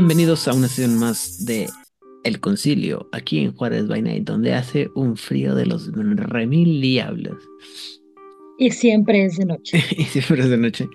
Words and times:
Bienvenidos 0.00 0.46
a 0.46 0.54
una 0.54 0.68
sesión 0.68 0.96
más 0.96 1.44
de 1.44 1.68
El 2.22 2.38
Concilio, 2.38 3.08
aquí 3.10 3.40
en 3.40 3.52
Juárez 3.52 3.88
by 3.88 4.00
Night, 4.00 4.28
donde 4.28 4.54
hace 4.54 4.88
un 4.94 5.16
frío 5.16 5.56
de 5.56 5.66
los 5.66 5.90
remil 5.92 6.80
diablos. 6.80 7.42
Y 8.58 8.70
siempre 8.70 9.24
es 9.24 9.38
de 9.38 9.46
noche. 9.46 9.82
y 9.98 10.04
siempre 10.04 10.42
es 10.42 10.50
de 10.50 10.56
noche. 10.56 10.88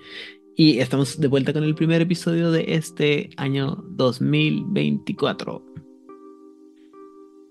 Y 0.56 0.78
estamos 0.78 1.20
de 1.20 1.28
vuelta 1.28 1.52
con 1.52 1.64
el 1.64 1.74
primer 1.74 2.00
episodio 2.00 2.50
de 2.50 2.64
este 2.68 3.28
año 3.36 3.84
2024. 3.90 5.62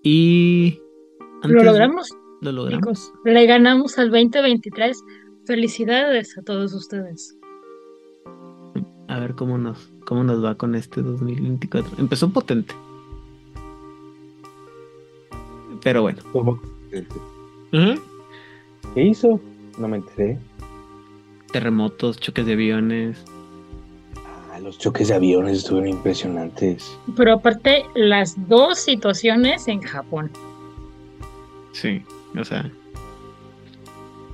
Y... 0.01 0.79
¿Lo 1.43 1.63
logramos? 1.63 2.09
Lo 2.41 2.51
logramos. 2.51 3.13
le 3.25 3.45
ganamos 3.45 3.99
al 3.99 4.09
2023. 4.09 5.03
Felicidades 5.45 6.35
a 6.35 6.41
todos 6.41 6.73
ustedes. 6.73 7.37
A 9.07 9.19
ver 9.19 9.35
cómo 9.35 9.59
nos, 9.59 9.92
cómo 10.05 10.23
nos 10.23 10.43
va 10.43 10.55
con 10.55 10.75
este 10.75 11.01
2024. 11.01 11.97
Empezó 11.97 12.29
potente. 12.29 12.73
Pero 15.81 16.01
bueno. 16.01 16.19
¿Cómo? 16.31 16.61
¿Qué 18.93 19.03
hizo? 19.03 19.39
No 19.77 19.87
me 19.87 19.97
enteré. 19.97 20.39
Terremotos, 21.51 22.17
choques 22.19 22.45
de 22.45 22.53
aviones. 22.53 23.23
Ah, 24.51 24.59
los 24.59 24.77
choques 24.77 25.09
de 25.09 25.15
aviones 25.15 25.57
estuvieron 25.57 25.89
impresionantes. 25.89 26.97
Pero 27.17 27.33
aparte, 27.33 27.85
las 27.95 28.47
dos 28.47 28.79
situaciones 28.79 29.67
en 29.67 29.81
Japón. 29.81 30.31
Sí, 31.73 32.01
o 32.39 32.45
sea. 32.45 32.69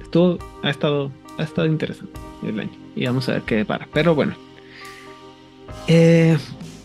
Estuvo, 0.02 0.38
ha 0.62 0.70
estado, 0.70 1.12
ha 1.38 1.44
estado 1.44 1.68
interesante 1.68 2.20
el 2.44 2.60
año. 2.60 2.72
Y 2.96 3.06
vamos 3.06 3.28
a 3.30 3.34
ver 3.34 3.42
qué 3.44 3.66
para. 3.66 3.88
Pero 3.94 4.14
bueno. 4.14 4.36
Eh, 5.92 6.38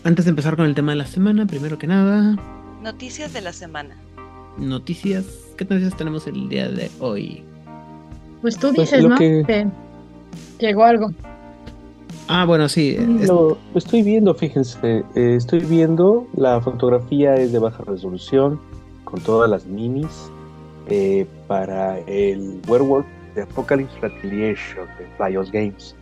antes 0.03 0.25
de 0.25 0.29
empezar 0.29 0.55
con 0.55 0.65
el 0.65 0.73
tema 0.73 0.93
de 0.93 0.97
la 0.97 1.05
semana, 1.05 1.45
primero 1.45 1.77
que 1.77 1.85
nada. 1.85 2.35
Noticias 2.81 3.33
de 3.33 3.41
la 3.41 3.53
semana. 3.53 3.95
Noticias. 4.57 5.25
¿Qué 5.55 5.63
noticias 5.63 5.95
tenemos 5.95 6.25
el 6.25 6.49
día 6.49 6.69
de 6.69 6.89
hoy? 6.99 7.43
Pues 8.41 8.57
tú 8.57 8.73
pues 8.73 8.89
dices, 8.89 9.07
¿no? 9.07 9.15
Que... 9.15 9.67
llegó 10.57 10.85
algo. 10.85 11.11
Ah, 12.27 12.45
bueno, 12.45 12.67
sí. 12.67 12.97
Lo, 13.27 13.59
estoy 13.75 14.01
viendo, 14.01 14.33
fíjense. 14.33 15.03
Eh, 15.13 15.35
estoy 15.37 15.59
viendo. 15.59 16.27
La 16.35 16.59
fotografía 16.59 17.35
es 17.35 17.51
de 17.51 17.59
baja 17.59 17.83
resolución. 17.83 18.59
Con 19.03 19.21
todas 19.21 19.47
las 19.47 19.67
minis. 19.67 20.31
Eh, 20.87 21.27
para 21.45 21.99
el 22.07 22.59
Werewolf 22.67 23.05
de 23.35 23.43
Apocalypse 23.43 23.99
Retaliation 24.01 24.87
de 24.97 25.23
BIOS 25.23 25.51
Games. 25.51 25.95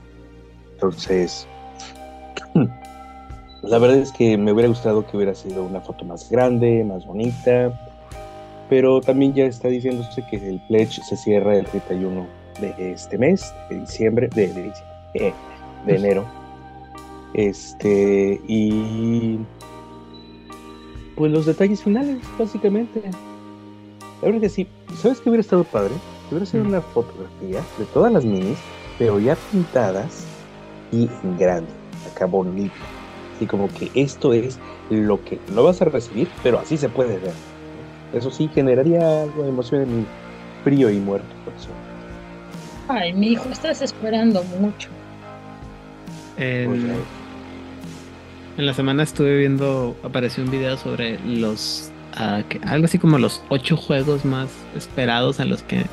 Entonces. 0.76 1.45
La 3.64 3.78
verdad 3.78 3.97
es 3.97 4.11
que 4.11 4.38
me 4.38 4.52
hubiera 4.52 4.67
gustado 4.67 5.08
que 5.08 5.16
hubiera 5.16 5.33
sido 5.33 5.64
una 5.64 5.80
foto 5.80 6.03
más 6.03 6.30
grande, 6.30 6.83
más 6.83 7.06
bonita, 7.06 7.72
pero 8.70 9.00
también 9.00 9.33
ya 9.33 9.45
está 9.45 9.70
diciéndose 9.70 10.22
que 10.30 10.36
el 10.36 10.59
pledge 10.67 11.02
se 11.02 11.16
cierra 11.16 11.55
el 11.55 11.66
31 11.67 12.28
de 12.59 12.92
este 12.92 13.17
mes, 13.17 13.53
de 13.70 13.80
diciembre, 13.80 14.28
de, 14.36 14.53
de, 14.53 14.73
eh, 15.14 15.33
de 15.86 15.95
enero. 15.95 16.25
Este, 17.33 18.42
y 18.50 19.39
pues 21.15 21.32
los 21.32 21.45
detalles 21.45 21.82
finales, 21.82 22.17
básicamente. 22.38 23.02
La 24.21 24.27
verdad 24.27 24.42
que 24.42 24.49
sí, 24.49 24.67
¿sabes 25.02 25.21
qué 25.21 25.30
hubiera 25.30 25.42
estado 25.42 25.64
padre? 25.64 25.93
Que 26.27 26.36
hubiera 26.36 26.45
sido 26.45 26.65
mm. 26.65 26.67
una 26.67 26.82
fotografía 26.82 27.61
de 27.77 27.86
todas 27.93 28.11
las 28.11 28.26
minis, 28.26 28.58
pero 28.99 29.20
ya 29.20 29.38
pintadas 29.54 30.26
y 30.92 31.09
en 31.23 31.38
grande, 31.38 31.71
acá 32.11 32.26
bonito 32.26 32.73
Así 33.43 33.49
como 33.49 33.67
que 33.73 33.92
esto 33.93 34.31
es 34.31 34.58
lo 34.89 35.21
que 35.26 35.37
no 35.54 35.65
vas 35.65 35.81
a 35.81 35.86
recibir, 35.86 36.30
pero 36.43 36.59
así 36.59 36.77
se 36.77 36.87
puede 36.87 37.17
ver. 37.17 37.33
Eso 38.14 38.31
sí 38.31 38.49
generaría 38.55 39.23
algo 39.23 39.43
de 39.43 39.49
emoción 39.49 39.81
en 39.81 39.98
mi 39.98 40.05
frío 40.64 40.89
y 40.89 40.98
muerto 40.98 41.27
corazón. 41.43 41.73
Ay, 42.87 43.11
mi 43.11 43.33
hijo, 43.33 43.49
estás 43.49 43.82
esperando 43.82 44.42
mucho. 44.61 44.87
En, 46.37 46.93
en, 48.58 48.65
la 48.65 48.73
semana 48.73 49.03
estuve 49.03 49.39
viendo, 49.39 49.93
apareció 50.03 50.42
un 50.45 50.49
video 50.49 50.77
sobre 50.77 51.20
los, 51.26 51.92
uh, 52.14 52.48
que, 52.48 52.61
algo 52.65 52.86
así 52.86 52.98
como 52.98 53.17
los 53.17 53.43
ocho 53.49 53.76
juegos 53.76 54.23
más 54.23 54.52
esperados 54.73 55.42
a 55.42 55.45
los 55.45 55.64
que, 55.64 55.83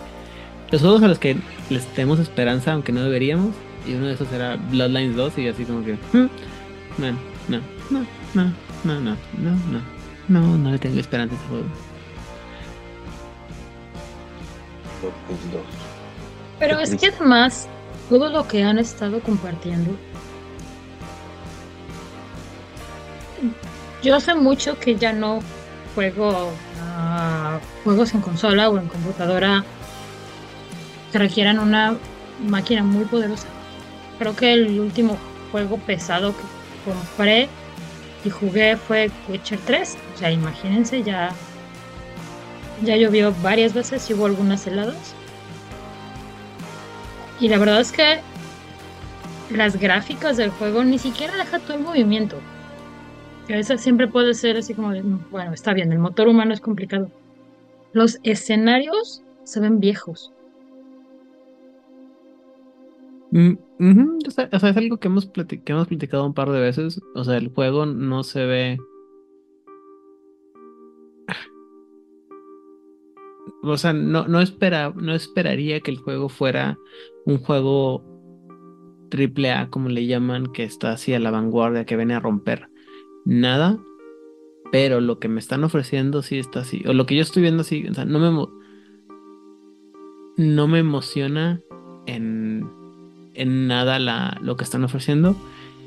los 0.71 0.83
juegos 0.83 1.03
a 1.03 1.09
los 1.09 1.19
que 1.19 1.37
les 1.69 1.85
tenemos 1.95 2.21
esperanza, 2.21 2.75
aunque 2.75 2.93
no 2.93 3.03
deberíamos. 3.03 3.57
Y 3.89 3.95
uno 3.95 4.07
de 4.07 4.13
esos 4.13 4.33
era 4.33 4.55
Bloodlines 4.55 5.17
2 5.17 5.39
y 5.39 5.49
así 5.49 5.65
como 5.65 5.85
que, 5.85 5.95
hmm, 6.13 6.29
man, 6.99 7.19
no, 7.49 7.61
no, 7.91 8.07
no, 8.35 8.45
no, 8.85 9.01
no, 9.01 9.01
no, 9.01 9.17
no, 9.39 9.81
no, 10.29 10.59
no 10.59 10.71
le 10.71 10.79
tengo 10.79 11.01
esperanza 11.01 11.35
a 11.35 11.39
ese 11.39 11.49
juego. 11.49 11.67
Pero 16.59 16.79
es 16.79 16.95
que 16.95 17.07
además, 17.09 17.69
todo 18.09 18.29
lo 18.29 18.47
que 18.47 18.63
han 18.63 18.79
estado 18.79 19.21
compartiendo. 19.21 19.91
Yo 24.03 24.17
hace 24.17 24.35
mucho 24.35 24.79
que 24.79 24.97
ya 24.97 25.13
no 25.13 25.41
juego 25.95 26.51
juegos 27.85 28.15
en 28.15 28.21
consola 28.21 28.69
o 28.69 28.79
en 28.79 28.89
computadora 28.89 29.65
que 31.13 31.19
requieran 31.19 31.59
una 31.59 31.97
máquina 32.47 32.83
muy 32.83 33.05
poderosa. 33.05 33.47
Creo 34.19 34.37
que 34.37 34.53
el 34.53 34.79
último 34.81 35.17
juego 35.51 35.79
pesado 35.79 36.35
que 36.37 36.43
compré 36.85 37.49
y 38.25 38.31
jugué 38.31 38.77
fue 38.77 39.11
Witcher 39.29 39.59
3. 39.67 39.97
O 40.15 40.19
sea, 40.19 40.31
imagínense, 40.31 41.03
ya, 41.03 41.31
ya 42.83 42.97
llovió 42.97 43.35
varias 43.43 43.75
veces 43.75 44.09
y 44.11 44.15
hubo 44.15 44.27
algunas 44.27 44.67
heladas. 44.67 45.15
Y 47.41 47.49
la 47.49 47.59
verdad 47.59 47.81
es 47.81 47.93
que 47.93 48.21
las 49.51 49.79
gráficas 49.79 50.37
del 50.37 50.51
juego 50.51 50.85
ni 50.85 50.99
siquiera 50.99 51.37
deja 51.37 51.59
todo 51.59 51.77
el 51.77 51.83
movimiento. 51.83 52.37
Esa 53.49 53.79
siempre 53.79 54.07
puede 54.07 54.35
ser 54.35 54.57
así 54.57 54.75
como 54.75 54.93
de, 54.93 55.03
bueno, 55.03 55.53
está 55.53 55.73
bien, 55.73 55.91
el 55.91 55.99
motor 55.99 56.29
humano 56.29 56.55
es 56.55 56.61
complicado. 56.61 57.11
Los 57.93 58.19
escenarios 58.23 59.23
se 59.43 59.59
ven 59.59 59.81
viejos. 59.81 60.33
Mm, 63.33 63.53
o, 64.27 64.31
sea, 64.31 64.49
es 64.51 64.65
algo 64.77 64.99
que 64.99 65.09
hemos, 65.09 65.27
platicado 65.27 66.27
un 66.27 66.35
par 66.35 66.51
de 66.51 66.61
veces. 66.61 67.01
O 67.15 67.25
sea, 67.25 67.37
el 67.37 67.49
juego 67.49 67.87
no 67.87 68.23
se 68.23 68.45
ve. 68.47 68.79
O 73.63 73.77
sea, 73.77 73.93
no, 73.93 74.27
no, 74.27 74.41
no 74.41 75.15
esperaría 75.15 75.81
que 75.81 75.91
el 75.91 75.99
juego 75.99 76.29
fuera 76.29 76.79
un 77.27 77.39
juego 77.39 78.03
triple 79.11 79.53
A, 79.53 79.69
como 79.69 79.89
le 79.89 80.07
llaman, 80.07 80.47
que 80.47 80.65
está 80.65 80.93
así 80.93 81.13
a 81.13 81.21
la 81.21 81.31
vanguardia, 81.31 81.85
que 81.85 81.97
viene 81.97 82.15
a 82.15 82.21
romper 82.21 82.69
nada. 83.25 83.79
Pero 84.73 85.01
lo 85.01 85.19
que 85.19 85.29
me 85.29 85.41
están 85.41 85.65
ofreciendo 85.65 86.23
sí 86.23 86.39
está 86.39 86.61
así. 86.61 86.83
O 86.87 86.95
lo 86.95 87.07
que 87.07 87.17
yo 87.17 87.23
estoy 87.23 87.43
viendo 87.43 87.65
sí, 87.65 87.87
o 87.89 87.95
sea, 87.95 88.05
no 88.05 88.19
me, 88.19 88.47
no 90.37 90.69
me 90.69 90.79
emociona 90.79 91.61
en 92.07 92.80
en 93.41 93.67
nada 93.67 93.99
la, 93.99 94.39
lo 94.43 94.57
que 94.57 94.65
están 94.65 94.85
ofreciendo. 94.85 95.35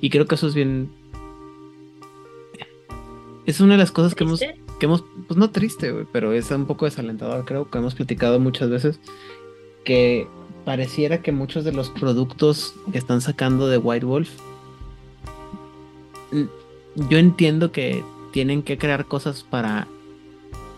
Y 0.02 0.10
creo 0.10 0.26
que 0.26 0.36
eso 0.36 0.48
es 0.48 0.56
bien. 0.56 0.90
Es 3.46 3.60
una 3.60 3.74
de 3.74 3.78
las 3.78 3.92
cosas 3.92 4.16
que 4.16 4.24
hemos, 4.24 4.40
que 4.40 4.86
hemos. 4.86 5.04
Pues 5.28 5.38
no 5.38 5.52
triste, 5.52 5.94
pero 6.12 6.34
es 6.34 6.50
un 6.50 6.66
poco 6.66 6.86
desalentador. 6.86 7.46
Creo 7.46 7.70
que 7.70 7.78
hemos 7.78 7.94
platicado 7.94 8.40
muchas 8.40 8.70
veces 8.70 9.00
que 9.84 10.28
pareciera 10.66 11.22
que 11.22 11.32
muchos 11.32 11.64
de 11.64 11.74
los 11.74 11.90
productos 11.90 12.74
que 12.92 12.98
están 12.98 13.22
sacando 13.22 13.68
de 13.68 13.78
White 13.78 14.06
Wolf. 14.06 14.32
Yo 16.96 17.18
entiendo 17.20 17.72
que 17.72 18.04
tienen 18.32 18.64
que 18.64 18.78
crear 18.78 19.06
cosas 19.06 19.44
para. 19.44 19.88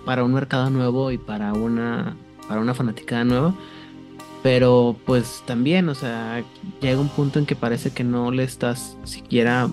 Para 0.03 0.23
un 0.23 0.33
mercado 0.33 0.69
nuevo 0.69 1.09
y 1.11 1.17
para 1.17 1.53
una. 1.53 2.17
Para 2.49 2.59
una 2.59 2.73
fanaticada 2.73 3.23
nueva 3.23 3.55
pero 4.45 4.95
pues 5.07 5.41
también, 5.47 5.89
o 5.89 5.95
sea, 5.95 6.43
llega 6.79 7.01
un 7.01 7.09
punto 7.09 7.39
en 7.39 7.47
que 7.47 7.55
parece 7.55 7.89
que 7.89 8.03
no 8.03 8.29
le 8.29 8.43
estás 8.43 8.95
siquiera... 9.03 9.71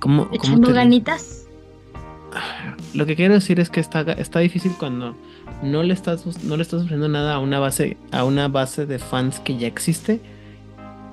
¿Cómo, 0.00 0.28
¿Echando 0.32 0.72
ganitas? 0.72 1.46
Lo 2.92 3.06
que 3.06 3.14
quiero 3.14 3.34
decir 3.34 3.60
es 3.60 3.70
que 3.70 3.78
está, 3.78 4.00
está 4.00 4.40
difícil 4.40 4.72
cuando 4.76 5.14
no 5.62 5.84
le 5.84 5.94
estás 5.94 6.26
no 6.42 6.56
le 6.56 6.62
estás 6.62 6.80
ofreciendo 6.80 7.08
nada 7.08 7.36
a 7.36 7.38
una 7.38 7.60
base 7.60 7.96
a 8.10 8.24
una 8.24 8.48
base 8.48 8.84
de 8.84 8.98
fans 8.98 9.38
que 9.38 9.56
ya 9.56 9.68
existe 9.68 10.20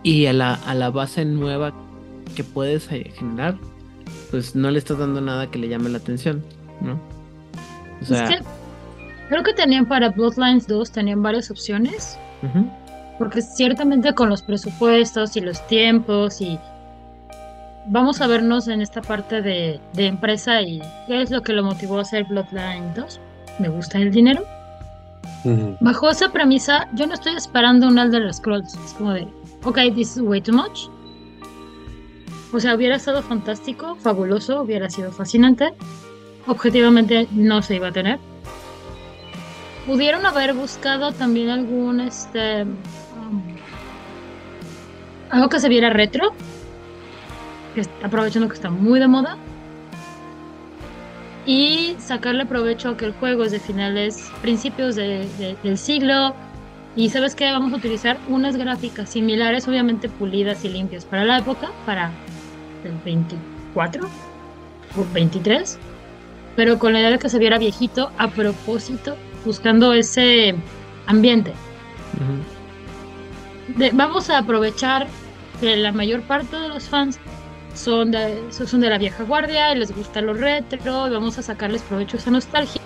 y 0.02 0.26
a 0.26 0.34
la, 0.34 0.56
a 0.56 0.74
la 0.74 0.90
base 0.90 1.24
nueva 1.24 1.72
que 2.36 2.44
puedes 2.44 2.92
eh, 2.92 3.12
generar 3.14 3.58
pues 4.32 4.56
no 4.56 4.72
le 4.72 4.80
estás 4.80 4.98
dando 4.98 5.22
nada 5.22 5.52
que 5.52 5.60
le 5.60 5.70
llame 5.70 5.90
la 5.90 6.00
atención 6.00 6.44
no 6.82 7.00
o 8.02 8.06
sea 8.06 8.42
Creo 9.30 9.44
que 9.44 9.54
tenían 9.54 9.86
para 9.86 10.10
Bloodlines 10.10 10.68
2, 10.68 10.92
tenían 10.92 11.22
varias 11.22 11.52
opciones. 11.52 12.18
Porque 13.18 13.42
ciertamente 13.42 14.14
con 14.14 14.30
los 14.30 14.42
presupuestos 14.42 15.36
y 15.36 15.42
los 15.42 15.66
tiempos 15.68 16.40
y 16.40 16.60
vamos 17.88 18.22
a 18.22 18.28
vernos 18.28 18.68
en 18.68 18.82
esta 18.82 19.02
parte 19.02 19.42
de, 19.42 19.80
de 19.94 20.06
empresa 20.06 20.62
y 20.62 20.82
qué 21.08 21.22
es 21.22 21.32
lo 21.32 21.42
que 21.42 21.54
lo 21.54 21.64
motivó 21.64 21.98
a 21.98 22.02
hacer 22.02 22.26
Bloodline 22.26 22.94
2. 22.96 23.20
Me 23.60 23.70
gusta 23.70 23.98
el 23.98 24.12
dinero. 24.12 24.44
Ujú. 25.44 25.78
Bajo 25.82 26.10
esa 26.10 26.32
premisa, 26.32 26.88
yo 26.94 27.08
no 27.08 27.14
estoy 27.14 27.36
esperando 27.36 27.88
un 27.88 27.98
Elder 27.98 28.32
Scrolls. 28.34 28.76
Es 28.86 28.94
como 28.94 29.14
de, 29.14 29.28
ok, 29.64 29.80
this 29.96 30.16
is 30.16 30.22
way 30.22 30.42
too 30.42 30.54
much. 30.54 30.90
O 32.54 32.60
sea, 32.60 32.76
hubiera 32.76 32.96
estado 32.96 33.22
fantástico, 33.22 33.96
fabuloso, 33.96 34.62
hubiera 34.62 34.90
sido 34.90 35.12
fascinante. 35.12 35.74
Objetivamente 36.48 37.28
no 37.32 37.62
se 37.62 37.76
iba 37.76 37.90
a 37.90 37.92
tener. 37.92 38.20
Pudieron 39.88 40.26
haber 40.26 40.54
buscado 40.54 41.14
también 41.14 41.50
algún, 41.50 42.02
este, 42.02 42.66
algo 45.30 45.48
que 45.50 45.60
se 45.62 45.70
viera 45.70 45.90
retro, 45.90 46.34
aprovechando 48.04 48.50
que 48.50 48.56
está 48.56 48.70
muy 48.70 49.00
de 49.00 49.08
moda. 49.08 49.38
Y 51.46 51.96
sacarle 52.00 52.46
provecho 52.46 52.90
a 52.90 52.98
que 52.98 53.06
el 53.06 53.14
juego 53.14 53.46
es 53.46 53.52
de 53.54 53.62
finales, 53.62 54.22
principios 54.42 54.96
de- 54.98 55.26
de- 55.40 55.56
del 55.64 55.78
siglo. 55.78 56.36
Y 56.98 57.10
sabes 57.10 57.34
que 57.34 57.50
vamos 57.50 57.72
a 57.72 57.78
utilizar 57.78 58.20
unas 58.28 58.58
gráficas 58.58 59.10
similares, 59.10 59.70
obviamente 59.70 60.10
pulidas 60.10 60.66
y 60.66 60.70
limpias 60.70 61.06
para 61.06 61.24
la 61.24 61.38
época, 61.38 61.72
para 61.86 62.12
el 62.84 62.92
24 63.06 64.10
o 64.98 65.06
23, 65.14 65.80
pero 66.58 66.78
con 66.78 66.92
la 66.92 67.00
idea 67.00 67.12
de 67.12 67.20
que 67.20 67.30
se 67.30 67.40
viera 67.40 67.58
viejito 67.58 68.12
a 68.18 68.28
propósito, 68.32 69.16
buscando 69.48 69.94
ese 69.94 70.54
ambiente. 71.08 71.54
De- 73.76 73.92
vamos 73.92 74.30
a 74.30 74.38
aprovechar 74.40 75.08
que 75.60 75.76
la 75.78 75.92
mayor 75.92 76.22
parte 76.22 76.56
de 76.56 76.68
los 76.70 76.84
fans 76.88 77.20
son 77.74 78.12
de, 78.12 78.44
son 78.52 78.82
de 78.82 78.90
la 78.90 78.98
vieja 78.98 79.24
guardia 79.24 79.74
y 79.74 79.80
les 79.80 79.96
gusta 79.96 80.22
lo 80.22 80.34
retro 80.34 81.08
y 81.08 81.10
vamos 81.12 81.38
a 81.40 81.42
sacarles 81.42 81.82
provecho 81.84 82.18
a 82.18 82.20
esa 82.20 82.32
nostalgia. 82.32 82.82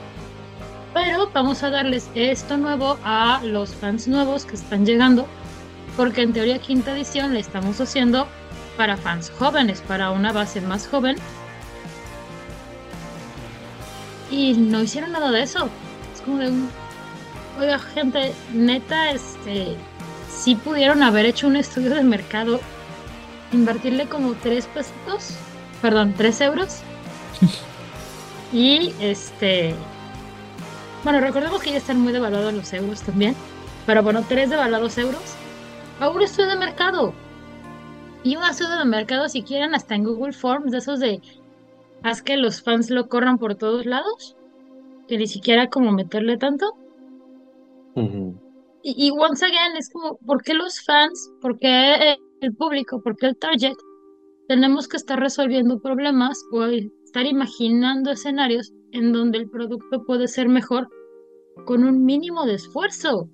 Pero 0.94 1.30
vamos 1.34 1.64
a 1.64 1.70
darles 1.70 2.10
esto 2.16 2.58
nuevo 2.58 2.98
a 3.04 3.42
los 3.44 3.74
fans 3.76 4.08
nuevos 4.08 4.46
que 4.46 4.56
están 4.56 4.86
llegando, 4.86 5.26
porque 5.98 6.22
en 6.22 6.34
teoría 6.34 6.60
quinta 6.60 6.92
edición 6.96 7.34
la 7.34 7.40
estamos 7.40 7.80
haciendo 7.80 8.28
para 8.78 8.98
fans 8.98 9.32
jóvenes, 9.38 9.82
para 9.82 10.12
una 10.12 10.32
base 10.34 10.60
más 10.62 10.88
joven. 10.88 11.16
Y 14.30 14.54
no 14.54 14.82
hicieron 14.82 15.12
nada 15.12 15.32
de 15.32 15.44
eso. 15.44 15.70
Es 16.22 16.26
como 16.26 16.38
de 16.38 16.50
un... 16.50 16.70
Oiga, 17.60 17.80
gente, 17.80 18.34
neta, 18.54 19.12
este 19.12 19.76
sí 20.30 20.56
pudieron 20.56 21.02
haber 21.04 21.26
hecho 21.26 21.48
un 21.48 21.56
estudio 21.56 21.96
de 21.96 22.04
mercado, 22.04 22.60
invertirle 23.52 24.08
como 24.08 24.34
tres 24.36 24.68
pesitos, 24.68 25.36
perdón, 25.82 26.14
tres 26.16 26.40
euros. 26.42 26.82
y 28.54 28.94
este, 29.00 29.76
bueno, 31.04 31.20
recordemos 31.22 31.62
que 31.62 31.72
ya 31.72 31.78
están 31.78 32.00
muy 32.00 32.14
devaluados 32.14 32.54
los 32.54 32.72
euros 32.72 33.02
también, 33.02 33.36
pero 33.86 34.04
bueno, 34.04 34.24
tres 34.28 34.50
devaluados 34.50 34.98
euros 34.98 35.24
a 36.00 36.10
un 36.10 36.22
estudio 36.22 36.50
de 36.50 36.56
mercado. 36.56 37.14
Y 38.24 38.36
un 38.36 38.44
estudio 38.44 38.78
de 38.78 38.86
mercado, 38.86 39.28
si 39.28 39.42
quieren, 39.42 39.74
hasta 39.74 39.96
en 39.96 40.04
Google 40.04 40.34
Forms, 40.34 40.72
de 40.72 40.78
esos 40.78 41.00
de 41.00 41.20
haz 42.04 42.22
que 42.22 42.38
los 42.38 42.62
fans 42.62 42.92
lo 42.92 43.10
corran 43.10 43.40
por 43.40 43.56
todos 43.56 43.86
lados, 43.86 44.36
que 45.12 45.18
ni 45.18 45.28
siquiera 45.28 45.68
como 45.68 45.92
meterle 45.92 46.38
tanto. 46.38 46.74
Y 48.82 49.12
once 49.12 49.46
again, 49.46 49.76
es 49.78 49.90
como, 49.90 50.18
¿por 50.26 50.42
qué 50.42 50.54
los 50.54 50.80
fans, 50.86 51.30
por 51.42 51.60
qué 51.60 52.16
el 52.40 52.56
público, 52.56 53.02
por 53.04 53.18
qué 53.18 53.26
el 53.26 53.38
target 53.38 53.76
tenemos 54.48 54.88
que 54.88 54.96
estar 54.96 55.20
resolviendo 55.20 55.82
problemas 55.82 56.42
o 56.54 56.64
estar 56.64 57.26
imaginando 57.26 58.10
escenarios 58.12 58.72
en 58.94 59.12
donde 59.12 59.40
el 59.40 59.50
producto 59.50 60.06
puede 60.06 60.30
ser 60.30 60.48
mejor 60.48 60.88
con 61.66 61.84
un 61.84 62.06
mínimo 62.06 62.46
de 62.46 62.54
esfuerzo? 62.54 63.28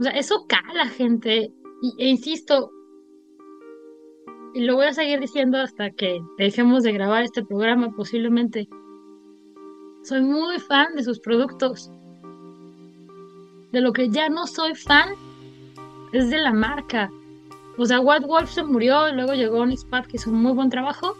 O 0.00 0.02
sea, 0.02 0.10
eso 0.10 0.44
cala, 0.48 0.86
gente. 0.86 1.52
Y, 1.82 2.02
e 2.02 2.08
insisto, 2.08 2.72
y 4.54 4.64
lo 4.64 4.74
voy 4.74 4.86
a 4.86 4.92
seguir 4.92 5.20
diciendo 5.20 5.58
hasta 5.58 5.92
que 5.92 6.20
dejemos 6.36 6.82
de 6.82 6.94
grabar 6.94 7.22
este 7.22 7.44
programa 7.44 7.92
posiblemente. 7.94 8.68
Soy 10.04 10.20
muy 10.20 10.58
fan 10.58 10.94
de 10.96 11.02
sus 11.02 11.18
productos. 11.18 11.90
De 13.72 13.80
lo 13.80 13.94
que 13.94 14.10
ya 14.10 14.28
no 14.28 14.46
soy 14.46 14.74
fan 14.74 15.14
es 16.12 16.28
de 16.28 16.36
la 16.36 16.52
marca. 16.52 17.10
O 17.78 17.86
sea, 17.86 18.00
White 18.00 18.26
Wolf 18.26 18.52
se 18.52 18.62
murió, 18.62 19.08
y 19.08 19.12
luego 19.12 19.32
llegó 19.32 19.60
Onyxpad 19.60 20.04
que 20.04 20.16
hizo 20.16 20.30
un 20.30 20.42
muy 20.42 20.52
buen 20.52 20.68
trabajo. 20.68 21.16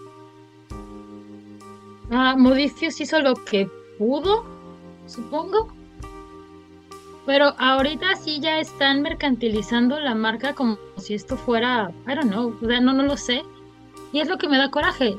Ah, 2.11 2.37
hizo 2.79 3.21
lo 3.21 3.35
que 3.37 3.71
pudo, 3.99 4.45
supongo. 5.07 5.73
Pero 7.25 7.55
ahorita 7.57 8.17
sí 8.17 8.39
ya 8.39 8.59
están 8.59 9.01
mercantilizando 9.01 9.99
la 9.99 10.15
marca 10.15 10.55
como 10.55 10.77
si 10.99 11.15
esto 11.15 11.39
fuera, 11.39 11.91
I 12.07 12.15
don't 12.15 12.31
know, 12.31 12.55
o 12.63 12.67
sea, 12.67 12.81
no, 12.81 12.93
no 12.93 13.05
lo 13.05 13.17
sé. 13.17 13.43
Y 14.13 14.21
es 14.21 14.29
lo 14.29 14.37
que 14.37 14.47
me 14.47 14.59
da 14.59 14.71
coraje. 14.71 15.17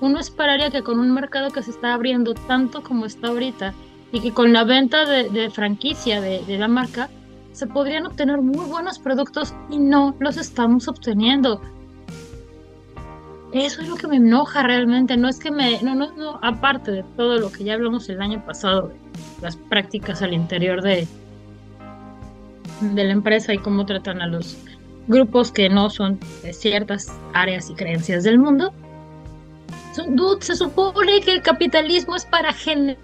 Uno 0.00 0.18
esperaría 0.18 0.70
que 0.70 0.82
con 0.82 0.98
un 0.98 1.12
mercado 1.12 1.50
que 1.50 1.62
se 1.62 1.70
está 1.70 1.94
abriendo 1.94 2.34
tanto 2.34 2.82
como 2.82 3.06
está 3.06 3.28
ahorita 3.28 3.74
y 4.12 4.20
que 4.20 4.32
con 4.32 4.52
la 4.52 4.64
venta 4.64 5.04
de, 5.06 5.50
franquicia 5.50 6.20
de, 6.20 6.58
la 6.58 6.68
marca 6.68 7.08
se 7.52 7.66
podrían 7.66 8.06
obtener 8.06 8.40
muy 8.40 8.64
buenos 8.66 8.98
productos 8.98 9.54
y 9.70 9.78
no 9.78 10.14
los 10.18 10.36
estamos 10.36 10.88
obteniendo. 10.88 11.60
Eso 13.52 13.82
es 13.82 13.88
lo 13.88 13.94
que 13.96 14.08
me 14.08 14.16
enoja 14.16 14.64
realmente, 14.64 15.16
no 15.16 15.28
es 15.28 15.38
que 15.38 15.52
me, 15.52 15.80
no, 15.82 15.94
no, 15.94 16.12
no, 16.16 16.40
aparte 16.42 16.90
de 16.90 17.04
todo 17.16 17.38
lo 17.38 17.52
que 17.52 17.62
ya 17.62 17.74
hablamos 17.74 18.08
el 18.08 18.20
año 18.20 18.44
pasado, 18.44 18.92
las 19.40 19.56
prácticas 19.56 20.22
al 20.22 20.32
interior 20.32 20.82
de, 20.82 21.06
de 22.80 23.04
la 23.04 23.12
empresa 23.12 23.54
y 23.54 23.58
cómo 23.58 23.86
tratan 23.86 24.20
a 24.20 24.26
los 24.26 24.56
grupos 25.06 25.52
que 25.52 25.68
no 25.68 25.90
son 25.90 26.18
de 26.42 26.52
ciertas 26.52 27.12
áreas 27.32 27.70
y 27.70 27.74
creencias 27.74 28.24
del 28.24 28.38
mundo. 28.38 28.72
Dude, 29.96 30.44
se 30.44 30.56
supone 30.56 31.20
que 31.20 31.32
el 31.32 31.42
capitalismo 31.42 32.16
es 32.16 32.24
para 32.24 32.52
generar 32.52 32.96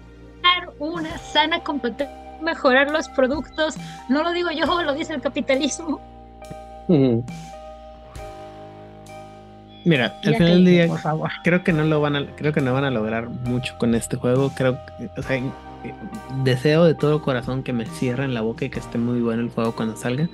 una 0.79 1.17
sana 1.17 1.59
competencia, 1.63 2.15
mejorar 2.41 2.91
los 2.91 3.07
productos. 3.09 3.75
No 4.09 4.23
lo 4.23 4.31
digo 4.31 4.49
yo, 4.51 4.81
lo 4.83 4.93
dice 4.93 5.13
el 5.13 5.21
capitalismo. 5.21 6.01
Mira, 9.83 10.19
al 10.23 10.35
final 10.35 10.47
del 10.47 10.65
día 10.65 10.87
por 10.87 10.99
favor. 10.99 11.31
creo 11.43 11.63
que 11.63 11.73
no 11.73 11.83
lo 11.83 12.01
van 12.01 12.15
a 12.15 12.25
creo 12.35 12.53
que 12.53 12.61
no 12.61 12.73
van 12.73 12.83
a 12.83 12.91
lograr 12.91 13.29
mucho 13.29 13.75
con 13.77 13.95
este 13.95 14.17
juego. 14.17 14.51
Creo 14.55 14.77
que, 14.97 15.09
o 15.17 15.23
sea, 15.23 15.41
deseo 16.43 16.83
de 16.85 16.93
todo 16.93 17.21
corazón 17.21 17.63
que 17.63 17.73
me 17.73 17.85
cierren 17.85 18.33
la 18.33 18.41
boca 18.41 18.65
y 18.65 18.69
que 18.69 18.79
esté 18.79 18.97
muy 18.97 19.21
bueno 19.21 19.41
el 19.41 19.49
juego 19.49 19.73
cuando 19.73 19.95
salga, 19.95 20.29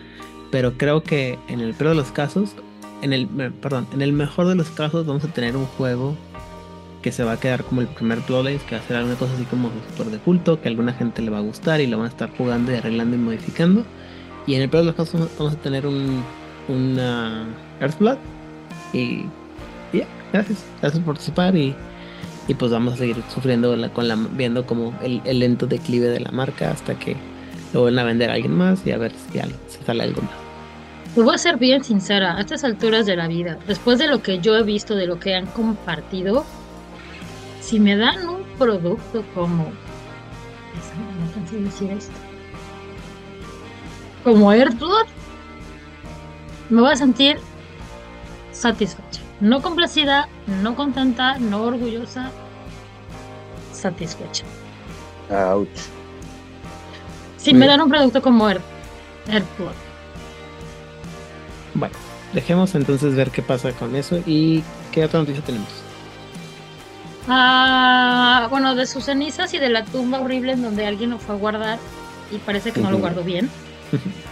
pero 0.51 0.77
creo 0.77 1.03
que 1.03 1.39
en 1.47 1.61
el 1.61 1.73
peor 1.73 1.91
de 1.91 1.95
los 1.95 2.11
casos, 2.11 2.55
en 3.01 3.13
el 3.13 3.27
perdón, 3.27 3.87
en 3.93 4.01
el 4.01 4.11
mejor 4.11 4.47
de 4.47 4.55
los 4.55 4.69
casos 4.69 5.05
vamos 5.05 5.23
a 5.23 5.27
tener 5.29 5.55
un 5.55 5.65
juego 5.65 6.15
que 7.07 7.13
se 7.13 7.23
va 7.23 7.31
a 7.33 7.39
quedar 7.39 7.63
como 7.63 7.79
el 7.79 7.87
primer 7.87 8.19
Bloodlines, 8.27 8.61
que 8.63 8.75
va 8.75 8.81
a 8.81 8.85
ser 8.85 8.97
alguna 8.97 9.15
cosa 9.15 9.33
así 9.33 9.43
como 9.45 9.69
super 9.89 10.11
de 10.11 10.17
culto, 10.17 10.59
que 10.61 10.67
a 10.67 10.71
alguna 10.71 10.91
gente 10.91 11.21
le 11.21 11.29
va 11.31 11.37
a 11.37 11.41
gustar 11.41 11.79
y 11.79 11.87
lo 11.87 11.97
van 11.97 12.07
a 12.07 12.09
estar 12.09 12.29
jugando 12.37 12.71
y 12.73 12.75
arreglando 12.75 13.15
y 13.15 13.19
modificando. 13.19 13.85
Y 14.45 14.55
en 14.55 14.61
el 14.63 14.69
peor 14.69 14.81
de 14.83 14.87
los 14.87 14.95
casos 14.95 15.29
vamos 15.37 15.53
a 15.53 15.57
tener 15.57 15.87
un 15.87 16.21
una 16.67 17.45
Earthblood 17.79 18.17
y 18.91 19.21
ya, 19.93 20.05
gracias, 20.33 20.65
gracias 20.81 21.01
por 21.03 21.13
participar 21.13 21.55
y, 21.55 21.73
y 22.49 22.53
pues 22.55 22.71
vamos 22.71 22.93
a 22.95 22.97
seguir 22.97 23.15
sufriendo 23.33 23.73
la- 23.77 23.87
con 23.89 24.07
la 24.09 24.17
viendo 24.33 24.65
como 24.65 24.93
el, 25.01 25.21
el 25.23 25.39
lento 25.39 25.65
declive 25.65 26.07
de 26.07 26.19
la 26.19 26.31
marca 26.31 26.71
hasta 26.71 26.95
que 26.99 27.15
lo 27.73 27.81
vuelvan 27.81 28.03
a 28.03 28.07
vender 28.07 28.29
a 28.29 28.33
alguien 28.33 28.53
más 28.57 28.85
y 28.85 28.91
a 28.91 28.97
ver 28.97 29.13
si, 29.31 29.39
si 29.39 29.83
sale 29.85 30.03
algo 30.03 30.21
más. 30.23 30.31
Pues 31.15 31.25
voy 31.25 31.35
a 31.35 31.37
ser 31.39 31.57
bien 31.57 31.83
sincera, 31.83 32.37
a 32.37 32.41
estas 32.41 32.63
alturas 32.63 33.05
de 33.05 33.15
la 33.15 33.27
vida, 33.27 33.57
después 33.67 33.97
de 33.97 34.07
lo 34.07 34.21
que 34.21 34.39
yo 34.39 34.55
he 34.55 34.63
visto, 34.63 34.93
de 34.95 35.07
lo 35.07 35.19
que 35.19 35.33
han 35.35 35.47
compartido, 35.47 36.45
si 37.67 37.81
me 37.81 37.97
dan 37.97 38.29
un 38.29 38.43
producto 38.57 39.25
como... 39.35 39.65
No 39.65 41.33
cansé 41.33 41.57
de 41.57 41.63
decir 41.63 41.91
esto. 41.91 42.13
Como 44.23 44.53
Earthblood, 44.53 45.07
me 46.69 46.81
voy 46.81 46.91
a 46.91 46.95
sentir 46.95 47.39
satisfecha. 48.53 49.21
No 49.41 49.61
complacida, 49.61 50.29
no 50.63 50.77
contenta, 50.77 51.37
no 51.39 51.63
orgullosa, 51.63 52.31
satisfecha. 53.73 54.45
Ouch. 55.29 55.67
Si 57.35 57.51
Muy 57.51 57.59
me 57.59 57.67
dan 57.67 57.81
un 57.81 57.89
producto 57.89 58.21
como 58.21 58.49
Earthblood. 58.49 59.75
Bueno, 61.73 61.95
dejemos 62.31 62.75
entonces 62.75 63.13
ver 63.13 63.29
qué 63.29 63.41
pasa 63.41 63.73
con 63.73 63.93
eso 63.97 64.21
y 64.25 64.63
qué 64.93 65.03
otra 65.03 65.19
noticia 65.19 65.43
tenemos. 65.43 65.86
Ah, 67.27 68.47
bueno, 68.49 68.75
de 68.75 68.85
sus 68.85 69.05
cenizas 69.05 69.53
y 69.53 69.59
de 69.59 69.69
la 69.69 69.83
tumba 69.83 70.21
horrible 70.21 70.53
en 70.53 70.61
donde 70.61 70.85
alguien 70.85 71.09
lo 71.09 71.19
fue 71.19 71.35
a 71.35 71.37
guardar 71.37 71.79
y 72.31 72.37
parece 72.37 72.71
que 72.71 72.79
no 72.79 72.91
lo 72.91 72.99
guardó 72.99 73.23
bien. 73.23 73.49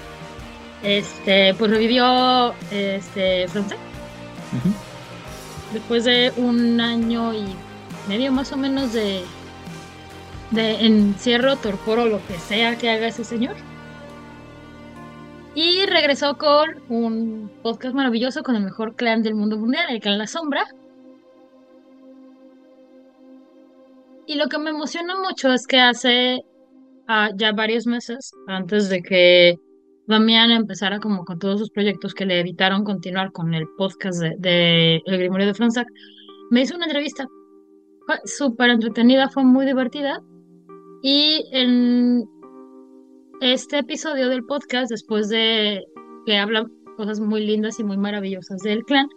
Este, 0.83 1.55
pues 1.55 1.71
revivió 1.71 2.53
este 2.69 3.47
Fronte. 3.47 3.75
Después 5.73 6.03
de 6.03 6.31
un 6.37 6.79
año 6.79 7.33
y 7.33 7.43
medio 8.07 8.31
más 8.31 8.51
o 8.51 8.57
menos 8.57 8.93
de, 8.93 9.23
de 10.51 10.85
encierro, 10.85 11.55
torpor 11.55 11.97
o 11.97 12.05
lo 12.05 12.27
que 12.27 12.37
sea 12.37 12.77
que 12.77 12.91
haga 12.91 13.07
ese 13.07 13.23
señor. 13.23 13.55
Y 15.55 15.87
regresó 15.87 16.37
con 16.37 16.83
un 16.87 17.51
podcast 17.63 17.95
maravilloso 17.95 18.43
con 18.43 18.55
el 18.55 18.63
mejor 18.63 18.95
clan 18.95 19.23
del 19.23 19.33
mundo 19.33 19.57
mundial, 19.57 19.85
el 19.89 20.01
clan 20.01 20.19
La 20.19 20.27
Sombra. 20.27 20.67
Y 24.27 24.36
lo 24.36 24.48
que 24.48 24.58
me 24.58 24.72
emociona 24.72 25.15
mucho 25.20 25.53
es 25.53 25.67
que 25.67 25.79
hace 25.79 26.41
ah, 27.08 27.29
ya 27.36 27.51
varios 27.51 27.86
meses, 27.86 28.32
antes 28.48 28.89
de 28.89 29.01
que 29.01 29.55
Damián 30.08 30.51
empezara 30.51 31.00
como 31.00 31.25
con 31.25 31.39
todos 31.39 31.60
sus 31.60 31.70
proyectos 31.72 32.13
que 32.13 32.25
le 32.25 32.39
evitaron 32.39 32.84
continuar 32.84 33.32
con 33.32 33.53
el 33.53 33.67
podcast 33.77 34.22
de, 34.22 35.01
El 35.05 35.17
Grimorio 35.17 35.48
de 35.48 35.53
Fronsac, 35.53 35.88
me 36.51 36.62
hizo 36.62 36.75
una 36.75 36.86
entrevista. 36.86 37.27
Fue 38.05 38.15
súper 38.25 38.70
entretenida, 38.70 39.29
fue 39.29 39.44
muy 39.44 39.65
divertida. 39.65 40.22
Y 41.01 41.48
en 41.51 42.24
este 43.41 43.79
episodio 43.79 44.29
del 44.29 44.44
podcast, 44.46 44.91
después 44.91 45.29
de 45.29 45.84
que 46.25 46.38
hablan 46.38 46.67
cosas 46.98 47.20
muy 47.20 47.46
lindas 47.46 47.79
y 47.79 47.84
muy 47.84 47.98
maravillosas 47.98 48.62
del 48.62 48.84
clan, 48.84 49.08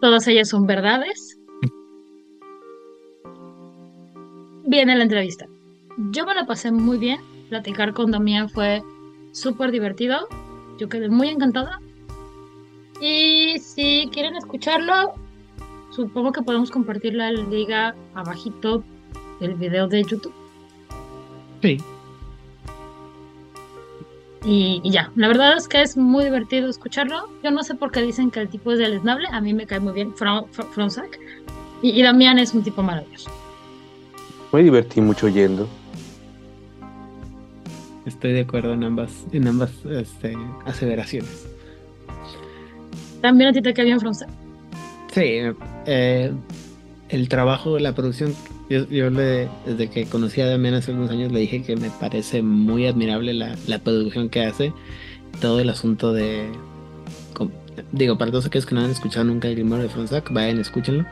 todas 0.00 0.26
ellas 0.28 0.48
son 0.48 0.66
verdades. 0.66 1.37
Viene 4.68 4.94
la 4.94 5.04
entrevista. 5.04 5.46
Yo 6.10 6.26
me 6.26 6.34
la 6.34 6.44
pasé 6.44 6.70
muy 6.70 6.98
bien. 6.98 7.20
Platicar 7.48 7.94
con 7.94 8.10
Damián 8.10 8.50
fue 8.50 8.82
súper 9.32 9.72
divertido. 9.72 10.28
Yo 10.78 10.90
quedé 10.90 11.08
muy 11.08 11.28
encantada. 11.28 11.80
Y 13.00 13.58
si 13.60 14.10
quieren 14.12 14.36
escucharlo, 14.36 15.14
supongo 15.90 16.32
que 16.32 16.42
podemos 16.42 16.70
compartir 16.70 17.14
la 17.14 17.32
liga 17.32 17.94
abajito 18.12 18.84
del 19.40 19.54
video 19.54 19.88
de 19.88 20.02
YouTube. 20.02 20.34
Sí, 21.62 21.78
Y, 24.44 24.82
y 24.84 24.90
ya, 24.90 25.10
la 25.16 25.28
verdad 25.28 25.56
es 25.56 25.66
que 25.66 25.80
es 25.80 25.96
muy 25.96 26.24
divertido 26.24 26.68
escucharlo. 26.68 27.30
Yo 27.42 27.50
no 27.50 27.62
sé 27.62 27.74
por 27.74 27.90
qué 27.90 28.02
dicen 28.02 28.30
que 28.30 28.40
el 28.40 28.50
tipo 28.50 28.72
es 28.72 28.78
deleznable. 28.78 29.28
A 29.32 29.40
mí 29.40 29.54
me 29.54 29.66
cae 29.66 29.80
muy 29.80 29.94
bien. 29.94 30.12
Y, 31.80 31.88
y 31.98 32.02
Damián 32.02 32.38
es 32.38 32.52
un 32.52 32.62
tipo 32.62 32.82
maravilloso. 32.82 33.30
Me 34.52 34.62
divertí 34.62 35.00
mucho 35.00 35.26
oyendo. 35.26 35.68
estoy 38.06 38.32
de 38.32 38.40
acuerdo 38.40 38.72
en 38.72 38.84
ambas, 38.84 39.26
en 39.32 39.46
ambas 39.46 39.70
este, 39.84 40.34
aseveraciones. 40.64 41.46
También 43.20 43.50
a 43.50 43.52
ti 43.52 43.60
te 43.60 43.74
cae 43.74 43.84
bien 43.84 44.00
Fronsac. 44.00 44.28
Sí, 45.12 45.40
eh, 45.86 46.32
el 47.08 47.28
trabajo, 47.28 47.78
la 47.78 47.94
producción, 47.94 48.34
yo, 48.70 48.88
yo 48.88 49.10
le, 49.10 49.48
desde 49.66 49.88
que 49.90 50.06
conocí 50.06 50.40
a 50.40 50.46
Damián 50.46 50.74
hace 50.74 50.92
unos 50.92 51.10
años 51.10 51.32
le 51.32 51.40
dije 51.40 51.62
que 51.62 51.76
me 51.76 51.90
parece 51.90 52.42
muy 52.42 52.86
admirable 52.86 53.34
la, 53.34 53.56
la 53.66 53.78
producción 53.78 54.28
que 54.28 54.44
hace, 54.44 54.72
todo 55.40 55.60
el 55.60 55.68
asunto 55.68 56.12
de, 56.12 56.48
digo, 57.92 58.18
para 58.18 58.30
todos 58.30 58.46
aquellos 58.46 58.66
que 58.66 58.74
no 58.74 58.82
han 58.82 58.90
escuchado 58.90 59.24
nunca 59.24 59.48
el 59.48 59.54
Grimorio 59.54 59.84
de 59.84 59.90
Fronsac, 59.90 60.32
vayan, 60.32 60.58
escúchenlo. 60.58 61.04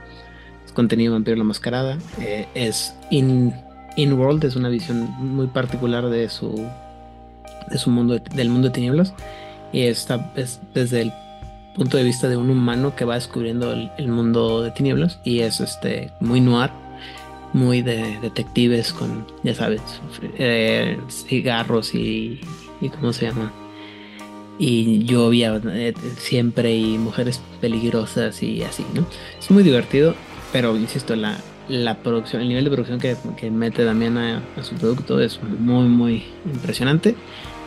Contenido 0.76 1.14
Vampiro 1.14 1.38
la 1.38 1.45
Mascarada, 1.45 1.99
eh, 2.21 2.47
es 2.54 2.95
in, 3.11 3.52
in 3.97 4.12
World, 4.12 4.45
es 4.45 4.56
una 4.56 4.68
visión 4.68 5.11
muy 5.18 5.47
particular 5.47 6.09
de 6.11 6.28
su, 6.28 6.68
de 7.71 7.78
su 7.78 7.90
mundo, 7.90 8.18
del 8.18 8.50
mundo 8.50 8.68
de 8.68 8.75
tinieblas, 8.75 9.14
y 9.73 9.80
está 9.85 10.33
es 10.37 10.61
desde 10.75 11.00
el 11.00 11.12
punto 11.75 11.97
de 11.97 12.04
vista 12.04 12.28
de 12.28 12.37
un 12.37 12.50
humano 12.50 12.95
que 12.95 13.06
va 13.06 13.14
descubriendo 13.14 13.73
el, 13.73 13.90
el 13.97 14.09
mundo 14.09 14.62
de 14.62 14.71
tinieblas 14.71 15.18
y 15.25 15.40
es 15.40 15.61
este 15.61 16.11
muy 16.21 16.42
noir, 16.42 16.71
muy 17.54 17.80
de 17.80 18.18
detectives 18.21 18.92
con, 18.92 19.26
ya 19.42 19.54
sabes, 19.54 19.80
eh, 20.38 20.99
cigarros 21.09 21.95
y, 21.95 22.40
y 22.83 22.90
cómo 22.90 23.14
se 23.14 23.26
llama 23.26 23.50
y 24.59 25.04
lluvia 25.04 25.61
eh, 25.66 25.95
siempre 26.18 26.76
y 26.76 26.99
mujeres 26.99 27.40
peligrosas 27.61 28.42
y 28.42 28.62
así, 28.62 28.85
¿no? 28.95 29.06
Es 29.38 29.50
muy 29.50 29.62
divertido, 29.62 30.14
pero 30.56 30.75
insisto, 30.75 31.14
la, 31.16 31.36
la 31.68 31.98
producción, 31.98 32.40
el 32.40 32.48
nivel 32.48 32.64
de 32.64 32.70
producción 32.70 32.98
que, 32.98 33.14
que 33.36 33.50
mete 33.50 33.84
Damián 33.84 34.16
a, 34.16 34.40
a 34.56 34.62
su 34.62 34.75
producto 34.75 35.20
es 35.20 35.38
muy, 35.42 35.86
muy 35.86 36.25
impresionante. 36.46 37.14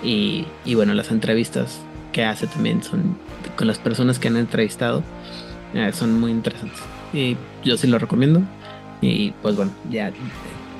Y, 0.03 0.45
y 0.65 0.73
bueno, 0.73 0.95
las 0.95 1.11
entrevistas 1.11 1.81
que 2.11 2.23
hace 2.23 2.47
también 2.47 2.81
son 2.81 3.15
con 3.55 3.67
las 3.67 3.77
personas 3.77 4.17
que 4.17 4.29
han 4.29 4.37
entrevistado, 4.37 5.03
eh, 5.75 5.91
son 5.93 6.19
muy 6.19 6.31
interesantes. 6.31 6.79
Y 7.13 7.37
yo 7.63 7.77
sí 7.77 7.85
lo 7.85 7.99
recomiendo. 7.99 8.41
Y 9.01 9.33
pues 9.43 9.55
bueno, 9.55 9.71
ya 9.91 10.11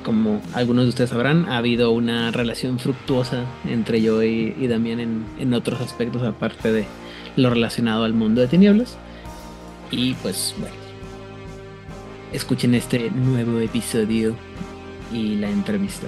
como 0.04 0.42
algunos 0.52 0.86
de 0.86 0.88
ustedes 0.88 1.10
sabrán, 1.10 1.48
ha 1.48 1.58
habido 1.58 1.92
una 1.92 2.32
relación 2.32 2.80
fructuosa 2.80 3.44
entre 3.68 4.02
yo 4.02 4.20
y, 4.24 4.56
y 4.58 4.66
Damián 4.66 4.98
en, 4.98 5.24
en 5.38 5.54
otros 5.54 5.80
aspectos, 5.80 6.24
aparte 6.24 6.72
de 6.72 6.86
lo 7.36 7.50
relacionado 7.50 8.02
al 8.02 8.14
mundo 8.14 8.40
de 8.40 8.48
tinieblas. 8.48 8.98
Y 9.92 10.14
pues 10.14 10.56
bueno, 10.58 10.79
escuchen 12.32 12.74
este 12.74 13.10
nuevo 13.10 13.58
episodio 13.60 14.36
y 15.12 15.36
la 15.36 15.50
entrevista. 15.50 16.06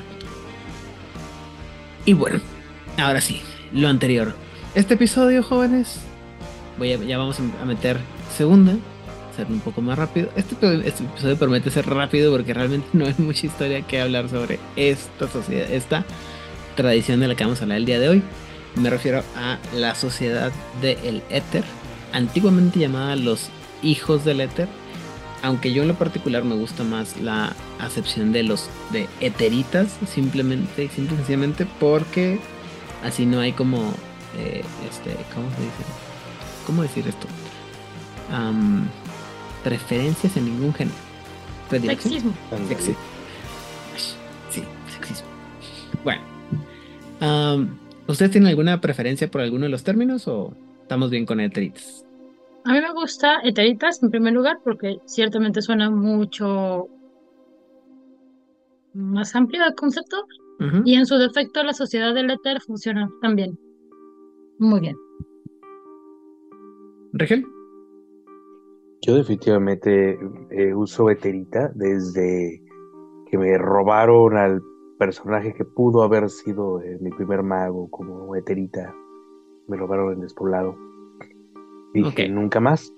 Y 2.05 2.15
bueno, 2.15 2.41
ahora 2.99 3.21
sí, 3.21 3.41
lo 3.73 3.89
anterior. 3.89 4.35
Este 4.75 4.95
episodio, 4.95 5.43
jóvenes, 5.43 6.01
voy 6.79 6.93
a, 6.93 6.97
ya 6.97 7.19
vamos 7.19 7.39
a 7.39 7.65
meter 7.65 7.99
segunda, 8.37 8.75
ser 9.37 9.47
un 9.49 9.61
poco 9.61 9.81
más 9.83 9.99
rápido. 9.99 10.31
Este, 10.37 10.55
este 10.87 11.05
episodio 11.05 11.37
promete 11.37 11.71
ser 11.71 11.87
rápido 11.87 12.33
porque 12.33 12.55
realmente 12.55 12.89
no 12.93 13.07
hay 13.07 13.15
mucha 13.19 13.47
historia 13.47 13.83
que 13.83 14.01
hablar 14.01 14.29
sobre 14.29 14.59
esta 14.77 15.29
sociedad, 15.29 15.71
esta 15.71 16.05
tradición 16.77 17.21
de 17.21 17.29
la 17.29 17.35
que 17.35 17.45
vamos 17.45 17.61
a 17.61 17.65
hablar 17.65 17.79
el 17.79 17.87
día 17.87 18.01
de 18.01 18.09
hoy. 18.09 18.23
Me 18.75 18.89
refiero 18.89 19.23
a 19.37 19.59
la 19.77 19.95
sociedad 19.95 20.51
del 20.81 21.23
éter, 21.29 21.65
antiguamente 22.13 22.79
llamada 22.79 23.17
los 23.17 23.51
hijos 23.83 24.25
del 24.25 24.41
éter, 24.41 24.69
aunque 25.43 25.73
yo 25.73 25.83
en 25.83 25.89
lo 25.89 25.95
particular 25.95 26.45
me 26.45 26.55
gusta 26.55 26.85
más 26.85 27.21
la 27.21 27.55
acepción 27.81 28.33
de 28.33 28.43
los 28.45 28.69
de 28.93 29.09
eteritas, 29.21 29.97
simplemente, 30.09 30.89
simple 30.89 31.15
y 31.15 31.17
sencillamente 31.19 31.67
porque 31.81 32.39
así 33.05 33.27
no 33.27 33.41
hay 33.41 33.53
como, 33.53 33.93
eh, 34.39 34.63
este, 34.89 35.11
¿cómo 35.35 35.49
se 35.57 35.63
dice? 35.63 35.83
¿Cómo 36.67 36.83
decir 36.83 37.07
esto? 37.09 37.27
Preferencias 39.65 40.37
en 40.37 40.45
ningún 40.47 40.73
género. 40.75 40.97
Sexismo. 41.99 42.33
Sexi- 42.69 42.97
Sí, 44.51 44.63
sexismo. 44.93 45.29
Bueno. 46.05 46.21
¿Ustedes 48.09 48.33
tienen 48.33 48.49
alguna 48.49 48.81
preferencia 48.81 49.31
por 49.31 49.41
alguno 49.41 49.65
de 49.65 49.71
los 49.71 49.83
términos 49.85 50.27
o 50.29 50.53
estamos 50.83 51.11
bien 51.11 51.25
con 51.25 51.41
eteritas? 51.41 52.05
A 52.65 52.73
mí 52.73 52.81
me 52.81 52.93
gusta 52.93 53.41
Eteritas 53.43 54.03
en 54.03 54.11
primer 54.11 54.33
lugar 54.33 54.61
porque 54.63 54.99
ciertamente 55.07 55.63
suena 55.63 55.91
mucho 55.91 56.89
más 58.95 59.35
amplio 59.35 59.65
el 59.65 59.75
concepto 59.75 60.27
y 60.85 60.95
en 60.95 61.07
su 61.07 61.17
defecto 61.17 61.65
la 61.65 61.73
sociedad 61.73 62.15
del 62.15 62.31
éter 62.31 62.61
funciona 62.61 63.11
también 63.21 63.59
muy 64.59 64.79
bien. 64.79 64.97
¿Rigel? 67.15 67.45
Yo 69.01 69.17
definitivamente 69.17 70.17
eh, 70.51 70.73
uso 70.73 71.11
Eterita 71.11 71.73
desde 71.75 72.63
que 73.29 73.39
me 73.39 73.59
robaron 73.59 74.37
al 74.37 74.63
personaje 74.99 75.53
que 75.53 75.65
pudo 75.65 76.05
haber 76.05 76.31
sido 76.31 76.81
eh, 76.81 76.97
mi 77.01 77.11
primer 77.11 77.43
mago 77.43 77.91
como 77.91 78.37
Eterita. 78.37 78.95
Me 79.67 79.77
robaron 79.77 80.13
en 80.13 80.21
Despoblado. 80.21 80.77
Dije, 81.95 82.25
Ok. 82.25 82.31
nunca 82.31 82.61
más. 82.61 82.93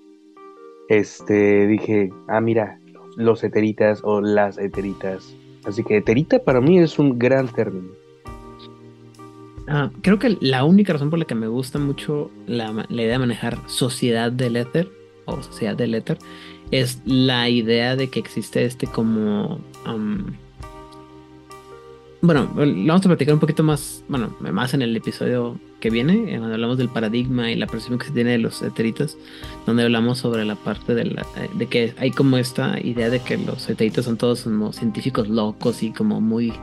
Este, 0.89 1.67
dije, 1.67 2.11
ah, 2.27 2.41
mira, 2.41 2.79
los 3.17 3.43
Eteritas 3.43 4.01
o 4.03 4.21
las 4.21 4.57
Eteritas. 4.57 5.35
Así 5.65 5.83
que 5.83 5.97
Eterita 5.97 6.39
para 6.43 6.61
mí 6.61 6.79
es 6.79 6.99
un 6.99 7.17
gran 7.17 7.47
término. 7.47 7.89
Ah, 9.67 9.89
creo 10.01 10.19
que 10.19 10.37
la 10.41 10.63
única 10.63 10.93
razón 10.93 11.09
por 11.09 11.17
la 11.17 11.25
que 11.25 11.33
me 11.33 11.47
gusta 11.47 11.79
mucho 11.79 12.29
la, 12.45 12.71
la 12.87 13.01
idea 13.01 13.13
de 13.13 13.19
manejar 13.19 13.57
sociedad 13.65 14.31
del 14.31 14.57
éter 14.57 14.87
o 15.25 15.41
sociedad 15.41 15.75
del 15.75 15.95
éter 15.95 16.19
es 16.69 17.01
la 17.05 17.49
idea 17.49 17.95
de 17.95 18.09
que 18.09 18.19
existe 18.19 18.63
este 18.65 18.85
como... 18.85 19.59
am, 19.85 20.35
bueno, 22.21 22.49
lo 22.55 22.87
vamos 22.87 23.05
a 23.05 23.09
platicar 23.09 23.33
un 23.33 23.39
poquito 23.39 23.63
más, 23.63 24.03
bueno, 24.07 24.35
más 24.39 24.73
en 24.73 24.81
el 24.81 24.95
episodio 24.95 25.59
que 25.79 25.89
viene, 25.89 26.33
en 26.33 26.39
donde 26.39 26.55
hablamos 26.55 26.77
del 26.77 26.89
paradigma 26.89 27.51
y 27.51 27.55
la 27.55 27.67
percepción 27.67 27.99
que 27.99 28.07
se 28.07 28.11
tiene 28.11 28.31
de 28.31 28.37
los 28.37 28.61
eteritas, 28.61 29.17
donde 29.65 29.83
hablamos 29.83 30.17
sobre 30.17 30.45
la 30.45 30.55
parte 30.55 30.95
de, 30.95 31.05
la, 31.05 31.21
eh, 31.21 31.49
de 31.53 31.67
que 31.67 31.93
hay 31.97 32.11
como 32.11 32.37
esta 32.37 32.79
idea 32.79 33.09
de 33.09 33.19
que 33.19 33.37
los 33.37 33.69
eteritas 33.69 34.05
son 34.05 34.17
todos 34.17 34.43
como 34.43 34.73
científicos 34.73 35.27
locos 35.29 35.83
y 35.83 35.91
como 35.91 36.21
muy 36.21 36.53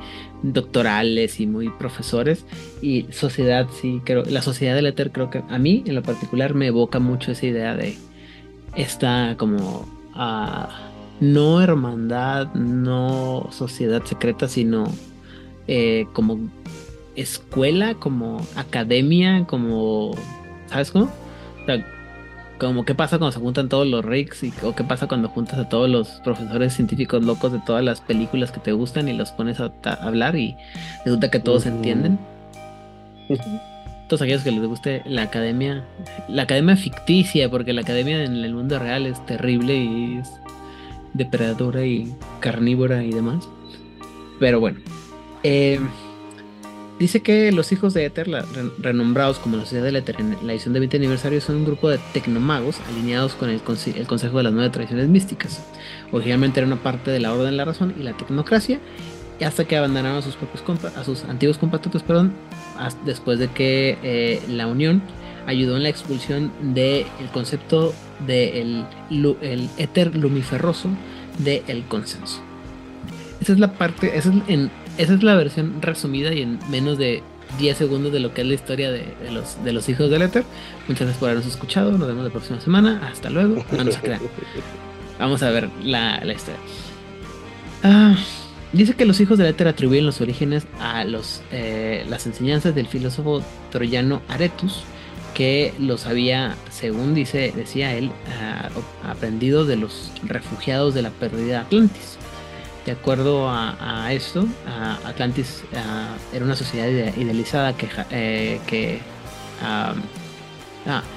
doctorales 0.43 1.41
y 1.41 1.47
muy 1.47 1.69
profesores 1.71 2.45
y 2.81 3.07
sociedad 3.13 3.69
sí 3.81 4.01
creo 4.05 4.25
la 4.25 4.43
sociedad 4.43 4.75
del 4.75 4.87
éter 4.87 5.13
creo 5.13 5.31
que 5.31 5.41
a 5.49 5.59
mí 5.59 5.85
en 5.87 5.95
lo 5.95 6.03
particular 6.03 6.55
me 6.55 6.67
evoca 6.67 6.99
mucho 6.99 7.31
esa 7.31 7.47
idea 7.47 7.77
de 7.77 7.97
esta 8.75 9.37
como 9.39 9.87
a 10.15 10.91
no 11.23 11.63
hermandad, 11.63 12.53
no 12.55 13.49
sociedad 13.53 14.05
secreta, 14.05 14.49
sino 14.49 14.93
eh, 15.69 16.07
como 16.13 16.51
escuela, 17.17 17.95
como 17.95 18.45
academia, 18.57 19.45
como, 19.47 20.15
¿sabes 20.67 20.91
cómo? 20.91 21.11
O 21.63 21.65
sea, 21.67 21.85
como 22.59 22.85
qué 22.85 22.95
pasa 22.95 23.19
cuando 23.19 23.33
se 23.33 23.41
juntan 23.41 23.69
todos 23.69 23.87
los 23.87 24.05
Ricks 24.05 24.45
y, 24.45 24.53
o 24.63 24.75
qué 24.75 24.85
pasa 24.85 25.09
cuando 25.09 25.29
juntas 25.29 25.59
a 25.59 25.69
todos 25.69 25.91
los 25.91 26.09
profesores 26.23 26.75
científicos 26.75 27.25
locos 27.25 27.53
de 27.53 27.59
todas 27.61 27.83
las 27.83 28.01
películas 28.01 28.53
que 28.53 28.61
te 28.61 28.73
gustan 28.73 29.09
y 29.09 29.13
los 29.13 29.33
pones 29.33 29.59
a, 29.61 29.73
a 29.85 29.93
hablar 29.95 30.37
y 30.37 30.57
resulta 31.05 31.31
que 31.31 31.41
todos 31.41 31.65
se 31.65 31.71
entienden. 31.71 32.19
Todos 34.09 34.23
aquellos 34.23 34.43
que 34.43 34.51
les 34.51 34.67
guste 34.67 35.01
la 35.07 35.23
academia, 35.23 35.87
la 36.29 36.43
academia 36.43 36.77
ficticia, 36.77 37.49
porque 37.49 37.73
la 37.73 37.81
academia 37.81 38.23
en 38.25 38.45
el 38.45 38.53
mundo 38.53 38.79
real 38.79 39.07
es 39.07 39.25
terrible 39.25 39.75
y 39.75 40.19
es 40.19 40.31
depredadora 41.15 41.87
y 41.87 42.15
carnívora 42.41 43.03
y 43.03 43.11
demás. 43.11 43.49
Pero 44.39 44.61
bueno, 44.61 44.81
eh, 45.45 45.81
dice 47.03 47.21
que 47.21 47.51
los 47.53 47.73
hijos 47.73 47.95
de 47.95 48.09
re- 48.09 48.45
renombrados 48.79 49.39
como 49.39 49.57
la 49.57 49.65
Sociedad 49.65 49.85
del 49.85 49.97
Éter 49.97 50.17
en 50.21 50.37
la 50.47 50.53
edición 50.53 50.73
de 50.73 50.81
20 50.81 50.97
aniversario, 50.97 51.41
son 51.41 51.57
un 51.57 51.65
grupo 51.65 51.89
de 51.91 51.99
tecnomagos 52.13 52.77
alineados 52.89 53.35
con 53.35 53.51
el, 53.51 53.63
conse- 53.63 53.97
el 53.97 54.07
Consejo 54.07 54.39
de 54.39 54.45
las 54.45 54.53
Nueve 54.53 54.71
Tradiciones 54.71 55.09
Místicas. 55.09 55.63
Originalmente 56.13 56.61
era 56.61 56.67
una 56.67 56.83
parte 56.83 57.11
de 57.11 57.21
la 57.21 57.33
Orden 57.33 57.47
de 57.47 57.53
la 57.53 57.65
Razón 57.65 57.95
y 57.99 58.03
la 58.03 58.17
Tecnocracia, 58.17 58.79
hasta 59.45 59.65
que 59.65 59.77
abandonaron 59.77 60.19
a 60.19 61.05
sus, 61.05 61.25
antiguos 61.25 61.59
compatriotas, 61.59 62.03
perdón, 62.05 62.33
después 63.05 63.39
de 63.41 63.49
que 63.49 63.99
eh, 64.03 64.41
la 64.49 64.69
Unión 64.69 65.03
ayudó 65.47 65.77
en 65.77 65.83
la 65.83 65.89
expulsión 65.89 66.53
del 66.75 67.05
concepto 67.33 67.93
del 68.27 68.85
de 69.11 69.69
éter 69.77 70.15
lumiferroso 70.17 70.89
del 71.39 71.83
consenso. 71.89 72.41
Esa 73.41 73.55
es 73.55 73.59
la 73.59 73.73
parte, 73.73 74.17
es, 74.17 74.27
en, 74.27 74.71
esa 74.99 75.15
es 75.15 75.23
la 75.23 75.35
versión 75.37 75.81
resumida 75.81 76.33
y 76.33 76.43
en 76.43 76.59
menos 76.71 76.99
de 76.99 77.23
10 77.59 77.77
segundos 77.77 78.13
de 78.13 78.21
lo 78.21 78.33
que 78.33 78.43
es 78.43 78.47
la 78.47 78.55
historia 78.55 78.91
de, 78.91 79.15
de 79.23 79.31
los, 79.31 79.63
de 79.63 79.73
los 79.73 79.89
hijos 79.89 80.11
del 80.11 80.23
éter. 80.23 80.45
Muchas 80.89 81.03
gracias 81.03 81.19
por 81.19 81.29
habernos 81.31 81.51
escuchado. 81.51 81.93
Nos 81.93 82.09
vemos 82.09 82.25
la 82.25 82.31
próxima 82.31 82.61
semana. 82.61 83.09
Hasta 83.11 83.31
luego. 83.31 83.65
No, 83.73 83.85
no 83.85 83.93
se 83.93 84.01
crean. 84.01 84.21
Vamos 85.19 85.43
a 85.43 85.51
ver 85.51 85.69
la, 85.83 86.23
la 86.25 86.33
historia. 86.33 86.61
Ah, 87.83 88.17
dice 88.73 88.95
que 88.95 89.05
los 89.05 89.21
hijos 89.21 89.39
del 89.39 89.49
éter 89.49 89.69
atribuyen 89.69 90.07
los 90.07 90.21
orígenes 90.21 90.67
a 90.81 91.05
los, 91.05 91.43
eh, 91.53 92.05
las 92.09 92.27
enseñanzas 92.27 92.75
del 92.75 92.87
filósofo 92.87 93.43
troyano 93.71 94.23
Aretus, 94.29 94.85
que 95.35 95.75
los 95.79 96.07
había, 96.07 96.57
según 96.71 97.15
dice, 97.15 97.53
decía 97.55 97.95
él, 97.95 98.11
ah, 98.41 98.69
aprendido 99.09 99.65
de 99.65 99.77
los 99.77 100.11
refugiados 100.25 100.95
de 100.95 101.03
la 101.03 101.11
perdida 101.11 101.63
Atlantis. 101.63 102.19
De 102.87 102.93
acuerdo 102.93 103.49
a, 103.49 104.13
esto, 104.13 104.45
Atlantis 105.07 105.63
era 106.33 106.45
una 106.45 106.57
sociedad 106.57 106.89
ide- 106.89 107.15
idealizada 107.17 107.75
que, 107.77 107.89
eh, 108.11 109.01
ah, 109.63 109.95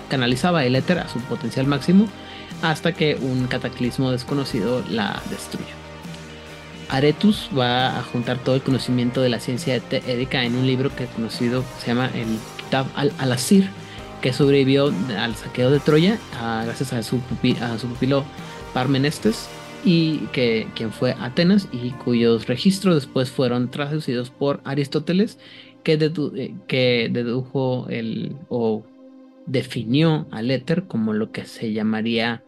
canalizaba 0.09 0.63
el 0.63 0.75
éter 0.75 0.99
a 0.99 1.09
su 1.09 1.19
potencial 1.21 1.65
máximo 1.65 2.07
hasta 2.61 2.91
que 2.93 3.15
un 3.15 3.47
cataclismo 3.47 4.11
desconocido 4.11 4.83
la 4.89 5.21
destruyó. 5.31 5.73
Aretus 6.89 7.49
va 7.57 7.97
a 7.97 8.03
juntar 8.03 8.37
todo 8.37 8.53
el 8.55 8.61
conocimiento 8.61 9.21
de 9.21 9.29
la 9.29 9.39
ciencia 9.39 9.75
édica 9.89 10.43
en 10.43 10.55
un 10.55 10.67
libro 10.67 10.95
que 10.95 11.07
conocido 11.07 11.63
se 11.81 11.87
llama 11.87 12.11
el 12.13 12.37
Kitab 12.57 12.85
al-Asir, 12.95 13.69
que 14.21 14.33
sobrevivió 14.33 14.93
al 15.19 15.35
saqueo 15.35 15.71
de 15.71 15.79
Troya 15.79 16.19
ah, 16.39 16.61
gracias 16.63 16.93
a 16.93 17.01
su, 17.01 17.19
a 17.59 17.79
su 17.79 17.87
pupilo 17.87 18.23
Parmenestes 18.73 19.47
y 19.85 20.17
que 20.33 20.67
quien 20.75 20.91
fue 20.91 21.15
Atenas 21.19 21.69
y 21.71 21.91
cuyos 21.91 22.47
registros 22.47 22.95
después 22.95 23.29
fueron 23.29 23.69
traducidos 23.69 24.31
por 24.31 24.59
Aristóteles 24.65 25.37
que, 25.83 25.99
dedu- 25.99 26.35
eh, 26.35 26.55
que 26.67 27.09
dedujo 27.11 27.87
el 27.89 28.35
o 28.49 28.83
definió 29.45 30.27
al 30.31 30.49
éter 30.49 30.87
como 30.87 31.13
lo 31.13 31.31
que 31.31 31.45
se 31.45 31.71
llamaría 31.71 32.43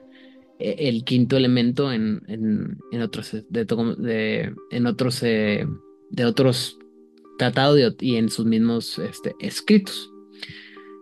eh, 0.57 0.75
el 0.79 1.03
quinto 1.03 1.37
elemento 1.37 1.93
en, 1.93 2.23
en, 2.27 2.79
en 2.91 3.01
otros 3.03 3.35
de, 3.49 4.53
en 4.71 4.87
otros 4.87 5.21
eh, 5.21 5.67
de 6.09 6.25
otros 6.25 6.79
tratados 7.37 7.79
y 7.99 8.15
en 8.15 8.29
sus 8.29 8.47
mismos 8.47 8.97
este, 8.97 9.35
escritos. 9.39 10.11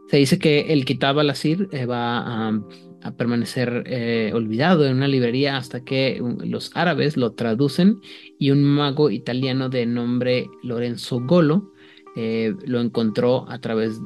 Se 0.10 0.18
dice 0.18 0.38
que 0.38 0.74
el 0.74 0.84
Kitab 0.84 1.18
al-Asir 1.20 1.70
va 1.90 2.18
a, 2.20 2.62
a 3.06 3.12
permanecer 3.12 3.84
eh, 3.86 4.32
olvidado 4.34 4.88
en 4.88 4.96
una 4.98 5.08
librería 5.08 5.58
hasta 5.58 5.84
que 5.84 6.20
um, 6.22 6.40
los 6.44 6.72
árabes 6.76 7.18
lo 7.18 7.34
traducen 7.34 8.02
y 8.40 8.50
un 8.50 8.64
mago 8.64 9.12
italiano 9.12 9.70
de 9.70 9.86
nombre 9.86 10.50
Lorenzo 10.64 11.20
Golo 11.20 11.72
eh, 12.16 12.56
lo 12.66 12.82
encontró 12.82 13.48
a 13.48 13.60
través 13.60 14.02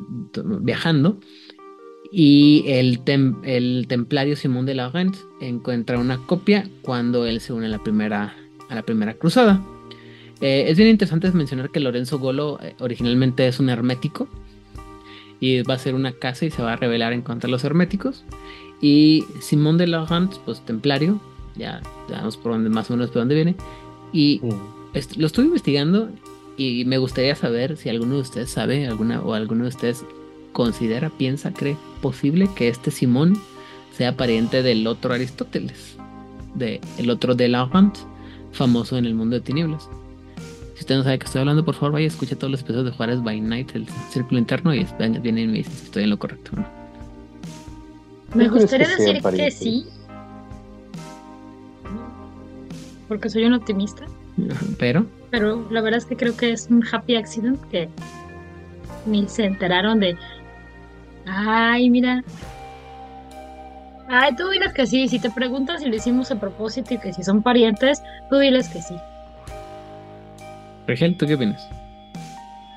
viajando 0.62 1.22
y 2.12 2.66
el, 2.68 3.00
el 3.44 3.86
templario 3.88 4.36
Simón 4.36 4.66
de 4.66 4.76
la 4.76 4.90
Rent 4.90 5.16
encuentra 5.40 5.98
una 5.98 6.18
copia 6.26 6.70
cuando 6.82 7.26
él 7.26 7.40
se 7.40 7.54
une 7.54 7.68
a 7.68 7.70
la 7.70 7.82
primera, 7.82 8.36
a 8.68 8.76
la 8.76 8.84
primera 8.84 9.14
cruzada. 9.14 9.64
Eh, 10.42 10.66
es 10.68 10.78
bien 10.78 10.90
interesante 10.90 11.32
mencionar 11.32 11.70
que 11.70 11.80
Lorenzo 11.80 12.20
Golo 12.20 12.60
originalmente 12.80 13.48
es 13.48 13.62
un 13.62 13.70
hermético 13.70 14.28
y 15.40 15.62
va 15.62 15.76
a 15.76 15.80
ser 15.80 15.96
una 15.96 16.12
casa 16.12 16.46
y 16.46 16.52
se 16.52 16.62
va 16.62 16.74
a 16.74 16.76
rebelar 16.76 17.14
en 17.14 17.22
contra 17.22 17.48
de 17.48 17.52
los 17.52 17.64
herméticos. 17.64 18.26
Y 18.82 19.26
Simón 19.42 19.78
de 19.78 19.88
la 19.88 20.06
Rent, 20.06 20.36
pues 20.46 20.62
templario, 20.65 21.20
ya 21.56 21.82
sabemos 22.08 22.38
por 22.38 22.54
dónde 22.54 22.70
más 22.70 22.89
o 22.89 22.94
menos 22.94 23.10
por 23.10 23.22
dónde 23.22 23.36
viene. 23.36 23.56
Y 24.13 24.39
Mm. 24.42 24.50
est- 24.94 25.18
lo 25.18 25.28
estuve 25.28 25.46
investigando 25.46 26.10
y 26.58 26.86
me 26.86 26.98
gustaría 26.98 27.36
saber 27.36 27.78
si 27.78 27.89
alguno 27.89 28.15
de 28.15 28.22
ustedes 28.22 28.50
sabe, 28.50 28.88
alguna 28.88 29.22
o 29.22 29.34
alguno 29.34 29.63
de 29.63 29.70
ustedes 29.70 30.04
considera, 30.54 31.10
piensa, 31.10 31.54
cree 31.54 31.78
posible 32.02 32.50
que 32.56 32.70
este 32.70 32.92
Simón 32.92 33.38
sea 33.96 34.15
pariente 34.15 34.63
del 34.63 34.88
otro 34.88 35.13
Aristóteles, 35.13 35.96
de 36.56 36.80
el 36.98 37.10
otro 37.10 37.36
de 37.36 37.50
Laurent, 37.50 37.96
famoso 38.52 38.98
en 38.98 39.06
el 39.06 39.13
mundo 39.13 39.36
de 39.36 39.42
tinieblas. 39.42 39.89
Si 40.76 40.80
usted 40.82 40.96
no 40.96 41.04
sabe 41.04 41.13
de 41.13 41.20
qué 41.20 41.26
estoy 41.26 41.39
hablando, 41.42 41.65
por 41.65 41.76
favor 41.76 41.92
vaya 41.92 42.06
y 42.06 42.08
escuche 42.08 42.36
todos 42.38 42.50
los 42.52 42.62
episodios 42.62 42.86
de 42.86 42.92
Juárez 42.92 43.22
by 43.22 43.42
Night, 43.42 43.72
el 43.76 43.86
círculo 44.10 44.39
interno, 44.39 44.74
y 44.74 44.88
venga, 44.98 45.20
viene 45.20 45.42
y 45.44 45.48
me 45.48 45.54
dice 45.60 45.72
si 45.72 45.86
estoy 45.86 46.04
en 46.04 46.10
lo 46.12 46.18
correcto 46.18 46.52
o 46.54 46.60
no. 46.62 46.79
Me 48.34 48.46
¿Tú 48.46 48.52
crees 48.52 48.63
gustaría 48.63 48.88
que 48.88 49.04
decir 49.04 49.24
que 49.24 49.52
sí. 49.52 49.88
Porque 53.08 53.30
soy 53.30 53.46
un 53.46 53.54
optimista. 53.54 54.06
Pero, 54.78 55.06
Pero 55.32 55.68
la 55.72 55.82
verdad 55.82 55.98
es 55.98 56.06
que 56.06 56.15
creo 56.15 56.38
que 56.38 56.52
es 56.52 56.68
un 56.70 56.86
happy 56.89 57.15
accident 57.15 57.60
que 57.70 57.89
ni 59.06 59.28
se 59.28 59.46
enteraron 59.46 60.00
de. 60.00 60.15
Ay, 61.26 61.89
mira. 61.89 62.24
Ay, 64.08 64.36
tú 64.36 64.50
diles 64.50 64.74
que 64.74 64.86
sí. 64.86 65.08
Si 65.08 65.20
te 65.20 65.30
preguntas 65.30 65.82
si 65.82 65.89
lo 65.89 65.96
hicimos 65.96 66.32
a 66.32 66.39
propósito 66.39 66.94
y 66.94 67.00
que 67.00 67.13
si 67.13 67.24
son 67.24 67.42
parientes, 67.42 68.02
tú 68.30 68.38
diles 68.38 68.70
que 68.70 68.82
sí. 68.82 68.96
Regel, 70.88 71.18
¿tú 71.18 71.28
qué 71.28 71.36
opinas? 71.36 71.68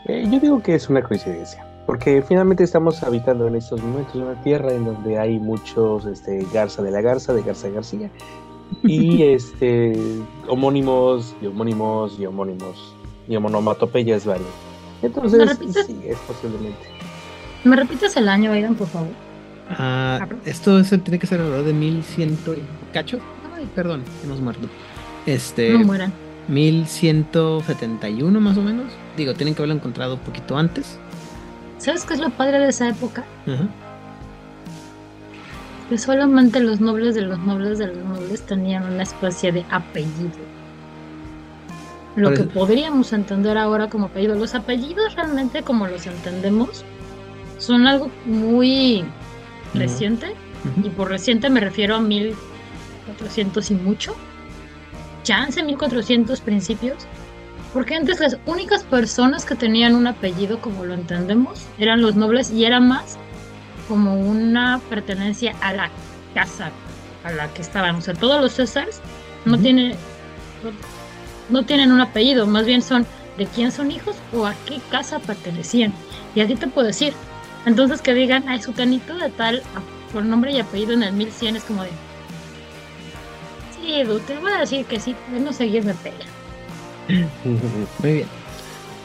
Eh, 0.07 0.27
yo 0.31 0.41
digo 0.41 0.63
que 0.63 0.75
es 0.75 0.89
una 0.89 1.03
coincidencia, 1.03 1.65
porque 1.87 2.23
finalmente 2.27 2.65
estamos 2.65 3.03
habitando 3.03 3.47
en 3.47 3.57
estos 3.57 3.83
momentos 3.83 4.15
una 4.15 4.41
tierra 4.43 4.73
en 4.73 4.85
donde 4.85 5.19
hay 5.19 5.39
muchos 5.39 6.07
este, 6.07 6.47
Garza 6.53 6.83
de 6.83 6.91
la 6.91 7.01
Garza, 7.01 7.33
de 7.33 7.43
Garza 7.43 7.69
García, 7.69 8.11
y 8.83 9.23
este 9.35 9.93
homónimos 10.49 11.35
y 11.43 11.47
homónimos 11.47 12.19
y 12.19 12.27
homónimos 12.27 12.95
y 13.29 13.37
homonomatopeyas 13.37 14.25
varias. 14.25 14.49
¿Me 15.01 15.09
Entonces, 15.09 15.59
sí, 15.87 16.01
es 16.07 16.19
posiblemente. 16.19 16.79
¿Me 17.65 17.77
repites 17.77 18.17
el 18.17 18.29
año, 18.29 18.53
Aidan, 18.53 18.75
por 18.75 18.89
favor? 18.89 19.09
Ah, 19.71 20.27
esto 20.45 20.79
es, 20.79 20.91
tiene 20.91 21.19
que 21.19 21.27
ser 21.27 21.41
alrededor 21.41 21.65
de 21.65 21.73
1100 21.73 22.39
y 22.57 22.93
cacho. 22.93 23.19
Ay, 23.57 23.69
perdón, 23.75 24.03
hemos 24.25 24.41
muerto. 24.41 24.69
Este, 25.27 25.73
No 25.73 25.81
mueran. 25.85 26.13
1171 26.49 28.41
más 28.41 28.57
o 28.59 28.63
menos. 28.63 28.93
Digo, 29.17 29.35
tienen 29.35 29.55
que 29.55 29.63
haberlo 29.63 29.77
encontrado 29.77 30.15
un 30.15 30.21
poquito 30.21 30.57
antes. 30.57 30.99
¿Sabes 31.83 32.05
qué 32.05 32.15
es 32.15 32.21
lo 32.21 32.31
padre 32.31 32.61
de 32.61 32.69
esa 32.69 32.89
época? 32.89 33.25
Que 35.89 35.99
solamente 35.99 36.61
los 36.61 36.81
nobles 36.81 37.17
de 37.17 37.23
los 37.23 37.41
nobles 37.41 37.79
de 37.79 37.89
los 37.89 37.97
nobles 37.97 38.43
tenían 38.43 38.85
una 38.85 39.03
especie 39.03 39.51
de 39.51 39.65
apellido. 39.69 40.31
Lo 42.15 42.33
que 42.35 42.45
podríamos 42.45 43.13
entender 43.13 43.59
ahora 43.59 43.91
como 43.91 44.07
apellido. 44.07 44.37
Los 44.37 44.55
apellidos 44.55 45.17
realmente 45.17 45.65
como 45.65 45.89
los 45.89 46.07
entendemos 46.07 46.85
son 47.59 47.89
algo 47.89 48.13
muy 48.27 49.05
reciente. 49.75 50.35
Y 50.85 50.89
por 50.91 51.09
reciente 51.09 51.51
me 51.51 51.59
refiero 51.59 51.97
a 51.97 52.01
1400 52.01 53.73
y 53.73 53.75
mucho. 53.75 54.15
Chance 55.25 55.61
1400 55.65 56.41
principios. 56.43 57.09
Porque 57.73 57.95
antes 57.95 58.21
las 58.21 58.37
únicas 58.47 58.83
personas 58.85 59.45
que 59.45 59.55
tenían 59.55 59.95
un 59.95 60.07
apellido 60.07 60.61
como 60.61 60.85
lo 60.85 60.95
entendemos 60.95 61.67
eran 61.79 62.03
los 62.03 62.17
nobles 62.17 62.51
y 62.51 62.65
era 62.65 62.81
más 62.81 63.17
como 63.89 64.15
una 64.15 64.81
pertenencia 64.91 65.55
a 65.61 65.73
la 65.73 65.91
casa 66.35 66.71
a 67.25 67.33
la 67.33 67.53
que 67.55 67.63
estaban. 67.63 67.97
O 67.97 68.01
sea, 68.01 68.15
todos 68.15 68.41
los 68.43 68.53
Césars 68.53 69.01
no 69.45 69.59
tienen 69.59 69.97
no 71.49 71.65
tienen 71.65 71.93
un 71.93 72.01
apellido, 72.01 72.47
más 72.47 72.67
bien 72.67 72.83
son 72.83 73.07
de 73.37 73.47
quién 73.47 73.73
son 73.73 73.91
hijos 73.91 74.17
o 74.33 74.47
a 74.47 74.55
qué 74.67 74.81
casa 74.91 75.19
pertenecían. 75.19 75.93
Y 76.35 76.41
así 76.41 76.55
te 76.55 76.67
puedo 76.67 76.87
decir. 76.87 77.13
Entonces 77.65 78.03
que 78.03 78.15
digan, 78.15 78.49
ay, 78.49 78.61
su 78.61 78.73
canito 78.73 79.15
de 79.17 79.31
tal, 79.31 79.63
por 80.13 80.25
nombre 80.25 80.53
y 80.53 80.61
apellido 80.61 80.93
en 80.93 81.03
el 81.03 81.13
1100 81.13 81.57
es 81.57 81.65
como 81.65 81.83
de... 81.85 81.91
Sí, 83.75 84.03
te 84.27 84.39
voy 84.39 84.53
a 84.53 84.59
decir 84.59 84.85
que 84.87 85.01
sí, 85.01 85.15
no 85.31 85.53
seguirme 85.53 85.95
pega. 85.95 86.25
Muy 87.99 88.13
bien. 88.13 88.27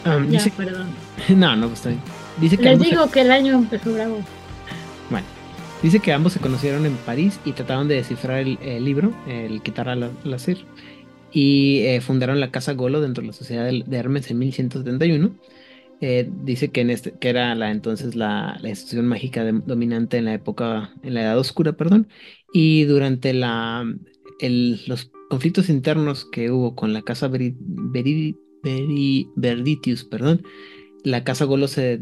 Um, 0.06 0.30
ya, 0.30 0.44
perdón. 0.56 0.88
No, 1.36 1.56
no, 1.56 1.68
pues 1.68 1.86
bien. 1.86 2.00
Dice 2.40 2.58
que 2.58 2.64
Les 2.64 2.80
digo 2.80 3.10
que 3.10 3.22
el 3.22 3.32
año 3.32 3.56
empezó 3.56 3.94
bravo. 3.94 4.20
Bueno, 5.10 5.26
dice 5.82 6.00
que 6.00 6.14
ambos 6.14 6.34
se 6.34 6.40
conocieron 6.40 6.86
en 6.86 6.96
París 6.98 7.40
y 7.46 7.54
trataron 7.54 7.88
de 7.88 7.96
descifrar 7.96 8.40
el, 8.40 8.86
libro, 8.86 9.14
el 9.28 9.62
Quitar 9.62 9.90
al 9.90 10.12
Láser, 10.24 10.60
y 11.32 11.80
eh, 11.80 12.02
fundaron 12.02 12.40
la 12.40 12.52
Casa 12.52 12.74
Golo 12.74 13.02
dentro 13.02 13.22
de 13.22 13.28
la 13.28 13.34
Sociedad 13.34 13.66
de, 13.66 13.98
Hermes 13.98 14.30
en 14.30 14.40
1171. 14.40 15.36
Eh, 16.00 16.30
dice 16.44 16.70
que, 16.70 16.82
en 16.82 16.92
este, 16.92 17.14
que 17.14 17.30
era 17.30 17.56
la, 17.56 17.72
entonces 17.72 18.16
la, 18.16 18.60
la 18.62 18.70
institución 18.70 19.08
mágica 19.08 19.44
dominante 19.44 20.18
en 20.18 20.26
la 20.26 20.36
época, 20.36 20.92
en 21.02 21.16
la 21.16 21.24
Edad 21.24 21.40
Oscura, 21.40 21.74
perdón, 21.74 22.08
y 22.54 22.84
durante 22.84 23.34
la, 23.34 23.84
el, 24.40 24.82
los 24.86 25.10
conflictos 25.30 25.70
internos 25.70 26.26
que 26.26 26.52
hubo 26.52 26.76
con 26.76 26.94
la 26.94 27.02
Casa 27.02 27.30
Verditius, 27.30 28.36
perdón, 30.06 30.44
la 31.04 31.24
Casa 31.24 31.46
Golo 31.46 31.68
se 31.68 31.98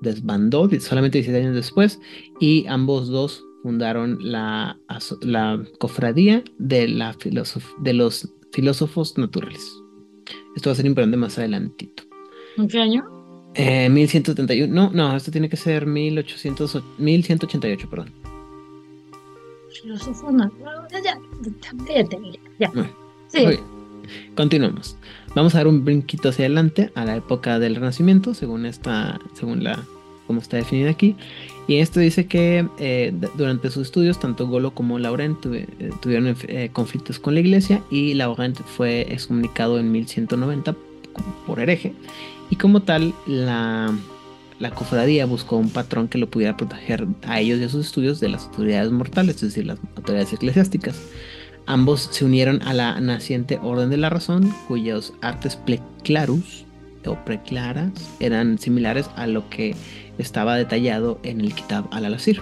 desbandó 0.00 0.68
solamente 0.80 1.18
17 1.18 1.44
años 1.44 1.54
después 1.54 1.98
y 2.40 2.66
ambos 2.66 3.08
dos 3.08 3.44
fundaron 3.62 4.18
la, 4.20 4.78
la 5.22 5.64
cofradía 5.78 6.44
de, 6.58 6.88
la 6.88 7.16
de 7.78 7.94
los 7.94 8.28
filósofos 8.52 9.16
naturales. 9.16 9.62
Esto 10.54 10.70
va 10.70 10.72
a 10.72 10.76
ser 10.76 10.86
importante 10.86 11.16
más 11.16 11.38
adelantito. 11.38 12.04
¿En 12.56 12.68
qué 12.68 12.78
año? 12.78 13.04
Eh, 13.54 13.88
1171. 13.88 14.72
No, 14.72 14.90
no, 14.92 15.16
esto 15.16 15.30
tiene 15.30 15.48
que 15.48 15.56
ser 15.56 15.86
1800, 15.86 16.82
1188, 16.98 17.88
perdón. 17.88 18.23
Filósofos 19.84 20.32
naturales. 20.32 20.90
Ya, 20.90 21.00
ya, 21.02 22.08
ya. 22.58 22.70
ya. 22.74 22.90
Sí. 23.28 23.60
Continuamos. 24.34 24.96
Vamos 25.34 25.54
a 25.54 25.58
dar 25.58 25.66
un 25.66 25.84
brinquito 25.84 26.30
hacia 26.30 26.46
adelante 26.46 26.90
a 26.94 27.04
la 27.04 27.16
época 27.16 27.58
del 27.58 27.74
Renacimiento, 27.74 28.32
según 28.32 28.64
esta, 28.64 29.20
según 29.34 29.62
la, 29.62 29.84
como 30.26 30.40
está 30.40 30.56
definida 30.56 30.88
aquí. 30.88 31.16
Y 31.66 31.76
esto 31.76 32.00
dice 32.00 32.26
que 32.26 32.66
eh, 32.78 33.12
durante 33.36 33.70
sus 33.70 33.88
estudios, 33.88 34.18
tanto 34.18 34.48
Golo 34.48 34.72
como 34.72 34.98
Laurent 34.98 35.44
eh, 35.46 35.66
tuvieron 36.00 36.34
eh, 36.48 36.70
conflictos 36.72 37.18
con 37.18 37.34
la 37.34 37.40
iglesia 37.40 37.82
y 37.90 38.14
Laurent 38.14 38.58
fue 38.58 39.02
excomunicado 39.12 39.78
en 39.78 39.92
1190 39.92 40.74
por 41.46 41.60
hereje. 41.60 41.94
Y 42.48 42.56
como 42.56 42.80
tal, 42.80 43.12
la, 43.26 43.94
la 44.58 44.70
cofradía 44.70 45.26
buscó 45.26 45.56
un 45.56 45.70
patrón 45.70 46.08
que 46.08 46.18
lo 46.18 46.30
pudiera 46.30 46.56
proteger 46.56 47.06
a 47.26 47.40
ellos 47.40 47.60
y 47.60 47.64
a 47.64 47.68
sus 47.68 47.86
estudios 47.86 48.20
de 48.20 48.28
las 48.28 48.44
autoridades 48.44 48.90
mortales, 48.92 49.36
es 49.36 49.42
decir, 49.42 49.66
las 49.66 49.78
autoridades 49.96 50.32
eclesiásticas. 50.32 51.00
Ambos 51.66 52.08
se 52.12 52.24
unieron 52.24 52.62
a 52.62 52.74
la 52.74 53.00
naciente 53.00 53.58
Orden 53.62 53.90
de 53.90 53.96
la 53.96 54.10
Razón, 54.10 54.52
cuyos 54.68 55.12
artes 55.22 55.56
preclarus 55.56 56.64
o 57.06 57.16
preclaras 57.24 57.90
eran 58.20 58.58
similares 58.58 59.10
a 59.16 59.26
lo 59.26 59.48
que 59.50 59.74
estaba 60.18 60.56
detallado 60.56 61.18
en 61.22 61.40
el 61.40 61.54
Kitab 61.54 61.86
al-Alasir. 61.90 62.40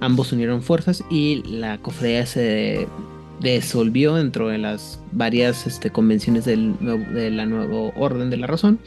Ambos 0.00 0.32
unieron 0.32 0.62
fuerzas 0.62 1.04
y 1.10 1.42
la 1.44 1.78
cofradía 1.78 2.26
se 2.26 2.86
disolvió 3.40 4.14
dentro 4.14 4.48
de 4.48 4.58
las 4.58 5.00
varias 5.12 5.66
este, 5.66 5.90
convenciones 5.90 6.44
del 6.44 6.74
de 7.14 7.30
la 7.30 7.46
nueva 7.46 7.92
Orden 7.96 8.30
de 8.30 8.36
la 8.36 8.46
Razón 8.46 8.78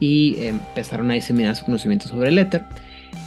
y 0.00 0.36
empezaron 0.44 1.10
a 1.10 1.14
diseminar 1.14 1.56
su 1.56 1.64
conocimiento 1.64 2.08
sobre 2.08 2.28
el 2.28 2.38
éter. 2.38 2.64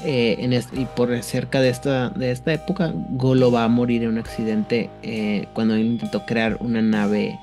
Eh, 0.06 0.38
en 0.40 0.54
y 0.54 0.86
por 0.96 1.22
cerca 1.24 1.60
de 1.60 1.70
esta, 1.70 2.10
de 2.10 2.32
esta 2.32 2.54
época, 2.54 2.94
Golo 3.12 3.52
va 3.52 3.66
a 3.66 3.68
morir 3.68 4.04
en 4.04 4.10
un 4.10 4.18
accidente 4.18 4.90
eh, 5.04 5.48
cuando 5.54 5.78
intentó 5.78 6.26
crear 6.26 6.58
una 6.62 6.82
nave. 6.82 7.38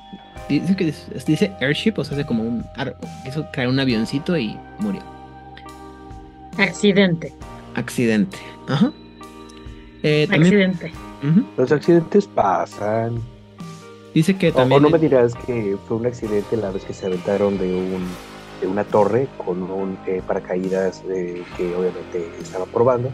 Dice, 0.48 0.76
que 0.76 0.94
dice 1.26 1.52
airship, 1.60 1.94
o 1.96 2.04
sea, 2.04 2.16
hace 2.16 2.26
como 2.26 2.44
un. 2.44 2.64
Quiso 3.24 3.46
crear 3.52 3.68
un 3.68 3.78
avioncito 3.78 4.36
y 4.38 4.56
murió. 4.78 5.02
Accidente. 6.56 7.32
Accidente. 7.74 8.38
Ajá. 8.68 8.92
Eh, 10.02 10.26
accidente. 10.30 10.92
Los 11.56 11.72
accidentes 11.72 12.26
pasan. 12.26 13.20
Dice 14.14 14.36
que 14.36 14.52
también. 14.52 14.80
O, 14.80 14.88
no 14.88 14.90
me 14.90 14.98
dirás 14.98 15.34
que 15.46 15.76
fue 15.86 15.98
un 15.98 16.06
accidente 16.06 16.56
la 16.56 16.70
vez 16.70 16.84
que 16.84 16.94
se 16.94 17.04
aventaron 17.04 17.58
de 17.58 17.74
un 17.74 18.06
de 18.60 18.66
una 18.66 18.84
torre 18.84 19.28
con 19.44 19.62
un 19.62 19.98
eh, 20.06 20.22
paracaídas 20.26 21.02
eh, 21.08 21.42
que 21.56 21.74
obviamente 21.74 22.30
estaba 22.40 22.64
probando 22.66 23.10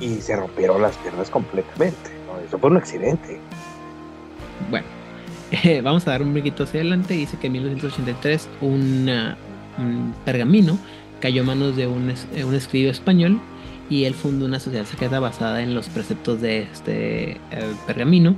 y 0.00 0.20
se 0.20 0.36
rompieron 0.36 0.82
las 0.82 0.96
piernas 0.98 1.30
completamente. 1.30 2.10
Eso 2.46 2.58
fue 2.58 2.70
un 2.70 2.76
accidente. 2.76 3.40
Bueno, 4.70 4.86
vamos 5.82 6.06
a 6.06 6.10
dar 6.10 6.22
un 6.22 6.34
poquito 6.34 6.64
hacia 6.64 6.80
adelante. 6.80 7.14
Dice 7.14 7.38
que 7.38 7.46
en 7.46 7.54
1983 7.54 8.48
un 8.60 9.34
pergamino 10.24 10.78
cayó 11.20 11.42
a 11.42 11.46
manos 11.46 11.76
de 11.76 11.86
un, 11.86 12.10
eh, 12.10 12.44
un 12.44 12.54
escribo 12.54 12.90
español 12.90 13.40
y 13.88 14.04
él 14.04 14.14
fundó 14.14 14.46
una 14.46 14.60
sociedad 14.60 14.84
secreta 14.84 15.20
basada 15.20 15.62
en 15.62 15.74
los 15.74 15.88
preceptos 15.88 16.40
de 16.40 16.62
este 16.62 17.40
pergamino 17.86 18.36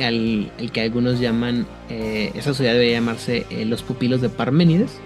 al, 0.00 0.50
el 0.58 0.72
que 0.72 0.80
algunos 0.82 1.20
llaman, 1.20 1.66
esa 1.88 2.42
sociedad 2.42 2.74
debe 2.74 2.90
llamarse 2.90 3.46
los 3.66 3.82
pupilos 3.82 4.20
de 4.20 4.28
Parménides, 4.28 5.00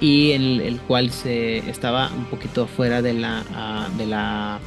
y 0.00 0.32
en 0.32 0.42
el, 0.60 0.80
cual 0.80 1.10
se 1.10 1.58
estaba 1.70 2.10
un 2.16 2.24
poquito 2.24 2.66
fuera 2.66 3.02
de 3.02 3.12
la, 3.12 3.44
ah, 3.54 3.88
de 3.98 4.06
la 4.06 4.58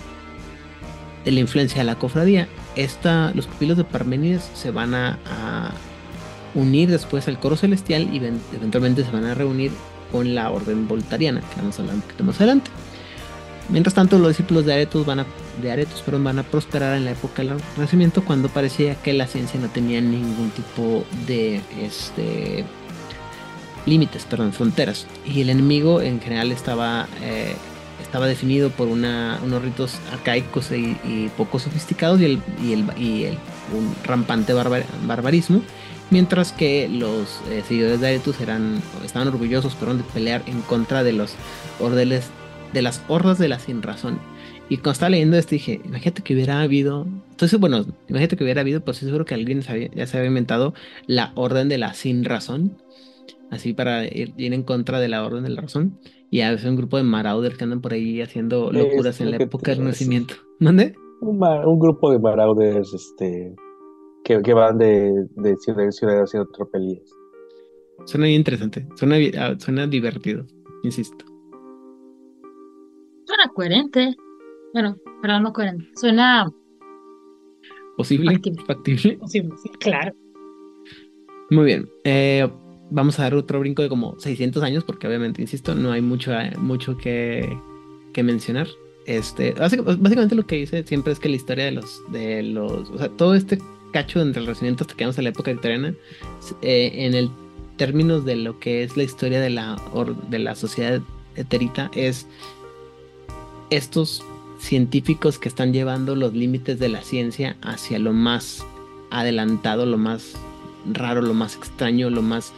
de 1.26 1.32
la 1.32 1.39
influencia 1.39 1.80
de 1.80 1.86
la 1.86 1.96
cofradía. 1.96 2.48
Esta, 2.76 3.32
los 3.34 3.48
pupilos 3.48 3.78
de 3.78 3.84
Parménides 3.84 4.50
se 4.54 4.72
van 4.72 4.93
a, 4.93 5.72
unir 6.56 6.91
después 6.91 7.28
al 7.28 7.39
coro 7.39 7.56
celestial 7.56 8.13
y 8.13 8.17
eventualmente 8.17 9.04
se 9.04 9.10
van 9.10 9.26
a 9.26 9.34
reunir 9.34 9.72
con 10.12 10.36
la 10.36 10.52
orden 10.52 10.88
voltariana, 10.88 11.41
que 11.41 11.56
vamos 11.56 11.80
a 11.80 11.82
hablar 11.82 11.96
un 11.96 12.02
poquito 12.02 12.24
más 12.24 12.36
adelante. 12.36 12.69
Mientras 13.69 13.96
tanto, 13.96 14.19
los 14.19 14.28
discípulos 14.28 14.63
de 14.65 14.74
Aretus 14.74 15.04
van 15.04 15.22
a, 15.22 15.26
de 15.62 15.72
Aretus, 15.72 16.04
van 16.06 16.39
a 16.39 16.44
prosperar 16.44 16.96
en 16.96 17.06
la 17.06 17.12
época 17.12 17.44
del 17.44 17.60
Renacimiento 17.76 18.24
cuando 18.24 18.50
parecía 18.50 18.96
que 18.96 19.13
la 19.13 19.28
ciencia 19.28 19.60
no 19.60 19.68
tenía 19.70 20.02
ningún 20.02 20.50
tipo 20.52 21.06
de 21.28 21.62
este, 21.82 22.66
límites, 23.86 24.26
perdón, 24.26 24.54
fronteras. 24.54 25.08
Y 25.26 25.42
el 25.42 25.50
enemigo 25.50 26.02
en 26.02 26.22
general 26.22 26.52
estaba, 26.52 27.08
eh, 27.22 27.56
estaba 28.02 28.28
definido 28.28 28.70
por 28.70 28.88
unos 28.88 29.62
ritos 29.62 29.98
arcaicos 30.12 30.72
y, 30.72 31.30
poco 31.38 31.60
sofisticados 31.60 32.22
y, 32.22 32.26
el, 32.26 32.42
y, 32.62 32.74
el, 32.74 32.86
y 32.98 33.24
el, 33.26 33.38
un 33.76 33.96
rampante 34.04 34.54
barbarismo. 34.54 35.62
Mientras 36.10 36.52
que 36.52 36.88
los 36.89 37.42
eh, 37.50 37.63
seguidores 37.68 38.00
de 38.00 38.08
Aretus 38.08 38.39
eran, 38.39 38.82
estaban 39.04 39.28
orgullosos 39.30 39.74
perdón, 39.74 39.98
de 39.98 40.04
pelear 40.04 40.44
en 40.46 40.62
contra 40.62 41.04
de 41.04 41.13
los 41.13 41.34
ordeles, 41.80 42.26
de 42.72 42.82
las 42.84 43.02
hordas 43.08 43.39
de 43.39 43.48
la 43.48 43.58
sin 43.58 43.82
razón. 43.82 44.20
Y 44.69 44.78
cuando 44.78 44.91
estaba 44.91 45.10
leyendo 45.10 45.38
esto 45.38 45.52
dije, 45.52 45.82
imagínate 45.84 46.23
que 46.23 46.34
hubiera 46.34 46.62
habido, 46.62 47.06
entonces 47.32 47.60
bueno, 47.60 47.86
imagínate 48.08 48.38
que 48.38 48.43
hubiera 48.43 48.62
habido, 48.62 48.82
pues 48.82 48.97
seguro 48.97 49.26
que 49.26 49.34
alguien 49.34 49.62
ya 49.62 50.08
se 50.08 50.17
había 50.17 50.30
inventado 50.30 50.73
la 51.06 51.32
orden 51.36 51.69
de 51.69 51.78
la 51.78 51.93
sin 51.93 52.23
razón, 52.23 52.78
así 53.52 53.73
para 53.73 54.06
ir, 54.06 54.34
en 54.38 54.63
contra 54.63 54.99
de 54.99 55.10
la 55.10 55.26
orden 55.26 55.43
de 55.43 55.49
la 55.49 55.62
razón. 55.62 55.99
Y 56.30 56.41
a 56.41 56.52
veces 56.52 56.67
un 56.67 56.76
grupo 56.76 56.97
de 56.97 57.04
marauders 57.04 57.58
que 57.58 57.63
andan 57.63 57.82
por 57.82 57.93
ahí 57.93 58.21
haciendo 58.21 58.71
locuras 58.71 59.21
en 59.21 59.32
la 59.32 59.38
época 59.38 59.71
del 59.71 59.82
Renacimiento. 59.82 60.36
¿Dónde? 60.60 60.95
Un, 61.21 61.41
un, 61.41 61.80
grupo 61.80 62.12
de 62.12 62.19
marauders 62.19 62.93
este, 62.93 63.56
que, 64.26 64.41
que 64.41 64.54
van 64.54 64.78
de, 64.78 65.26
de, 65.38 65.56
ciudad 65.56 65.86
en 65.86 65.93
ciudad 65.93 66.23
haciendo 66.23 66.49
tropelías. 66.52 67.10
Suena 68.04 68.26
bien 68.26 68.39
interesante, 68.39 68.86
suena, 68.95 69.15
ah, 69.39 69.56
suena 69.58 69.88
divertido, 69.88 70.45
insisto. 70.84 71.23
Suena 73.26 73.47
coherente. 73.56 74.17
Bueno, 74.74 74.98
pero 75.22 75.40
no 75.40 75.54
coherente. 75.54 75.86
Suena. 75.96 76.52
¿Posible? 77.96 78.42
Factible. 78.66 79.18
Posible, 79.18 79.52
sí, 79.62 79.70
claro. 79.80 80.14
Muy 81.52 81.66
bien. 81.66 81.90
Eh, 82.04 82.50
vamos 82.90 83.20
a 83.20 83.24
dar 83.24 83.36
otro 83.36 83.60
brinco 83.60 83.84
de 83.84 83.90
como 83.90 84.20
600 84.20 84.64
años, 84.64 84.84
porque 84.84 85.08
obviamente, 85.08 85.42
insisto, 85.42 85.76
no 85.76 85.92
hay 85.92 86.02
mucho, 86.02 86.32
mucho 86.58 86.98
que, 86.98 87.58
que 88.14 88.24
mencionar. 88.24 88.68
Este, 89.06 89.54
básicamente 89.54 90.34
lo 90.34 90.48
que 90.48 90.56
dice 90.56 90.84
siempre 90.84 91.12
es 91.12 91.20
que 91.20 91.30
la 91.30 91.36
historia 91.36 91.66
de 91.66 91.72
los, 91.72 92.02
de 92.12 92.42
los, 92.42 92.90
o 92.90 92.98
sea, 92.98 93.10
todo 93.10 93.36
este 93.36 93.60
cacho 93.92 94.22
entre 94.22 94.40
el 94.40 94.48
Renacimiento 94.48 94.86
hasta 94.86 94.96
que 94.96 95.04
vamos 95.04 95.20
a 95.20 95.22
la 95.22 95.30
época 95.30 95.52
victoriana, 95.52 95.94
eh, 96.62 96.92
en 96.94 97.14
el 97.14 97.30
términos 97.78 98.24
de 98.26 98.38
lo 98.38 98.60
que 98.60 98.84
es 98.84 98.96
la 98.96 99.04
historia 99.04 99.42
de 99.42 99.50
la, 99.50 99.76
de 100.30 100.40
la 100.40 100.56
sociedad 100.56 101.02
eterita, 101.36 101.92
es 101.96 102.28
estos 103.70 104.24
científicos 104.63 105.38
que 105.38 105.49
están 105.49 105.73
llevando 105.73 106.15
los 106.15 106.34
límites 106.34 106.80
de 106.80 106.89
la 106.89 107.02
ciencia 107.02 107.58
hacia 107.62 107.99
lo 107.99 108.13
más 108.13 108.65
adelantado, 109.12 109.86
lo 109.86 109.97
más 109.97 110.34
raro, 110.91 111.21
lo 111.21 111.34
más 111.34 111.56
extraño, 111.56 112.10
lo 112.10 112.21
más 112.21 112.54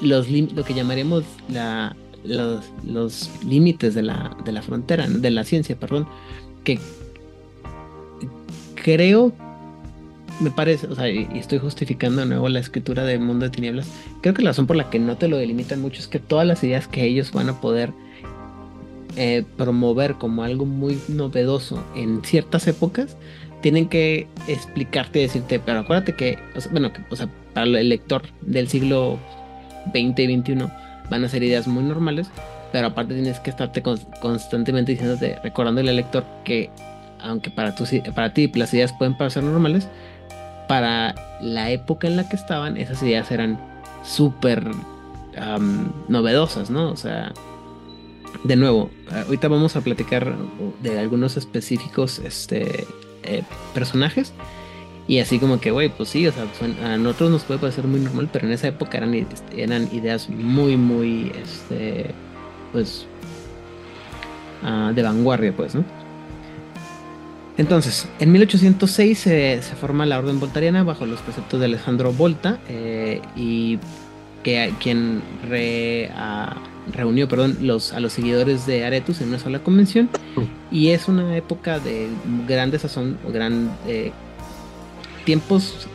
los 0.00 0.28
lo 0.28 0.64
que 0.64 0.74
llamaríamos 0.74 1.24
la, 1.48 1.96
los, 2.24 2.64
los 2.84 3.30
límites 3.44 3.94
de 3.94 4.02
la, 4.02 4.36
de 4.44 4.52
la 4.52 4.62
frontera, 4.62 5.08
de 5.08 5.30
la 5.30 5.44
ciencia, 5.44 5.76
perdón, 5.76 6.06
que 6.64 6.78
creo, 8.74 9.32
me 10.40 10.50
parece, 10.50 10.86
o 10.88 10.94
sea, 10.94 11.08
y 11.08 11.28
estoy 11.34 11.58
justificando 11.58 12.22
de 12.22 12.26
nuevo 12.26 12.48
la 12.48 12.58
escritura 12.58 13.04
del 13.04 13.20
mundo 13.20 13.44
de 13.44 13.50
tinieblas, 13.50 13.86
creo 14.20 14.34
que 14.34 14.42
la 14.42 14.50
razón 14.50 14.66
por 14.66 14.76
la 14.76 14.90
que 14.90 14.98
no 14.98 15.16
te 15.16 15.28
lo 15.28 15.36
delimitan 15.36 15.80
mucho 15.80 16.00
es 16.00 16.08
que 16.08 16.18
todas 16.18 16.46
las 16.46 16.62
ideas 16.64 16.88
que 16.88 17.04
ellos 17.04 17.32
van 17.32 17.48
a 17.48 17.60
poder 17.60 17.92
eh, 19.16 19.44
promover 19.56 20.14
como 20.14 20.42
algo 20.42 20.64
muy 20.64 20.98
novedoso 21.08 21.84
en 21.94 22.22
ciertas 22.24 22.66
épocas, 22.66 23.16
tienen 23.60 23.88
que 23.88 24.26
explicarte 24.48 25.20
y 25.20 25.22
decirte, 25.22 25.60
pero 25.60 25.80
acuérdate 25.80 26.14
que, 26.14 26.38
bueno, 26.70 26.92
que, 26.92 27.02
o 27.10 27.16
sea, 27.16 27.28
para 27.54 27.66
el 27.66 27.88
lector 27.88 28.22
del 28.40 28.68
siglo 28.68 29.18
20 29.92 30.22
y 30.22 30.26
21 30.26 30.70
van 31.10 31.24
a 31.24 31.28
ser 31.28 31.42
ideas 31.42 31.66
muy 31.66 31.84
normales, 31.84 32.28
pero 32.72 32.88
aparte 32.88 33.14
tienes 33.14 33.38
que 33.40 33.50
estarte 33.50 33.82
constantemente 34.20 34.92
diciéndote, 34.92 35.38
recordándole 35.42 35.90
al 35.90 35.96
lector 35.96 36.24
que 36.44 36.70
aunque 37.20 37.50
para, 37.50 37.74
tu, 37.74 37.84
para 38.14 38.32
ti 38.32 38.50
las 38.54 38.74
ideas 38.74 38.92
pueden 38.92 39.16
parecer 39.16 39.44
normales, 39.44 39.88
para 40.68 41.14
la 41.40 41.70
época 41.70 42.06
en 42.06 42.16
la 42.16 42.28
que 42.28 42.36
estaban, 42.36 42.76
esas 42.76 43.02
ideas 43.02 43.30
eran 43.30 43.58
súper 44.02 44.70
novedosas, 46.08 46.70
¿no? 46.70 46.90
O 46.90 46.96
sea, 46.96 47.32
de 48.44 48.56
nuevo, 48.56 48.90
ahorita 49.26 49.48
vamos 49.48 49.76
a 49.76 49.80
platicar 49.80 50.34
de 50.82 50.98
algunos 50.98 51.36
específicos 51.36 52.18
este, 52.18 52.86
eh, 53.22 53.42
personajes 53.74 54.32
y 55.08 55.18
así 55.18 55.38
como 55.38 55.60
que, 55.60 55.70
güey, 55.70 55.88
pues 55.88 56.08
sí, 56.10 56.26
o 56.26 56.32
sea, 56.32 56.44
a 56.84 56.96
nosotros 56.96 57.30
nos 57.30 57.42
puede 57.42 57.60
parecer 57.60 57.86
muy 57.86 58.00
normal, 58.00 58.28
pero 58.32 58.46
en 58.46 58.52
esa 58.52 58.68
época 58.68 58.98
eran, 58.98 59.26
eran 59.56 59.88
ideas 59.92 60.28
muy, 60.28 60.76
muy, 60.76 61.32
este, 61.42 62.12
pues, 62.72 63.06
ah, 64.62 64.92
de 64.94 65.02
vanguardia, 65.02 65.54
pues, 65.54 65.74
¿no? 65.74 65.84
Entonces, 67.58 68.08
en 68.18 68.32
1806 68.32 69.18
se 69.18 69.60
forma 69.78 70.06
la 70.06 70.18
Orden 70.18 70.40
Voltariana 70.40 70.84
bajo 70.84 71.04
los 71.04 71.20
preceptos 71.20 71.60
de 71.60 71.66
Alejandro 71.66 72.12
Volta 72.12 72.58
eh, 72.68 73.20
y 73.36 73.78
que 74.42 74.72
quien 74.80 75.22
reunió 76.90 77.28
perdón, 77.28 77.58
los, 77.60 77.92
a 77.92 78.00
los 78.00 78.12
seguidores 78.12 78.66
de 78.66 78.84
Aretus 78.84 79.20
en 79.20 79.28
una 79.28 79.38
sola 79.38 79.60
convención. 79.60 80.08
Y 80.70 80.88
es 80.88 81.08
una 81.08 81.36
época 81.36 81.78
de 81.78 82.08
gran 82.48 82.70
desazón, 82.70 83.18
gran 83.28 83.70
eh, 83.86 84.12
tiempos 85.24 85.86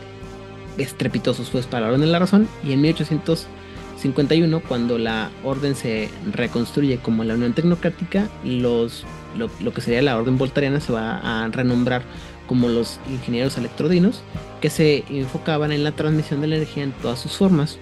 estrepitosos 0.78 1.50
pues 1.50 1.66
para 1.66 1.82
la 1.82 1.88
Orden 1.88 2.02
de 2.02 2.06
la 2.06 2.18
Razón. 2.18 2.48
Y 2.64 2.72
en 2.72 2.80
1851 2.80 4.60
cuando 4.60 4.98
la 4.98 5.30
Orden 5.44 5.74
se 5.74 6.08
reconstruye 6.32 6.98
como 6.98 7.24
la 7.24 7.34
Unión 7.34 7.52
Tecnocrática 7.52 8.28
los, 8.44 9.04
lo, 9.36 9.72
que 9.72 9.80
sería 9.80 10.02
la 10.02 10.16
Orden 10.16 10.38
Voltariana 10.38 10.80
se 10.80 10.92
va 10.92 11.18
a 11.18 11.48
renombrar 11.48 12.02
como 12.46 12.68
los 12.68 12.98
ingenieros 13.10 13.58
electrodinos 13.58 14.22
que 14.60 14.70
se 14.70 15.04
enfocaban 15.10 15.70
en 15.70 15.84
la 15.84 15.92
transmisión 15.92 16.40
de 16.40 16.46
la 16.46 16.56
energía 16.56 16.84
en 16.84 16.92
todas 16.92 17.20
sus 17.20 17.36
formas 17.36 17.78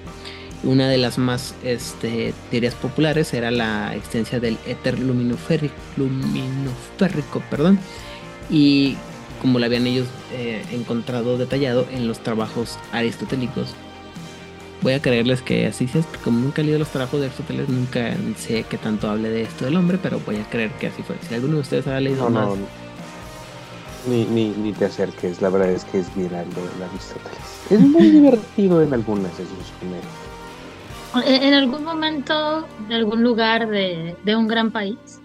una 0.62 0.88
de 0.88 0.98
las 0.98 1.18
más 1.18 1.54
este, 1.62 2.34
teorías 2.50 2.74
populares 2.74 3.32
era 3.34 3.50
la 3.50 3.94
existencia 3.94 4.40
del 4.40 4.58
éter 4.66 4.98
luminoférrico, 4.98 5.74
luminoférrico 5.96 7.42
perdón, 7.50 7.78
y 8.50 8.96
como 9.40 9.58
lo 9.58 9.66
habían 9.66 9.86
ellos 9.86 10.08
eh, 10.32 10.64
encontrado 10.72 11.38
detallado 11.38 11.86
en 11.92 12.08
los 12.08 12.20
trabajos 12.20 12.78
aristotélicos. 12.92 13.74
Voy 14.82 14.92
a 14.92 15.00
creerles 15.00 15.42
que 15.42 15.66
así 15.66 15.88
es, 15.94 16.04
como 16.22 16.38
nunca 16.40 16.60
he 16.60 16.64
leído 16.64 16.78
los 16.78 16.88
trabajos 16.88 17.20
de 17.20 17.26
Aristóteles, 17.26 17.68
nunca 17.68 18.14
sé 18.36 18.64
qué 18.68 18.76
tanto 18.76 19.08
hable 19.08 19.30
de 19.30 19.42
esto 19.42 19.64
del 19.64 19.76
hombre, 19.76 19.98
pero 20.00 20.20
voy 20.24 20.36
a 20.36 20.44
creer 20.48 20.70
que 20.72 20.88
así 20.88 21.02
fue. 21.02 21.16
Si 21.26 21.34
alguno 21.34 21.54
de 21.54 21.60
ustedes 21.60 21.86
ha 21.86 21.98
leído 21.98 22.28
más. 22.28 22.50
Ni, 24.08 24.24
ni, 24.26 24.50
ni, 24.50 24.72
te 24.72 24.84
acerques, 24.84 25.42
la 25.42 25.48
verdad 25.48 25.70
es 25.70 25.84
que 25.84 25.98
es 25.98 26.14
bien 26.14 26.32
algo 26.32 26.62
de 26.78 26.84
Aristóteles. 26.84 27.38
Es 27.70 27.80
muy 27.80 28.10
divertido 28.10 28.82
en 28.82 28.94
algunas 28.94 29.36
de 29.36 29.44
sus 29.44 29.70
primeros. 29.80 30.06
En 31.24 31.54
algún 31.54 31.84
momento, 31.84 32.66
en 32.86 32.92
algún 32.92 33.22
lugar 33.22 33.68
de, 33.68 34.16
de 34.24 34.36
un 34.36 34.48
gran 34.48 34.70
país, 34.70 35.20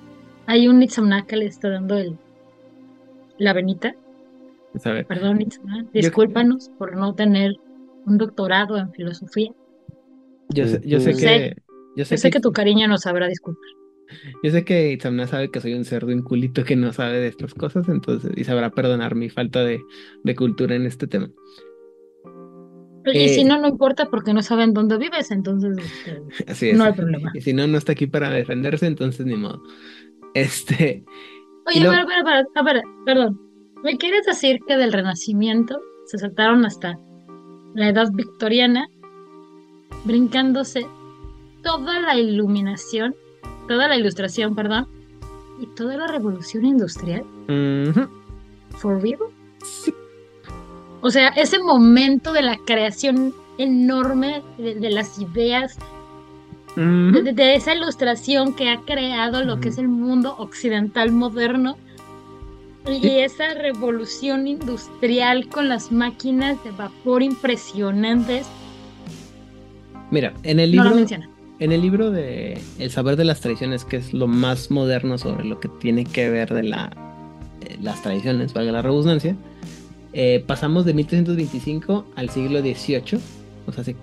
hay 0.46 0.68
un 0.68 0.82
Itzamna 0.82 1.26
que 1.26 1.38
le 1.38 1.46
está 1.46 1.70
dando 1.70 1.98
el, 1.98 2.18
la 3.38 3.54
venita. 3.54 3.96
Perdón, 5.08 5.42
Itzamna, 5.42 5.86
discúlpanos 5.94 6.70
por 6.78 6.96
no 6.96 7.14
tener 7.16 7.54
un 8.06 8.18
doctorado 8.18 8.78
en 8.78 8.92
filosofía. 8.92 9.52
Yo 10.50 10.68
sé, 10.68 10.82
yo 10.86 11.00
sé 11.00 11.14
que... 11.14 11.56
Yo 11.98 12.06
sé, 12.06 12.32
que, 12.32 12.40
tu 12.40 12.54
cariño 12.54 12.88
nos 12.88 13.02
sabrá 13.02 13.28
disculpar. 13.28 13.70
Yo 14.44 14.52
sé 14.52 14.64
que 14.64 14.94
Itzamna 14.94 15.28
sabe 15.28 15.52
que 15.52 15.60
soy 15.60 15.74
un 15.74 15.84
cerdo 15.84 16.12
inculito 16.12 16.64
que 16.64 16.78
no 16.78 16.94
sabe 16.94 17.20
de 17.20 17.28
estas 17.28 17.54
cosas, 17.54 17.90
entonces, 17.90 18.32
y 18.36 18.46
sabrá 18.46 18.70
perdonar 18.70 19.16
mi 19.16 19.30
falta 19.30 19.64
de, 19.64 19.82
de 20.24 20.36
cultura 20.36 20.76
en 20.76 20.86
este 20.86 21.08
tema. 21.08 21.30
Y 23.06 23.30
si 23.30 23.42
eh, 23.42 23.46
no, 23.46 23.60
no 23.60 23.68
importa 23.68 24.06
porque 24.06 24.34
no 24.34 24.42
saben 24.42 24.74
dónde 24.74 24.98
vives, 24.98 25.32
entonces 25.32 25.78
este, 26.46 26.74
no 26.74 26.84
hay 26.86 26.94
problema. 26.94 27.32
Y 27.34 27.42
si 27.42 27.54
no, 27.54 27.68
no 27.68 27.78
está 27.78 27.94
aquí 27.94 28.08
para 28.08 28.30
defenderse, 28.30 28.86
entonces 28.86 29.26
ni 29.26 29.36
modo. 29.36 29.62
Este. 30.34 31.04
Oye, 31.68 31.86
a 31.86 32.06
ver, 32.06 32.46
a 32.56 32.64
ver, 32.64 32.82
perdón. 33.06 33.40
¿Me 33.84 33.98
quieres 33.98 34.26
decir 34.26 34.60
que 34.68 34.78
del 34.78 34.94
Renacimiento 34.94 35.80
se 36.06 36.20
saltaron 36.20 36.66
hasta 36.66 37.00
la 37.74 37.90
Edad 37.90 38.12
Victoriana, 38.14 38.86
brincándose 40.04 40.86
toda 41.64 42.00
la 42.00 42.16
iluminación, 42.16 43.16
toda 43.68 43.88
la 43.88 43.98
ilustración, 43.98 44.56
perdón, 44.56 44.88
y 45.60 45.66
toda 45.76 45.98
la 45.98 46.08
revolución 46.08 46.66
industrial? 46.66 47.24
¿For 48.78 49.02
real? 49.02 49.20
Sí. 49.64 49.94
O 51.02 51.10
sea, 51.10 51.30
ese 51.30 51.60
momento 51.60 52.32
de 52.32 52.44
la 52.44 52.58
creación 52.58 53.34
enorme 53.58 54.42
de, 54.58 54.90
las 54.90 55.20
ideas, 55.20 55.78
de, 56.76 57.56
esa 57.56 57.74
ilustración 57.74 58.54
que 58.54 58.70
ha 58.70 58.82
creado 58.82 59.44
lo 59.44 59.60
que 59.60 59.70
es 59.70 59.78
el 59.78 59.88
mundo 59.88 60.36
occidental 60.38 61.12
moderno, 61.12 61.78
y 62.88 63.08
esa 63.20 63.54
revolución 63.54 64.48
industrial 64.48 65.48
con 65.50 65.70
las 65.70 65.92
máquinas 65.92 66.64
de 66.64 66.72
vapor 66.72 67.22
impresionantes. 67.22 68.48
Mira, 70.10 70.34
en 70.44 70.60
el 70.60 70.72
libro, 70.72 70.96
en 71.60 71.72
el 71.72 71.82
libro 71.82 72.10
de 72.10 72.60
El 72.80 72.90
saber 72.90 73.18
de 73.18 73.26
las 73.26 73.40
tradiciones, 73.40 73.86
que 73.86 73.98
es 73.98 74.14
lo 74.14 74.28
más 74.28 74.72
moderno 74.72 75.20
sobre 75.20 75.46
lo 75.46 75.60
que 75.60 75.70
tiene 75.70 76.06
que 76.06 76.30
ver 76.30 76.52
de 76.52 76.64
la, 76.64 76.92
eh, 77.62 77.78
las 77.80 78.02
tradiciones, 78.02 78.54
valga 78.54 78.72
la 78.72 78.82
redundancia, 78.82 79.36
eh, 80.14 80.44
pasamos 80.46 80.86
de 80.86 80.94
1325 80.94 82.06
al 82.16 82.30
siglo 82.30 82.60
XVIII, 82.60 83.20
o 83.68 83.72
sea, 83.72 83.82
hace 83.82 83.96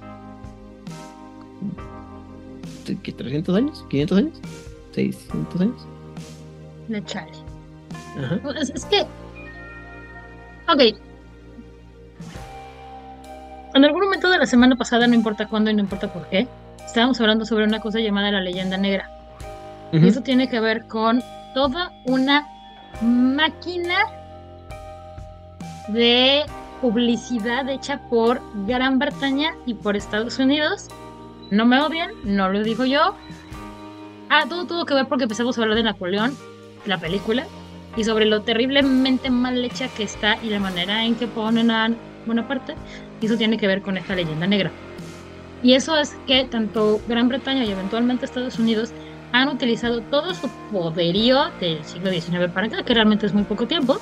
300 2.85 3.57
años, 3.57 3.85
500 3.91 4.19
años, 4.19 4.41
600 4.95 5.61
años. 5.61 5.87
De 6.89 7.05
chale. 7.05 7.33
Ajá. 8.19 8.41
Es, 8.61 8.71
es 8.71 8.85
que, 8.87 9.03
ok. 10.69 10.99
En 13.75 13.85
algún 13.85 14.01
momento 14.01 14.31
de 14.31 14.39
la 14.39 14.47
semana 14.47 14.77
pasada, 14.77 15.07
no 15.07 15.15
importa 15.15 15.47
cuándo 15.47 15.71
y 15.71 15.75
no 15.75 15.81
importa 15.81 16.13
por 16.13 16.29
qué, 16.31 16.49
estábamos 16.85 17.21
hablando 17.21 17.45
sobre 17.45 17.65
una 17.65 17.81
cosa 17.81 18.01
llamada 18.01 18.33
la 18.33 18.41
leyenda 18.41 18.77
negra. 18.77 19.11
Y 19.93 20.07
eso 20.07 20.21
tiene 20.23 20.49
que 20.49 20.61
ver 20.61 20.87
con 20.87 21.23
toda 21.55 21.93
una 22.05 22.47
máquina 23.01 23.97
de 25.89 26.45
publicidad 26.81 27.69
hecha 27.69 28.01
por 28.09 28.41
Gran 28.67 28.99
Bretaña 28.99 29.55
y 29.67 29.75
por 29.75 29.97
Estados 29.97 30.39
Unidos. 30.39 30.89
No 31.51 31.65
me 31.67 31.81
odian, 31.81 32.11
no 32.25 32.49
lo 32.51 32.63
digo 32.63 32.85
yo. 32.85 33.15
Ah, 34.31 34.45
todo 34.49 34.67
tuvo 34.67 34.85
que 34.85 34.95
ver 34.95 35.07
porque 35.07 35.25
empezamos 35.25 35.59
a 35.59 35.63
hablar 35.63 35.77
de 35.77 35.83
Napoleón, 35.83 36.37
la 36.85 36.99
película, 36.99 37.47
y 37.97 38.05
sobre 38.05 38.27
lo 38.27 38.43
terriblemente 38.43 39.31
mal 39.31 39.65
hecha 39.65 39.89
que 39.89 40.03
está 40.03 40.37
y 40.43 40.51
la 40.51 40.61
manera 40.61 41.05
en 41.05 41.15
que 41.15 41.27
ponen 41.27 41.71
a 41.71 41.91
parte 42.47 42.75
Y 43.23 43.27
eso 43.27 43.37
tiene 43.37 43.57
que 43.57 43.67
ver 43.67 43.81
con 43.81 43.97
esta 43.97 44.15
leyenda 44.15 44.47
negra. 44.47 44.71
Y 45.63 45.73
eso 45.73 45.97
es 45.97 46.17
que 46.27 46.45
tanto 46.45 47.01
Gran 47.09 47.29
Bretaña 47.29 47.65
y 47.65 47.71
eventualmente 47.71 48.27
Estados 48.27 48.59
Unidos 48.59 48.93
han 49.33 49.49
utilizado 49.49 50.03
todo 50.03 50.35
su 50.35 50.49
poderío 50.71 51.51
del 51.61 51.83
siglo 51.85 52.11
XIX 52.11 52.51
para 52.53 52.67
acá, 52.67 52.83
que 52.83 52.95
realmente 52.95 53.27
es 53.27 53.35
muy 53.35 53.45
poco 53.45 53.67
tiempo, 53.67 53.99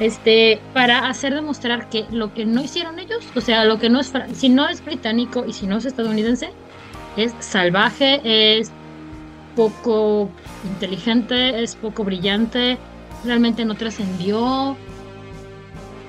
este, 0.00 0.60
para 0.72 1.08
hacer 1.08 1.34
demostrar 1.34 1.88
que 1.88 2.06
lo 2.10 2.32
que 2.34 2.44
no 2.44 2.62
hicieron 2.62 2.98
ellos, 2.98 3.24
o 3.34 3.40
sea, 3.40 3.64
lo 3.64 3.78
que 3.78 3.88
no 3.88 4.00
es, 4.00 4.12
si 4.34 4.48
no 4.48 4.68
es 4.68 4.84
británico 4.84 5.44
y 5.46 5.52
si 5.52 5.66
no 5.66 5.78
es 5.78 5.84
estadounidense, 5.84 6.50
es 7.16 7.34
salvaje, 7.40 8.20
es 8.58 8.70
poco 9.54 10.30
inteligente, 10.64 11.62
es 11.62 11.76
poco 11.76 12.04
brillante 12.04 12.78
realmente 13.26 13.64
no 13.64 13.74
trascendió. 13.74 14.76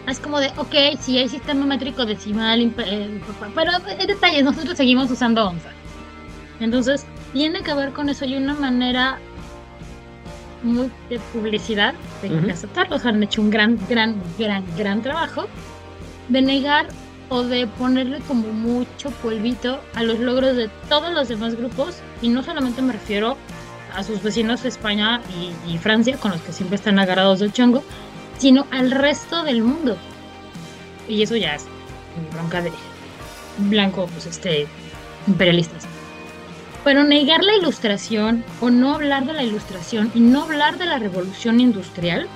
Es 0.08 0.20
como 0.20 0.40
de, 0.40 0.48
ok, 0.58 1.00
sí 1.00 1.18
hay 1.18 1.28
sistema 1.28 1.66
métrico 1.66 2.06
decimal, 2.06 2.62
eh, 2.62 3.22
pero 3.54 3.72
en 4.00 4.08
detalles, 4.08 4.44
nosotros 4.44 4.78
seguimos 4.78 5.12
usando 5.12 5.50
onza. 5.50 5.70
Entonces, 6.62 7.06
tiene 7.34 7.62
que 7.62 7.74
ver 7.74 7.92
con 7.92 8.08
eso 8.08 8.24
y 8.24 8.36
una 8.36 8.54
manera 8.54 9.20
muy 10.64 10.92
de 11.10 11.20
publicidad, 11.34 11.94
de 12.22 12.52
aceptarlos, 12.52 13.06
han 13.06 13.22
hecho 13.24 13.42
un 13.42 13.50
gran, 13.50 13.78
gran, 13.90 14.16
gran, 14.38 14.64
gran 14.78 15.02
trabajo 15.02 15.48
de 16.30 16.42
negar 16.42 16.88
o 17.30 17.44
de 17.44 17.68
ponerle 17.68 18.20
como 18.28 18.48
mucho 18.48 19.12
polvito 19.22 19.80
a 19.96 20.04
los 20.04 20.20
logros 20.20 20.56
de 20.56 20.70
todos 20.90 21.14
los 21.14 21.28
demás 21.28 21.56
grupos. 21.56 21.98
Y 22.22 22.30
no 22.30 22.44
solamente 22.44 22.82
me 22.82 22.94
refiero 22.94 23.38
a 23.94 24.04
sus 24.04 24.22
vecinos 24.24 24.66
España 24.66 25.22
y, 25.38 25.74
y 25.74 25.78
Francia 25.78 26.18
con 26.18 26.32
los 26.32 26.42
que 26.42 26.54
siempre 26.54 26.76
están 26.76 27.00
agarrados 27.00 27.40
del 27.40 27.54
chango 27.54 27.84
sino 28.38 28.68
al 28.72 28.92
resto 28.92 29.44
del 29.44 29.64
mundo. 29.64 29.98
Y 31.08 31.22
eso 31.22 31.36
ya 31.36 31.56
es 31.56 31.66
bronca 32.32 32.62
de 32.62 32.72
blanco 33.58 34.08
pues 34.08 34.26
este 34.26 34.68
imperialistas 35.28 35.88
pero 36.88 37.04
negar 37.04 37.44
la 37.44 37.58
ilustración 37.58 38.46
o 38.62 38.70
no 38.70 38.94
hablar 38.94 39.26
de 39.26 39.34
la 39.34 39.44
ilustración 39.44 40.10
y 40.16 40.22
no 40.22 40.44
hablar 40.44 40.78
de 40.78 40.86
la 40.86 40.98
revolución 40.98 41.60
industrial 41.60 42.30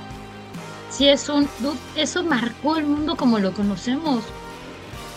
sí 0.89 1.07
es 1.07 1.29
un 1.29 1.47
eso 1.95 2.21
marcó 2.25 2.75
el 2.75 2.85
mundo 2.85 3.15
como 3.15 3.39
lo 3.39 3.53
conocemos. 3.53 4.25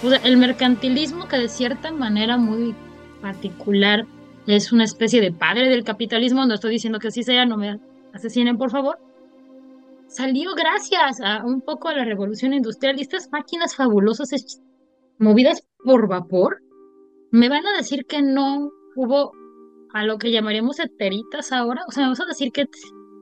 O 0.05 0.09
sea, 0.09 0.21
el 0.23 0.37
mercantilismo 0.37 1.27
que 1.27 1.37
de 1.37 1.49
cierta 1.49 1.91
manera 1.91 2.37
muy 2.37 2.77
particular 3.21 4.07
es 4.47 4.71
una 4.71 4.85
especie 4.85 5.21
de 5.21 5.33
padre 5.33 5.69
del 5.69 5.83
capitalismo, 5.83 6.47
no 6.47 6.55
estoy 6.55 6.71
diciendo 6.71 7.01
que 7.01 7.09
así 7.09 7.25
sea, 7.25 7.45
no 7.45 7.57
me 7.57 7.81
asesinen 8.13 8.57
por 8.57 8.71
favor, 8.71 9.01
salió 10.07 10.55
gracias 10.55 11.21
a 11.21 11.45
un 11.45 11.61
poco 11.61 11.89
a 11.89 11.95
la 11.95 12.05
revolución 12.05 12.55
industrial 12.55 13.01
y 13.01 13.03
estas 13.03 13.29
máquinas 13.33 13.75
fabulosas 13.75 14.31
movidas 15.19 15.67
por 15.85 16.07
vapor, 16.07 16.63
me 17.33 17.49
van 17.49 17.67
a 17.67 17.77
decir 17.77 18.07
que 18.07 18.23
no 18.23 18.71
hubo 18.97 19.33
a 19.93 20.05
lo 20.05 20.19
que 20.19 20.33
llamaríamos 20.33 20.81
heteritas 20.81 21.53
ahora, 21.53 21.83
o 21.89 21.93
sea, 21.93 22.05
me 22.05 22.11
vas 22.11 22.21
a 22.21 22.27
decir 22.27 22.51
que 22.53 22.67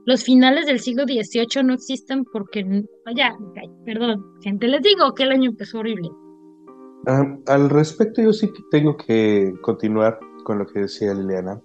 los 0.04 0.24
finales 0.24 0.66
del 0.66 0.80
siglo 0.80 1.04
XVIII 1.04 1.64
no 1.64 1.74
existen 1.74 2.24
porque, 2.24 2.64
vaya, 3.04 3.36
ay, 3.56 3.70
perdón, 3.84 4.24
gente, 4.42 4.68
les 4.68 4.82
digo 4.82 5.12
que 5.14 5.24
el 5.24 5.32
año 5.32 5.50
empezó 5.50 5.78
horrible. 5.78 6.10
Ah, 7.06 7.24
al 7.46 7.68
respecto, 7.70 8.22
yo 8.22 8.32
sí 8.32 8.48
que 8.48 8.62
tengo 8.70 8.96
que 8.96 9.52
continuar 9.60 10.18
con 10.44 10.58
lo 10.58 10.66
que 10.66 10.80
decía 10.80 11.14
Liliana, 11.14 11.60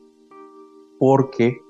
porque 1.00 1.62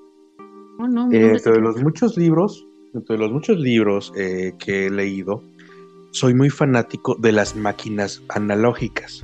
Oh, 0.80 0.86
no, 0.86 1.10
eh, 1.10 1.18
dentro 1.18 1.54
de 1.54 1.60
los 1.60 1.82
muchos 1.82 2.16
libros, 2.16 2.64
dentro 2.92 3.16
de 3.16 3.20
los 3.20 3.32
muchos 3.32 3.58
libros 3.58 4.12
eh, 4.16 4.52
que 4.60 4.86
he 4.86 4.90
leído, 4.90 5.42
soy 6.12 6.34
muy 6.34 6.50
fanático 6.50 7.16
de 7.16 7.32
las 7.32 7.56
máquinas 7.56 8.22
analógicas, 8.28 9.22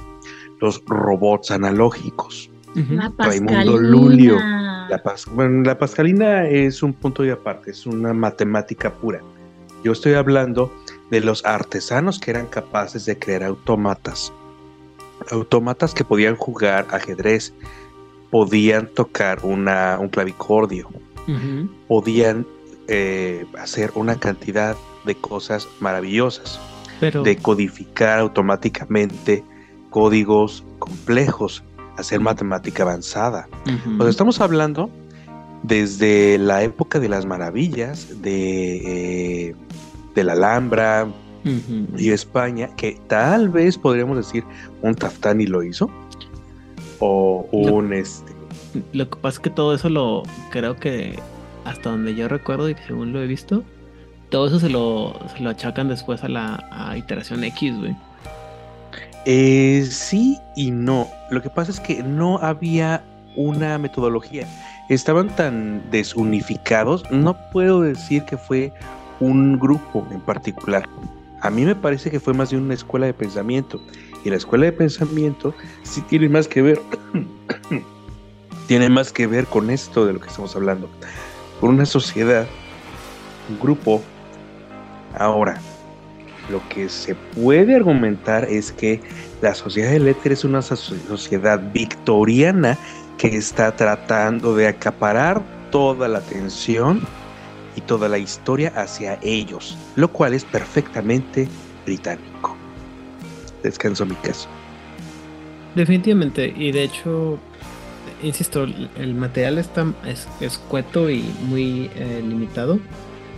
los 0.61 0.83
robots 0.87 1.53
analógicos. 1.53 2.51
La 2.75 3.13
Raimundo. 3.19 3.79
Lulio. 3.79 4.37
La, 4.37 5.01
pas- 5.03 5.27
bueno, 5.27 5.63
la 5.63 5.79
pascalina 5.79 6.47
es 6.49 6.83
un 6.83 6.93
punto 6.93 7.25
y 7.25 7.31
aparte, 7.31 7.71
es 7.71 7.87
una 7.87 8.13
matemática 8.13 8.93
pura. 8.93 9.21
Yo 9.83 9.93
estoy 9.93 10.15
hablando 10.15 10.73
de 11.11 11.21
los 11.21 11.45
artesanos 11.45 12.19
que 12.19 12.31
eran 12.31 12.47
capaces 12.47 13.05
de 13.07 13.19
crear 13.19 13.43
autómatas. 13.45 14.33
Autómatas 15.31 15.95
que 15.95 16.05
podían 16.05 16.37
jugar 16.37 16.87
ajedrez, 16.91 17.55
podían 18.31 18.89
tocar 18.89 19.39
una, 19.43 19.99
un 20.01 20.09
clavicordio, 20.09 20.89
podían 21.89 22.47
eh, 22.89 23.47
hacer 23.59 23.93
una 23.95 24.17
cantidad 24.19 24.77
de 25.05 25.15
cosas 25.15 25.69
maravillosas, 25.81 26.61
Pero 27.01 27.23
de 27.23 27.37
codificar 27.37 28.19
automáticamente 28.19 29.45
códigos 29.91 30.65
complejos, 30.79 31.63
hacer 31.97 32.21
matemática 32.21 32.83
avanzada. 32.83 33.49
ujú. 33.67 33.99
Pues 33.99 34.11
estamos 34.11 34.41
hablando 34.41 34.91
desde 35.63 36.39
la 36.39 36.63
época 36.63 37.01
de 37.01 37.09
las 37.09 37.25
maravillas, 37.25 38.21
de, 38.21 39.49
eh, 39.49 39.55
de 40.15 40.25
la 40.25 40.35
Alhambra 40.35 41.09
y 41.99 42.11
España, 42.11 42.71
que 42.77 42.99
tal 43.07 43.51
vez 43.51 43.77
podríamos 43.77 44.17
decir 44.17 44.45
un 44.81 44.95
Taftani 44.95 45.47
lo 45.47 45.63
hizo, 45.63 45.91
o 47.01 47.47
un 47.53 47.93
este. 47.93 48.33
Lo 48.93 49.09
que 49.09 49.17
pasa 49.17 49.37
es 49.37 49.41
que 49.41 49.51
todo 49.51 49.75
eso 49.75 49.89
lo 49.89 50.23
creo 50.51 50.77
que 50.77 51.19
hasta 51.65 51.91
donde 51.91 52.15
yo 52.15 52.29
recuerdo 52.29 52.69
y 52.69 52.77
según 52.87 53.13
lo 53.13 53.23
he 53.23 53.27
visto, 53.27 53.63
todo 54.31 54.47
eso 54.47 54.59
se 54.59 54.69
lo, 54.69 55.19
se 55.35 55.43
lo 55.43 55.51
achacan 55.51 55.89
después 55.89 56.25
a 56.25 56.29
la 56.29 56.67
a 56.71 56.97
iteración 56.97 57.45
X, 57.45 57.79
güey. 57.79 57.97
Eh, 59.25 59.87
sí 59.91 60.39
y 60.57 60.71
no. 60.71 61.09
Lo 61.31 61.43
que 61.43 61.51
pasa 61.51 61.71
es 61.71 61.81
que 61.81 62.03
no 62.03 62.39
había 62.39 63.03
una 63.37 63.79
metodología. 63.79 64.47
Estaban 64.89 65.35
tan 65.35 65.91
desunificados, 65.91 67.11
no 67.11 67.37
puedo 67.51 67.81
decir 67.81 68.25
que 68.25 68.37
fue 68.37 68.73
un 69.21 69.59
grupo 69.59 70.07
en 70.11 70.21
particular. 70.21 70.89
A 71.41 71.51
mí 71.51 71.65
me 71.65 71.75
parece 71.75 72.11
que 72.11 72.21
fue 72.21 72.35
más 72.35 72.51
de 72.51 72.57
una 72.59 72.75
escuela 72.75 73.07
de 73.07 73.15
pensamiento. 73.15 73.81
Y 74.25 74.31
la 74.31 74.37
escuela 74.37 74.65
de 74.65 74.73
pensamiento 74.73 75.55
sí 75.83 76.01
tiene 76.03 76.29
más 76.29 76.49
que 76.49 76.63
ver, 76.63 76.81
tiene 78.67 78.89
más 78.89 79.13
que 79.13 79.27
ver 79.27 79.47
con 79.47 79.71
esto 79.71 80.07
de 80.07 80.15
lo 80.15 80.21
que 80.21 80.29
estamos 80.29 80.57
hablando. 80.57 80.89
Con 81.61 81.71
una 81.71 81.87
sociedad, 81.87 82.47
un 83.51 83.59
grupo. 83.59 84.03
Ahora, 85.19 85.61
lo 86.51 86.67
que 86.69 86.89
se 86.89 87.15
puede 87.15 87.75
argumentar 87.75 88.45
es 88.45 88.73
que 88.73 89.01
la 89.41 89.55
sociedad 89.55 89.91
del 89.93 90.09
éter 90.09 90.33
es 90.33 90.45
una 90.45 90.63
so- 90.63 90.77
sociedad 90.77 91.61
victoriana 91.73 92.79
que 93.19 93.37
está 93.37 93.75
tratando 93.75 94.55
de 94.55 94.69
acaparar 94.69 95.43
toda 95.71 96.09
la 96.09 96.19
atención 96.19 97.01
y 97.77 97.81
toda 97.81 98.09
la 98.09 98.19
historia 98.19 98.73
hacia 98.77 99.19
ellos, 99.23 99.77
lo 99.97 100.09
cual 100.09 100.35
es 100.35 100.45
perfectamente 100.45 101.49
británico. 101.85 102.57
Descanso 103.63 104.07
mi 104.07 104.15
caso. 104.17 104.49
Definitivamente, 105.75 106.53
y 106.57 106.71
de 106.71 106.85
hecho, 106.85 107.39
insisto, 108.23 108.65
el 108.97 109.15
material 109.15 109.59
está 109.59 109.93
es, 110.07 110.29
escueto 110.41 111.11
y 111.11 111.25
muy 111.49 111.91
eh, 111.97 112.23
limitado. 112.25 112.79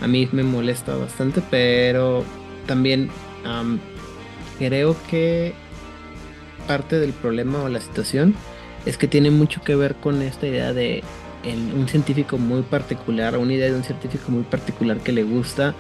A 0.03 0.07
mí 0.07 0.29
me 0.33 0.43
molesta 0.43 0.95
bastante, 0.97 1.43
pero 1.51 2.25
también 2.67 3.11
am, 3.45 3.81
creo 4.59 4.97
que 5.09 5.55
parte 6.67 6.99
del 6.99 7.13
problema 7.13 7.63
o 7.63 7.69
la 7.69 7.81
situación 7.81 8.35
es 8.85 8.99
que 8.99 9.09
tiene 9.09 9.31
mucho 9.31 9.63
que 9.63 9.75
ver 9.75 9.95
con 9.97 10.23
esta 10.23 10.47
idea 10.47 10.73
de 10.73 11.03
un 11.45 11.89
científico 11.89 12.39
muy 12.39 12.63
particular, 12.63 13.37
una 13.39 13.53
idea 13.53 13.67
de 13.67 13.77
un 13.77 13.85
científico 13.85 14.31
muy 14.33 14.43
particular 14.43 14.99
que 14.99 15.13
le 15.13 15.23
gusta 15.23 15.75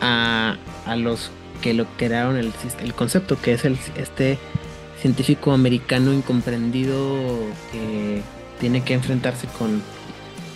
a, 0.00 0.56
a 0.86 0.96
los 0.96 1.30
que 1.62 1.74
lo 1.74 1.86
crearon 1.96 2.36
el, 2.36 2.52
el 2.80 2.94
concepto, 2.94 3.40
que 3.40 3.54
es 3.54 3.64
este 3.64 4.38
científico 5.00 5.52
americano 5.52 6.12
incomprendido 6.12 7.38
que 7.72 8.22
tiene 8.60 8.84
que 8.84 8.94
enfrentarse 8.94 9.48
con, 9.58 9.82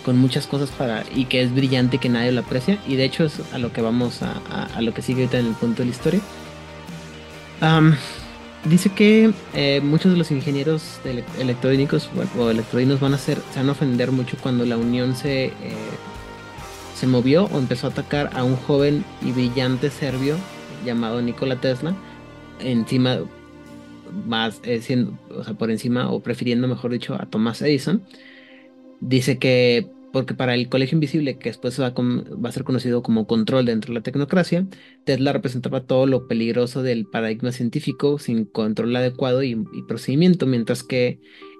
con 0.09 0.17
muchas 0.17 0.47
cosas 0.47 0.71
para 0.71 1.05
y 1.11 1.27
que 1.27 1.43
es 1.43 1.53
brillante 1.53 1.99
que 1.99 2.09
nadie 2.09 2.31
lo 2.31 2.41
aprecia 2.41 2.81
y 2.83 2.95
de 2.95 3.05
hecho 3.05 3.25
es 3.25 3.41
a 3.53 3.59
lo 3.59 3.71
que 3.73 3.81
vamos 3.83 4.23
a, 4.23 4.41
a- 4.49 4.81
lo 4.81 4.91
que 4.95 5.03
sigue 5.03 5.21
ahorita 5.21 5.37
en 5.39 5.45
el 5.47 5.55
punto 5.55 5.83
de 5.83 5.85
la 5.87 5.91
historia 5.91 6.27
dice 8.63 8.93
que 8.93 9.33
eh, 9.53 9.81
muchos 9.81 10.11
de 10.11 10.17
los 10.17 10.31
ingenieros 10.31 11.01
electrónicos 11.37 12.09
o 12.37 12.49
electrodinos 12.49 12.99
van 12.99 13.13
a 13.13 13.17
ser 13.17 13.45
se 13.49 13.59
van 13.59 13.69
a 13.69 13.73
ofender 13.73 14.11
mucho 14.11 14.37
cuando 14.39 14.65
la 14.65 14.77
unión 14.77 15.15
se 15.15 15.57
eh, 15.59 16.01
se 16.93 17.07
movió 17.07 17.45
o 17.45 17.59
empezó 17.59 17.87
a 17.87 17.91
atacar 17.91 18.29
a 18.33 18.43
un 18.43 18.57
joven 18.57 19.05
y 19.21 19.31
brillante 19.31 19.91
serbio 19.91 20.47
llamado 20.79 21.21
Nikola 21.21 21.59
Tesla 21.61 22.01
encima 22.59 23.19
más 24.11 24.61
eh, 24.63 24.81
siendo, 24.81 25.19
o 25.29 25.43
sea, 25.43 25.55
por 25.55 25.71
encima 25.71 26.11
o 26.11 26.23
prefiriendo, 26.23 26.67
mejor 26.67 26.91
dicho, 26.91 27.15
a 27.15 27.27
Thomas 27.29 27.61
Edison. 27.61 28.07
Dice 28.99 29.39
que 29.39 29.93
porque 30.11 30.33
para 30.33 30.55
el 30.55 30.69
Colegio 30.69 30.95
Invisible, 30.95 31.37
que 31.37 31.49
después 31.49 31.79
va 31.79 31.93
a, 31.93 32.51
ser 32.51 32.63
conocido 32.63 33.03
como 33.03 33.27
control 33.27 33.65
dentro 33.65 33.93
de 33.93 33.99
la 33.99 34.03
tecnocracia, 34.03 34.67
Tesla 35.05 35.33
representaba 35.33 35.85
todo 35.85 36.07
lo 36.07 36.27
peligroso 36.27 36.83
del 36.83 37.05
paradigma 37.05 37.51
científico 37.51 38.17
sin 38.19 38.45
control 38.45 38.95
adecuado 38.95 39.43
y, 39.43 39.55
procedimiento, 39.87 40.45
mientras 40.45 40.83
que 40.83 41.19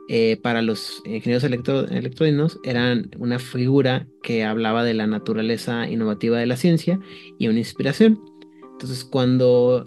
eh, 0.09 0.37
para 0.41 0.63
los 0.63 1.03
ingenieros 1.05 1.43
electro- 1.43 1.87
electrónicos 1.87 2.59
eran 2.63 3.11
una 3.19 3.37
figura 3.37 4.07
que 4.23 4.43
hablaba 4.43 4.83
de 4.83 4.95
la 4.95 5.05
naturaleza 5.05 5.87
innovativa 5.87 6.39
de 6.39 6.47
la 6.47 6.57
ciencia 6.57 6.99
y 7.37 7.47
una 7.47 7.59
inspiración. 7.59 8.19
Entonces, 8.71 9.03
cuando, 9.03 9.85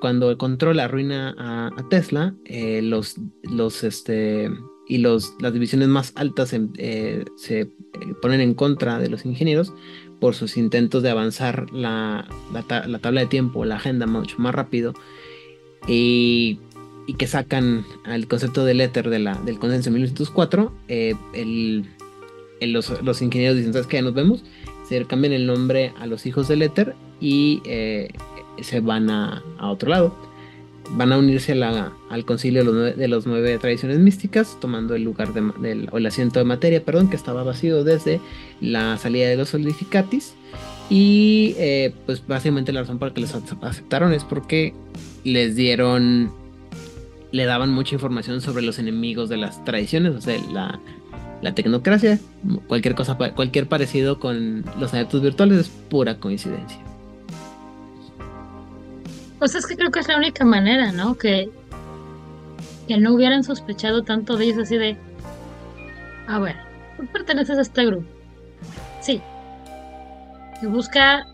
cuando 0.00 0.30
el 0.30 0.36
control 0.36 0.80
arruina 0.80 1.34
a, 1.38 1.68
a 1.68 1.88
Tesla, 1.88 2.34
eh, 2.44 2.82
los, 2.82 3.14
los, 3.44 3.84
este, 3.84 4.50
y 4.86 4.98
los, 4.98 5.34
las 5.40 5.52
divisiones 5.52 5.88
más 5.88 6.12
altas 6.14 6.52
eh, 6.52 7.24
se 7.36 7.60
eh, 7.60 7.70
ponen 8.20 8.40
en 8.40 8.54
contra 8.54 8.98
de 8.98 9.08
los 9.08 9.24
ingenieros 9.24 9.72
por 10.20 10.34
sus 10.34 10.56
intentos 10.56 11.02
de 11.02 11.10
avanzar 11.10 11.72
la, 11.72 12.26
la, 12.52 12.98
tabla 12.98 13.20
de 13.22 13.26
tiempo, 13.26 13.64
la 13.64 13.76
agenda 13.76 14.06
mucho 14.06 14.36
más 14.38 14.54
rápido 14.54 14.94
y, 15.88 16.58
y 17.06 17.14
que 17.14 17.26
sacan 17.26 17.84
al 18.04 18.26
concepto 18.26 18.64
del 18.64 18.80
éter 18.80 19.10
de 19.10 19.18
la, 19.18 19.34
del 19.34 19.58
consenso 19.58 19.90
de 19.90 19.94
1904, 19.94 20.72
eh, 20.88 21.14
el, 21.32 21.84
los, 22.60 23.02
los, 23.02 23.22
ingenieros 23.22 23.56
dicen, 23.56 23.72
¿sabes 23.72 23.86
qué? 23.86 24.00
Nos 24.00 24.14
vemos, 24.14 24.44
se 24.88 25.04
cambian 25.04 25.32
el 25.32 25.46
nombre 25.46 25.92
a 25.98 26.06
los 26.06 26.26
hijos 26.26 26.48
del 26.48 26.62
éter 26.62 26.94
y 27.20 27.62
se 28.60 28.80
van 28.80 29.10
a, 29.10 29.42
a 29.58 29.70
otro 29.70 29.90
lado 29.90 30.33
van 30.90 31.12
a 31.12 31.18
unirse 31.18 31.52
al 31.62 32.24
concilio 32.24 32.64
de 32.64 33.08
los, 33.08 33.26
nueve, 33.26 33.58
tradiciones 33.58 33.98
místicas, 33.98 34.58
tomando 34.60 34.94
el 34.94 35.02
lugar 35.02 35.32
del, 35.32 35.88
o 35.90 35.98
el 35.98 36.06
asiento 36.06 36.38
de 36.38 36.44
materia, 36.44 36.84
perdón, 36.84 37.08
que 37.08 37.16
estaba 37.16 37.42
vacío 37.42 37.84
desde 37.84 38.20
la 38.60 38.96
salida 38.98 39.28
de 39.28 39.36
los 39.36 39.50
solidificatis. 39.50 40.34
Y 40.90 41.54
eh, 41.58 41.94
pues 42.06 42.26
básicamente 42.26 42.72
la 42.72 42.80
razón 42.80 42.98
por 42.98 43.08
la 43.08 43.14
que 43.14 43.22
les 43.22 43.34
aceptaron 43.34 44.12
es 44.12 44.24
porque 44.24 44.74
les 45.24 45.56
dieron, 45.56 46.30
le 47.32 47.44
daban 47.46 47.70
mucha 47.70 47.94
información 47.94 48.40
sobre 48.40 48.62
los 48.62 48.78
enemigos 48.78 49.28
de 49.28 49.38
las 49.38 49.64
tradiciones, 49.64 50.14
o 50.14 50.20
sea, 50.20 50.38
la, 50.52 50.78
la 51.40 51.54
tecnocracia, 51.54 52.20
cualquier 52.68 52.94
cosa, 52.94 53.16
cualquier 53.16 53.66
parecido 53.66 54.20
con 54.20 54.64
los 54.78 54.92
adeptos 54.92 55.22
virtuales 55.22 55.58
es 55.58 55.68
pura 55.68 56.18
coincidencia. 56.18 56.78
Pues 59.44 59.54
es 59.56 59.66
que 59.66 59.76
creo 59.76 59.90
que 59.90 60.00
es 60.00 60.08
la 60.08 60.16
única 60.16 60.42
manera, 60.42 60.90
¿no? 60.90 61.16
Que, 61.16 61.50
que 62.88 62.96
no 62.96 63.12
hubieran 63.12 63.44
sospechado 63.44 64.02
tanto 64.02 64.38
de 64.38 64.46
ellos 64.46 64.56
así 64.56 64.78
de, 64.78 64.96
a 66.26 66.38
ver, 66.38 66.56
tú 66.96 67.06
perteneces 67.08 67.58
a 67.58 67.60
este 67.60 67.84
grupo. 67.84 68.06
Sí. 69.02 69.20
Que 70.58 70.66
busca 70.66 71.26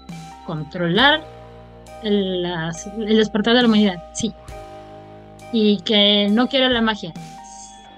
controlar 0.45 1.23
el, 2.03 2.45
el 2.45 3.17
despertar 3.17 3.55
de 3.55 3.63
la 3.63 3.69
humanidad. 3.69 4.03
Sí. 4.13 4.35
Y 5.53 5.81
que 5.83 6.27
no 6.33 6.49
quiere 6.49 6.69
la 6.69 6.83
magia. 6.83 7.13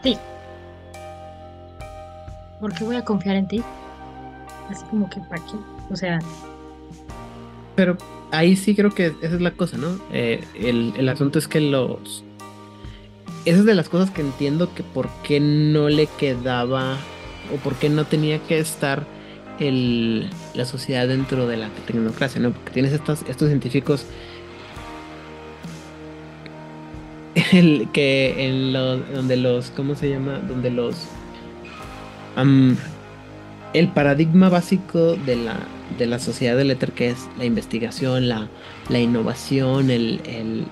Sí. 0.03 0.19
¿Por 2.61 2.75
qué 2.75 2.85
voy 2.85 2.97
a 2.97 3.05
confiar 3.07 3.37
en 3.37 3.49
ti? 3.49 3.63
Así 4.71 4.85
como 4.91 5.09
que 5.09 5.21
para 5.21 5.43
qué. 5.47 5.57
O 5.91 5.97
sea. 5.97 6.19
Pero 7.77 7.97
ahí 8.33 8.57
sí 8.57 8.75
creo 8.75 8.91
que 8.91 9.15
esa 9.23 9.35
es 9.37 9.41
la 9.41 9.53
cosa, 9.53 9.77
¿no? 9.77 10.01
Eh, 10.13 10.43
el, 10.55 11.09
asunto 11.09 11.39
es 11.39 11.47
que 11.47 11.61
los... 11.61 12.25
Esa 13.45 13.59
es 13.59 13.65
de 13.65 13.75
las 13.75 13.89
cosas 13.89 14.11
que 14.11 14.23
entiendo 14.23 14.75
que 14.75 14.83
por 14.83 15.09
qué 15.23 15.39
no 15.39 15.89
le 15.89 16.07
quedaba 16.07 16.97
o 17.53 17.57
por 17.57 17.75
qué 17.75 17.89
no 17.89 18.05
tenía 18.05 18.39
que 18.39 18.59
estar 18.59 19.05
el, 19.61 20.31
la 20.55 20.65
sociedad 20.65 21.07
dentro 21.07 21.47
de 21.47 21.57
la 21.59 21.69
tecnocracia, 21.87 22.41
¿no? 22.41 22.53
Porque 22.53 22.71
tienes 22.71 22.93
estos, 22.93 23.23
estos 23.29 23.49
científicos 23.49 24.07
el, 27.53 27.89
que 27.93 28.47
en 28.47 28.73
lo, 28.73 28.99
donde 28.99 29.37
los, 29.37 29.71
¿cómo 29.71 29.95
se 29.95 30.09
llama? 30.09 30.39
Donde 30.39 30.71
los... 30.71 30.97
el 33.75 33.89
paradigma 33.89 34.49
básico 34.49 35.17
de 35.17 35.37
la, 35.37 35.57
de 35.99 36.07
la 36.07 36.19
sociedad 36.19 36.57
del 36.57 36.71
éter, 36.71 36.93
que 36.93 37.11
es 37.11 37.19
la 37.39 37.45
investigación, 37.45 38.29
la, 38.29 38.49
la 38.89 38.99
innovación, 38.99 39.91
el, 39.91 40.67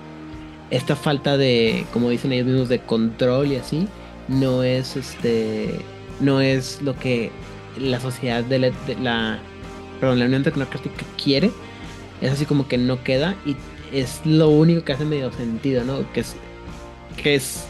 esta 0.69 0.95
falta 0.95 1.37
de, 1.37 1.85
como 1.93 2.09
dicen 2.09 2.31
ellos 2.31 2.47
mismos, 2.47 2.69
de 2.69 2.79
control 2.79 3.51
y 3.51 3.55
así, 3.57 3.87
no 4.27 4.63
es 4.63 4.95
este 4.95 5.79
no 6.19 6.39
es 6.39 6.81
lo 6.81 6.95
que 6.97 7.31
la 7.77 7.99
sociedad 7.99 8.43
de 8.43 8.59
la, 8.59 9.39
perdón, 9.99 10.19
la 10.19 10.25
Unión 10.25 10.43
Tecnocrática 10.43 11.03
quiere. 11.21 11.51
Es 12.21 12.31
así 12.31 12.45
como 12.45 12.67
que 12.67 12.77
no 12.77 13.03
queda 13.03 13.35
y 13.45 13.55
es 13.91 14.21
lo 14.23 14.49
único 14.49 14.83
que 14.83 14.93
hace 14.93 15.05
medio 15.05 15.31
sentido, 15.31 15.83
¿no? 15.83 16.09
Que 16.13 16.21
es 16.21 16.35
que 17.17 17.35
es 17.35 17.65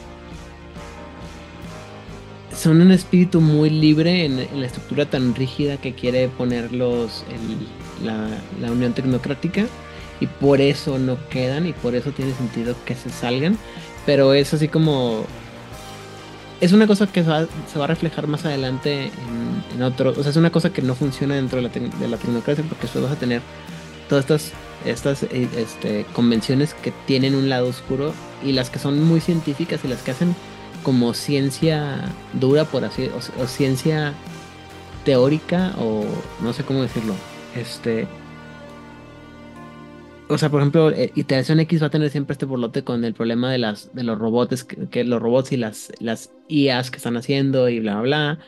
son 2.61 2.79
un 2.79 2.91
espíritu 2.91 3.41
muy 3.41 3.71
libre 3.71 4.25
en, 4.25 4.37
la 4.59 4.65
estructura 4.67 5.07
tan 5.07 5.33
rígida 5.33 5.77
que 5.77 5.93
quiere 5.93 6.27
ponerlos 6.27 7.25
en 7.29 8.05
la, 8.05 8.71
Unión 8.71 8.93
Tecnocrática 8.93 9.65
y 10.19 10.27
por 10.27 10.61
eso 10.61 10.99
no 10.99 11.17
quedan 11.29 11.65
y 11.65 11.73
por 11.73 11.95
eso 11.95 12.11
tiene 12.11 12.33
sentido 12.33 12.75
que 12.85 12.93
se 12.93 13.09
salgan, 13.09 13.57
pero 14.05 14.33
es 14.33 14.53
así 14.53 14.67
como... 14.67 15.25
Es 16.59 16.73
una 16.73 16.85
cosa 16.85 17.07
que 17.07 17.23
se 17.23 17.29
va, 17.29 17.47
a 17.83 17.87
reflejar 17.87 18.27
más 18.27 18.45
adelante 18.45 19.09
en, 19.73 19.81
otro, 19.81 20.11
o 20.11 20.21
sea, 20.21 20.29
es 20.29 20.37
una 20.37 20.51
cosa 20.51 20.71
que 20.71 20.83
no 20.83 20.93
funciona 20.93 21.33
dentro 21.33 21.59
de 21.59 21.67
la, 21.67 21.97
de 21.97 22.07
la 22.07 22.17
tecnocracia 22.17 22.63
porque 22.63 22.83
después 22.83 23.03
vas 23.03 23.13
a 23.13 23.19
tener 23.19 23.41
todas 24.07 24.25
estas 24.25 24.53
estas 24.85 25.23
eh, 25.23 25.47
este, 25.57 26.05
convenciones 26.13 26.73
que 26.73 26.91
tienen 27.05 27.35
un 27.35 27.49
lado 27.49 27.67
oscuro 27.67 28.13
y 28.43 28.51
las 28.51 28.69
que 28.69 28.79
son 28.79 29.03
muy 29.03 29.19
científicas 29.19 29.81
y 29.83 29.87
las 29.87 30.01
que 30.01 30.11
hacen 30.11 30.35
como 30.83 31.13
ciencia 31.13 31.99
dura, 32.33 32.65
por 32.65 32.83
así, 32.83 33.09
o, 33.39 33.47
ciencia 33.47 34.13
teórica, 35.05 35.73
o 35.79 36.05
no 36.41 36.53
sé 36.53 36.63
cómo 36.63 36.81
decirlo. 36.81 37.15
Este. 37.55 38.07
O 40.27 40.37
sea, 40.37 40.49
por 40.49 40.61
ejemplo, 40.61 40.91
eh, 40.91 41.11
Iteración 41.15 41.59
X 41.59 41.81
va 41.81 41.87
a 41.87 41.89
tener 41.89 42.09
siempre 42.09 42.33
este 42.33 42.45
borlote 42.45 42.83
con 42.83 43.03
el 43.03 43.13
problema 43.13 43.51
de 43.51 43.57
las 43.57 43.93
de 43.93 44.03
los 44.03 44.17
robots, 44.17 44.63
que, 44.63 45.03
los 45.03 45.21
robots 45.21 45.51
y 45.51 45.57
las, 45.57 45.91
las 45.99 46.31
IAs 46.47 46.89
que 46.89 46.97
están 46.97 47.17
haciendo 47.17 47.67
y 47.69 47.79
bla 47.79 47.95
bla 47.95 48.01
bla. 48.01 48.39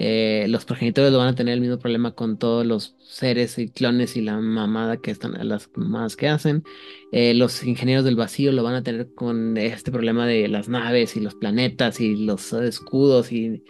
Eh, 0.00 0.46
los 0.48 0.64
progenitores 0.64 1.10
lo 1.10 1.18
van 1.18 1.26
a 1.26 1.34
tener 1.34 1.54
el 1.54 1.60
mismo 1.60 1.76
problema 1.76 2.12
con 2.12 2.38
todos 2.38 2.64
los 2.64 2.94
seres 3.00 3.58
y 3.58 3.68
clones 3.68 4.16
y 4.16 4.20
la 4.20 4.38
mamada 4.38 4.98
que 4.98 5.10
están, 5.10 5.36
las 5.48 5.68
mamadas 5.74 6.14
que 6.14 6.28
hacen. 6.28 6.62
Eh, 7.10 7.34
los 7.34 7.64
ingenieros 7.64 8.04
del 8.04 8.14
vacío 8.14 8.52
lo 8.52 8.62
van 8.62 8.76
a 8.76 8.84
tener 8.84 9.12
con 9.14 9.56
este 9.56 9.90
problema 9.90 10.24
de 10.24 10.46
las 10.46 10.68
naves 10.68 11.16
y 11.16 11.20
los 11.20 11.34
planetas 11.34 12.00
y 12.00 12.14
los 12.14 12.52
escudos 12.52 13.32
y 13.32 13.64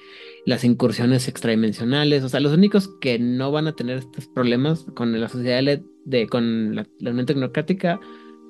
las 0.44 0.64
incursiones 0.64 1.28
extradimensionales. 1.28 2.22
O 2.22 2.28
sea, 2.28 2.40
los 2.40 2.52
únicos 2.52 2.90
que 3.00 3.18
no 3.18 3.50
van 3.50 3.66
a 3.66 3.74
tener 3.74 3.96
estos 3.96 4.26
problemas 4.26 4.84
con 4.94 5.18
la 5.18 5.30
sociedad 5.30 5.80
de, 6.04 6.26
con 6.26 6.76
la, 6.76 6.86
Unión 7.00 7.24
Tecnocrática 7.24 7.98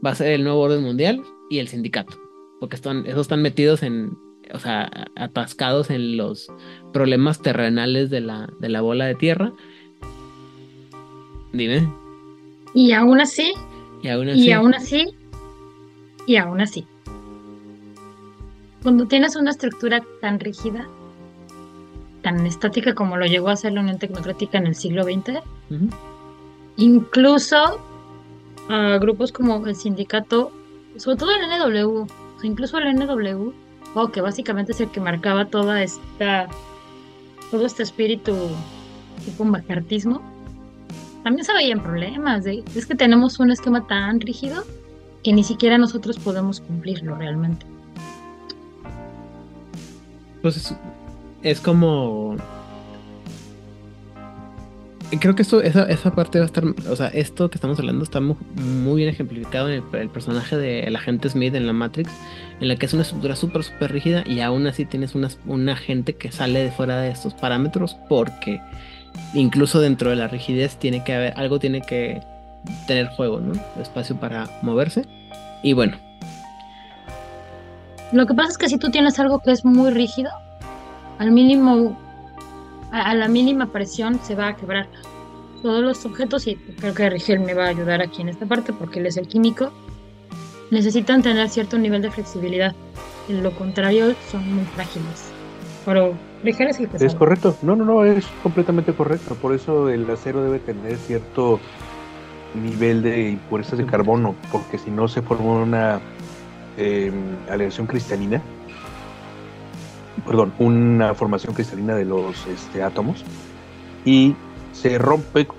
va 0.04 0.10
a 0.10 0.16
ser 0.16 0.32
el 0.32 0.42
nuevo 0.42 0.60
orden 0.62 0.82
mundial 0.82 1.22
y 1.48 1.60
el 1.60 1.68
sindicato. 1.68 2.20
Porque 2.58 2.74
están, 2.74 3.06
esos 3.06 3.20
están 3.20 3.40
metidos 3.40 3.84
en, 3.84 4.10
o 4.52 4.58
sea, 4.58 4.90
atascados 5.16 5.90
en 5.90 6.16
los 6.16 6.50
problemas 6.92 7.40
terrenales 7.40 8.10
de 8.10 8.20
la, 8.20 8.48
de 8.58 8.68
la 8.68 8.80
bola 8.80 9.06
de 9.06 9.14
tierra. 9.14 9.52
Dime. 11.52 11.88
Y 12.74 12.92
aún 12.92 13.20
así. 13.20 13.52
Y 14.02 14.08
aún 14.08 14.28
así. 14.28 14.40
Y 14.40 14.52
aún 14.52 14.74
así. 14.74 15.14
Y 16.26 16.36
aún 16.36 16.60
así. 16.60 16.86
Cuando 18.82 19.06
tienes 19.06 19.34
una 19.36 19.50
estructura 19.50 20.02
tan 20.20 20.38
rígida, 20.38 20.86
tan 22.22 22.46
estática 22.46 22.94
como 22.94 23.16
lo 23.16 23.26
llegó 23.26 23.48
a 23.48 23.56
ser 23.56 23.72
la 23.72 23.80
Unión 23.80 23.98
Tecnocrática 23.98 24.58
en 24.58 24.66
el 24.66 24.74
siglo 24.74 25.04
XX, 25.04 25.40
incluso 26.76 27.80
a 28.68 28.98
grupos 28.98 29.32
como 29.32 29.66
el 29.66 29.74
sindicato, 29.74 30.52
sobre 30.96 31.16
todo 31.16 31.30
el 31.32 31.42
NW, 31.48 32.06
incluso 32.42 32.78
el 32.78 32.94
NW, 32.94 33.52
que 34.12 34.20
básicamente 34.20 34.72
es 34.72 34.80
el 34.80 34.90
que 34.90 35.00
marcaba 35.00 35.46
toda 35.46 35.82
esta, 35.82 36.48
todo 37.50 37.66
este 37.66 37.82
espíritu 37.82 38.36
tipo 39.24 39.44
macartismo, 39.44 40.22
también 41.24 41.44
se 41.44 41.52
veían 41.52 41.82
problemas. 41.82 42.46
es 42.46 42.86
que 42.86 42.94
tenemos 42.94 43.40
un 43.40 43.50
esquema 43.50 43.86
tan 43.86 44.20
rígido 44.20 44.64
que 45.24 45.32
ni 45.32 45.42
siquiera 45.42 45.78
nosotros 45.78 46.18
podemos 46.18 46.60
cumplirlo 46.60 47.16
realmente. 47.16 47.66
Pues 50.42 50.74
es 51.42 51.60
como 51.60 52.36
creo 55.16 55.34
que 55.34 55.42
esto, 55.42 55.62
esa, 55.62 55.84
esa 55.84 56.14
parte 56.14 56.38
va 56.38 56.44
a 56.44 56.46
estar, 56.46 56.64
o 56.64 56.96
sea, 56.96 57.08
esto 57.08 57.48
que 57.48 57.56
estamos 57.56 57.78
hablando 57.78 58.04
está 58.04 58.20
muy, 58.20 58.36
bien 58.96 59.08
ejemplificado 59.08 59.70
en 59.70 59.82
el, 59.92 60.10
personaje 60.10 60.56
del 60.56 60.94
agente 60.94 61.30
Smith 61.30 61.54
en 61.54 61.66
la 61.66 61.72
Matrix, 61.72 62.10
en 62.60 62.68
la 62.68 62.76
que 62.76 62.86
es 62.86 62.92
una 62.92 63.02
estructura 63.02 63.34
súper, 63.34 63.64
súper 63.64 63.92
rígida 63.92 64.22
y 64.26 64.40
aún 64.40 64.66
así 64.66 64.84
tienes 64.84 65.14
una, 65.14 65.28
un 65.46 65.68
agente 65.68 66.16
que 66.16 66.30
sale 66.30 66.62
de 66.62 66.70
fuera 66.70 67.00
de 67.00 67.10
estos 67.10 67.32
parámetros 67.34 67.96
porque 68.08 68.60
incluso 69.34 69.80
dentro 69.80 70.10
de 70.10 70.16
la 70.16 70.28
rigidez 70.28 70.76
tiene 70.76 71.02
que 71.04 71.14
haber, 71.14 71.32
algo 71.36 71.58
tiene 71.58 71.80
que 71.80 72.20
tener 72.86 73.08
juego, 73.08 73.40
¿no? 73.40 73.54
Espacio 73.80 74.16
para 74.16 74.48
moverse. 74.62 75.06
Y 75.62 75.72
bueno. 75.72 75.96
Lo 78.12 78.26
que 78.26 78.34
pasa 78.34 78.50
es 78.50 78.58
que 78.58 78.68
si 78.68 78.78
tú 78.78 78.90
tienes 78.90 79.18
algo 79.18 79.40
que 79.40 79.52
es 79.52 79.64
muy 79.64 79.90
rígido, 79.90 80.30
al 81.18 81.30
mínimo 81.30 81.96
a, 82.90 83.14
la 83.14 83.28
mínima 83.28 83.70
presión 83.72 84.20
se 84.22 84.34
va 84.34 84.48
a 84.48 84.56
quebrar. 84.56 84.88
Todos 85.62 85.82
los 85.82 86.06
objetos, 86.06 86.46
y 86.46 86.54
creo 86.54 86.94
que 86.94 87.10
Rigel 87.10 87.40
me 87.40 87.52
va 87.52 87.64
a 87.64 87.68
ayudar 87.68 88.00
aquí 88.00 88.22
en 88.22 88.28
esta 88.28 88.46
parte 88.46 88.72
porque 88.72 89.00
él 89.00 89.06
es 89.06 89.16
el 89.16 89.26
químico, 89.26 89.72
necesitan 90.70 91.20
tener 91.22 91.48
cierto 91.48 91.78
nivel 91.78 92.02
de 92.02 92.10
flexibilidad. 92.10 92.74
En 93.28 93.42
lo 93.42 93.50
contrario, 93.52 94.14
son 94.30 94.54
muy 94.54 94.64
frágiles. 94.64 95.32
pero 95.84 96.14
ligero 96.44 96.70
es 96.70 96.78
el. 96.78 96.88
Es 97.00 97.14
correcto. 97.14 97.56
No, 97.62 97.74
no, 97.74 97.84
no, 97.84 98.04
es 98.04 98.24
completamente 98.42 98.92
correcto. 98.92 99.34
Por 99.34 99.52
eso 99.52 99.88
el 99.88 100.08
acero 100.08 100.42
debe 100.44 100.60
tener 100.60 100.96
cierto 100.96 101.58
nivel 102.54 103.02
de 103.02 103.30
impurezas 103.30 103.78
de 103.78 103.86
carbono, 103.86 104.34
porque 104.50 104.78
si 104.78 104.90
no 104.90 105.08
se 105.08 105.22
forma 105.22 105.62
una 105.62 106.00
eh, 106.76 107.12
aleación 107.50 107.86
cristalina, 107.86 108.40
perdón, 110.26 110.52
una 110.58 111.14
formación 111.14 111.54
cristalina 111.54 111.94
de 111.94 112.04
los 112.04 112.46
este, 112.46 112.82
átomos 112.82 113.24
y 114.04 114.34
se 114.72 114.98
rompe 114.98 115.46
con, 115.46 115.58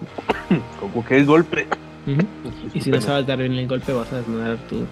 cualquier 0.93 1.26
golpe. 1.26 1.68
Y 2.74 2.82
si 2.82 2.89
no 2.89 3.01
sabes 3.01 3.28
dar 3.28 3.38
bien 3.38 3.53
el 3.53 3.68
golpe, 3.68 3.93
vas 3.93 4.12
a 4.14 4.18
desnudar 4.18 4.57
tu 4.70 4.86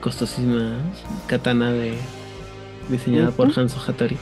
costosísima 0.00 0.78
katana 1.26 1.72
de 1.72 1.94
diseñada 2.88 3.30
por. 3.30 3.56
Hanzo 3.56 3.80
Hattori. 3.80 4.16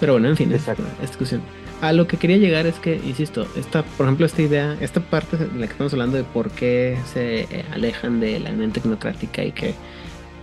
Pero 0.00 0.12
bueno, 0.14 0.28
en 0.28 0.36
fin, 0.36 0.52
es 0.52 0.66
discusión. 1.00 1.40
A 1.80 1.92
lo 1.92 2.06
que 2.06 2.16
quería 2.16 2.38
llegar 2.38 2.66
es 2.66 2.78
que, 2.78 2.96
insisto, 2.96 3.46
esta, 3.56 3.82
por 3.82 4.06
ejemplo, 4.06 4.26
esta 4.26 4.42
idea, 4.42 4.76
esta 4.80 5.00
parte 5.00 5.36
de 5.36 5.46
la 5.58 5.66
que 5.66 5.72
estamos 5.72 5.92
hablando 5.92 6.16
de 6.16 6.24
por 6.24 6.50
qué 6.50 6.98
se 7.12 7.64
alejan 7.72 8.20
de 8.20 8.40
la 8.40 8.50
unión 8.50 8.72
tecnocrática 8.72 9.44
y 9.44 9.52
que 9.52 9.74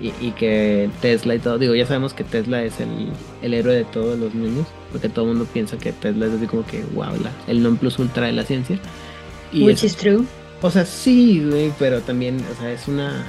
y, 0.04 0.14
y 0.28 0.32
que 0.32 0.90
Tesla 1.02 1.36
y 1.36 1.40
todo, 1.40 1.58
digo, 1.58 1.74
ya 1.76 1.86
sabemos 1.86 2.14
que 2.14 2.24
Tesla 2.24 2.64
es 2.64 2.80
el, 2.80 3.10
el 3.42 3.54
héroe 3.54 3.74
de 3.76 3.86
todos 3.86 4.20
los 4.20 4.34
niños, 4.36 4.68
porque 4.92 5.10
todo 5.10 5.26
el 5.26 5.32
mundo 5.38 5.48
piensa 5.52 5.78
que 5.78 5.92
Tesla 5.94 6.26
es 6.28 6.34
así 6.34 6.46
como 6.46 6.66
que, 6.66 6.84
wow, 6.94 7.16
la- 7.22 7.32
el 7.48 7.64
non 7.64 7.78
plus 7.78 7.98
ultra 8.00 8.26
de 8.28 8.34
la 8.34 8.44
ciencia. 8.44 8.78
Y 9.52 9.64
Which 9.64 9.78
eso- 9.78 9.86
is 9.88 9.96
true. 9.96 10.26
o 10.62 10.70
sea, 10.72 10.86
sí, 10.86 11.44
güey, 11.50 11.72
pero 11.80 12.02
también, 12.02 12.44
o 12.52 12.60
sea, 12.62 12.72
es 12.72 12.88
una, 12.88 13.26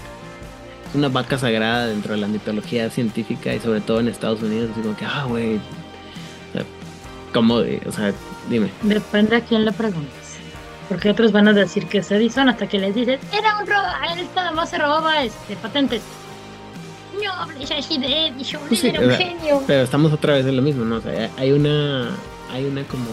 es 0.89 0.95
una 0.95 1.09
vaca 1.09 1.39
sagrada 1.39 1.87
dentro 1.87 2.15
de 2.15 2.21
la 2.21 2.27
mitología 2.29 2.91
científica 2.91 3.55
y 3.55 3.61
sobre 3.61 3.81
todo 3.81 4.01
en 4.01 4.09
Estados 4.09 4.43
Unidos, 4.43 4.71
así 4.73 4.81
como 4.81 4.97
que, 4.97 5.05
ah, 5.05 5.27
güey, 5.29 5.57
o 5.57 6.53
sea, 6.55 6.65
¿cómo? 7.33 7.55
O 7.87 7.93
sea, 7.93 8.13
dime. 8.51 8.69
Depende 8.83 9.37
a 9.37 9.41
quién 9.41 9.65
le 9.65 9.73
preguntes. 9.73 10.13
Porque 10.89 11.09
otros 11.11 11.33
van 11.33 11.49
a 11.49 11.53
decir 11.55 11.87
que 11.87 11.99
es 11.99 12.11
Edison 12.11 12.49
hasta 12.51 12.67
que 12.69 12.79
les 12.79 12.95
dices, 12.95 13.19
era 13.33 13.59
un 13.59 13.67
robo, 13.67 13.87
él 14.19 14.27
nada 14.37 14.53
más 14.53 14.69
se 14.69 14.77
robaba 14.79 15.23
este, 15.25 15.57
patentes. 15.57 16.03
No 17.47 17.53
hables 17.53 17.71
así 17.71 17.99
de 17.99 18.29
Edison, 18.29 18.61
él 18.71 18.77
sí, 18.77 18.89
era 18.89 19.01
un 19.01 19.11
o 19.11 19.17
sea, 19.17 19.27
genio. 19.27 19.63
Pero 19.67 19.83
estamos 19.83 20.13
otra 20.13 20.35
vez 20.35 20.47
en 20.47 20.57
lo 20.57 20.63
mismo, 20.63 20.85
¿no? 20.85 20.97
O 20.97 21.01
sea, 21.01 21.31
hay 21.37 21.53
una, 21.53 22.11
hay 22.51 22.65
una 22.65 22.85
como 22.85 23.07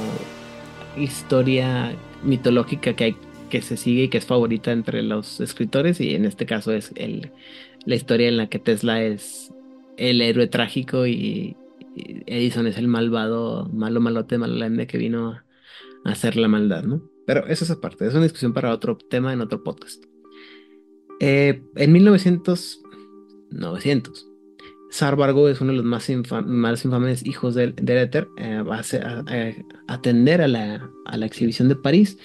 historia 0.97 1.95
mitológica 2.23 2.95
que 2.95 3.03
hay 3.03 3.15
que 3.49 3.61
se 3.61 3.75
sigue 3.75 4.03
y 4.03 4.07
que 4.07 4.17
es 4.17 4.25
favorita 4.25 4.71
entre 4.71 5.03
los 5.03 5.41
escritores 5.41 5.99
y 5.99 6.15
en 6.15 6.23
este 6.25 6.45
caso 6.45 6.71
es 6.71 6.93
el, 6.95 7.31
la 7.85 7.95
historia 7.95 8.29
en 8.29 8.37
la 8.37 8.47
que 8.47 8.59
Tesla 8.59 9.03
es 9.03 9.53
el 9.97 10.21
héroe 10.21 10.47
trágico 10.47 11.05
y, 11.05 11.57
y 11.95 12.23
Edison 12.27 12.65
es 12.65 12.77
el 12.77 12.87
malvado, 12.87 13.67
malo 13.73 13.99
malote, 13.99 14.37
malolende 14.37 14.87
que 14.87 14.97
vino 14.97 15.31
a, 15.31 15.45
a 16.05 16.11
hacer 16.11 16.37
la 16.37 16.47
maldad, 16.47 16.83
¿no? 16.83 17.01
Pero 17.27 17.45
eso 17.47 17.65
es 17.65 17.71
aparte, 17.71 18.07
es 18.07 18.13
una 18.13 18.23
discusión 18.23 18.53
para 18.53 18.73
otro 18.73 18.97
tema 18.97 19.33
en 19.33 19.41
otro 19.41 19.63
podcast. 19.63 20.05
Eh, 21.19 21.61
en 21.75 21.91
1900, 21.91 22.80
900, 23.51 24.27
Sarbargo 24.89 25.47
es 25.47 25.61
uno 25.61 25.71
de 25.71 25.77
los 25.77 25.85
más, 25.85 26.09
infa- 26.09 26.45
más 26.45 26.83
infames 26.83 27.25
hijos 27.25 27.55
del, 27.55 27.73
del 27.75 27.97
éter. 27.99 28.27
eh, 28.37 28.61
va 28.61 28.79
a, 28.79 28.83
ser- 28.83 29.05
a- 29.05 29.19
a- 29.25 29.93
atender 29.93 30.41
a 30.41 30.47
la, 30.49 30.89
a 31.05 31.17
la 31.17 31.25
exhibición 31.25 31.69
de 31.69 31.75
París, 31.77 32.17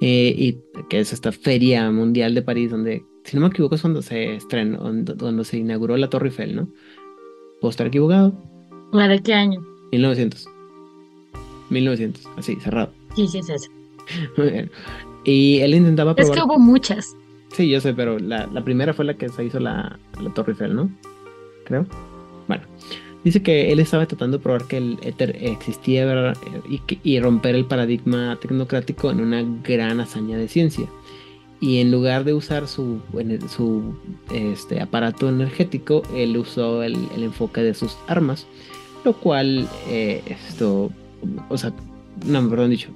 eh, 0.00 0.32
y 0.36 0.58
que 0.88 1.00
es 1.00 1.12
esta 1.12 1.32
feria 1.32 1.90
mundial 1.90 2.34
de 2.34 2.42
París, 2.42 2.70
donde, 2.70 3.04
si 3.24 3.36
no 3.36 3.42
me 3.42 3.48
equivoco, 3.48 3.74
es 3.74 3.80
cuando 3.80 4.02
se 4.02 4.36
estrenó, 4.36 4.78
cuando, 5.18 5.44
se 5.44 5.58
inauguró 5.58 5.96
la 5.96 6.08
Torre 6.10 6.28
Eiffel, 6.28 6.54
¿no? 6.54 6.68
Puedo 7.60 7.70
estar 7.70 7.86
equivocado. 7.88 8.32
¿La 8.92 9.08
de 9.08 9.20
qué 9.20 9.34
año? 9.34 9.60
1900. 9.92 10.46
1900, 11.70 12.22
así, 12.36 12.56
cerrado. 12.56 12.92
Sí, 13.16 13.26
sí, 13.28 13.38
es 13.38 13.48
eso. 13.50 13.70
Muy 14.36 14.50
bien. 14.50 14.70
Y 15.24 15.58
él 15.60 15.74
intentaba 15.74 16.12
Es 16.12 16.16
probar. 16.26 16.34
que 16.38 16.44
hubo 16.44 16.58
muchas. 16.58 17.16
Sí, 17.52 17.68
yo 17.68 17.80
sé, 17.80 17.92
pero 17.92 18.18
la, 18.18 18.46
la 18.46 18.64
primera 18.64 18.94
fue 18.94 19.04
la 19.04 19.14
que 19.14 19.28
se 19.28 19.44
hizo 19.44 19.60
la, 19.60 19.98
la 20.20 20.30
Torre 20.34 20.52
Eiffel, 20.52 20.74
¿no? 20.74 20.90
Creo. 21.64 21.86
Bueno, 22.48 22.64
dice 23.24 23.42
que 23.42 23.70
él 23.70 23.78
estaba 23.78 24.06
tratando 24.06 24.38
de 24.38 24.42
probar 24.42 24.64
que 24.64 24.78
el 24.78 24.98
éter 25.02 25.36
existía 25.40 26.32
y, 26.68 26.80
y 27.02 27.20
romper 27.20 27.54
el 27.54 27.66
paradigma 27.66 28.38
tecnocrático 28.40 29.10
en 29.10 29.20
una 29.20 29.44
gran 29.62 30.00
hazaña 30.00 30.38
de 30.38 30.48
ciencia. 30.48 30.86
Y 31.60 31.78
en 31.78 31.92
lugar 31.92 32.24
de 32.24 32.34
usar 32.34 32.66
su, 32.66 33.00
su 33.48 33.94
este, 34.34 34.80
aparato 34.80 35.28
energético, 35.28 36.02
él 36.12 36.36
usó 36.36 36.82
el, 36.82 36.96
el 37.14 37.22
enfoque 37.22 37.62
de 37.62 37.74
sus 37.74 37.96
armas, 38.08 38.48
lo 39.04 39.12
cual, 39.12 39.68
eh, 39.88 40.22
esto, 40.26 40.90
o 41.48 41.58
sea, 41.58 41.72
no, 42.26 42.48
perdón 42.50 42.70
dicho, 42.70 42.88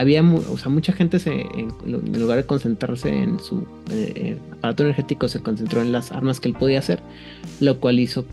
había 0.00 0.22
mucha 0.22 0.92
gente 0.94 1.18
en, 1.26 1.72
lugar 2.18 2.38
de 2.38 2.46
concentrarse 2.46 3.10
en 3.10 3.38
su 3.38 3.66
eh, 3.90 4.38
aparato 4.52 4.82
energético, 4.82 5.28
se 5.28 5.40
concentró 5.40 5.82
en 5.82 5.92
las 5.92 6.10
armas 6.10 6.40
que 6.40 6.48
él 6.48 6.54
podía 6.54 6.78
hacer, 6.78 7.00
lo 7.60 7.80
cual 7.80 7.98
hizo 7.98 8.24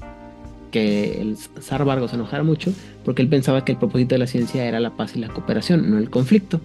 que 0.71 1.19
el 1.21 1.35
zar 1.35 1.83
Vargo 1.83 2.07
se 2.07 2.15
enojara 2.15 2.43
mucho 2.43 2.71
porque 3.03 3.21
él 3.21 3.27
pensaba 3.27 3.65
que 3.65 3.73
el 3.73 3.77
propósito 3.77 4.15
de 4.15 4.19
la 4.19 4.27
ciencia 4.27 4.65
era 4.65 4.79
la 4.79 4.95
paz 4.95 5.17
y 5.17 5.19
la 5.19 5.27
cooperación, 5.27 5.91
no 5.91 5.97
el 5.97 6.09
conflicto. 6.09 6.61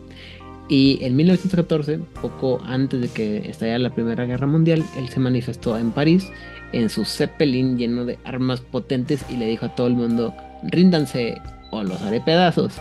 Y 0.68 0.98
en 1.02 1.16
1914, 1.16 1.98
poco 2.20 2.60
antes 2.64 3.00
de 3.00 3.08
que 3.08 3.50
estallara 3.50 3.80
la 3.80 3.94
Primera 3.94 4.24
Guerra 4.24 4.46
Mundial, 4.46 4.84
él 4.96 5.08
se 5.08 5.18
manifestó 5.18 5.76
en 5.76 5.90
París 5.90 6.30
en 6.72 6.88
su 6.88 7.04
Zeppelin 7.04 7.76
lleno 7.76 8.04
de 8.04 8.20
armas 8.24 8.60
potentes 8.60 9.24
y 9.28 9.36
le 9.36 9.46
dijo 9.46 9.66
a 9.66 9.74
todo 9.74 9.88
el 9.88 9.94
mundo, 9.94 10.32
ríndanse 10.62 11.40
o 11.72 11.82
los 11.82 12.00
haré 12.02 12.20
pedazos. 12.20 12.74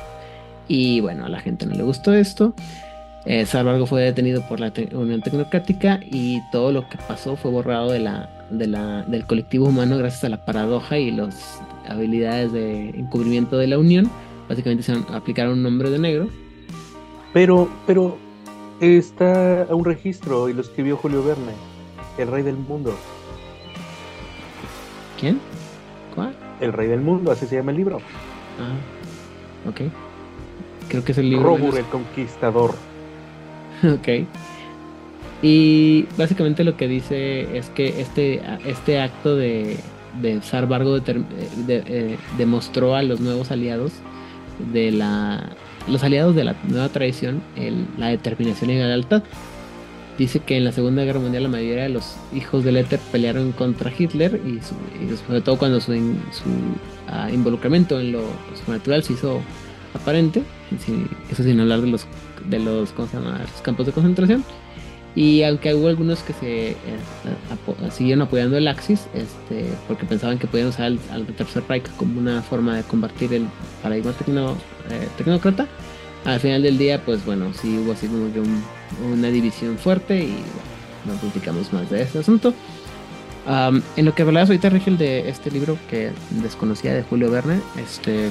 Y 0.74 1.02
bueno, 1.02 1.26
a 1.26 1.30
la 1.30 1.42
gente 1.42 1.66
no 1.66 1.76
le 1.76 1.84
gustó 1.84 2.14
esto. 2.14 2.54
Eh, 3.26 3.46
Salvargo 3.46 3.86
fue 3.86 4.04
detenido 4.04 4.42
por 4.48 4.62
la 4.62 4.72
te- 4.72 4.96
Unión 4.96 5.22
Tecnocrática 5.22 6.00
y 6.10 6.40
todo 6.50 6.72
lo 6.72 6.88
que 6.88 6.98
pasó 7.10 7.36
fue 7.36 7.52
borrado 7.52 7.92
de 7.92 8.00
la, 8.00 8.30
de 8.50 8.68
la, 8.68 9.02
del 9.04 9.26
colectivo 9.26 9.66
humano 9.66 9.98
gracias 9.98 10.24
a 10.24 10.30
la 10.30 10.46
paradoja 10.46 10.98
y 10.98 11.12
las 11.12 11.62
habilidades 11.90 12.54
de 12.54 12.90
encubrimiento 12.92 13.58
de 13.58 13.68
la 13.68 13.78
Unión. 13.78 14.10
Básicamente 14.48 14.84
se 14.84 14.94
aplicaron 15.14 15.54
un 15.56 15.64
nombre 15.64 15.90
de 15.90 16.00
negro. 16.00 16.30
Pero, 17.34 17.70
pero 17.86 18.18
está 18.80 19.64
a 19.64 19.76
un 19.76 19.84
registro 19.84 20.48
y 20.48 20.54
lo 20.54 20.62
escribió 20.62 20.96
Julio 20.96 21.22
Verne, 21.22 21.52
el 22.18 22.30
rey 22.30 22.44
del 22.44 22.56
mundo. 22.56 22.96
¿Quién? 25.20 25.38
¿Cuál? 26.16 26.34
El 26.62 26.72
rey 26.72 26.88
del 26.88 27.02
mundo, 27.02 27.30
así 27.30 27.46
se 27.46 27.58
llama 27.58 27.72
el 27.72 27.78
libro. 27.78 27.98
Ah, 28.58 29.70
ok. 29.70 29.82
Creo 30.92 31.04
que 31.04 31.12
es 31.14 31.18
el 31.18 31.30
libro. 31.30 31.56
Robur 31.58 31.78
el 31.78 31.86
conquistador. 31.86 32.76
Ok. 33.84 34.28
Y 35.42 36.06
básicamente 36.18 36.64
lo 36.64 36.78
que 36.78 36.88
dice 36.88 37.58
es 37.58 37.70
que 37.70 38.00
este, 38.00 38.42
este 38.68 39.00
acto 39.02 39.36
de, 39.36 39.78
de 40.22 40.40
Vargo 40.68 40.96
determ- 40.98 41.26
de- 41.66 41.84
eh, 41.88 42.18
demostró 42.38 42.96
a 42.96 43.02
los 43.02 43.20
nuevos 43.22 43.50
aliados 43.52 43.92
de 44.72 44.92
la 44.92 45.50
los 45.88 46.04
aliados 46.04 46.36
de 46.36 46.44
la 46.44 46.56
nueva 46.68 46.90
tradición 46.90 47.42
el- 47.56 47.88
la 47.98 48.10
determinación 48.10 48.70
y 48.70 48.78
la 48.78 48.86
lealtad. 48.88 49.24
Dice 50.20 50.42
que 50.42 50.58
en 50.58 50.66
la 50.66 50.72
Segunda 50.74 51.04
Guerra 51.04 51.20
Mundial 51.20 51.42
la 51.44 51.50
mayoría 51.50 51.84
de 51.84 51.90
los 51.90 52.18
hijos 52.36 52.64
del 52.64 52.78
éter 52.78 53.00
pelearon 53.12 53.52
contra 53.54 53.92
Hitler 53.98 54.40
y, 54.46 54.60
su- 54.62 54.76
y 55.04 55.18
sobre 55.26 55.42
todo 55.42 55.58
cuando 55.58 55.82
su, 55.82 55.96
in- 55.96 56.22
su, 56.32 56.44
ah, 57.08 57.32
involucramiento 57.32 58.00
en 58.00 58.12
lo 58.12 58.22
supernatural 58.60 59.02
se 59.02 59.14
hizo 59.14 59.42
aparente, 59.96 60.44
eso 61.32 61.44
sin 61.44 61.60
hablar 61.60 61.82
de 61.82 61.88
los 61.88 62.06
de 62.46 62.60
los, 62.60 62.92
¿cómo 62.92 63.08
se 63.08 63.18
llama? 63.18 63.40
los 63.40 63.62
campos 63.62 63.86
de 63.86 63.92
concentración. 63.92 64.44
Y 65.14 65.44
aunque 65.44 65.76
hubo 65.76 65.90
algunos 65.90 66.20
que 66.24 66.32
se 66.32 66.70
eh, 66.72 66.76
apo- 67.52 67.76
siguieron 67.92 68.22
apoyando 68.22 68.58
el 68.58 68.66
Axis, 68.68 69.08
este, 69.14 69.66
porque 69.88 70.06
pensaban 70.06 70.40
que 70.40 70.48
podían 70.48 70.70
usar 70.70 70.86
al, 70.86 71.26
Tercer 71.38 71.64
Reich 71.68 71.84
como 71.98 72.18
una 72.20 72.42
forma 72.42 72.78
de 72.78 72.84
combatir 72.84 73.34
el 73.34 73.46
paradigma 73.84 74.14
tecno, 74.14 74.52
eh, 74.90 75.08
tecnócrata, 75.18 75.68
al 76.24 76.40
final 76.40 76.62
del 76.64 76.78
día, 76.78 77.04
pues 77.04 77.26
bueno, 77.26 77.52
sí 77.54 77.78
hubo 77.80 77.92
así 77.92 78.08
como 78.08 78.32
que 78.32 78.40
un- 78.40 78.64
una 79.14 79.28
división 79.28 79.78
fuerte 79.78 80.24
y 80.24 80.28
bueno, 80.32 81.14
no 81.14 81.14
platicamos 81.20 81.74
más 81.74 81.90
de 81.90 82.04
ese 82.04 82.20
asunto. 82.20 82.54
En 83.98 84.06
lo 84.06 84.14
que 84.16 84.22
hablabas 84.22 84.50
ahorita, 84.50 84.70
Rigel, 84.70 84.98
de 84.98 85.28
este 85.30 85.52
libro 85.52 85.78
que 85.90 86.12
desconocía 86.42 86.94
de 86.94 87.04
Julio 87.04 87.30
Verne, 87.32 87.60
este. 87.84 88.30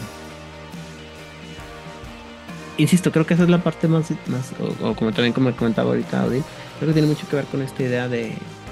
Insisto, 2.81 3.13
creo 3.13 3.27
que 3.27 3.35
esa 3.35 3.43
es 3.43 3.51
la 3.51 3.63
parte 3.63 3.89
más, 3.89 4.11
más 4.27 4.55
o, 4.59 4.95
como 4.95 5.13
también 5.13 5.35
como 5.35 5.55
comentaba 5.55 5.91
ahorita 5.91 6.25
Odin, 6.25 6.43
creo 6.79 6.89
que 6.89 6.93
tiene 6.95 7.09
mucho 7.09 7.29
que 7.29 7.37
ver 7.37 7.45
con 7.45 7.61
esta 7.61 7.83
idea 7.83 8.09
de 8.09 8.29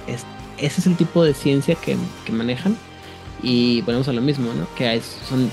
es- 0.07 0.25
ese 0.57 0.81
es 0.81 0.87
el 0.87 0.97
tipo 0.97 1.23
de 1.23 1.35
ciencia 1.35 1.75
que, 1.75 1.97
que 2.25 2.33
manejan 2.33 2.75
y 3.43 3.83
ponemos 3.83 4.09
a 4.09 4.15
lo 4.15 4.23
mismo, 4.23 4.55
¿no? 4.55 4.67
Que 4.77 4.89
hay, 4.89 5.01
son 5.01 5.51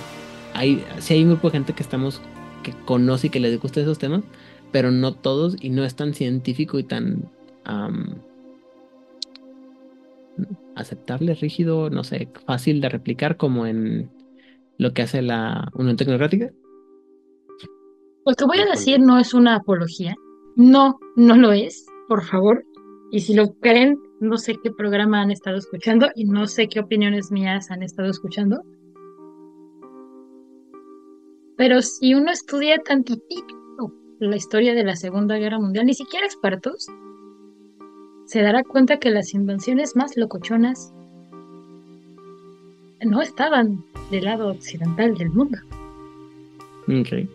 hay 0.53 0.85
sí 0.99 1.15
hay 1.15 1.23
un 1.23 1.31
grupo 1.31 1.49
de 1.49 1.53
gente 1.57 1.73
que 1.73 1.83
estamos 1.83 2.21
que 2.63 2.71
conoce 2.85 3.27
y 3.27 3.29
que 3.29 3.41
les 3.41 3.59
gusta 3.59 3.81
esos 3.81 3.99
temas, 3.99 4.23
pero 4.71 4.89
no 4.89 5.13
todos 5.13 5.57
y 5.59 5.69
no 5.69 5.83
es 5.83 5.95
tan 5.95 6.13
científico 6.13 6.79
y 6.79 6.83
tan 6.85 7.29
aceptable, 10.75 11.35
rígido, 11.35 11.89
no 11.89 12.03
sé, 12.03 12.31
fácil 12.45 12.79
de 12.81 12.89
replicar 12.89 13.37
como 13.37 13.65
en 13.65 14.09
lo 14.77 14.93
que 14.93 15.01
hace 15.01 15.21
la 15.21 15.69
Unión 15.73 15.97
Tecnocrática? 15.97 16.51
Lo 18.25 18.33
que 18.33 18.45
voy 18.45 18.59
a 18.59 18.65
decir 18.65 18.99
no 18.99 19.19
es 19.19 19.35
una 19.35 19.55
apología. 19.55 20.15
No, 20.55 20.99
no 21.15 21.37
lo 21.37 21.51
es, 21.51 21.85
por 22.07 22.23
favor. 22.23 22.65
Y 23.11 23.19
si 23.19 23.35
lo 23.35 23.53
creen, 23.59 23.99
no 24.19 24.37
sé 24.37 24.55
qué 24.63 24.71
programa 24.71 25.21
han 25.21 25.29
estado 25.29 25.57
escuchando 25.57 26.09
y 26.15 26.25
no 26.25 26.47
sé 26.47 26.67
qué 26.67 26.79
opiniones 26.79 27.31
mías 27.31 27.69
han 27.69 27.83
estado 27.83 28.09
escuchando. 28.09 28.63
Pero 31.55 31.83
si 31.83 32.15
uno 32.15 32.31
estudia 32.31 32.81
tantitito 32.81 33.93
la 34.19 34.35
historia 34.35 34.73
de 34.73 34.83
la 34.83 34.95
Segunda 34.95 35.37
Guerra 35.37 35.59
Mundial, 35.59 35.85
ni 35.85 35.93
siquiera 35.93 36.25
expertos, 36.25 36.87
se 38.25 38.41
dará 38.41 38.63
cuenta 38.63 38.97
que 38.97 39.11
las 39.11 39.35
invenciones 39.35 39.95
más 39.95 40.17
locochonas 40.17 40.91
no 43.01 43.21
estaban 43.21 43.83
del 44.09 44.25
lado 44.25 44.47
occidental 44.47 45.15
del 45.15 45.29
mundo. 45.29 45.59
Ok. 46.87 47.29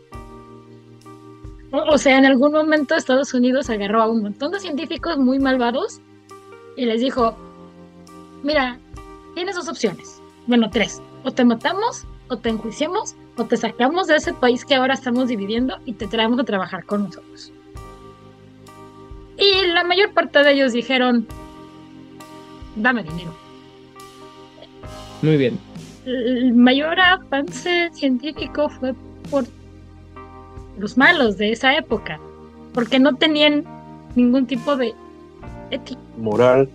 O, 1.73 1.99
sea, 1.99 2.19
en 2.19 2.27
algún 2.27 2.53
momento 2.53 2.97
Estados 2.97 3.33
Unidos 3.33 3.71
agarró 3.71 4.03
a 4.03 4.09
un 4.09 4.23
montón 4.23 4.51
de 4.51 4.61
científicos 4.61 5.19
muy 5.19 5.39
malvados 5.39 6.01
y 6.77 6.85
les 6.85 7.01
dijo, 7.01 7.37
mira, 8.43 8.79
tienes 9.35 9.55
dos 9.55 9.69
opciones. 9.69 10.21
Bueno, 10.47 10.69
tres. 10.71 11.01
O 11.23 11.31
te 11.31 11.45
matamos, 11.45 12.05
o 12.29 12.37
te 12.37 12.49
enjuiciamos, 12.49 13.15
o 13.37 13.45
te 13.45 13.57
sacamos 13.57 14.09
de 14.09 14.17
ese 14.17 14.33
país 14.33 14.65
que 14.65 14.75
ahora 14.75 14.95
estamos 14.95 15.29
dividiendo 15.29 15.77
y 15.85 15.93
te 15.93 16.09
traemos 16.09 16.41
a 16.41 16.45
trabajar 16.45 16.85
con 16.85 17.05
nosotros. 17.05 17.53
Y 19.39 19.67
la 19.69 19.85
mayor 19.85 20.13
parte 20.13 20.43
de 20.43 20.53
ellos 20.53 20.73
dijeron, 20.73 21.27
dame 22.75 23.05
dinero. 23.05 23.33
Muy 25.23 25.37
bien. 25.37 25.59
El 26.05 26.53
mayor 26.55 26.99
avance 26.99 27.91
científico 27.93 28.69
fue 28.69 28.95
por 29.31 29.45
los 30.81 30.97
malos 30.97 31.37
de 31.37 31.53
esa 31.53 31.77
época, 31.77 32.19
porque 32.75 32.99
no 32.99 33.15
tenían 33.15 33.65
ningún 34.17 34.47
tipo 34.47 34.77
de 34.77 34.93
ética 35.71 36.01
Moral. 36.17 36.69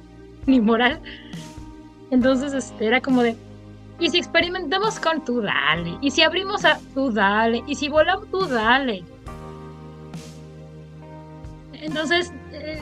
ni 0.45 0.61
moral. 0.61 0.99
Entonces 2.11 2.53
este, 2.53 2.85
era 2.85 3.01
como 3.01 3.23
de, 3.23 3.35
y 3.99 4.09
si 4.09 4.17
experimentamos 4.19 4.99
con 4.99 5.25
tú 5.25 5.41
dale, 5.41 5.97
y 6.01 6.11
si 6.11 6.21
abrimos 6.21 6.63
a 6.65 6.79
tú 6.93 7.11
dale, 7.11 7.63
y 7.67 7.75
si 7.75 7.89
volamos 7.89 8.29
tú 8.29 8.45
dale. 8.45 9.03
Entonces, 11.73 12.31
eh, 12.51 12.79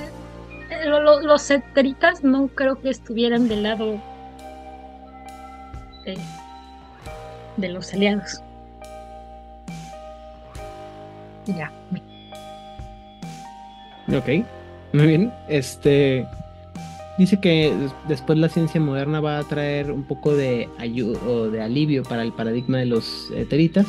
lo- 0.85 1.01
lo- 1.01 1.21
los 1.21 1.41
ceteritas 1.41 2.23
no 2.23 2.47
creo 2.47 2.79
que 2.81 2.89
estuvieran 2.89 3.47
del 3.47 3.63
lado 3.63 3.99
de, 6.05 6.17
de 7.57 7.69
los 7.69 7.93
aliados. 7.93 8.41
Ya. 11.45 11.71
Ok, 14.15 14.45
muy 14.93 15.07
bien. 15.07 15.31
Este 15.47 16.25
dice 17.17 17.39
que 17.39 17.73
des- 17.75 17.93
después 18.07 18.37
la 18.37 18.49
ciencia 18.49 18.81
moderna 18.81 19.19
va 19.21 19.39
a 19.39 19.43
traer 19.43 19.91
un 19.91 20.03
poco 20.03 20.35
de 20.35 20.67
ayuda 20.79 21.19
o 21.27 21.49
de 21.49 21.61
alivio 21.61 22.03
para 22.03 22.23
el 22.23 22.33
paradigma 22.33 22.79
de 22.79 22.85
los 22.85 23.29
eteritas. 23.35 23.85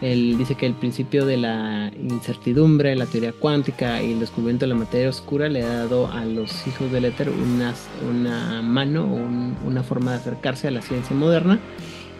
Él 0.00 0.36
dice 0.38 0.54
que 0.54 0.64
el 0.66 0.74
principio 0.74 1.26
de 1.26 1.36
la 1.38 1.90
incertidumbre, 2.00 2.94
la 2.94 3.06
teoría 3.06 3.32
cuántica 3.32 4.00
y 4.00 4.12
el 4.12 4.20
descubrimiento 4.20 4.64
de 4.64 4.68
la 4.68 4.76
materia 4.76 5.08
oscura 5.08 5.48
le 5.48 5.64
ha 5.64 5.68
dado 5.68 6.06
a 6.12 6.24
los 6.24 6.66
hijos 6.68 6.92
del 6.92 7.06
éter 7.06 7.28
una, 7.30 8.62
mano 8.62 9.04
un- 9.04 9.56
una 9.66 9.82
forma 9.82 10.12
de 10.12 10.18
acercarse 10.18 10.68
a 10.68 10.70
la 10.70 10.82
ciencia 10.82 11.16
moderna 11.16 11.58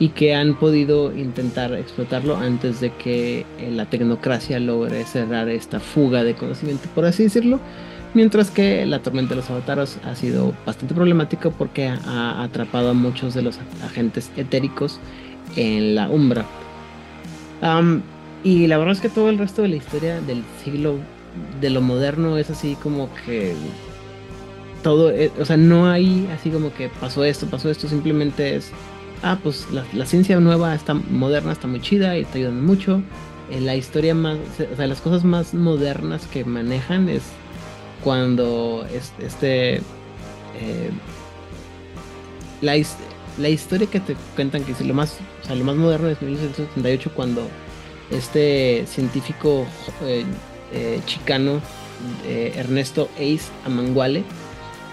y 0.00 0.10
que 0.10 0.34
han 0.34 0.54
podido 0.54 1.12
intentar 1.16 1.72
explotarlo 1.74 2.36
antes 2.36 2.80
de 2.80 2.90
que 2.92 3.40
eh, 3.58 3.70
la 3.72 3.86
tecnocracia 3.86 4.60
logre 4.60 5.04
cerrar 5.04 5.48
esta 5.48 5.80
fuga 5.80 6.22
de 6.24 6.34
conocimiento, 6.34 6.88
por 6.94 7.04
así 7.04 7.24
decirlo. 7.24 7.58
Mientras 8.14 8.50
que 8.50 8.86
la 8.86 9.00
tormenta 9.02 9.30
de 9.34 9.40
los 9.40 9.50
avataros 9.50 9.98
ha 10.04 10.14
sido 10.14 10.54
bastante 10.64 10.94
problemática 10.94 11.50
porque 11.50 11.88
ha- 11.88 12.42
atrapado 12.42 12.90
a 12.90 12.94
muchos 12.94 13.34
de 13.34 13.42
los 13.42 13.58
agentes 13.84 14.30
etéricos 14.36 14.98
en 15.56 15.94
la 15.94 16.08
Umbra. 16.08 16.46
Y 18.44 18.66
la 18.66 18.78
verdad 18.78 18.94
es 18.94 19.00
que 19.00 19.08
todo 19.08 19.28
el 19.30 19.38
resto 19.38 19.62
de 19.62 19.68
la 19.68 19.76
historia 19.76 20.20
del 20.20 20.42
siglo 20.64 20.96
de 21.60 21.70
lo 21.70 21.80
moderno 21.80 22.38
es 22.38 22.50
así 22.50 22.76
como 22.82 23.10
que 23.26 23.54
todo, 24.82 25.10
eh, 25.10 25.30
o 25.40 25.44
sea, 25.44 25.56
no 25.56 25.90
hay 25.90 26.28
así 26.34 26.50
como 26.50 26.72
que 26.72 26.88
pasó 26.88 27.24
esto, 27.24 27.46
pasó 27.46 27.68
esto, 27.68 27.88
simplemente 27.88 28.56
es, 28.56 28.70
ah, 29.22 29.38
pues 29.42 29.66
la, 29.70 30.06
ciencia 30.06 30.38
nueva 30.40 30.74
está 30.74 30.94
moderna, 30.94 31.52
está 31.52 31.66
muy 31.66 31.80
chida 31.80 32.16
y 32.16 32.22
está 32.22 32.38
ayudando 32.38 32.62
mucho. 32.62 33.02
Eh, 33.50 33.60
la 33.60 33.76
historia 33.76 34.14
más, 34.14 34.36
o 34.72 34.76
sea, 34.76 34.86
las 34.86 35.00
cosas 35.00 35.24
más 35.24 35.54
modernas 35.54 36.26
que 36.26 36.44
manejan 36.44 37.08
es 37.08 37.22
cuando 38.04 38.86
es- 38.92 39.12
este, 39.20 39.76
eh, 39.76 40.90
la, 42.60 42.74
la 43.38 43.48
historia 43.48 43.88
que 43.88 44.00
te 44.00 44.16
cuentan 44.34 44.64
que 44.64 44.72
es 44.72 44.80
lo 44.80 44.94
más, 44.94 45.18
o 45.42 45.46
sea, 45.46 45.54
lo 45.56 45.64
más 45.64 45.76
moderno 45.76 46.08
es 46.08 46.20
1978 46.20 47.10
cuando 47.14 47.48
este 48.10 48.84
científico 48.86 49.66
eh, 50.02 50.24
eh, 50.72 51.00
chicano 51.06 51.60
eh, 52.26 52.54
Ernesto 52.56 53.08
Ace 53.16 53.48
Amanguale 53.66 54.22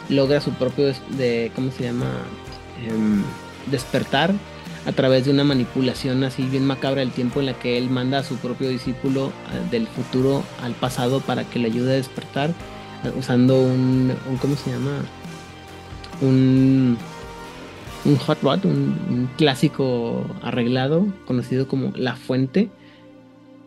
logra 0.10 0.42
su 0.42 0.52
propio 0.52 0.94
de 1.18 1.52
cómo 1.56 1.72
se 1.72 1.84
llama 1.84 2.08
Em, 2.84 3.24
despertar 3.72 4.34
a 4.86 4.92
través 4.92 5.26
de 5.26 5.32
una 5.32 5.44
manipulación 5.44 6.24
así 6.24 6.44
bien 6.44 6.66
macabra 6.66 7.02
del 7.02 7.12
tiempo 7.12 7.40
en 7.40 7.48
la 7.48 7.54
que 7.54 7.78
él 7.78 7.90
manda 7.90 8.20
a 8.20 8.24
su 8.24 8.36
propio 8.38 8.70
discípulo 8.70 9.28
eh, 9.28 9.70
del 9.72 9.88
futuro 9.88 10.44
al 10.62 10.74
pasado 10.74 11.22
para 11.22 11.44
que 11.44 11.60
le 11.60 11.68
ayude 11.68 11.94
a 11.94 11.96
despertar 11.96 12.52
eh, 12.52 13.12
usando 13.18 13.62
un, 13.62 14.14
un 14.30 14.38
¿cómo 14.38 14.56
se 14.56 14.72
llama? 14.72 14.92
un 16.22 16.98
un 18.06 18.18
hot 18.18 18.42
rod, 18.42 18.66
un, 18.66 19.30
clásico 19.36 20.26
arreglado 20.42 21.08
conocido 21.26 21.68
como 21.68 21.92
La 21.96 22.16
Fuente. 22.16 22.70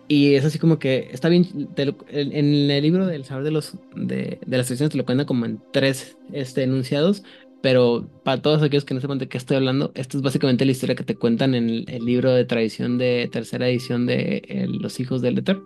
Y 0.07 0.35
es 0.35 0.45
así 0.45 0.59
como 0.59 0.79
que 0.79 1.11
está 1.13 1.29
bien. 1.29 1.69
en, 1.77 2.71
el 2.71 2.83
libro 2.83 3.07
del 3.07 3.25
saber 3.25 3.45
de 3.45 3.51
los 3.51 3.75
de, 3.95 4.39
de 4.47 4.57
las 4.57 4.67
tradiciones 4.67 4.93
te 4.93 4.97
lo 4.97 5.05
cuentan 5.05 5.27
como 5.27 5.45
en 5.45 5.61
tres 5.73 6.17
este, 6.33 6.63
enunciados. 6.63 7.25
Pero 7.63 8.09
para 8.25 8.41
todos 8.41 8.63
aquellos 8.63 8.85
que 8.85 8.95
no 8.95 9.01
sepan 9.01 9.19
de 9.19 9.29
qué 9.29 9.37
estoy 9.37 9.57
hablando, 9.57 9.91
esta 9.95 10.17
es 10.17 10.23
básicamente 10.23 10.65
la 10.65 10.73
historia 10.73 10.95
que 10.95 11.05
te 11.05 11.17
cuentan 11.17 11.55
en 11.55 11.69
el, 11.69 11.85
el 11.89 12.05
libro 12.05 12.33
de 12.33 12.45
tradición 12.45 12.99
de 12.99 13.29
tercera 13.33 13.69
edición 13.69 14.07
de 14.07 14.43
eh, 14.47 14.67
Los 14.69 15.01
Hijos 15.01 15.23
del 15.23 15.39
Éter. 15.39 15.57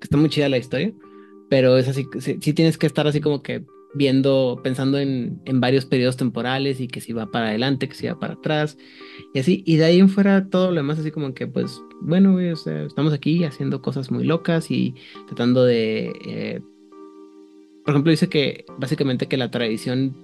Que 0.00 0.04
está 0.04 0.16
muy 0.16 0.28
chida 0.28 0.48
la 0.48 0.58
historia. 0.58 0.92
Pero 1.50 1.76
es 1.76 1.88
así, 1.88 2.06
sí, 2.20 2.38
sí 2.40 2.52
tienes 2.52 2.78
que 2.78 2.86
estar 2.86 3.06
así 3.06 3.20
como 3.20 3.42
que 3.42 3.64
viendo, 3.94 4.60
pensando 4.62 4.98
en, 4.98 5.40
en 5.44 5.60
varios 5.60 5.86
periodos 5.86 6.16
temporales 6.16 6.80
y 6.80 6.88
que 6.88 7.00
si 7.00 7.12
va 7.12 7.30
para 7.30 7.48
adelante, 7.48 7.88
que 7.88 7.94
si 7.94 8.06
va 8.06 8.18
para 8.18 8.34
atrás 8.34 8.76
y 9.32 9.38
así. 9.38 9.62
Y 9.66 9.76
de 9.76 9.84
ahí 9.84 10.00
en 10.00 10.08
fuera 10.08 10.48
todo 10.48 10.70
lo 10.70 10.76
demás 10.76 10.98
así 10.98 11.10
como 11.10 11.32
que 11.32 11.46
pues, 11.46 11.80
bueno, 12.00 12.36
o 12.36 12.56
sea, 12.56 12.84
estamos 12.84 13.12
aquí 13.12 13.44
haciendo 13.44 13.82
cosas 13.82 14.10
muy 14.10 14.24
locas 14.24 14.70
y 14.70 14.94
tratando 15.26 15.64
de... 15.64 16.12
eh, 16.26 16.60
por 17.84 17.92
ejemplo, 17.92 18.10
dice 18.10 18.28
que 18.28 18.64
básicamente 18.78 19.26
que 19.26 19.36
la 19.36 19.50
tradición 19.50 20.16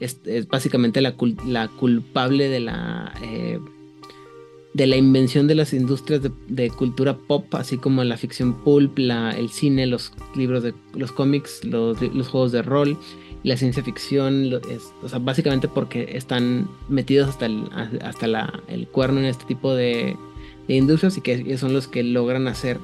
es, 0.00 0.18
básicamente 0.48 1.00
la, 1.00 1.16
cul- 1.16 1.40
la 1.46 1.68
culpable 1.68 2.48
de 2.48 2.60
la... 2.60 3.12
eh, 3.22 3.58
de 4.72 4.86
la 4.86 4.96
invención 4.96 5.48
de 5.48 5.56
las 5.56 5.72
industrias 5.72 6.22
de, 6.22 6.30
de 6.46 6.70
cultura 6.70 7.16
pop, 7.16 7.52
así 7.56 7.76
como 7.76 8.04
la 8.04 8.16
ficción 8.16 8.54
pulp, 8.62 8.98
la, 8.98 9.32
el 9.32 9.50
cine, 9.50 9.84
los 9.88 10.12
libros 10.36 10.62
de 10.62 10.74
los 10.94 11.10
cómics, 11.10 11.64
los, 11.64 11.98
juegos 12.28 12.52
de 12.52 12.62
rol, 12.62 12.96
la 13.42 13.56
ciencia 13.56 13.82
ficción, 13.82 14.44
es- 14.70 14.92
o 15.02 15.08
sea, 15.08 15.18
básicamente 15.18 15.66
porque 15.66 16.10
están 16.16 16.68
metidos 16.88 17.28
hasta 17.30 17.46
el, 17.46 17.64
hasta 18.02 18.28
la, 18.28 18.60
el 18.68 18.86
cuerno 18.86 19.18
en 19.18 19.26
este 19.26 19.44
tipo 19.44 19.74
de, 19.74 20.16
de 20.68 20.76
industrias 20.76 21.16
y 21.18 21.20
que 21.20 21.58
son 21.58 21.72
los 21.72 21.88
que 21.88 22.04
logran 22.04 22.46
hacer 22.46 22.78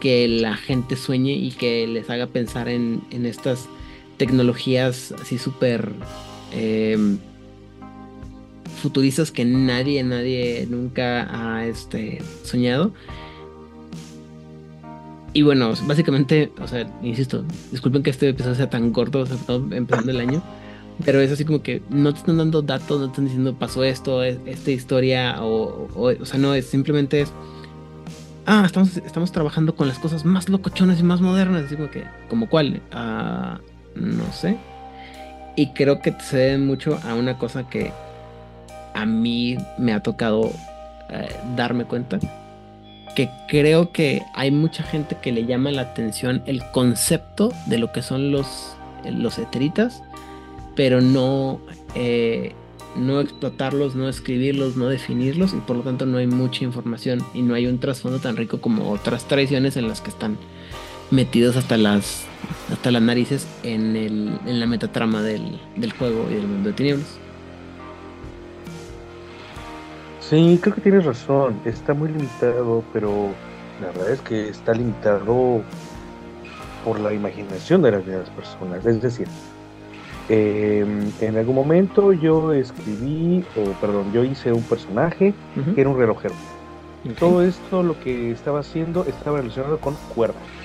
que 0.00 0.28
la 0.28 0.56
gente 0.56 0.94
sueñe 0.94 1.32
y 1.32 1.50
que 1.50 1.88
les 1.88 2.08
haga 2.08 2.28
pensar 2.28 2.68
en, 2.68 3.02
en 3.10 3.26
estas 3.26 3.68
tecnologías 4.16 5.12
así 5.20 5.38
súper 5.38 5.92
em, 6.52 7.18
futuristas 8.82 9.30
que 9.30 9.44
nadie, 9.44 10.02
nadie 10.02 10.66
nunca 10.70 11.28
ha 11.30 11.66
este, 11.66 12.22
soñado. 12.44 12.92
Y 15.32 15.42
bueno, 15.42 15.72
básicamente, 15.86 16.50
o 16.60 16.66
sea, 16.66 16.88
insisto, 17.02 17.44
disculpen 17.70 18.02
que 18.02 18.10
este 18.10 18.28
episodio 18.30 18.56
sea 18.56 18.70
tan 18.70 18.90
corto, 18.90 19.24
todo 19.46 19.64
empezando 19.72 20.10
el 20.10 20.18
año, 20.20 20.42
pero 21.04 21.20
es 21.20 21.30
así 21.30 21.44
como 21.44 21.62
que 21.62 21.82
no 21.88 22.12
te 22.12 22.18
están 22.20 22.38
dando 22.38 22.62
datos, 22.62 22.98
no 22.98 23.06
te 23.06 23.10
están 23.12 23.24
diciendo 23.26 23.54
pasó 23.54 23.84
esto, 23.84 24.24
es- 24.24 24.38
esta 24.46 24.70
historia, 24.72 25.42
o, 25.42 25.88
o, 25.94 26.12
o 26.20 26.24
sea, 26.26 26.38
no, 26.40 26.52
es 26.54 26.66
simplemente 26.66 27.20
es, 27.20 27.32
ah, 28.46 28.64
estamos, 28.66 28.96
estamos 28.96 29.30
trabajando 29.30 29.76
con 29.76 29.86
las 29.86 30.00
cosas 30.00 30.24
más 30.24 30.48
locochonas 30.48 30.98
y 30.98 31.04
más 31.04 31.20
modernas, 31.20 31.66
así 31.66 31.76
como 31.76 31.90
que, 31.92 32.02
¿como 32.28 32.48
cuál? 32.48 32.82
Ah, 32.90 33.60
no 33.94 34.32
sé. 34.32 34.56
Y 35.56 35.68
creo 35.68 36.00
que 36.00 36.14
se 36.20 36.36
debe 36.36 36.58
mucho 36.58 36.98
a 37.04 37.14
una 37.14 37.38
cosa 37.38 37.68
que 37.68 37.92
a 38.94 39.06
mí 39.06 39.56
me 39.78 39.92
ha 39.92 40.02
tocado 40.02 40.50
eh, 41.10 41.28
darme 41.56 41.84
cuenta 41.84 42.18
que 43.14 43.28
creo 43.48 43.92
que 43.92 44.22
hay 44.34 44.50
mucha 44.50 44.82
gente 44.82 45.16
que 45.20 45.32
le 45.32 45.44
llama 45.44 45.70
la 45.72 45.82
atención 45.82 46.42
el 46.46 46.62
concepto 46.70 47.52
de 47.66 47.78
lo 47.78 47.92
que 47.92 48.02
son 48.02 48.30
los, 48.30 48.76
los 49.04 49.38
eteritas, 49.38 50.02
pero 50.76 51.00
no, 51.00 51.60
eh, 51.94 52.52
no 52.96 53.20
explotarlos, 53.20 53.94
no 53.94 54.08
escribirlos, 54.08 54.76
no 54.76 54.88
definirlos, 54.88 55.52
y 55.54 55.56
por 55.56 55.76
lo 55.76 55.82
tanto 55.82 56.06
no 56.06 56.18
hay 56.18 56.26
mucha 56.26 56.64
información 56.64 57.24
y 57.34 57.42
no 57.42 57.54
hay 57.54 57.66
un 57.66 57.78
trasfondo 57.78 58.18
tan 58.20 58.36
rico 58.36 58.60
como 58.60 58.90
otras 58.90 59.26
tradiciones 59.26 59.76
en 59.76 59.88
las 59.88 60.00
que 60.00 60.10
están 60.10 60.38
metidos 61.10 61.56
hasta 61.56 61.76
las, 61.76 62.24
hasta 62.72 62.90
las 62.90 63.02
narices 63.02 63.46
en, 63.62 63.96
el, 63.96 64.38
en 64.46 64.60
la 64.60 64.66
metatrama 64.66 65.22
del, 65.22 65.60
del 65.76 65.92
juego 65.92 66.26
y 66.30 66.34
del 66.34 66.46
mundo 66.46 66.70
de 66.70 66.74
tinieblas. 66.74 67.18
Sí, 70.20 70.60
creo 70.62 70.74
que 70.76 70.80
tienes 70.80 71.04
razón. 71.04 71.60
Está 71.64 71.92
muy 71.92 72.08
limitado, 72.08 72.84
pero 72.92 73.30
la 73.80 73.88
verdad 73.88 74.10
es 74.12 74.20
que 74.20 74.48
está 74.48 74.72
limitado 74.72 75.62
por 76.84 77.00
la 77.00 77.12
imaginación 77.12 77.82
de 77.82 77.90
las 77.90 78.06
demás 78.06 78.30
personas. 78.30 78.86
Es 78.86 79.02
decir, 79.02 79.26
em, 80.28 81.10
en 81.20 81.36
algún 81.36 81.56
momento 81.56 82.12
yo 82.12 82.52
escribí, 82.52 83.44
o 83.56 83.72
perdón, 83.80 84.12
yo 84.12 84.22
hice 84.22 84.52
un 84.52 84.62
personaje 84.62 85.34
que 85.74 85.80
era 85.80 85.90
un 85.90 85.98
relojero. 85.98 86.34
Ok. 87.10 87.18
Todo 87.18 87.42
esto 87.42 87.82
lo 87.82 87.98
que 87.98 88.30
estaba 88.30 88.60
haciendo 88.60 89.04
estaba 89.06 89.38
relacionado 89.38 89.78
con 89.78 89.94
cuerdas. 90.14 90.59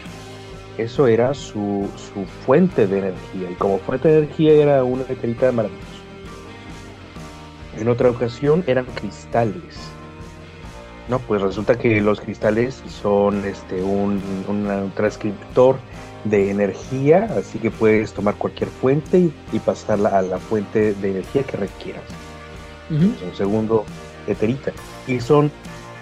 Eso 0.78 1.08
era 1.08 1.34
su, 1.34 1.88
su 1.96 2.26
fuente 2.46 2.88
de 2.88 3.00
energía. 3.00 3.50
Y 3.52 3.56
como 3.56 3.80
fuente 3.80 4.10
de 4.10 4.18
energía 4.20 4.54
era 4.54 4.84
una 4.84 5.04
eterita 5.04 5.52
maravillosa. 5.52 5.86
En 7.80 7.88
otra 7.88 8.10
ocasión 8.10 8.64
eran 8.68 8.86
cristales. 8.86 9.78
No, 11.08 11.20
pues 11.20 11.42
resulta 11.42 11.78
que 11.78 12.02
los 12.02 12.20
cristales 12.20 12.82
son 12.88 13.46
este, 13.46 13.82
un, 13.84 14.22
un 14.48 14.92
transcriptor 14.96 15.78
de 16.24 16.50
energía, 16.50 17.30
así 17.38 17.60
que 17.60 17.70
puedes 17.70 18.12
tomar 18.14 18.36
cualquier 18.36 18.70
fuente 18.70 19.20
y, 19.20 19.34
y 19.54 19.60
pasarla 19.60 20.18
a 20.18 20.22
la 20.24 20.40
fuente 20.40 20.94
de 20.96 21.12
energía 21.12 21.44
que 21.44 21.58
requieras. 21.58 22.04
Es 22.90 23.22
un 23.22 23.36
segundo 23.36 23.86
eterita. 24.28 24.72
Y 25.08 25.20
son, 25.20 25.52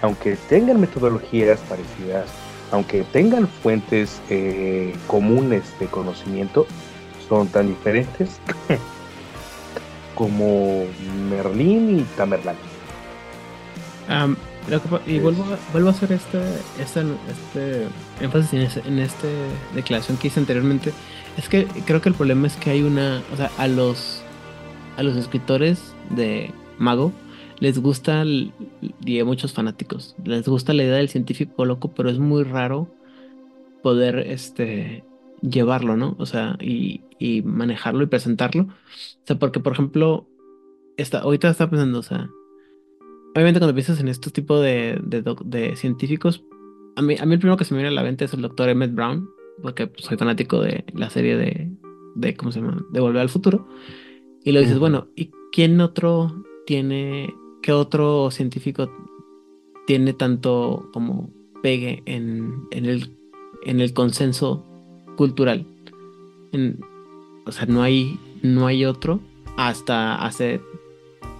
aunque 0.02 0.36
tengan 0.48 0.80
metodologías 0.80 1.60
parecidas, 1.68 2.26
aunque 2.74 3.04
tengan 3.12 3.46
fuentes 3.46 4.20
eh, 4.30 4.92
comunes 5.06 5.62
de 5.78 5.86
conocimiento, 5.86 6.66
son 7.28 7.46
tan 7.48 7.68
diferentes 7.68 8.40
como 10.14 10.84
Merlín 11.30 12.00
y 12.00 12.02
Tamerlán. 12.16 12.56
Lo 14.68 14.80
que 14.82 14.88
y 15.12 15.18
vuelvo 15.18 15.44
a, 15.44 15.58
vuelvo 15.72 15.88
a 15.88 15.92
hacer 15.92 16.10
este, 16.12 16.38
este, 16.80 17.00
este 17.30 17.86
énfasis 18.24 18.52
en, 18.54 18.60
ese- 18.62 18.82
en 18.86 18.98
esta 18.98 19.28
declaración 19.74 20.16
que 20.16 20.28
hice 20.28 20.40
anteriormente. 20.40 20.92
Es 21.36 21.48
que 21.50 21.66
creo 21.86 22.00
que 22.00 22.08
el 22.08 22.14
problema 22.14 22.46
es 22.46 22.56
que 22.56 22.70
hay 22.70 22.82
una. 22.82 23.22
O 23.32 23.36
sea, 23.36 23.50
a 23.58 23.68
los, 23.68 24.22
a 24.96 25.02
los 25.02 25.16
escritores 25.16 25.78
de 26.10 26.50
Mago 26.78 27.12
les 27.60 27.78
gusta, 27.78 28.22
el- 28.22 28.52
y 29.04 29.20
a 29.20 29.24
muchos 29.24 29.52
fanáticos, 29.52 30.16
les 30.24 30.46
gusta 30.48 30.72
la 30.74 30.84
idea 30.84 30.96
del 30.96 31.08
científico 31.08 31.64
loco, 31.64 31.92
pero 31.94 32.10
es 32.10 32.18
muy 32.18 32.42
raro 32.42 32.88
poder 33.82 34.18
este, 34.18 35.04
llevarlo, 35.42 35.96
¿no? 35.96 36.16
O 36.18 36.26
sea, 36.26 36.56
y, 36.60 37.02
y 37.18 37.42
manejarlo 37.42 38.02
y 38.02 38.06
presentarlo. 38.06 38.62
O 38.64 39.26
sea, 39.26 39.38
porque, 39.38 39.60
por 39.60 39.72
ejemplo, 39.72 40.26
está, 40.96 41.18
ahorita 41.20 41.50
está 41.50 41.68
pensando, 41.68 41.98
o 41.98 42.02
sea. 42.02 42.30
Obviamente 43.36 43.58
cuando 43.58 43.74
piensas 43.74 43.98
en 43.98 44.06
estos 44.06 44.32
tipos 44.32 44.62
de, 44.62 44.96
de, 45.02 45.20
doc- 45.22 45.44
de 45.44 45.74
científicos, 45.74 46.44
a 46.94 47.02
mí, 47.02 47.16
a 47.18 47.26
mí 47.26 47.34
el 47.34 47.40
primero 47.40 47.56
que 47.56 47.64
se 47.64 47.74
me 47.74 47.78
viene 47.82 47.88
a 47.88 48.00
la 48.00 48.04
mente 48.04 48.26
es 48.26 48.32
el 48.32 48.42
doctor 48.42 48.68
Emmett 48.68 48.94
Brown, 48.94 49.28
porque 49.60 49.90
soy 49.96 50.16
fanático 50.16 50.60
de 50.60 50.84
la 50.94 51.10
serie 51.10 51.36
de, 51.36 51.68
de, 52.14 52.36
¿cómo 52.36 52.52
se 52.52 52.60
llama? 52.60 52.86
De 52.92 53.00
Volver 53.00 53.22
al 53.22 53.28
Futuro. 53.28 53.66
Y 54.44 54.52
lo 54.52 54.60
dices, 54.60 54.78
bueno, 54.78 55.08
¿y 55.16 55.32
quién 55.50 55.80
otro 55.80 56.44
tiene, 56.64 57.34
qué 57.64 57.72
otro 57.72 58.30
científico 58.30 58.90
tiene 59.86 60.12
tanto 60.12 60.90
como 60.92 61.30
pegue 61.62 62.02
en, 62.04 62.64
en 62.70 62.84
el, 62.84 63.16
en 63.64 63.80
el 63.80 63.94
consenso 63.94 64.62
cultural? 65.16 65.64
En- 66.52 66.78
o 67.46 67.52
sea, 67.52 67.64
no 67.64 67.80
hay, 67.82 68.18
no 68.42 68.66
hay 68.66 68.84
otro 68.84 69.20
hasta 69.56 70.16
hace 70.26 70.60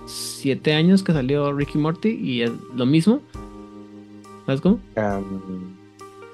siete 0.07 0.73
años 0.73 1.03
que 1.03 1.13
salió 1.13 1.53
Ricky 1.53 1.77
Morty 1.77 2.09
y 2.09 2.41
es 2.43 2.53
lo 2.75 2.87
mismo. 2.87 3.21
¿Sabes 4.47 4.61
cómo? 4.63 4.79
Am, 4.97 5.25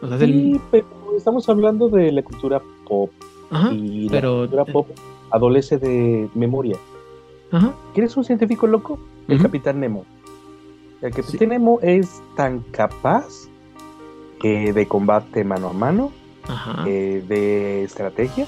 O 0.02 0.06
sea, 0.06 0.16
es 0.16 0.22
el- 0.22 0.32
sí, 0.54 0.60
pero 0.70 0.86
estamos 1.16 1.48
hablando 1.48 1.88
de 1.88 2.12
la 2.12 2.22
cultura 2.22 2.62
pop 2.86 3.10
Ajá, 3.50 3.72
y 3.72 4.04
la 4.04 4.12
pero- 4.12 4.38
cultura 4.42 4.64
pop 4.66 4.86
adolece 5.30 5.78
de 5.78 6.28
memoria. 6.36 6.76
ajá. 7.50 7.74
¿Quieres 7.92 8.16
un 8.16 8.22
científico 8.24 8.68
loco? 8.68 8.98
El. 9.28 9.40
Capitán 9.42 9.80
Nemo. 9.80 10.04
El 11.02 11.12
Capitán 11.12 11.48
Nemo 11.50 11.78
es 11.82 12.20
tan 12.36 12.60
capaz 12.72 13.26
eh, 14.42 14.72
de 14.72 14.86
combate 14.86 15.44
mano 15.44 15.68
a 15.68 15.72
mano, 15.72 16.12
Ajá. 16.48 16.84
eh, 16.86 17.22
de 17.28 17.84
estrategia, 17.84 18.46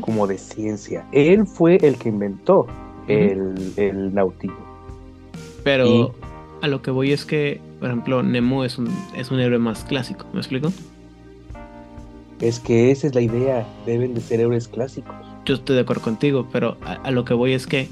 como 0.00 0.26
de 0.26 0.38
ciencia. 0.38 1.04
Él 1.12 1.46
fue 1.46 1.76
el 1.76 1.96
que 1.96 2.08
inventó 2.08 2.66
el, 3.08 3.72
el. 3.76 4.12
Pero 5.62 5.86
y- 5.86 6.08
a 6.62 6.68
lo 6.68 6.80
que 6.82 6.90
voy 6.90 7.12
es 7.12 7.24
que, 7.24 7.60
por 7.78 7.88
ejemplo, 7.88 8.22
Nemo 8.22 8.64
es 8.64 8.78
un, 8.78 8.88
es 9.14 9.30
un 9.30 9.38
héroe 9.40 9.58
más 9.58 9.84
clásico. 9.84 10.26
¿Me 10.32 10.40
explico? 10.40 10.72
Es 12.40 12.58
que 12.60 12.90
esa 12.90 13.06
es 13.06 13.14
la 13.14 13.20
idea, 13.20 13.66
deben 13.86 14.14
de 14.14 14.20
ser 14.20 14.40
héroes 14.40 14.68
clásicos. 14.68 15.14
Yo 15.44 15.54
estoy 15.54 15.76
de 15.76 15.82
acuerdo 15.82 16.02
contigo, 16.02 16.46
pero 16.52 16.76
a, 16.84 16.94
a 16.94 17.10
lo 17.10 17.24
que 17.24 17.32
voy 17.34 17.52
es 17.52 17.66
que 17.66 17.88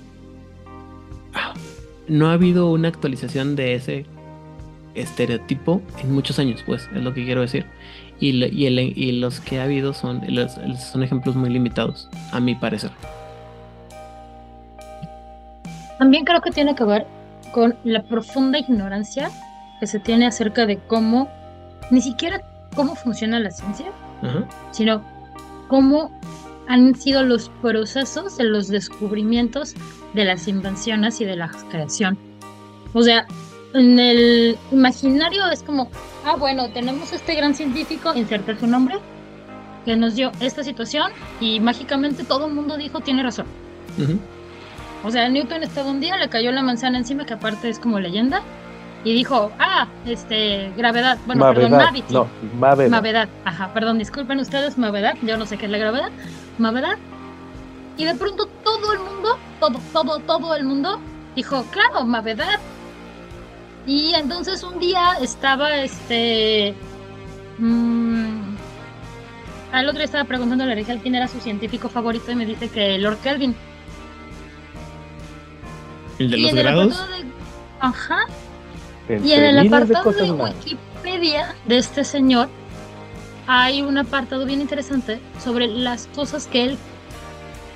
no 2.09 2.29
ha 2.29 2.33
habido 2.35 2.71
una 2.71 2.89
actualización 2.89 3.57
de 3.57 3.75
ese 3.75 4.07
estereotipo 4.95 5.83
en 6.03 6.13
muchos 6.13 6.39
años, 6.39 6.63
pues, 6.67 6.89
es 6.95 7.03
lo 7.03 7.13
que 7.15 7.25
quiero 7.25 7.41
decir. 7.41 7.67
Y, 8.21 8.33
lo- 8.33 8.47
y, 8.47 8.67
el- 8.67 8.79
y 8.79 9.13
los 9.13 9.41
que 9.41 9.59
ha 9.61 9.65
habido 9.65 9.93
son, 9.93 10.21
los- 10.29 10.53
son 10.93 11.03
ejemplos 11.03 11.35
muy 11.37 11.51
limitados, 11.51 12.09
a 12.33 12.41
mi 12.41 12.55
parecer. 12.55 12.91
También 15.99 16.25
creo 16.25 16.41
que 16.41 16.51
tiene 16.51 16.75
que 16.75 16.85
ver 16.85 17.07
con 17.53 17.75
la 17.85 18.03
profunda 18.03 18.59
ignorancia 18.59 19.31
que 19.81 19.87
se 19.87 20.01
tiene 20.01 20.27
acerca 20.27 20.67
de 20.67 20.79
cómo, 20.79 21.29
ni 21.91 22.01
siquiera 22.01 22.41
cómo 22.75 22.95
funciona 22.97 23.39
la 23.41 23.51
ciencia, 23.51 23.87
sino 24.73 25.03
cómo 25.69 26.11
han 26.67 26.95
sido 26.95 27.23
los 27.23 27.49
procesos 27.63 28.37
de 28.39 28.45
los 28.45 28.69
descubrimientos 28.69 29.75
de 30.15 30.25
las 30.25 30.49
invenciones 30.49 31.21
y 31.21 31.25
de 31.25 31.37
la 31.37 31.51
creación. 31.71 32.17
O 32.93 33.03
sea, 33.03 33.27
en 33.75 33.99
el 33.99 34.57
imaginario 34.71 35.47
es 35.51 35.63
como, 35.63 35.91
ah, 36.25 36.37
bueno, 36.37 36.69
tenemos 36.71 37.13
este 37.13 37.35
gran 37.35 37.55
científico, 37.55 38.15
inserta 38.15 38.57
su 38.59 38.67
nombre, 38.67 38.97
que 39.85 39.97
nos 39.97 40.15
dio 40.15 40.33
esta 40.41 40.63
situación 40.63 41.11
y 41.41 41.61
mágicamente 41.61 42.25
todo 42.25 42.47
el 42.47 42.55
mundo 42.55 42.77
dijo, 42.77 43.01
tiene 43.01 43.23
razón. 43.23 43.47
Ujú. 43.99 44.19
O 45.05 45.11
sea, 45.11 45.29
Newton 45.29 45.63
estaba 45.63 45.91
un 45.91 46.01
día, 46.01 46.17
le 46.17 46.29
cayó 46.29 46.51
la 46.53 46.63
manzana 46.63 46.97
encima, 46.97 47.27
que 47.27 47.35
aparte 47.35 47.69
es 47.69 47.79
como 47.79 48.01
leyenda, 48.01 48.41
y 49.05 49.13
dijo, 49.13 49.53
ah, 49.59 49.87
este, 50.07 50.73
gravedad, 50.79 51.19
bueno, 51.27 51.47
perdón, 51.47 51.73
Mavedad, 51.73 51.87
gravity. 51.93 52.15
no, 52.15 52.27
Mavedad. 52.59 52.91
Mavedad, 52.91 53.29
ajá, 53.45 53.75
perdón, 53.75 53.99
disculpen 53.99 54.39
ustedes, 54.39 54.79
Mavedad, 54.79 55.17
yo 55.23 55.37
no 55.37 55.45
sé 55.45 55.59
qué 55.59 55.67
es 55.67 55.73
la 55.73 55.79
gravedad, 55.79 56.11
Mavedad. 56.59 56.97
Y 57.97 58.05
de 58.05 58.15
pronto 58.15 58.47
todo 58.65 58.93
el 58.93 58.99
mundo, 58.99 59.39
todo, 59.61 59.81
todo, 59.93 60.19
todo 60.21 60.55
el 60.57 60.65
mundo 60.65 61.01
dijo, 61.37 61.65
claro, 61.71 62.05
Mavedad. 62.05 62.59
Y 63.87 64.15
entonces 64.15 64.63
un 64.63 64.79
día 64.79 65.19
estaba 65.21 65.77
este. 65.77 66.75
mm, 67.59 68.55
al 69.73 69.87
otro 69.87 69.99
día 69.99 70.07
estaba 70.07 70.25
preguntando 70.25 70.65
a 70.65 70.67
la 70.69 70.75
Rigel 70.75 71.01
quién 71.01 71.15
era 71.15 71.29
su 71.29 71.41
científico 71.41 71.89
favorito 71.89 72.31
y 72.31 72.35
me 72.35 72.47
dice 72.47 72.69
que 72.69 72.99
Lord 72.99 73.19
Kelvin. 73.19 73.55
El 76.19 76.31
de 76.31 76.39
y 76.39 76.43
los 76.43 76.51
en 76.51 76.57
grados. 76.57 77.09
de. 77.11 77.25
Ajá. 77.81 78.21
Entre 79.09 79.29
Y 79.29 79.33
en 79.33 79.45
el 79.45 79.69
de 79.69 79.77
apartado 79.77 80.13
de 80.13 80.33
más. 80.33 80.55
Wikipedia 80.55 81.55
de 81.67 81.79
este 81.79 82.05
señor 82.05 82.49
hay 83.47 83.83
un 83.83 83.99
apartado 83.99 84.47
bien 84.47 84.61
interesante 84.63 85.21
sobre 85.43 85.67
las 85.67 86.07
cosas 86.15 86.47
que 86.47 86.65
él 86.65 86.79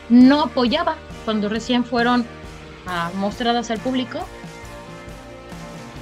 no 0.09 0.45
apoyaba 0.45 0.97
cuando 1.25 1.49
recién 1.49 1.85
fueron 1.85 2.27
ah, 2.87 3.11
mostradas 3.15 3.71
al 3.71 3.79
público. 3.79 4.21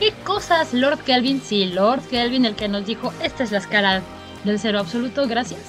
¿Qué 0.00 0.12
cosas 0.24 0.74
Lord 0.74 1.00
Kelvin? 1.00 1.40
Sí, 1.40 1.66
Lord 1.66 2.02
Kelvin, 2.08 2.44
el 2.44 2.54
que 2.54 2.68
nos 2.68 2.84
dijo, 2.84 3.12
esta 3.22 3.44
es 3.44 3.50
la 3.50 3.58
escala 3.58 4.02
del 4.44 4.60
cero 4.60 4.80
absoluto, 4.80 5.26
gracias. 5.26 5.62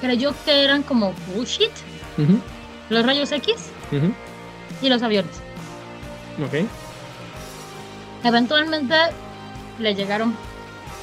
Creyó 0.00 0.34
que 0.44 0.64
eran 0.64 0.82
como 0.82 1.12
bullshit, 1.28 1.70
los 2.88 3.04
rayos 3.04 3.30
X 3.32 3.54
y 4.80 4.88
los 4.88 5.02
aviones. 5.02 5.36
Ok. 6.42 6.66
Eventualmente 8.24 8.94
le 9.78 9.94
llegaron 9.94 10.34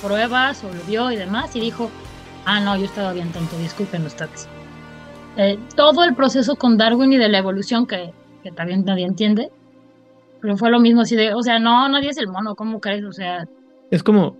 pruebas 0.02 0.64
o 0.64 0.74
lo 0.74 0.84
vio 0.84 1.12
y 1.12 1.16
demás 1.16 1.56
y 1.56 1.60
dijo, 1.60 1.92
ah, 2.46 2.60
no, 2.60 2.76
yo 2.76 2.86
estaba 2.86 3.14
bien 3.14 3.32
tonto, 3.32 3.58
disculpen 3.60 4.06
ustedes. 4.06 4.48
Eh, 5.38 5.60
todo 5.76 6.04
el 6.04 6.16
proceso 6.16 6.56
con 6.56 6.78
Darwin 6.78 7.14
y 7.14 7.18
de 7.18 7.30
la 7.30 7.38
evolución 7.38 7.86
que, 7.86 8.12
que 8.44 8.52
también 8.52 8.84
nadie 8.86 9.06
entiende, 9.06 9.52
pero 10.42 10.58
fue 10.58 10.72
lo 10.72 10.80
mismo 10.80 11.02
así 11.02 11.16
de, 11.16 11.34
o 11.34 11.42
sea, 11.44 11.60
no, 11.60 11.88
nadie 11.90 12.10
es 12.10 12.18
el 12.18 12.28
mono, 12.28 12.56
¿cómo 12.56 12.80
crees? 12.80 13.06
O 13.06 13.12
sea... 13.12 13.48
Es 13.92 14.04
como... 14.04 14.36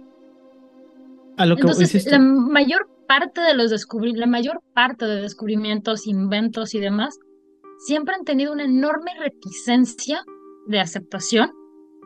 A 1.38 1.46
lo 1.46 1.56
que 1.56 1.62
Entonces, 1.62 2.12
la 2.12 2.18
mayor 2.18 2.90
parte 3.08 3.42
de 3.42 3.54
los 3.54 3.70
descubrimientos, 3.70 4.20
la 4.22 4.32
mayor 4.32 4.62
parte 4.74 5.06
de 5.06 5.22
descubrimientos, 5.22 6.08
inventos 6.08 6.74
y 6.74 6.80
demás, 6.80 7.20
siempre 7.78 8.16
han 8.16 8.26
tenido 8.26 8.54
una 8.54 8.66
enorme 8.66 9.12
reticencia 9.20 10.24
de 10.66 10.80
aceptación, 10.80 11.52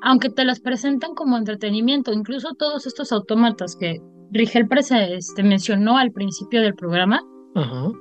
aunque 0.02 0.30
te 0.30 0.44
las 0.44 0.60
presentan 0.60 1.16
como 1.16 1.38
entretenimiento. 1.38 2.12
Incluso 2.12 2.56
todos 2.56 2.86
estos 2.86 3.14
autómatas 3.14 3.78
que 3.78 4.02
Rigel 4.32 4.68
este, 5.10 5.44
mencionó 5.44 5.98
al 5.98 6.12
principio 6.12 6.62
del 6.62 6.76
programa, 6.76 7.22
Ajá. 7.56 7.92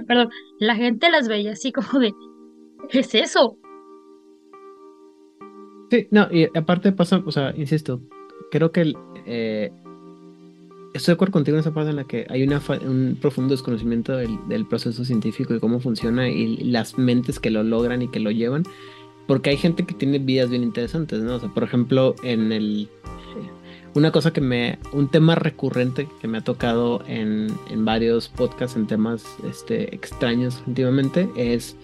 perdón, 0.06 0.30
la 0.58 0.76
gente 0.76 1.10
las 1.10 1.28
veía 1.28 1.52
así 1.52 1.72
como 1.72 2.00
de, 2.00 2.12
¿qué 2.90 3.00
es 3.00 3.14
eso? 3.14 3.58
Sí, 5.90 6.08
no, 6.10 6.28
y 6.30 6.48
aparte 6.56 6.92
pasa, 6.92 7.22
o 7.24 7.30
sea, 7.30 7.54
insisto, 7.56 8.00
creo 8.50 8.72
que 8.72 8.94
eh, 9.26 9.70
estoy 10.94 11.12
de 11.12 11.14
acuerdo 11.14 11.32
contigo 11.32 11.56
en 11.56 11.60
esa 11.60 11.74
parte 11.74 11.90
en 11.90 11.96
la 11.96 12.04
que 12.04 12.26
hay 12.28 12.42
una 12.42 12.60
un 12.82 13.18
profundo 13.20 13.52
desconocimiento 13.52 14.16
del, 14.16 14.38
del, 14.48 14.66
proceso 14.66 15.04
científico 15.04 15.54
y 15.54 15.60
cómo 15.60 15.80
funciona 15.80 16.28
y 16.28 16.56
las 16.64 16.98
mentes 16.98 17.38
que 17.38 17.50
lo 17.50 17.62
logran 17.62 18.02
y 18.02 18.08
que 18.08 18.20
lo 18.20 18.30
llevan, 18.30 18.64
porque 19.26 19.50
hay 19.50 19.56
gente 19.56 19.84
que 19.84 19.94
tiene 19.94 20.18
vidas 20.18 20.50
bien 20.50 20.62
interesantes, 20.62 21.20
¿no? 21.20 21.36
O 21.36 21.40
sea, 21.40 21.48
por 21.50 21.62
ejemplo, 21.62 22.14
en 22.22 22.52
el 22.52 22.88
una 23.94 24.10
cosa 24.10 24.32
que 24.32 24.40
me, 24.40 24.78
un 24.92 25.08
tema 25.08 25.34
recurrente 25.34 26.08
que 26.20 26.28
me 26.28 26.38
ha 26.38 26.40
tocado 26.40 27.02
en, 27.06 27.48
en 27.70 27.84
varios 27.84 28.28
podcasts, 28.28 28.76
en 28.76 28.86
temas 28.86 29.24
este, 29.48 29.94
extraños 29.94 30.62
últimamente, 30.66 31.28
es 31.36 31.76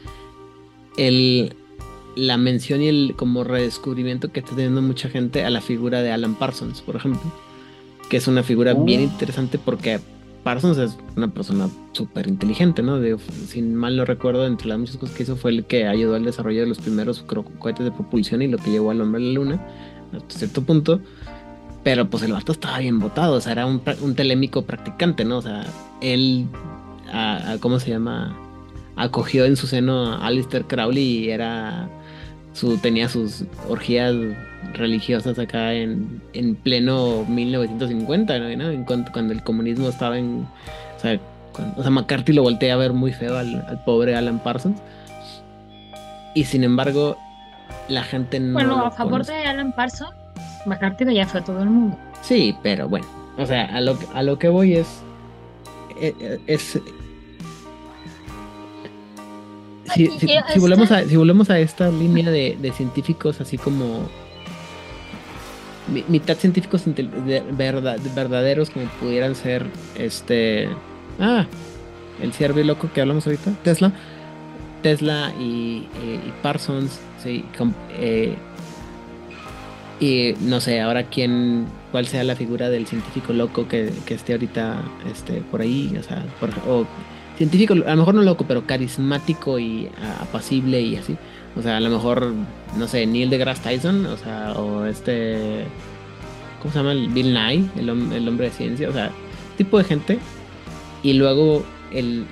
el, 0.96 1.54
la 2.16 2.36
mención 2.36 2.82
y 2.82 2.88
el 2.88 3.14
como 3.16 3.44
redescubrimiento 3.44 4.32
que 4.32 4.40
está 4.40 4.56
teniendo 4.56 4.82
mucha 4.82 5.08
gente 5.08 5.44
a 5.44 5.50
la 5.50 5.61
figura 5.61 6.02
de 6.02 6.11
Alan 6.11 6.34
Parsons, 6.34 6.82
por 6.82 6.96
ejemplo, 6.96 7.32
que 8.08 8.16
es 8.16 8.26
una 8.26 8.42
figura 8.42 8.74
bien 8.74 9.02
interesante 9.02 9.58
porque 9.58 10.00
Parsons 10.42 10.78
es 10.78 10.96
una 11.16 11.28
persona 11.28 11.68
súper 11.92 12.26
inteligente, 12.26 12.82
¿no? 12.82 12.98
De, 12.98 13.16
sin 13.46 13.74
mal 13.74 13.96
no 13.96 14.04
recuerdo, 14.04 14.46
entre 14.46 14.68
las 14.68 14.78
muchas 14.78 14.96
cosas 14.96 15.14
que 15.14 15.22
hizo 15.22 15.36
fue 15.36 15.50
el 15.50 15.64
que 15.64 15.86
ayudó 15.86 16.16
al 16.16 16.24
desarrollo 16.24 16.62
de 16.62 16.66
los 16.66 16.78
primeros 16.78 17.22
cohetes 17.22 17.84
de 17.84 17.92
propulsión 17.92 18.42
y 18.42 18.48
lo 18.48 18.58
que 18.58 18.70
llevó 18.70 18.90
al 18.90 19.00
hombre 19.00 19.22
a 19.22 19.26
la 19.26 19.32
luna, 19.32 19.66
hasta 20.12 20.38
cierto 20.38 20.62
punto. 20.62 21.00
Pero 21.82 22.10
pues 22.10 22.22
el 22.22 22.32
vato 22.32 22.52
estaba 22.52 22.78
bien 22.78 22.98
votado, 22.98 23.34
o 23.34 23.40
sea, 23.40 23.52
era 23.52 23.66
un, 23.66 23.82
un 24.02 24.14
telémico 24.14 24.62
practicante, 24.62 25.24
¿no? 25.24 25.38
O 25.38 25.42
sea, 25.42 25.64
él, 26.02 26.46
a, 27.10 27.52
a, 27.52 27.58
¿cómo 27.58 27.80
se 27.80 27.90
llama? 27.90 28.36
Acogió 28.96 29.46
en 29.46 29.56
su 29.56 29.66
seno 29.66 30.12
a 30.12 30.26
Alistair 30.26 30.66
Crowley 30.66 31.02
y 31.02 31.30
era 31.30 31.88
su, 32.52 32.76
tenía 32.78 33.08
sus 33.08 33.44
orgías 33.68 34.14
religiosas 34.74 35.38
acá 35.38 35.72
en, 35.72 36.22
en 36.32 36.54
pleno 36.54 37.24
1950, 37.28 38.38
¿no? 38.38 38.84
Cuando, 38.84 39.12
cuando, 39.12 39.32
el 39.32 39.42
comunismo 39.42 39.88
estaba 39.88 40.18
en... 40.18 40.46
O 40.96 41.00
sea, 41.00 41.18
cuando, 41.52 41.80
o 41.80 41.82
sea, 41.82 41.90
McCarthy 41.90 42.32
lo 42.32 42.42
voltea 42.42 42.74
a 42.74 42.76
ver 42.76 42.92
muy 42.92 43.12
feo 43.12 43.36
al, 43.36 43.64
al, 43.66 43.82
pobre 43.84 44.16
Alan 44.16 44.38
Parsons. 44.40 44.80
Y 46.34 46.44
sin 46.44 46.64
embargo, 46.64 47.16
la 47.88 48.02
gente 48.04 48.38
no... 48.38 48.52
Bueno, 48.52 48.84
a 48.84 48.90
favor 48.90 49.12
conoce. 49.12 49.32
de 49.32 49.44
Alan 49.44 49.72
Parsons, 49.72 50.12
McCarthy 50.66 51.14
ya 51.14 51.26
fue 51.26 51.42
todo 51.42 51.62
el 51.62 51.70
mundo. 51.70 51.96
Sí, 52.22 52.56
pero 52.62 52.88
bueno, 52.88 53.06
o 53.38 53.46
sea, 53.46 53.64
a 53.66 53.80
lo, 53.80 53.98
a 54.14 54.22
lo 54.22 54.38
que 54.38 54.48
voy 54.48 54.74
es... 54.74 54.88
Es, 56.00 56.14
es 56.46 56.80
si, 59.94 60.06
si, 60.18 60.28
si, 60.52 60.58
volvemos 60.58 60.90
a, 60.92 61.04
si 61.04 61.16
volvemos 61.16 61.50
a 61.50 61.58
esta 61.58 61.90
línea 61.90 62.30
de, 62.30 62.56
de 62.61 62.72
científicos 62.72 63.40
así 63.40 63.58
como 63.58 64.08
mitad 66.08 66.36
científicos 66.36 66.84
de 66.86 67.42
verdad, 67.52 67.98
verdaderos 68.14 68.70
como 68.70 68.86
pudieran 69.00 69.34
ser 69.34 69.66
este 69.96 70.68
ah 71.18 71.46
el 72.22 72.32
ciervo 72.32 72.61
loco 72.61 72.90
que 72.92 73.00
hablamos 73.00 73.26
ahorita 73.26 73.50
Tesla 73.64 73.92
Tesla 74.82 75.32
y, 75.38 75.88
eh, 76.02 76.20
y 76.28 76.32
Parsons 76.42 77.00
sí, 77.22 77.44
eh, 77.98 78.36
y 80.01 80.34
no 80.40 80.61
sé 80.61 80.80
ahora 80.80 81.05
quién 81.05 81.66
cuál 81.92 82.07
sea 82.07 82.24
la 82.24 82.34
figura 82.34 82.70
del 82.70 82.86
científico 82.86 83.32
loco 83.32 83.68
que, 83.68 83.92
que 84.07 84.14
esté 84.14 84.32
ahorita 84.32 84.82
este 85.12 85.42
por 85.51 85.61
ahí 85.61 85.94
o 85.98 86.03
sea 86.03 86.24
por, 86.40 86.51
científico, 87.40 87.72
a 87.72 87.76
lo 87.76 87.96
mejor 87.96 88.14
no 88.14 88.22
loco, 88.22 88.44
pero 88.46 88.66
carismático 88.66 89.59
y 89.59 89.88
apacible 90.20 90.78
y 90.82 90.96
así. 90.96 91.16
O 91.57 91.62
sea, 91.62 91.78
a 91.78 91.80
lo 91.80 91.88
mejor, 91.88 92.34
no 92.76 92.86
sé, 92.86 93.07
Neil 93.07 93.30
deGrasse 93.30 93.62
Tyson, 93.62 94.05
o 94.05 94.16
sea, 94.18 94.53
o 94.53 94.84
este. 94.84 95.64
¿Cómo 96.61 96.70
se 96.70 96.78
llama? 96.78 96.92
Bill 96.92 97.32
Nye, 97.32 97.64
el, 97.78 97.88
el 97.88 98.28
hombre 98.28 98.51
de 98.51 98.53
ciencia, 98.53 98.90
o 98.90 98.92
sea, 98.92 99.11
tipo 99.57 99.78
de 99.78 99.84
gente. 99.84 100.18
Y 101.03 101.14
luego 101.14 101.64
el. 101.92 102.26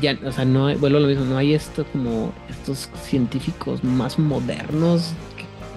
Ya, 0.00 0.18
o 0.24 0.32
sea, 0.32 0.44
no 0.44 0.76
vuelvo 0.76 0.96
a 0.96 1.00
lo 1.00 1.06
mismo, 1.06 1.24
no 1.24 1.38
hay 1.38 1.54
esto 1.54 1.84
como 1.92 2.32
estos 2.50 2.88
científicos 3.04 3.84
más 3.84 4.18
modernos, 4.18 5.12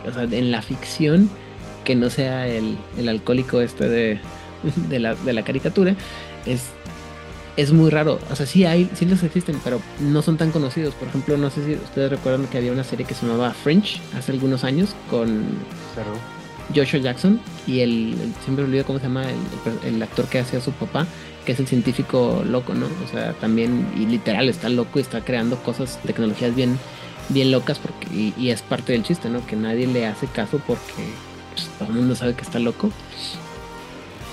o 0.08 0.14
sea, 0.14 0.24
en 0.24 0.52
la 0.52 0.62
ficción, 0.62 1.30
que 1.84 1.96
no 1.96 2.10
sea 2.10 2.48
el, 2.48 2.78
el 2.98 3.10
alcohólico 3.10 3.62
este 3.62 3.88
de, 3.88 4.20
de, 4.90 5.00
la, 5.00 5.16
de 5.16 5.34
la 5.34 5.44
caricatura. 5.44 5.96
Es, 6.46 6.64
es 7.58 7.72
muy 7.72 7.90
raro. 7.90 8.20
O 8.30 8.36
sea, 8.36 8.46
sí 8.46 8.66
hay, 8.66 8.90
sí 8.96 9.06
los 9.06 9.24
existen, 9.24 9.60
pero 9.64 9.80
no 10.00 10.22
son 10.22 10.38
tan 10.38 10.52
conocidos. 10.52 10.94
Por 10.96 11.08
ejemplo, 11.08 11.38
no 11.38 11.50
sé 11.50 11.66
si 11.66 11.74
ustedes 11.74 12.12
recuerdan 12.12 12.48
que 12.48 12.58
había 12.58 12.72
una 12.72 12.84
serie 12.84 13.06
que 13.06 13.14
se 13.14 13.26
llamaba 13.26 13.54
French 13.54 14.02
hace 14.18 14.34
algunos 14.34 14.64
años 14.64 14.96
con 15.10 15.44
claro. 15.94 16.12
Joshua 16.76 17.00
Jackson 17.00 17.40
y 17.68 17.82
el, 17.82 18.16
el 18.20 18.34
siempre 18.44 18.66
olvido 18.66 18.86
cómo 18.86 19.00
se 19.00 19.06
llama 19.06 19.26
el, 19.30 19.96
el, 19.96 20.02
actor 20.02 20.26
que 20.26 20.40
hacía 20.40 20.60
a 20.60 20.62
su 20.62 20.72
papá, 20.72 21.06
que 21.46 21.52
es 21.52 21.60
el 21.60 21.68
científico 21.68 22.44
loco, 22.46 22.74
¿no? 22.74 22.88
O 23.06 23.08
sea, 23.12 23.34
también 23.34 23.88
y 23.96 24.06
literal 24.08 24.50
está 24.50 24.68
loco 24.70 25.00
y 25.00 25.04
está 25.04 25.22
creando 25.22 25.58
cosas, 25.58 26.00
tecnologías 26.04 26.56
bien, 26.56 26.78
bien 27.30 27.52
locas 27.52 27.80
porque 27.80 28.08
y, 28.38 28.50
es 28.50 28.62
parte 28.62 28.94
del 28.94 29.04
chiste, 29.04 29.30
¿no? 29.30 29.46
Que 29.46 29.56
nadie 29.56 29.88
le 29.88 30.06
hace 30.06 30.28
caso 30.28 30.62
porque 30.66 31.04
pues, 31.54 31.70
todo 31.80 31.90
el 31.90 31.96
mundo 31.96 32.16
sabe 32.16 32.34
que 32.34 32.42
está 32.42 32.60
loco 32.60 32.92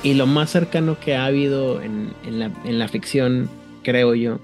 y 0.03 0.15
lo 0.15 0.27
más 0.27 0.51
cercano 0.51 0.99
que 0.99 1.15
ha 1.15 1.27
habido 1.27 1.81
en, 1.81 2.13
en, 2.27 2.39
la, 2.39 2.51
en 2.65 2.79
la, 2.79 2.89
ficción, 2.89 3.49
creo 3.85 4.15
yo, 4.15 4.41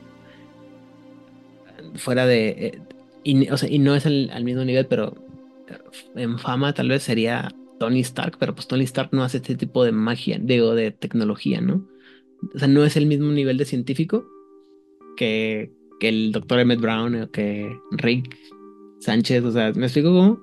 fuera 1.97 2.27
de... 2.27 2.49
Eh, 2.49 2.79
y, 3.25 3.51
o 3.51 3.57
sea, 3.57 3.69
y, 3.69 3.81
no 3.81 3.97
es 3.97 4.07
al 4.07 4.45
mismo 4.45 4.65
nivel, 4.65 4.87
pero 4.87 5.15
en 6.15 6.39
fama 6.39 6.73
tal 6.75 6.89
vez 6.89 7.03
sería 7.03 7.53
Tony 7.79 8.01
Stark, 8.01 8.37
pero 8.39 8.55
pues 8.55 8.69
Tony 8.69 8.85
Stark 8.85 9.11
no 9.13 9.25
hace 9.25 9.39
este 9.39 9.57
tipo 9.57 9.85
de 9.85 9.93
magia, 9.93 10.39
digo, 10.41 10.75
de 10.75 10.93
tecnología, 10.93 11.61
¿no? 11.61 11.87
O 12.55 12.59
sea, 12.59 12.69
no 12.69 12.85
es 12.85 12.97
el 12.97 13.07
mismo 13.07 13.33
nivel 13.33 13.59
de 13.59 13.65
científico 13.65 14.27
que, 15.17 15.73
que 15.99 16.09
el 16.09 16.33
doctor 16.33 16.61
Emmett 16.61 16.81
Brown 16.81 17.15
o 17.23 17.31
que 17.31 17.79
Rick 17.93 18.37
Sánchez, 19.01 19.45
o 19.45 19.53
sea, 19.53 19.73
¿me 19.73 19.87
explico 19.87 20.11
cómo? 20.11 20.43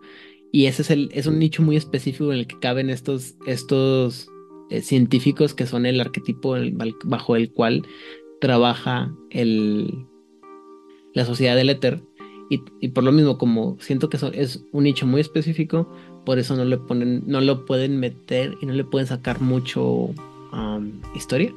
Y 0.52 0.68
ese 0.68 0.84
es, 0.84 0.92
el, 0.92 1.10
es 1.14 1.28
un 1.28 1.40
nicho 1.40 1.62
muy 1.62 1.76
específico 1.76 2.32
en 2.32 2.40
el 2.40 2.48
que 2.48 2.60
caben 2.60 2.90
estos, 2.90 3.36
estos 3.46 4.30
eh, 4.70 4.82
científicos 4.82 5.54
que 5.54 5.66
son 5.68 5.86
el 5.86 6.00
arquetipo 6.00 6.56
el, 6.56 6.76
bajo 7.04 7.36
el 7.36 7.52
cual 7.52 7.84
trabaja 8.40 9.14
el, 9.32 10.06
la 11.14 11.26
sociedad 11.26 11.56
del 11.56 11.70
éter. 11.70 12.02
Y, 12.50 12.62
y, 12.80 12.90
por 12.90 13.04
lo 13.04 13.12
mismo, 13.12 13.38
como 13.40 13.76
siento 13.80 14.08
que 14.08 14.18
es 14.34 14.64
un 14.72 14.84
nicho 14.84 15.08
muy 15.08 15.20
específico, 15.20 15.90
por 16.26 16.40
eso 16.40 16.56
no 16.56 16.64
le 16.64 16.78
ponen, 16.78 17.24
no 17.26 17.42
lo 17.42 17.66
pueden 17.66 18.00
meter 18.00 18.56
y 18.62 18.66
no 18.66 18.74
le 18.74 18.84
pueden 18.84 19.08
sacar 19.08 19.42
mucho 19.42 19.84
um, 20.54 21.02
historia 21.16 21.54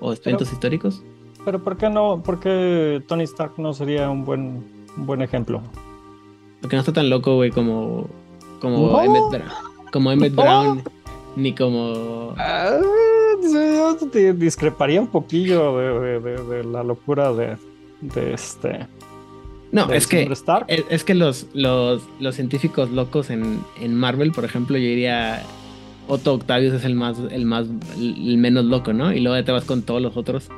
o 0.00 0.12
eventos 0.12 0.48
pero, 0.48 0.52
históricos. 0.52 1.02
Pero 1.44 1.62
¿por 1.62 1.76
qué 1.76 1.88
no? 1.88 2.22
¿Por 2.22 2.40
qué 2.40 3.02
Tony 3.06 3.24
Stark 3.24 3.54
no 3.58 3.72
sería 3.72 4.08
un 4.10 4.24
buen, 4.24 4.64
un 4.96 5.06
buen 5.06 5.22
ejemplo? 5.22 5.62
Porque 6.60 6.76
no 6.76 6.80
está 6.80 6.92
tan 6.92 7.10
loco, 7.10 7.34
güey, 7.36 7.50
como, 7.50 8.06
como 8.60 8.92
no. 8.92 9.02
Emmett, 9.02 9.44
como 9.90 10.12
Emmett 10.12 10.34
no. 10.34 10.42
Brown 10.42 10.82
ni 11.36 11.54
como. 11.54 12.34
Ah, 12.36 12.78
yo 13.42 13.96
te 14.10 14.32
discreparía 14.32 15.00
un 15.00 15.08
poquillo 15.08 15.76
de, 15.78 16.20
de, 16.20 16.44
de 16.44 16.64
la 16.64 16.82
locura 16.82 17.32
de, 17.32 17.56
este. 18.32 18.86
No, 19.72 19.90
es 19.90 20.06
que, 20.06 20.30
es, 20.68 20.84
es, 20.90 21.02
que 21.02 21.14
los, 21.14 21.46
los, 21.54 22.02
los 22.20 22.34
científicos 22.34 22.90
locos 22.90 23.30
en, 23.30 23.60
en, 23.80 23.94
Marvel, 23.94 24.30
por 24.30 24.44
ejemplo, 24.44 24.76
yo 24.76 24.84
diría 24.84 25.42
Otto 26.08 26.34
Octavius 26.34 26.74
es 26.74 26.84
el 26.84 26.94
más, 26.94 27.16
el 27.30 27.46
más, 27.46 27.66
el 27.96 28.36
menos 28.36 28.66
loco, 28.66 28.92
¿no? 28.92 29.14
Y 29.14 29.20
luego 29.20 29.42
te 29.42 29.50
vas 29.50 29.64
con 29.64 29.80
todos 29.80 30.02
los 30.02 30.16
otros. 30.18 30.50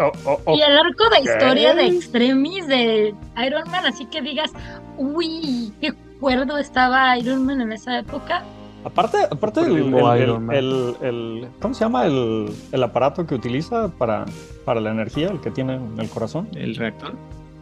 Oh, 0.00 0.10
oh, 0.24 0.40
oh. 0.46 0.56
Y 0.56 0.62
el 0.62 0.78
arco 0.78 1.08
de 1.10 1.20
historia 1.20 1.74
de 1.74 1.86
Extremis 1.86 2.66
de 2.66 3.14
Iron 3.46 3.70
Man, 3.70 3.86
así 3.86 4.06
que 4.06 4.22
digas, 4.22 4.50
uy, 4.96 5.72
qué 5.80 5.92
cuerdo 6.18 6.58
estaba 6.58 7.16
Iron 7.18 7.44
Man 7.44 7.60
en 7.60 7.72
esa 7.72 7.98
época 7.98 8.42
Aparte, 8.82 9.18
aparte 9.30 9.60
Por 9.60 9.68
el 10.16 10.54
el, 10.54 10.96
el- 11.02 11.48
¿cómo 11.60 11.74
se 11.74 11.84
llama 11.84 12.06
el, 12.06 12.50
el 12.72 12.82
aparato 12.82 13.26
que 13.26 13.34
utiliza 13.34 13.88
para, 13.88 14.24
para 14.64 14.80
la 14.80 14.90
energía, 14.90 15.28
el 15.28 15.38
que 15.40 15.50
tiene 15.50 15.74
en 15.74 16.00
el 16.00 16.08
corazón? 16.08 16.48
El 16.54 16.74
reactor. 16.76 17.12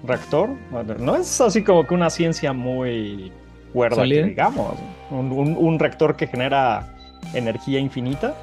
Reactor. 0.05 0.51
No 1.01 1.17
es 1.17 1.41
así 1.41 1.65
como 1.65 1.85
que 1.89 1.95
una 1.95 2.09
ciencia 2.09 2.53
muy 2.53 3.33
cuerda, 3.73 4.05
que 4.05 4.23
digamos. 4.23 4.75
Un, 5.11 5.33
un- 5.33 5.57
un 5.59 5.79
reactor 5.81 6.15
que 6.15 6.29
genera 6.29 6.95
energía 7.35 7.81
infinita. 7.81 8.37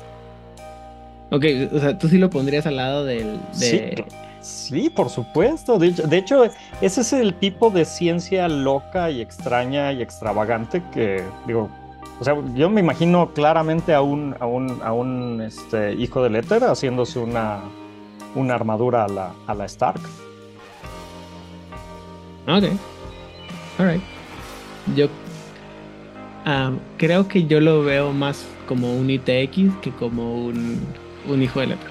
Ok, 1.36 1.44
o 1.74 1.80
sea, 1.80 1.98
tú 1.98 2.08
sí 2.08 2.18
lo 2.18 2.30
pondrías 2.30 2.66
al 2.66 2.78
lado 2.78 3.04
del. 3.04 3.38
De... 3.60 4.06
Sí, 4.40 4.90
por 4.90 5.10
supuesto. 5.10 5.78
De 5.78 5.88
hecho, 5.88 6.08
de 6.08 6.18
hecho, 6.18 6.46
ese 6.80 7.02
es 7.02 7.12
el 7.12 7.34
tipo 7.34 7.70
de 7.72 7.84
ciencia 7.84 8.48
loca 8.48 9.12
y 9.12 9.20
extraña 9.20 9.92
y 9.92 10.02
extravagante 10.02 10.82
que, 10.94 11.24
digo, 11.46 11.70
o 12.22 12.24
sea, 12.24 12.36
yo 12.54 12.70
me 12.70 12.80
imagino 12.80 13.34
claramente 13.34 13.94
a 13.94 14.02
un, 14.02 14.34
a 14.40 14.46
un, 14.46 14.82
a 14.82 14.94
un 14.94 15.42
este, 15.42 15.94
hijo 15.96 16.24
del 16.24 16.38
éter 16.38 16.64
haciéndose 16.64 17.20
una, 17.20 17.64
una 18.34 18.56
armadura 18.56 19.04
a 19.04 19.10
la, 19.10 19.34
a 19.46 19.54
la 19.54 19.66
Stark. 19.66 20.00
Ok. 22.48 22.64
Alright. 23.78 24.02
Yo 24.96 25.08
ah, 26.46 26.72
creo 26.98 27.28
que 27.28 27.46
yo 27.46 27.60
lo 27.60 27.84
veo 27.84 28.14
más 28.14 28.46
como 28.70 28.96
un 28.96 29.10
ITX 29.10 29.76
que 29.82 29.92
como 30.00 30.46
un, 30.46 30.80
un 31.28 31.41
hijo 31.41 31.59
de 31.59 31.67
letra. 31.67 31.89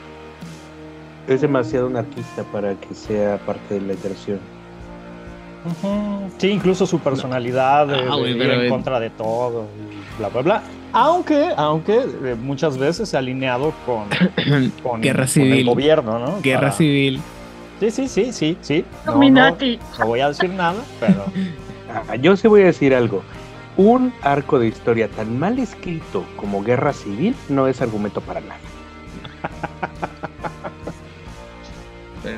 Es 1.28 1.40
demasiado 1.40 1.86
anarquista 1.86 2.42
para 2.52 2.74
que 2.74 2.94
sea 2.94 3.38
parte 3.38 3.74
de 3.74 3.80
la 3.80 3.92
iteración. 3.94 4.38
Sí, 6.36 6.48
incluso 6.48 6.86
su 6.86 6.98
personalidad 6.98 7.86
de, 7.86 7.94
Ah, 7.94 8.00
de 8.02 8.08
güey, 8.20 8.32
ir 8.32 8.38
pero, 8.38 8.52
en 8.54 8.66
eh, 8.66 8.68
contra 8.68 9.00
de 9.00 9.08
todo 9.10 9.66
y 9.90 10.18
bla, 10.18 10.28
bla, 10.28 10.42
bla. 10.42 10.62
Aunque, 10.92 11.48
aunque 11.56 11.96
eh, 12.24 12.36
muchas 12.40 12.76
veces 12.76 13.08
se 13.08 13.16
ha 13.16 13.20
alineado 13.20 13.72
con, 13.86 14.04
con, 14.82 15.00
Guerra 15.00 15.20
con 15.24 15.28
civil. 15.28 15.58
el 15.60 15.64
gobierno, 15.66 16.18
¿no? 16.18 16.40
Guerra 16.42 16.60
Para- 16.60 16.72
civil. 16.72 17.20
Sí, 17.80 17.90
sí, 17.90 18.08
sí, 18.08 18.32
sí, 18.32 18.56
sí. 18.60 18.84
No, 19.06 19.14
no, 19.18 19.56
no 19.98 20.06
voy 20.06 20.20
a 20.20 20.28
decir 20.28 20.50
nada, 20.50 20.76
pero 21.00 21.24
Ah, 22.08 22.16
yo 22.16 22.36
sí 22.36 22.46
voy 22.48 22.62
a 22.62 22.66
decir 22.66 22.94
algo. 22.94 23.22
Un 23.76 24.12
arco 24.22 24.58
de 24.58 24.66
historia 24.68 25.08
tan 25.08 25.38
mal 25.38 25.58
escrito 25.58 26.24
como 26.36 26.62
Guerra 26.62 26.92
Civil 26.92 27.34
no 27.48 27.66
es 27.68 27.80
argumento 27.80 28.20
para 28.20 28.40
nada. 28.40 28.56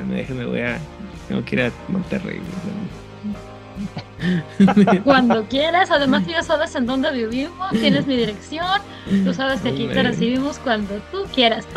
Espérenme, 0.07 0.15
déjenme, 0.15 0.45
voy 0.45 0.61
a. 0.61 0.79
Tengo 1.27 1.43
que 1.43 1.55
ir 1.55 1.61
a 1.63 1.71
Monterrey. 1.89 2.39
Cuando 5.03 5.43
quieras, 5.45 5.91
además 5.91 6.23
tú 6.25 6.31
ya 6.31 6.41
sabes 6.41 6.73
en 6.75 6.85
dónde 6.85 7.11
vivimos, 7.11 7.69
tienes 7.71 8.07
mi 8.07 8.15
dirección, 8.15 8.65
tú 9.23 9.33
sabes 9.33 9.61
que 9.61 9.69
aquí 9.69 9.87
te 9.87 10.01
recibimos 10.03 10.57
cuando 10.59 10.95
tú 11.11 11.25
quieras. 11.33 11.65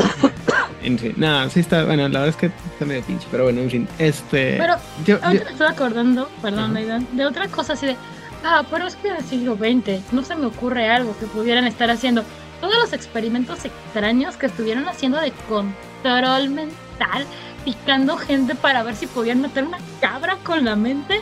En 0.82 0.98
fin, 0.98 1.12
no, 1.18 1.46
sí 1.50 1.60
está. 1.60 1.84
Bueno, 1.84 2.04
la 2.08 2.20
verdad 2.20 2.28
es 2.28 2.36
que 2.36 2.46
está 2.46 2.86
medio 2.86 3.02
pinche, 3.02 3.26
pero 3.30 3.44
bueno, 3.44 3.60
en 3.60 3.70
fin. 3.70 3.88
Este. 3.98 4.56
Pero 4.56 4.76
yo, 5.04 5.18
yo- 5.18 5.24
ahorita 5.26 5.44
me 5.44 5.50
estoy 5.50 5.66
acordando, 5.66 6.30
perdón. 6.40 6.74
Aidan, 6.74 7.06
de 7.12 7.26
otra 7.26 7.48
cosa 7.48 7.74
así 7.74 7.84
de, 7.84 7.96
ah, 8.44 8.62
pero 8.70 8.86
es 8.86 8.96
que 8.96 9.08
en 9.08 9.16
el 9.16 9.24
siglo 9.24 9.56
XX 9.56 10.10
no 10.14 10.22
se 10.24 10.34
me 10.36 10.46
ocurre 10.46 10.88
algo 10.88 11.14
que 11.18 11.26
pudieran 11.26 11.66
estar 11.66 11.90
haciendo. 11.90 12.24
Todos 12.62 12.72
los 12.80 12.94
experimentos 12.94 13.62
extraños 13.66 14.38
que 14.38 14.46
estuvieron 14.46 14.88
haciendo 14.88 15.20
de 15.20 15.32
control 15.50 16.48
mental, 16.48 17.26
picando 17.64 18.16
gente 18.16 18.54
para 18.54 18.82
ver 18.82 18.94
si 18.94 19.06
podían 19.06 19.40
meter 19.42 19.64
una 19.64 19.78
cabra 20.00 20.36
con 20.44 20.64
la 20.64 20.76
mente. 20.76 21.20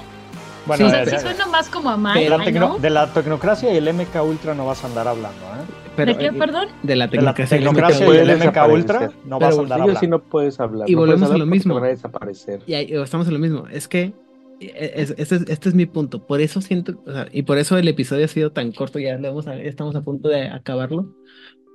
bueno, 0.66 0.86
o 0.86 0.90
sea, 0.90 1.04
de, 1.04 1.10
sí 1.12 1.18
suena 1.18 1.46
más 1.46 1.68
como 1.68 1.90
a 1.90 1.96
de 1.96 1.98
Mike, 1.98 2.30
la 2.30 2.38
tecno- 2.38 2.78
de 2.78 2.90
la 2.90 3.12
tecnocracia 3.12 3.72
y 3.72 3.76
el 3.76 3.88
MK 3.92 4.22
Ultra 4.22 4.54
no 4.54 4.66
vas 4.66 4.84
a 4.84 4.86
andar 4.88 5.08
hablando, 5.08 5.38
¿eh? 5.38 5.64
pero, 5.96 6.12
¿De 6.12 6.18
qué, 6.18 6.26
eh, 6.26 6.32
perdón? 6.32 6.68
De 6.82 6.94
la 6.96 7.06
De 7.08 7.16
la 7.22 7.34
tecnocracia. 7.34 7.56
y 7.56 7.60
la 7.60 7.70
tecnocracia 7.70 8.06
y 8.06 8.16
el 8.18 8.30
MK. 8.38 8.72
Ultra 8.72 9.00
no 9.24 9.38
Pero 9.38 9.50
vas 9.50 9.58
a 9.58 9.60
andar 9.62 9.78
Ellos 9.80 9.90
sí 9.98 10.06
hablando. 10.06 10.18
no 10.18 10.22
puedes 10.30 10.60
hablar. 10.60 10.88
Y 10.88 10.92
no 10.94 10.98
volvemos 11.00 11.30
a 11.30 11.36
lo 11.38 11.46
mismo. 11.46 11.74
van 11.74 11.84
a 11.84 11.88
desaparecer. 11.88 12.60
Y 12.66 12.74
ahí 12.74 12.92
estamos 12.92 13.26
en 13.26 13.32
lo 13.34 13.38
mismo. 13.40 13.66
Es 13.70 13.88
que 13.88 14.12
eh, 14.60 14.92
es- 14.96 15.14
este, 15.18 15.34
es, 15.36 15.42
este 15.48 15.68
es 15.70 15.74
mi 15.74 15.86
punto. 15.86 16.24
Por 16.26 16.40
eso 16.40 16.60
siento, 16.60 17.02
o 17.06 17.12
sea, 17.12 17.26
y 17.32 17.42
por 17.42 17.58
eso 17.58 17.76
el 17.78 17.88
episodio 17.88 18.24
ha 18.26 18.28
sido 18.28 18.52
tan 18.52 18.70
corto, 18.72 18.98
ya 19.00 19.16
lo 19.18 19.28
hemos- 19.28 19.46
estamos 19.48 19.96
a 19.96 20.02
punto 20.02 20.28
de 20.28 20.48
acabarlo, 20.48 21.14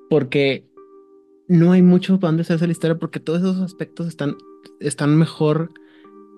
porque 0.09 0.65
no 1.47 1.71
hay 1.73 1.81
mucho 1.81 2.19
para 2.19 2.29
dónde 2.29 2.41
hacerse 2.43 2.65
la 2.65 2.71
historia, 2.71 2.97
porque 2.97 3.19
todos 3.19 3.39
esos 3.39 3.59
aspectos 3.61 4.07
están, 4.07 4.35
están 4.79 5.17
mejor 5.17 5.71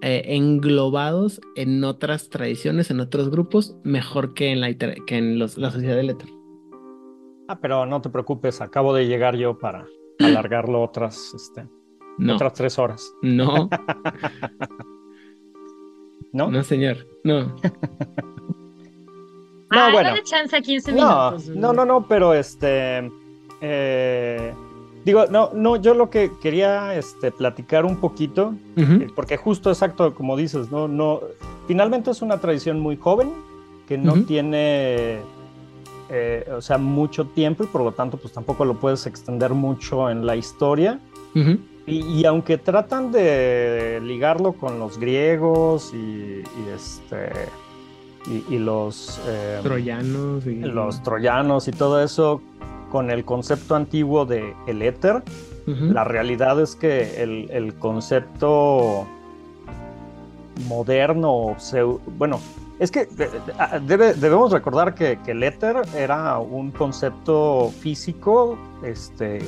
eh, 0.02 0.24
englobados 0.36 1.42
en 1.56 1.84
otras 1.84 2.30
tradiciones, 2.30 2.92
en 2.92 3.00
otros 3.00 3.30
grupos, 3.32 3.76
mejor 3.84 4.34
que 4.34 4.52
en 4.52 4.62
la, 4.62 4.74
que 4.74 5.18
en 5.18 5.40
los- 5.40 5.58
la 5.58 5.72
sociedad 5.72 5.96
del 5.96 6.12
éter. 6.12 6.30
Ah, 7.48 7.60
pero 7.62 7.86
no 7.86 8.02
te 8.02 8.10
preocupes, 8.10 8.62
acabo 8.62 8.94
de 8.94 9.08
llegar 9.08 9.36
yo 9.36 9.58
para 9.58 9.86
alargarlo 10.20 10.82
otras, 10.84 11.34
este, 11.34 11.68
No, 12.18 12.36
otras 12.36 12.54
tres 12.54 12.78
horas. 12.80 13.12
no, 13.22 13.70
¿No? 16.34 16.52
no, 16.52 16.64
señor, 16.64 16.98
no. 17.24 17.46
No, 17.46 17.56
Ah, 19.82 19.90
bueno. 19.92 20.10
dale 20.10 20.24
chance 20.24 20.56
a 20.56 20.62
15 20.62 20.92
No, 20.94 21.32
minutos. 21.32 21.48
no, 21.56 21.74
no, 21.74 21.86
no, 21.86 22.08
pero 22.08 22.34
este. 22.34 23.12
eh, 23.62 24.54
digo, 25.06 25.26
no, 25.30 25.52
no, 25.54 25.76
yo 25.78 25.94
lo 25.94 26.10
que 26.10 26.32
quería 26.42 26.96
este, 26.96 27.32
platicar 27.32 27.86
un 27.86 27.98
poquito, 27.98 28.54
eh, 28.76 29.08
porque 29.16 29.38
justo 29.38 29.70
exacto 29.70 30.14
como 30.14 30.36
dices, 30.36 30.72
no, 30.72 30.88
no. 30.88 31.22
Finalmente 31.68 32.12
es 32.12 32.22
una 32.22 32.40
tradición 32.40 32.80
muy 32.80 32.98
joven 32.98 33.30
que 33.88 33.98
no 33.98 34.24
tiene. 34.26 35.20
eh, 36.10 36.48
o 36.56 36.62
sea, 36.62 36.78
mucho 36.78 37.26
tiempo 37.26 37.64
y 37.64 37.68
por 37.68 37.82
lo 37.82 37.92
tanto, 37.92 38.18
pues 38.18 38.34
tampoco 38.34 38.66
lo 38.66 38.76
puedes 38.76 39.06
extender 39.08 39.54
mucho 39.54 40.10
en 40.10 40.26
la 40.26 40.36
historia. 40.36 41.00
Y, 41.88 42.00
y 42.02 42.26
aunque 42.26 42.58
tratan 42.58 43.12
de 43.12 44.00
ligarlo 44.04 44.54
con 44.54 44.80
los 44.80 44.98
griegos 44.98 45.94
y, 45.94 45.98
y 45.98 46.70
este. 46.74 47.30
Y, 48.28 48.56
y 48.56 48.58
los. 48.58 49.20
eh, 49.28 49.60
Troyanos 49.62 50.46
y 50.48 50.56
los 50.62 51.04
troyanos 51.04 51.68
y 51.68 51.72
todo 51.72 52.02
eso 52.04 52.42
con 52.96 53.12
el 53.12 53.26
concepto 53.26 53.76
antiguo 53.76 54.26
de 54.26 54.54
el 54.68 54.82
éter. 54.82 55.22
La 55.94 56.06
realidad 56.06 56.62
es 56.62 56.78
que 56.78 57.22
el, 57.22 57.50
el 57.52 57.74
concepto 57.74 59.06
moderno, 60.70 61.58
bueno, 62.18 62.40
es 62.80 62.90
que 62.92 63.06
de- 63.06 63.28
de- 63.28 63.82
debe- 63.86 64.14
debemos 64.14 64.54
recordar 64.54 64.96
que, 64.96 65.20
que 65.26 65.32
el 65.32 65.44
éter 65.44 65.76
era 65.94 66.40
un 66.40 66.72
concepto 66.72 67.70
físico 67.82 68.58
este, 68.82 69.40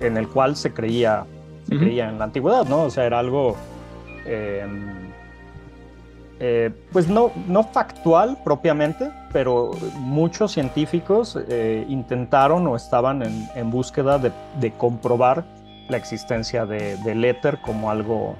en 0.00 0.16
el 0.16 0.28
cual 0.28 0.54
se 0.54 0.72
creía, 0.72 1.24
se 1.68 1.74
creía 1.80 2.08
en 2.08 2.18
la 2.20 2.24
antigüedad, 2.26 2.64
¿no? 2.68 2.84
O 2.84 2.90
sea, 2.90 3.04
era 3.04 3.18
algo... 3.18 3.56
eh, 4.26 4.64
eh, 6.42 6.70
pues 6.90 7.06
no, 7.06 7.30
no 7.46 7.64
factual 7.64 8.38
propiamente, 8.42 9.10
pero 9.30 9.72
muchos 9.96 10.52
científicos 10.52 11.38
eh, 11.50 11.84
intentaron 11.86 12.66
o 12.66 12.76
estaban 12.76 13.22
en, 13.22 13.46
en 13.54 13.70
búsqueda 13.70 14.18
de, 14.18 14.32
de 14.58 14.72
comprobar 14.72 15.44
la 15.90 15.98
existencia 15.98 16.64
de, 16.64 16.96
del 17.04 17.26
éter 17.26 17.60
como 17.60 17.90
algo, 17.90 18.36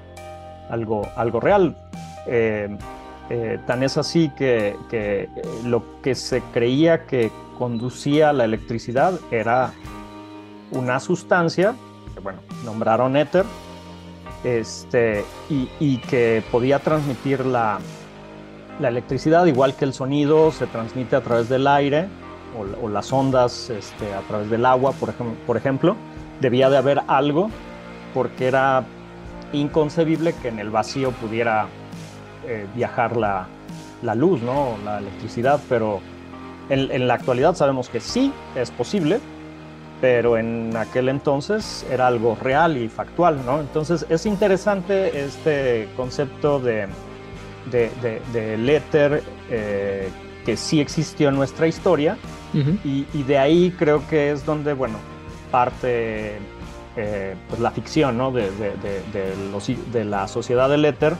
algo, 0.69 1.07
algo 1.15 1.39
real. 1.39 1.77
Eh, 2.25 3.59
tan 3.65 3.83
es 3.83 3.97
así 3.97 4.29
que, 4.35 4.75
que, 4.89 5.29
lo 5.63 6.01
que 6.01 6.15
se 6.15 6.41
creía 6.53 7.05
que 7.05 7.31
conducía 7.57 8.33
la 8.33 8.45
electricidad 8.45 9.13
era 9.29 9.71
una 10.71 10.99
sustancia, 10.99 11.75
que 12.13 12.19
bueno, 12.19 12.39
nombraron 12.65 13.15
éter, 13.15 13.45
este, 14.43 15.23
y, 15.49 15.69
y 15.79 15.97
que 15.97 16.43
podía 16.51 16.79
transmitir 16.79 17.45
la, 17.45 17.79
la 18.79 18.87
electricidad, 18.87 19.45
igual 19.45 19.75
que 19.75 19.85
el 19.85 19.93
sonido 19.93 20.51
se 20.51 20.67
transmite 20.67 21.15
a 21.15 21.21
través 21.21 21.49
del 21.49 21.67
aire 21.67 22.07
o, 22.81 22.89
las 22.89 23.13
ondas 23.13 23.69
este, 23.69 24.13
a 24.13 24.21
través 24.21 24.49
del 24.49 24.65
agua, 24.65 24.91
por, 24.93 25.09
ejem- 25.09 25.35
por 25.45 25.57
ejemplo, 25.57 25.95
debía 26.39 26.69
de 26.69 26.77
haber 26.77 27.01
algo 27.07 27.49
porque 28.13 28.47
era 28.47 28.83
inconcebible 29.53 30.33
que 30.41 30.47
en 30.49 30.59
el 30.59 30.69
vacío 30.69 31.11
pudiera 31.11 31.67
eh, 32.47 32.65
viajar 32.75 33.15
la, 33.15 33.47
la 34.01 34.15
luz, 34.15 34.41
¿no? 34.41 34.77
la 34.83 34.97
electricidad, 34.99 35.59
pero 35.69 35.99
en, 36.69 36.91
en 36.91 37.07
la 37.07 37.13
actualidad 37.13 37.55
sabemos 37.55 37.89
que 37.89 37.99
sí 37.99 38.33
es 38.55 38.71
posible, 38.71 39.19
pero 40.01 40.37
en 40.37 40.75
aquel 40.75 41.07
entonces 41.09 41.85
era 41.91 42.07
algo 42.07 42.35
real 42.41 42.75
y 42.75 42.89
factual, 42.89 43.45
¿no? 43.45 43.59
Entonces 43.61 44.05
es 44.09 44.25
interesante 44.25 45.21
este 45.23 45.87
concepto 45.95 46.59
de, 46.59 46.87
de, 47.71 47.91
de- 48.01 48.21
del 48.33 48.67
éter 48.69 49.21
eh, 49.49 50.09
que 50.45 50.57
sí 50.57 50.81
existió 50.81 51.29
en 51.29 51.35
nuestra 51.35 51.67
historia 51.67 52.17
y, 52.83 53.05
y 53.13 53.23
de 53.23 53.37
ahí 53.37 53.73
creo 53.77 54.01
que 54.09 54.31
es 54.31 54.43
donde, 54.45 54.73
bueno, 54.73 54.97
parte 55.51 56.37
eh, 56.97 57.35
pues 57.47 57.61
la 57.61 57.71
ficción, 57.71 58.17
¿no? 58.17 58.31
De, 58.31 58.49
de- 58.51 58.73
de- 58.81 59.01
de 59.13 59.35
los- 59.51 59.71
de 59.93 60.03
la 60.03 60.27
sociedad 60.27 60.67
del 60.69 60.83
éter 60.85 61.13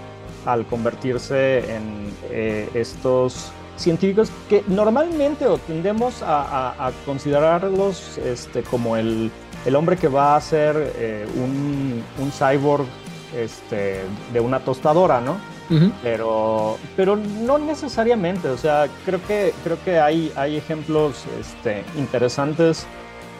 al 0.45 0.65
convertirse 0.65 1.59
en 1.75 2.11
eh, 2.31 2.67
estos 2.73 3.51
científicos 3.81 4.31
que 4.49 4.63
normalmente 4.67 5.47
o 5.47 5.57
tendemos 5.57 6.21
a, 6.23 6.91
considerarlos 7.05 8.17
este, 8.19 8.63
como 8.63 8.97
el, 8.97 9.31
el, 9.65 9.75
hombre 9.75 9.97
que 9.97 10.07
va 10.07 10.35
a 10.35 10.41
ser 10.41 10.93
eh, 10.97 11.25
un, 11.35 12.03
un, 12.19 12.31
cyborg 12.31 12.85
este, 13.35 14.01
de 14.33 14.39
una 14.39 14.59
tostadora, 14.59 15.21
¿no? 15.21 15.37
pero, 16.03 16.77
pero 16.97 17.15
no 17.15 17.57
necesariamente, 17.57 18.49
o 18.49 18.57
sea, 18.57 18.89
creo 19.05 19.25
que, 19.25 19.53
creo 19.63 19.77
que 19.85 19.99
hay, 19.99 20.29
hay 20.35 20.57
ejemplos 20.57 21.23
este, 21.39 21.85
interesantes 21.97 22.85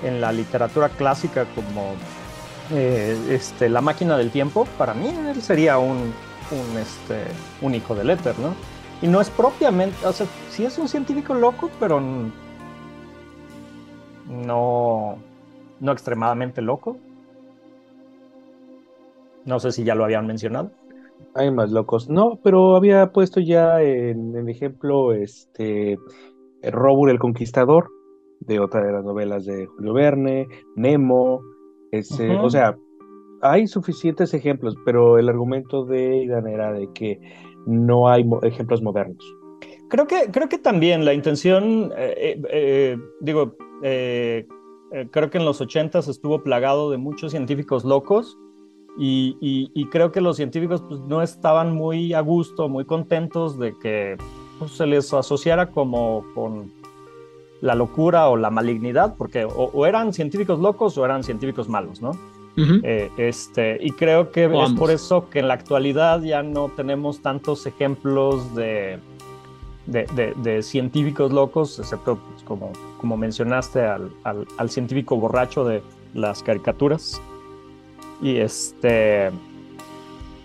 en 0.02 0.22
la 0.22 0.32
literatura 0.32 0.88
clásica 0.88 1.46
como 1.54 1.94
eh, 2.74 3.18
este, 3.30 3.68
La 3.68 3.82
máquina 3.82 4.18
del 4.18 4.32
tiempo, 4.32 4.66
para 4.78 4.94
mí 4.94 5.10
él 5.10 5.42
sería 5.42 5.78
un, 5.78 6.14
un, 6.52 6.78
este, 6.78 7.26
un 7.62 7.76
hijo 7.76 7.96
del 7.96 8.10
éter, 8.10 8.38
¿no? 8.40 8.56
Y 9.02 9.08
no 9.08 9.20
es 9.20 9.30
propiamente, 9.30 10.06
o 10.06 10.12
sea, 10.12 10.28
sí 10.50 10.64
es 10.64 10.78
un 10.78 10.88
científico 10.88 11.34
loco, 11.34 11.70
pero 11.80 12.00
no, 14.30 15.18
no 15.80 15.92
extremadamente 15.92 16.62
loco. 16.62 16.98
No 19.46 19.60
sé 19.60 19.72
si 19.72 19.84
ya 19.84 19.96
lo 19.96 20.04
habían 20.04 20.28
mencionado. 20.28 20.72
Hay 21.34 21.50
más 21.50 21.72
locos. 21.72 22.10
No, 22.10 22.40
pero 22.44 22.76
había 22.76 23.12
puesto 23.12 23.40
ya 23.40 23.82
en, 23.82 24.36
el 24.36 24.50
ejemplo 24.50 25.14
este 25.14 25.98
Robur 26.62 27.10
el 27.10 27.20
Conquistador, 27.20 27.90
de 28.40 28.60
otra 28.60 28.84
de 28.84 28.92
las 28.92 29.04
novelas 29.04 29.46
de 29.46 29.66
Julio 29.66 29.94
Verne, 29.94 30.48
Nemo, 30.76 31.42
ese, 31.92 32.30
o 32.36 32.50
sea, 32.50 32.78
hay 33.42 33.68
suficientes 33.68 34.34
ejemplos, 34.34 34.76
pero 34.86 35.18
el 35.18 35.30
argumento 35.30 35.86
de 35.86 36.24
Idan 36.24 36.48
era 36.48 36.72
de 36.72 36.90
que 36.94 37.20
no 37.66 38.08
hay 38.08 38.26
ejemplos 38.44 38.82
modernos. 38.82 39.24
Creo 39.90 40.08
que, 40.08 40.32
creo 40.32 40.48
que 40.48 40.58
también 40.58 41.04
la 41.04 41.14
intención, 41.14 41.92
eh, 41.98 42.16
eh, 42.18 42.42
eh, 42.50 42.98
digo, 43.20 43.56
creo 43.82 45.30
que 45.30 45.38
en 45.38 45.46
los 45.46 45.60
ochentas 45.60 46.08
estuvo 46.08 46.44
plagado 46.44 46.92
de 46.92 46.98
muchos 46.98 47.32
científicos 47.32 47.84
locos 47.84 48.38
y, 48.98 49.88
creo 49.92 50.12
que 50.12 50.22
los 50.22 50.38
científicos 50.38 50.82
pues, 50.88 51.02
no 51.02 51.22
estaban 51.22 51.76
muy 51.76 52.14
a 52.14 52.22
gusto, 52.22 52.70
muy 52.70 52.86
contentos 52.86 53.58
de 53.58 53.74
que 53.80 54.18
pues, 54.60 54.72
se 54.72 54.86
les 54.86 55.14
asociara 55.14 55.72
como 55.72 56.24
con 56.36 56.72
la 57.62 57.76
locura 57.76 58.30
o 58.30 58.38
la 58.38 58.50
malignidad, 58.50 59.16
porque 59.18 59.46
o, 59.46 59.86
eran 59.86 60.14
científicos 60.14 60.60
locos 60.60 60.98
o 60.98 61.06
eran 61.06 61.24
científicos 61.24 61.70
malos, 61.70 62.02
¿no? 62.02 62.14
Este, 62.56 63.78
y 63.82 63.92
creo 63.92 64.32
que 64.32 64.46
es 64.46 64.74
por 64.74 64.92
eso 64.92 65.30
que 65.30 65.40
en 65.40 65.48
la 65.48 65.54
actualidad 65.54 66.22
ya 66.22 66.44
no 66.44 66.70
tenemos 66.70 67.22
tantos 67.22 67.66
ejemplos 67.66 68.54
de, 68.56 69.00
de, 69.86 70.64
científicos 70.64 71.32
locos, 71.32 71.80
excepto 71.80 72.18
pues, 72.18 72.44
como, 72.44 72.72
como 73.00 73.18
mencionaste 73.18 73.82
al, 73.82 74.12
al, 74.24 74.70
científico 74.70 75.18
borracho 75.18 75.64
de 75.66 75.82
las 76.14 76.44
caricaturas. 76.44 77.22
Y 78.22 78.38
este. 78.38 79.32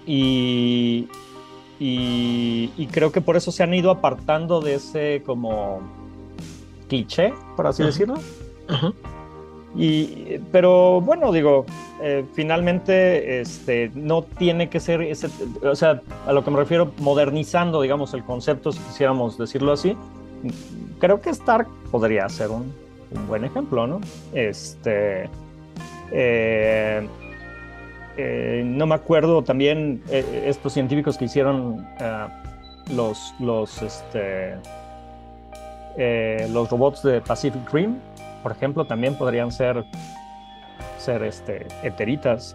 Y, 0.06 1.08
y, 1.78 2.88
creo 2.92 3.12
que 3.12 3.20
por 3.20 3.36
eso 3.36 3.50
se 3.50 3.62
han 3.62 3.74
ido 3.74 3.90
apartando 3.90 4.60
de 4.60 4.76
ese 4.76 5.22
como 5.26 5.80
cliché, 6.88 7.34
por 7.56 7.66
así 7.66 7.82
decirlo. 7.82 8.14
Y, 9.74 10.38
pero 10.52 11.00
bueno, 11.00 11.32
digo, 11.32 11.66
eh, 12.02 12.24
finalmente 12.34 13.40
este, 13.40 13.90
no 13.94 14.22
tiene 14.22 14.68
que 14.68 14.80
ser 14.80 15.02
ese, 15.02 15.28
o 15.62 15.74
sea, 15.74 16.00
a 16.26 16.32
lo 16.32 16.44
que 16.44 16.50
me 16.50 16.58
refiero, 16.58 16.92
modernizando, 16.98 17.82
digamos, 17.82 18.14
el 18.14 18.22
concepto, 18.22 18.72
si 18.72 18.78
quisiéramos 18.80 19.36
decirlo 19.38 19.72
así, 19.72 19.96
creo 20.98 21.20
que 21.20 21.30
Stark 21.30 21.68
podría 21.90 22.28
ser 22.28 22.50
un, 22.50 22.72
buen 23.28 23.44
ejemplo, 23.44 23.86
¿no? 23.86 24.00
Este, 24.34 25.28
eh, 26.12 27.06
eh, 28.16 28.62
no 28.64 28.86
me 28.86 28.94
acuerdo 28.94 29.42
también 29.42 30.02
estos 30.10 30.72
científicos 30.72 31.16
que 31.16 31.26
hicieron 31.26 31.86
los, 32.90 33.34
los, 33.40 33.80
este, 33.80 34.56
los 36.50 36.68
robots 36.70 37.02
de 37.02 37.20
Pacific 37.20 37.72
Rim, 37.72 37.96
por 38.46 38.52
ejemplo, 38.52 38.84
también 38.84 39.16
podrían 39.16 39.50
ser 39.50 39.84
ser 40.98 41.24
este, 41.24 41.66
eteritas, 41.82 42.54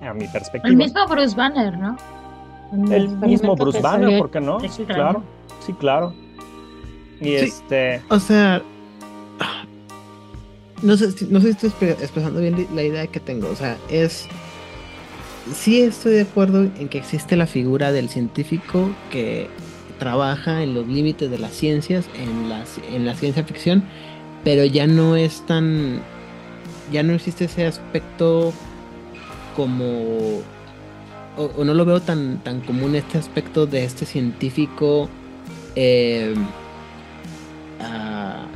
a 0.00 0.14
mi 0.14 0.26
perspectiva. 0.26 0.70
El 0.70 0.76
mismo 0.76 1.06
Bruce 1.06 1.36
Banner, 1.36 1.76
¿no? 1.76 1.94
El, 2.90 3.08
mismo 3.18 3.54
Bruce 3.54 3.82
Banner, 3.82 4.18
¿por 4.18 4.30
qué 4.30 4.40
no? 4.40 4.60
Sí, 4.60 4.82
claro, 4.86 5.22
sí, 5.66 5.74
claro. 5.74 6.14
Y 7.20 7.34
este. 7.34 8.00
O 8.08 8.18
sea. 8.18 8.62
No 10.80 10.96
sé, 10.96 11.08
no 11.28 11.38
sé 11.38 11.52
si 11.52 11.66
estoy 11.66 11.90
expresando 11.90 12.40
bien 12.40 12.66
la 12.74 12.82
idea 12.82 13.06
que 13.06 13.20
tengo. 13.20 13.50
O 13.50 13.56
sea, 13.56 13.76
es. 13.90 14.26
Sí 15.52 15.82
estoy 15.82 16.14
de 16.14 16.22
acuerdo 16.22 16.62
en 16.62 16.88
que 16.88 16.96
existe 16.96 17.36
la 17.36 17.46
figura 17.46 17.92
del 17.92 18.08
científico 18.08 18.88
que 19.10 19.50
trabaja 19.98 20.62
en 20.62 20.72
los 20.72 20.88
límites 20.88 21.30
de 21.30 21.38
las 21.38 21.52
ciencias, 21.52 22.08
en 22.14 22.48
la, 22.48 22.64
en 22.90 23.04
la 23.04 23.14
ciencia 23.14 23.44
ficción, 23.44 23.84
pero 24.44 24.64
ya 24.64 24.86
no 24.86 25.16
es 25.16 25.44
tan 25.46 26.00
ya 26.92 27.02
no 27.02 27.12
existe 27.12 27.44
ese 27.44 27.66
aspecto 27.66 28.52
como 29.56 30.42
o, 31.36 31.64
no 31.64 31.74
lo 31.74 31.84
veo 31.84 32.00
tan, 32.00 32.38
tan 32.38 32.60
común 32.60 32.94
este 32.94 33.18
aspecto 33.18 33.66
de 33.66 33.84
este 33.84 34.04
científico 34.04 35.08
eh, 35.76 36.34
ah, 37.80 38.46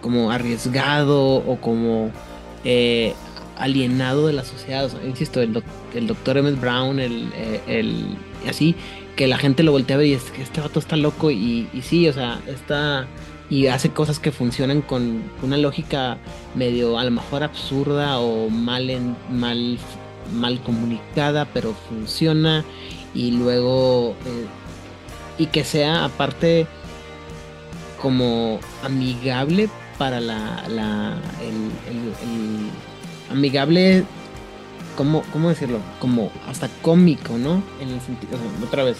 como 0.00 0.30
arriesgado 0.30 1.36
o 1.36 1.56
como 1.60 2.10
eh, 2.64 3.14
alienado 3.56 4.26
de 4.26 4.32
la 4.34 4.44
sociedad. 4.44 4.90
insisto, 5.04 5.40
el, 5.40 5.62
el 5.94 6.06
doctor 6.06 6.38
Emmett 6.38 6.60
Brown, 6.60 6.98
el, 7.00 7.30
eh, 7.34 7.60
el, 7.66 8.16
así, 8.48 8.74
que 9.16 9.26
la 9.26 9.38
gente 9.38 9.62
lo 9.62 9.72
voltea 9.72 9.96
a 9.96 9.98
ver 9.98 10.08
y 10.08 10.12
es 10.14 10.30
que 10.30 10.42
este 10.42 10.60
vato 10.60 10.78
está 10.78 10.96
loco 10.96 11.30
y, 11.30 11.68
y 11.72 11.82
sí, 11.82 12.08
o 12.08 12.12
sea, 12.12 12.40
está 12.46 13.06
y 13.50 13.66
hace 13.66 13.90
cosas 13.90 14.20
que 14.20 14.30
funcionan 14.30 14.80
con 14.80 15.24
una 15.42 15.56
lógica 15.56 16.18
medio 16.54 16.98
a 16.98 17.04
lo 17.04 17.10
mejor 17.10 17.42
absurda 17.42 18.20
o 18.20 18.48
mal 18.48 18.88
en, 18.88 19.16
mal 19.28 19.76
mal 20.32 20.60
comunicada 20.62 21.44
pero 21.46 21.74
funciona 21.88 22.64
y 23.12 23.32
luego 23.32 24.14
eh, 24.24 24.46
y 25.38 25.46
que 25.46 25.64
sea 25.64 26.04
aparte 26.04 26.68
como 28.00 28.60
amigable 28.84 29.68
para 29.98 30.20
la, 30.20 30.64
la 30.68 31.18
el, 31.42 32.70
amigable 33.30 34.04
¿cómo, 34.96 35.22
¿cómo 35.32 35.48
decirlo? 35.48 35.80
como 35.98 36.30
hasta 36.48 36.68
cómico 36.82 37.36
¿no? 37.36 37.62
en 37.80 37.90
el 37.90 38.00
sentido 38.00 38.38
otra 38.64 38.84
vez 38.84 38.98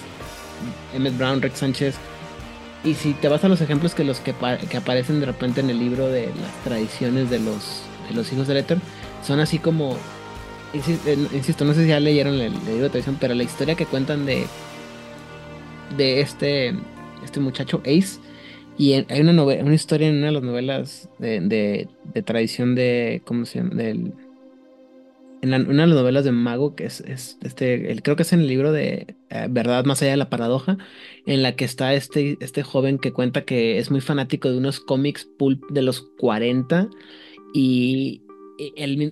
Emmett 0.93 1.17
Brown, 1.17 1.41
Rex 1.41 1.61
Sánchez 1.61 1.95
y 2.85 2.95
si 2.95 3.13
te 3.15 3.29
vas 3.29 3.45
a 3.45 3.49
los 3.49 3.61
ejemplos 3.61 3.95
que 3.95 4.05
los 4.05 4.21
que, 4.21 4.35
aparecen 4.77 5.21
de 5.21 5.27
repente 5.27 5.61
en 5.61 5.71
el 5.71 5.79
libro 5.79 6.09
de 6.09 6.27
las 6.27 6.65
tradiciones 6.65 7.29
de 7.31 7.39
los, 7.39 7.83
los 8.15 8.33
hijos 8.33 8.49
del 8.49 8.59
éter, 8.59 8.79
son 9.23 9.41
así 9.41 9.59
como, 9.59 9.97
insisto, 10.73 11.65
no 11.65 11.75
sé 11.75 11.83
si 11.83 11.89
ya 11.89 12.01
leyeron 12.01 12.35
el, 12.35 12.53
libro 12.53 12.85
de 12.85 12.91
tradición, 12.91 13.19
pero 13.21 13.35
la 13.35 13.43
historia 13.43 13.75
que 13.75 13.87
cuentan 13.87 14.25
de, 14.25 14.47
de 15.97 16.21
este, 16.21 16.75
este 17.23 17.41
muchacho 17.41 17.83
Ace, 17.85 18.19
y 18.79 18.95
hay 18.95 19.21
una, 19.21 19.35
novela, 19.35 19.63
una 19.63 19.75
historia 19.75 20.09
en 20.09 20.17
una 20.17 20.27
de 20.27 20.33
las 20.33 20.43
novelas 20.43 21.11
de, 21.19 21.41
de, 21.41 21.89
de 22.15 22.23
tradición 22.23 22.75
de, 22.75 23.21
¿cómo 23.27 23.45
se 23.45 23.59
llama? 23.59 23.75
Del, 23.75 24.15
en 25.43 25.55
una 25.55 25.83
de 25.83 25.89
las 25.89 25.97
novelas 25.97 26.25
de 26.25 26.33
Mago, 26.33 26.75
que 26.75 26.85
es, 26.85 27.01
este, 27.01 27.91
el, 27.91 28.03
creo 28.03 28.17
que 28.17 28.23
es 28.23 28.33
en 28.33 28.41
el 28.41 28.47
libro 28.47 28.73
de 28.73 29.17
eh, 29.31 29.47
Verdad 29.51 29.85
más 29.85 30.03
allá 30.03 30.13
de 30.13 30.17
la 30.17 30.31
paradoja, 30.31 30.79
en 31.27 31.43
la 31.43 31.57
que 31.57 31.65
está 31.65 31.95
este, 31.95 32.37
este 32.41 32.63
joven 32.63 32.99
que 32.99 33.13
cuenta 33.13 33.45
que 33.45 33.79
es 33.79 33.91
muy 33.91 34.01
fanático 34.01 34.51
de 34.51 34.59
unos 34.59 34.81
cómics 34.81 35.29
pulp 35.39 35.63
de 35.71 35.83
los 35.83 36.03
40 36.19 36.89
y, 37.55 38.23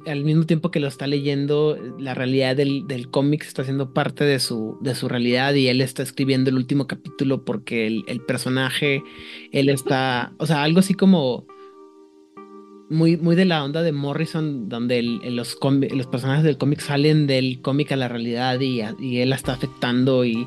al 0.07 0.25
mismo 0.25 0.45
tiempo 0.45 0.71
que 0.71 0.79
lo 0.79 0.89
está 0.89 1.07
leyendo, 1.07 1.79
la 1.99 2.13
realidad 2.13 2.55
del, 2.55 2.87
del 2.87 3.11
cómic 3.11 3.45
está 3.45 3.65
siendo 3.65 3.95
parte 3.95 4.25
de 4.25 4.41
su, 4.41 4.77
de 4.83 4.95
su 4.95 5.09
realidad 5.09 5.55
y 5.55 5.69
él 5.69 5.81
está 5.81 6.03
escribiendo 6.03 6.51
el 6.51 6.57
último 6.57 6.87
capítulo 6.87 7.47
porque 7.47 7.87
el, 7.87 8.05
el 8.09 8.21
personaje, 8.21 9.03
él 9.51 9.71
está, 9.71 10.35
o 10.39 10.45
sea, 10.45 10.65
algo 10.65 10.81
así 10.81 10.93
como 10.93 11.47
muy, 12.91 13.17
muy 13.17 13.37
de 13.37 13.45
la 13.45 13.65
onda 13.65 13.83
de 13.83 13.93
Morrison, 13.93 14.69
donde 14.69 15.03
los, 15.03 15.59
los 15.61 16.07
personajes 16.07 16.45
del 16.45 16.59
cómic 16.59 16.81
salen 16.81 17.27
del 17.27 17.61
cómic 17.61 17.93
a 17.93 17.97
la 17.97 18.09
realidad 18.09 18.61
y, 18.61 18.81
él 18.81 19.31
la 19.31 19.37
está 19.37 19.53
afectando 19.53 20.25
y... 20.25 20.47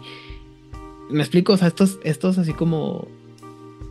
Me 1.09 1.19
explico, 1.19 1.53
o 1.53 1.57
sea, 1.57 1.67
estos, 1.67 1.99
estos 2.03 2.37
así 2.37 2.53
como, 2.53 3.07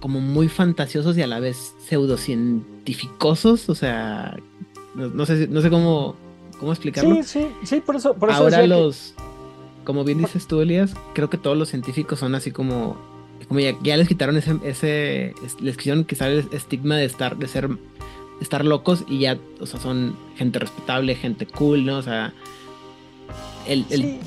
como 0.00 0.20
muy 0.20 0.48
fantasiosos 0.48 1.18
y 1.18 1.22
a 1.22 1.26
la 1.26 1.38
vez 1.38 1.74
pseudocientificosos, 1.86 3.68
o 3.68 3.74
sea, 3.74 4.38
no, 4.94 5.26
sé, 5.26 5.46
no 5.48 5.60
sé 5.60 5.68
cómo, 5.68 6.16
cómo 6.58 6.72
explicarlo. 6.72 7.16
Sí, 7.16 7.22
sí, 7.24 7.46
sí, 7.62 7.80
por 7.80 7.96
eso... 7.96 8.14
Por 8.14 8.30
Ahora 8.32 8.66
los, 8.66 9.14
como 9.84 10.02
bien 10.02 10.18
dices 10.18 10.46
tú, 10.46 10.60
Elías, 10.60 10.94
creo 11.14 11.28
que 11.28 11.36
todos 11.36 11.58
los 11.58 11.68
científicos 11.68 12.18
son 12.18 12.34
así 12.34 12.50
como 12.50 12.96
como 13.48 13.60
ya, 13.60 13.76
ya 13.82 13.96
les 13.96 14.06
quitaron 14.06 14.36
ese, 14.36 14.56
ese, 14.64 15.34
es- 15.44 15.60
les 15.60 15.76
quisieron 15.76 16.04
quitar 16.04 16.30
el 16.30 16.46
estigma 16.52 16.96
de 16.96 17.04
estar, 17.06 17.36
de 17.36 17.48
ser, 17.48 17.68
estar 18.40 18.64
locos 18.64 19.04
y 19.08 19.20
ya, 19.20 19.38
o 19.60 19.66
sea, 19.66 19.78
son 19.80 20.16
gente 20.36 20.58
respetable, 20.58 21.14
gente 21.14 21.46
cool, 21.46 21.84
¿no? 21.86 21.98
O 21.98 22.02
sea, 22.02 22.32
el, 23.66 23.84
el- 23.90 24.00
Sí, 24.02 24.20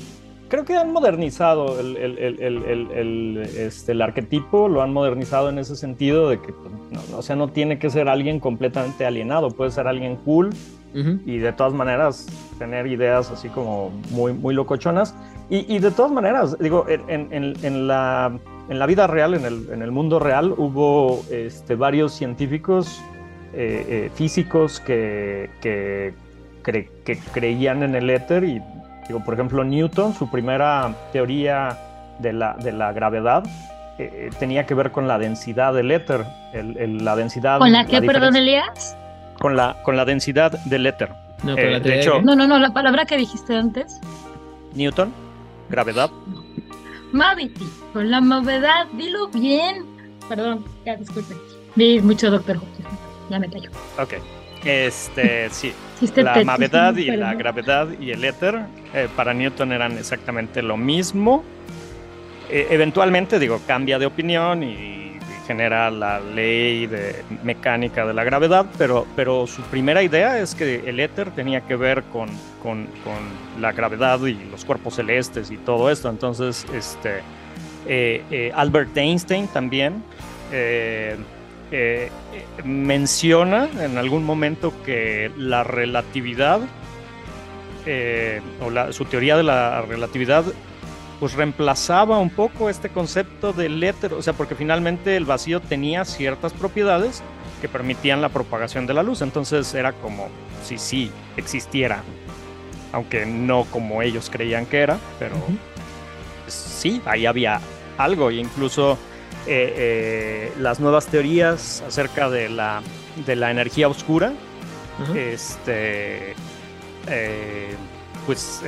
creo 0.48 0.64
que 0.64 0.76
han 0.76 0.92
modernizado 0.92 1.78
el, 1.80 1.96
el- 1.96 3.36
este, 3.56 3.92
el 3.92 4.02
arquetipo, 4.02 4.68
lo 4.68 4.82
han 4.82 4.92
modernizado 4.92 5.48
en 5.48 5.58
ese 5.58 5.76
sentido 5.76 6.28
de 6.28 6.40
que, 6.40 6.52
pues, 6.52 6.72
no, 7.10 7.18
o 7.18 7.22
sea, 7.22 7.36
no 7.36 7.48
tiene 7.48 7.78
que 7.78 7.90
ser 7.90 8.08
alguien 8.08 8.40
completamente 8.40 9.04
alienado, 9.04 9.50
puede 9.50 9.70
ser 9.70 9.86
alguien 9.88 10.16
cool 10.16 10.50
Ujú. 10.94 11.18
y 11.26 11.38
de 11.38 11.52
todas 11.52 11.72
maneras 11.72 12.26
tener 12.58 12.86
ideas 12.86 13.30
así 13.30 13.48
como 13.48 13.90
muy, 14.10 14.32
muy 14.32 14.54
locochonas. 14.54 15.14
Y, 15.50 15.74
y 15.74 15.78
de 15.80 15.90
todas 15.90 16.12
maneras, 16.12 16.56
digo, 16.58 16.86
en- 16.88 17.32
en- 17.32 17.54
en 17.64 17.86
la, 17.88 18.38
en 18.68 18.78
la 18.78 18.86
vida 18.86 19.06
real, 19.06 19.34
en 19.34 19.44
el, 19.44 19.68
en 19.70 19.82
el 19.82 19.90
mundo 19.90 20.18
real, 20.20 20.54
hubo 20.56 21.22
este, 21.30 21.74
varios 21.74 22.12
científicos 22.14 22.98
eh, 23.56 23.86
eh, 23.88 24.10
físicos 24.14 24.80
que, 24.80 25.50
que, 25.60 26.14
cre- 26.62 26.88
que 27.04 27.18
creían 27.32 27.82
en 27.82 27.94
el 27.94 28.10
éter 28.10 28.44
y, 28.44 28.60
digo, 29.08 29.24
por 29.24 29.34
ejemplo, 29.34 29.64
Newton, 29.64 30.14
su 30.14 30.30
primera 30.30 30.94
teoría 31.12 31.78
de 32.18 32.32
la, 32.32 32.54
de 32.54 32.72
la 32.72 32.92
gravedad 32.92 33.44
eh, 33.98 34.10
eh, 34.12 34.30
tenía 34.38 34.66
que 34.66 34.74
ver 34.74 34.90
con 34.90 35.06
la 35.08 35.18
densidad 35.18 35.72
del 35.74 35.90
éter, 35.90 36.24
el- 36.52 36.76
el- 36.78 37.04
la 37.04 37.14
densidad... 37.16 37.58
¿Con 37.58 37.72
la 37.72 37.84
que, 37.86 38.00
perdón, 38.02 38.34
diferencia- 38.34 38.40
Elías? 38.40 38.96
Con 39.40 39.56
la, 39.56 39.76
con 39.82 39.96
la 39.96 40.04
densidad 40.04 40.52
del 40.64 40.86
éter. 40.86 41.10
No, 41.42 41.56
Eh, 41.56 41.70
la 41.72 41.80
de 41.80 42.00
hecho- 42.00 42.22
No, 42.22 42.34
no, 42.34 42.46
no, 42.46 42.58
la 42.58 42.72
palabra 42.72 43.04
que 43.04 43.16
dijiste 43.16 43.54
antes. 43.56 44.00
Newton, 44.74 45.12
gravedad. 45.68 46.10
Mavity, 47.12 47.64
con 47.92 48.10
la 48.10 48.20
novedad, 48.20 48.86
dilo 48.94 49.28
bien. 49.28 49.84
Perdón, 50.28 50.64
ya 50.84 50.96
disculpe. 50.96 51.34
Vi 51.76 52.00
mucho 52.00 52.30
Doctor 52.30 52.56
Who. 52.56 52.64
Ya 53.30 53.38
me 53.38 53.48
callo. 53.48 53.70
Ok. 53.98 54.14
Este, 54.64 55.48
sí. 55.50 55.72
Hiciste 55.96 56.22
La 56.22 56.42
mavedad 56.44 56.96
y 56.96 57.06
la 57.10 57.34
gravedad 57.34 57.88
y 58.00 58.10
el 58.10 58.24
éter 58.24 58.60
eh, 58.92 59.08
para 59.16 59.34
Newton 59.34 59.72
eran 59.72 59.98
exactamente 59.98 60.62
lo 60.62 60.76
mismo. 60.76 61.44
Eh, 62.50 62.66
eventualmente, 62.70 63.38
digo, 63.38 63.60
cambia 63.66 63.98
de 63.98 64.06
opinión 64.06 64.62
y, 64.62 65.02
genera 65.46 65.90
la 65.90 66.20
ley 66.20 66.86
de 66.86 67.22
mecánica 67.42 68.06
de 68.06 68.14
la 68.14 68.24
gravedad, 68.24 68.64
pero, 68.78 69.06
pero 69.14 69.46
su 69.46 69.60
primera 69.64 70.02
idea 70.02 70.38
es 70.38 70.54
que 70.54 70.82
el 70.88 70.98
éter 71.00 71.32
tenía 71.32 71.60
que 71.60 71.76
ver 71.76 72.02
con, 72.04 72.30
con- 72.62 72.86
con 73.04 73.60
la 73.60 73.72
gravedad 73.72 74.18
y 74.24 74.42
los 74.50 74.64
cuerpos 74.64 74.94
celestes 74.94 75.50
y 75.50 75.58
todo 75.58 75.90
esto. 75.90 76.08
Entonces, 76.08 76.64
este, 76.72 77.18
eh, 77.86 78.22
eh, 78.30 78.52
Albert 78.54 78.96
Einstein 78.96 79.46
también 79.48 80.02
eh, 81.76 82.08
menciona 82.64 83.68
en 83.80 83.98
algún 83.98 84.22
momento 84.24 84.72
que 84.84 85.32
la 85.36 85.64
relatividad 85.64 86.60
eh, 87.84 88.40
o 88.64 88.70
la- 88.70 88.92
su 88.92 89.04
teoría 89.06 89.36
de 89.36 89.42
la 89.42 89.82
relatividad 89.82 90.44
pues 91.18 91.34
reemplazaba 91.34 92.18
un 92.18 92.30
poco 92.30 92.68
este 92.70 92.90
concepto 92.90 93.52
del 93.52 93.82
éter, 93.82 94.12
o 94.14 94.22
sea, 94.22 94.32
porque 94.34 94.54
finalmente 94.54 95.16
el 95.16 95.24
vacío 95.24 95.60
tenía 95.60 96.04
ciertas 96.04 96.52
propiedades 96.52 97.22
que 97.60 97.68
permitían 97.68 98.20
la 98.22 98.28
propagación 98.28 98.86
de 98.86 98.94
la 98.94 99.02
luz, 99.02 99.20
entonces 99.22 99.72
era 99.74 99.92
como 99.92 100.28
si 100.64 100.78
sí 100.78 101.10
existiera, 101.36 102.02
aunque 102.92 103.26
no 103.26 103.64
como 103.64 104.00
ellos 104.02 104.30
creían 104.30 104.66
que 104.66 104.78
era, 104.80 104.98
pero 105.18 105.34
sí, 106.46 107.00
ahí 107.04 107.26
había 107.26 107.60
algo, 107.98 108.30
e 108.30 108.34
incluso 108.36 108.98
eh, 109.46 109.74
eh, 109.76 110.52
las 110.58 110.80
nuevas 110.80 111.06
teorías 111.06 111.82
acerca 111.86 112.30
de 112.30 112.48
la, 112.48 112.82
de 113.26 113.36
la 113.36 113.50
energía 113.50 113.88
oscura, 113.88 114.32
este, 115.14 116.34
eh, 117.08 117.74
pues 118.26 118.62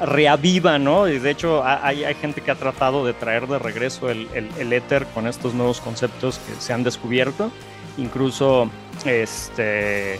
reaviva, 0.00 0.78
¿no? 0.78 1.06
Y 1.08 1.18
de 1.18 1.30
hecho 1.30 1.62
ha- 1.62 1.86
hay, 1.86 2.04
hay 2.04 2.14
gente 2.14 2.40
que 2.40 2.50
ha 2.50 2.56
tratado 2.56 3.06
de 3.06 3.12
traer 3.14 3.46
de 3.46 3.58
regreso 3.58 4.10
el, 4.10 4.28
el- 4.34 4.50
el 4.58 4.72
éter 4.72 5.06
con 5.14 5.26
estos 5.26 5.54
nuevos 5.54 5.80
conceptos 5.80 6.38
que 6.40 6.60
se 6.60 6.72
han 6.72 6.82
descubierto. 6.82 7.50
Incluso, 7.96 8.68
este, 9.04 10.18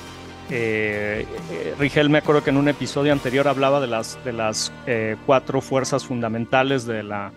eh, 0.50 1.26
Rigel 1.78 2.08
me 2.08 2.18
acuerdo 2.18 2.44
que 2.44 2.50
en 2.50 2.56
un 2.56 2.68
episodio 2.68 3.12
anterior 3.12 3.48
hablaba 3.48 3.80
de 3.80 3.88
las, 3.88 4.16
de 4.24 4.32
las 4.32 4.72
eh, 4.86 5.16
cuatro 5.26 5.60
fuerzas 5.60 6.04
fundamentales 6.06 6.86
de 6.86 7.02
la, 7.02 7.32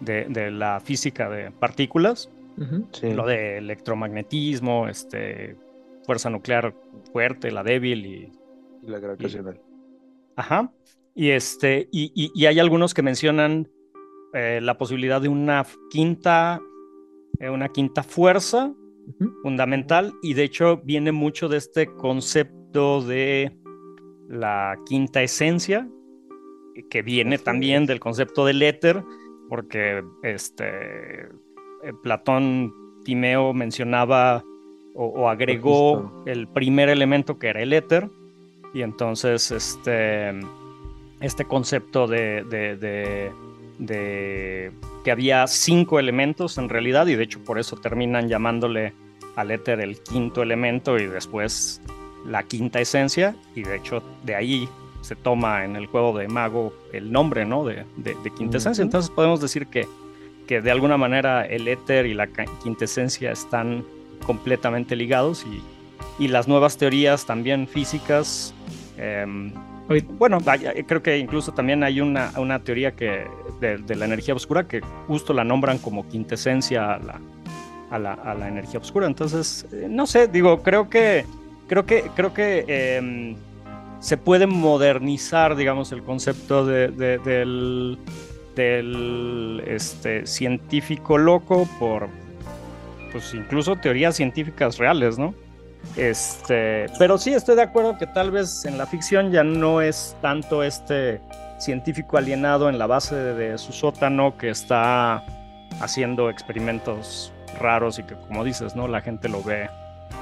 de, 0.00 0.24
de 0.28 0.50
la 0.50 0.80
física 0.80 1.28
de 1.28 1.50
partículas. 1.50 2.30
Sí. 2.90 3.12
lo 3.12 3.24
de 3.24 3.58
electromagnetismo, 3.58 4.88
este, 4.88 5.54
fuerza 6.04 6.28
nuclear 6.28 6.74
fuerte, 7.12 7.52
la 7.52 7.62
débil 7.62 8.04
y, 8.04 8.32
Y 8.84 8.90
la 8.90 8.98
gravitacional. 8.98 9.60
ajá, 10.34 10.72
y 11.14 11.30
este, 11.30 11.88
y, 11.92 12.10
y- 12.16 12.32
y 12.34 12.46
hay 12.46 12.58
algunos 12.58 12.94
que 12.94 13.02
mencionan 13.02 13.68
eh, 14.34 14.58
la 14.60 14.76
posibilidad 14.76 15.20
de 15.20 15.28
una 15.28 15.64
quinta, 15.90 16.60
eh, 17.38 17.48
una 17.48 17.68
quinta 17.68 18.02
fuerza 18.02 18.74
fundamental 19.42 20.12
y 20.20 20.34
de 20.34 20.42
hecho 20.42 20.78
viene 20.84 21.12
mucho 21.12 21.48
de 21.48 21.58
este 21.58 21.86
concepto 21.94 23.02
de 23.02 23.56
la 24.28 24.76
quinta 24.84 25.22
esencia 25.22 25.88
que 26.90 27.02
viene 27.02 27.38
también 27.38 27.86
del 27.86 28.00
concepto 28.00 28.44
del 28.44 28.60
éter 28.62 29.02
porque 29.48 30.02
este 30.22 30.66
eh, 31.22 31.92
Platón 32.02 32.72
Timeo 33.04 33.52
mencionaba 33.54 34.42
o, 34.94 35.06
o 35.06 35.28
agregó 35.28 36.02
Justo. 36.02 36.22
el 36.26 36.48
primer 36.48 36.88
elemento 36.88 37.38
que 37.38 37.48
era 37.48 37.62
el 37.62 37.72
éter 37.72 38.08
y 38.74 38.82
entonces 38.82 39.50
este 39.50 40.32
este 41.20 41.44
concepto 41.44 42.06
de, 42.06 42.44
de- 42.44 42.76
de- 42.76 43.32
de 43.78 44.72
que 45.04 45.10
había 45.12 45.46
cinco 45.46 45.98
elementos 46.00 46.58
en 46.58 46.68
realidad 46.68 47.06
y 47.06 47.14
de 47.14 47.22
hecho 47.24 47.38
por 47.44 47.58
eso 47.60 47.76
terminan 47.76 48.28
llamándole 48.28 48.92
al 49.36 49.52
éter 49.52 49.80
el 49.80 50.00
quinto 50.00 50.42
elemento 50.42 50.98
y 50.98 51.06
después 51.06 51.80
la 52.26 52.42
quinta 52.42 52.80
esencia 52.80 53.36
y 53.54 53.62
de 53.62 53.76
hecho 53.76 54.02
de 54.24 54.34
ahí 54.34 54.68
se 55.08 55.16
toma 55.16 55.64
en 55.64 55.74
el 55.74 55.86
juego 55.86 56.16
de 56.18 56.28
mago 56.28 56.72
el 56.92 57.10
nombre 57.10 57.46
¿no? 57.46 57.64
de, 57.64 57.86
de, 57.96 58.14
de 58.22 58.30
quintesencia. 58.36 58.82
Entonces 58.82 59.10
podemos 59.10 59.40
decir 59.40 59.66
que, 59.66 59.86
que 60.46 60.60
de 60.60 60.70
alguna 60.70 60.98
manera 60.98 61.46
el 61.46 61.66
éter 61.66 62.04
y 62.04 62.12
la 62.12 62.28
quintesencia 62.62 63.32
están 63.32 63.84
completamente 64.26 64.96
ligados 64.96 65.46
y, 65.46 65.62
y 66.22 66.28
las 66.28 66.46
nuevas 66.46 66.76
teorías 66.76 67.24
también 67.24 67.66
físicas 67.66 68.52
em, 68.98 69.52
bueno, 70.18 70.38
creo 70.86 71.02
que 71.02 71.16
incluso 71.16 71.52
también 71.52 71.82
hay 71.82 72.02
una, 72.02 72.32
una 72.36 72.58
teoría 72.58 72.92
que 72.92 73.26
de, 73.58 73.78
de 73.78 73.96
la 73.96 74.04
energía 74.04 74.34
oscura 74.34 74.68
que 74.68 74.82
justo 75.06 75.32
la 75.32 75.44
nombran 75.44 75.78
como 75.78 76.06
quintesencia 76.06 76.92
a 76.92 76.98
la, 76.98 77.20
a 77.90 77.98
la, 77.98 78.12
a 78.12 78.34
la 78.34 78.48
energía 78.48 78.80
oscura. 78.80 79.06
Entonces, 79.06 79.64
eh, 79.72 79.86
no 79.88 80.06
sé, 80.06 80.28
digo, 80.28 80.62
creo 80.62 80.90
que 80.90 81.24
creo 81.68 81.86
que 81.86 82.04
creo 82.14 82.34
que 82.34 82.64
em, 82.68 83.36
se 84.00 84.16
puede 84.16 84.46
modernizar, 84.46 85.56
digamos, 85.56 85.92
el 85.92 86.02
concepto 86.02 86.64
de- 86.66 86.88
de- 86.88 87.18
del, 88.54 89.62
este, 89.66 90.26
científico 90.26 91.16
loco 91.18 91.68
por, 91.78 92.08
pues 93.12 93.32
incluso 93.34 93.76
teorías 93.76 94.16
científicas 94.16 94.78
reales, 94.78 95.18
¿no? 95.18 95.34
Este, 95.96 96.86
pero 96.98 97.18
sí 97.18 97.32
estoy 97.34 97.54
de 97.56 97.62
acuerdo 97.62 97.96
que 97.98 98.06
tal 98.06 98.30
vez 98.32 98.64
en 98.64 98.78
la 98.78 98.86
ficción 98.86 99.30
ya 99.30 99.44
no 99.44 99.80
es 99.80 100.16
tanto 100.20 100.62
este 100.62 101.20
científico 101.58 102.18
alienado 102.18 102.68
en 102.68 102.78
la 102.78 102.86
base 102.86 103.14
de, 103.14 103.34
de 103.34 103.58
su 103.58 103.72
sótano 103.72 104.36
que 104.36 104.50
está 104.50 105.24
haciendo 105.80 106.28
experimentos 106.30 107.32
raros 107.60 107.98
y 107.98 108.02
que 108.02 108.14
como 108.14 108.44
dices, 108.44 108.74
¿no? 108.74 108.88
La 108.88 109.00
gente 109.00 109.28
lo 109.28 109.42
ve 109.42 109.68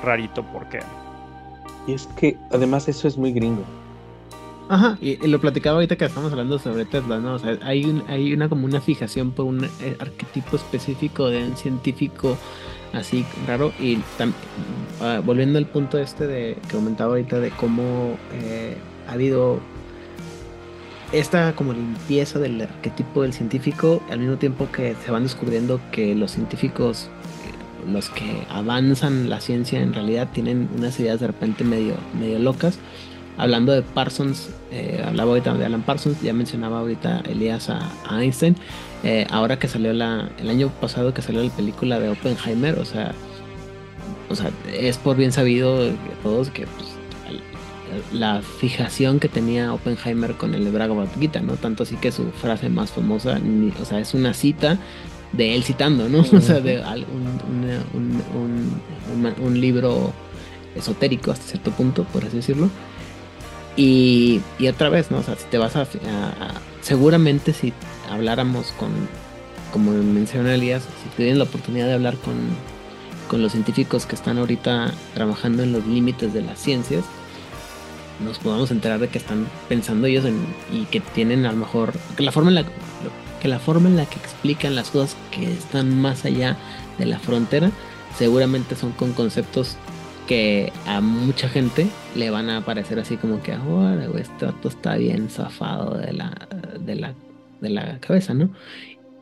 rarito 0.04 0.44
porque 0.52 0.80
Y 1.86 1.92
es 1.92 2.06
que 2.18 2.36
además 2.50 2.88
eso 2.88 3.06
es 3.08 3.16
muy 3.16 3.32
gringo. 3.32 3.62
Ajá, 4.68 4.98
y, 5.00 5.16
lo 5.28 5.40
platicaba 5.40 5.76
ahorita 5.76 5.96
que 5.96 6.04
estamos 6.04 6.32
hablando 6.32 6.58
sobre 6.58 6.84
Tesla, 6.84 7.18
¿no? 7.18 7.34
O 7.34 7.38
sea, 7.38 7.56
hay, 7.62 7.84
un, 7.84 8.02
hay 8.08 8.32
una 8.32 8.48
como 8.48 8.64
una 8.66 8.80
fijación 8.80 9.30
por 9.30 9.46
un 9.46 9.64
eh, 9.64 9.96
arquetipo 10.00 10.56
específico 10.56 11.28
de 11.28 11.44
un 11.44 11.56
científico 11.56 12.36
así 12.92 13.24
raro. 13.46 13.72
Y 13.78 13.96
tam- 14.18 14.32
ah, 15.00 15.20
volviendo 15.24 15.58
al 15.58 15.66
punto 15.66 15.98
este 15.98 16.26
de 16.26 16.56
que 16.68 16.74
comentaba 16.76 17.10
ahorita 17.10 17.38
de 17.38 17.50
cómo 17.50 18.16
eh, 18.32 18.76
ha 19.08 19.12
habido 19.12 19.60
esta 21.12 21.54
como 21.54 21.72
limpieza 21.72 22.40
del 22.40 22.60
arquetipo 22.60 23.22
del 23.22 23.32
científico, 23.32 24.02
al 24.10 24.18
mismo 24.18 24.36
tiempo 24.36 24.68
que 24.72 24.96
se 25.04 25.12
van 25.12 25.22
descubriendo 25.22 25.80
que 25.92 26.14
los 26.16 26.32
científicos, 26.32 27.08
los 27.92 28.08
que 28.10 28.46
avanzan 28.50 29.30
la 29.30 29.40
ciencia 29.40 29.80
en 29.80 29.92
realidad 29.94 30.28
tienen 30.32 30.68
unas 30.76 30.98
ideas 31.00 31.20
de 31.20 31.28
repente 31.28 31.64
medio, 31.64 31.94
medio 32.18 32.38
locas. 32.38 32.78
hablando 33.38 33.72
de 33.72 33.82
Parsons, 33.82 34.50
eh, 34.70 35.02
hablaba 35.06 35.30
ahorita 35.30 35.54
de 35.54 35.64
Alan 35.66 35.82
Parsons, 35.82 36.20
ya 36.22 36.32
mencionaba 36.32 36.80
ahorita 36.80 37.22
Elías 37.28 37.68
a, 37.70 37.90
a 38.08 38.22
Einstein. 38.22 38.56
Eh, 39.04 39.26
ahora 39.30 39.58
que 39.58 39.68
salió 39.68 39.92
la, 39.92 40.30
el 40.38 40.48
año 40.48 40.70
pasado 40.80 41.12
que 41.12 41.22
salió 41.22 41.42
la 41.42 41.50
película 41.50 42.00
de 42.00 42.08
Oppenheimer, 42.08 42.78
o 42.78 42.84
sea, 42.84 43.12
o 44.28 44.34
sea, 44.34 44.50
es 44.72 44.96
por 44.98 45.16
bien 45.16 45.32
sabido 45.32 45.84
de 45.84 45.92
todos 46.22 46.50
que 46.50 46.66
pues, 46.66 46.96
la 48.12 48.42
fijación 48.42 49.20
que 49.20 49.28
tenía 49.28 49.72
Oppenheimer 49.72 50.34
con 50.34 50.54
el 50.54 50.70
Bhagavad 50.70 51.08
Gita, 51.18 51.40
¿no? 51.40 51.54
Tanto 51.54 51.82
así 51.84 51.96
que 51.96 52.10
su 52.10 52.30
frase 52.32 52.68
más 52.68 52.90
famosa, 52.90 53.38
o 53.80 53.84
sea, 53.84 54.00
es 54.00 54.14
una 54.14 54.34
cita 54.34 54.78
de 55.32 55.54
él 55.54 55.62
citando, 55.64 56.08
¿no? 56.08 56.18
O 56.32 56.40
sea, 56.40 56.60
de 56.60 56.78
un, 56.80 58.22
un- 59.42 59.60
libro 59.60 60.12
esotérico 60.74 61.30
hasta 61.32 61.46
cierto 61.46 61.70
punto, 61.72 62.04
por 62.04 62.24
así 62.24 62.36
decirlo. 62.36 62.68
Y, 63.76 64.40
y 64.58 64.68
otra 64.68 64.88
vez, 64.88 65.10
¿no? 65.10 65.18
O 65.18 65.22
sea, 65.22 65.36
si 65.36 65.44
te 65.50 65.58
vas 65.58 65.76
a- 65.76 65.86
Seguramente 66.82 67.52
si 67.52 67.72
habláramos 68.10 68.72
con, 68.78 68.90
como 69.72 69.90
menciona 69.90 70.54
Elías, 70.54 70.82
si 71.02 71.08
tuvieran 71.16 71.38
la 71.38 71.44
oportunidad 71.44 71.86
de 71.86 71.94
hablar 71.94 72.16
con, 72.18 72.34
con 73.28 73.42
los 73.42 73.52
científicos 73.52 74.06
que 74.06 74.14
están 74.14 74.38
ahorita 74.38 74.92
trabajando 75.14 75.62
en 75.64 75.72
los 75.72 75.84
límites 75.86 76.32
de 76.32 76.42
las 76.42 76.60
ciencias, 76.60 77.04
nos 78.24 78.38
podamos 78.38 78.70
enterar 78.70 79.00
de 79.00 79.08
que 79.08 79.18
están 79.18 79.46
pensando 79.68 80.06
ellos 80.06 80.24
en, 80.24 80.36
y 80.72 80.84
que 80.84 81.00
tienen 81.00 81.44
a 81.44 81.50
lo 81.52 81.58
mejor 81.58 81.92
que 82.16 82.22
la 82.22 82.30
forma 82.32 82.50
en 82.50 82.54
la 82.54 82.64
que 83.40 83.48
la 83.48 83.58
forma 83.58 83.88
en 83.88 83.96
la 83.96 84.06
que 84.06 84.16
explican 84.16 84.74
las 84.74 84.90
cosas 84.90 85.16
que 85.30 85.50
están 85.52 86.00
más 86.00 86.24
allá 86.24 86.56
de 86.98 87.06
la 87.06 87.18
frontera 87.18 87.70
seguramente 88.16 88.74
son 88.74 88.92
con 88.92 89.12
conceptos 89.12 89.76
que 90.26 90.72
a 90.86 91.00
mucha 91.00 91.48
gente 91.48 91.86
le 92.14 92.30
van 92.30 92.50
a 92.50 92.64
parecer 92.64 92.98
así 92.98 93.16
como 93.16 93.42
que 93.42 93.52
ahora 93.52 94.06
güey, 94.06 94.22
este 94.22 94.46
está 94.68 94.96
bien 94.96 95.28
zafado 95.28 95.96
de 95.98 96.12
la 96.12 96.48
de 96.80 96.94
la 96.96 97.14
de 97.60 97.70
la 97.70 97.98
cabeza, 98.00 98.34
¿no? 98.34 98.50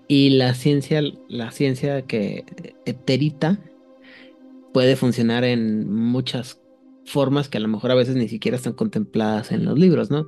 Y 0.08 0.30
la 0.30 0.54
ciencia 0.54 1.02
la 1.28 1.50
ciencia 1.50 2.02
que 2.02 2.44
eterita 2.86 3.58
puede 4.72 4.96
funcionar 4.96 5.44
en 5.44 5.92
muchas 5.92 6.60
formas 7.04 7.48
que 7.48 7.58
a 7.58 7.60
lo 7.60 7.68
mejor 7.68 7.90
a 7.90 7.94
veces 7.94 8.16
ni 8.16 8.28
siquiera 8.28 8.56
están 8.56 8.72
contempladas 8.72 9.52
en 9.52 9.64
los 9.64 9.78
libros, 9.78 10.10
¿no? 10.10 10.26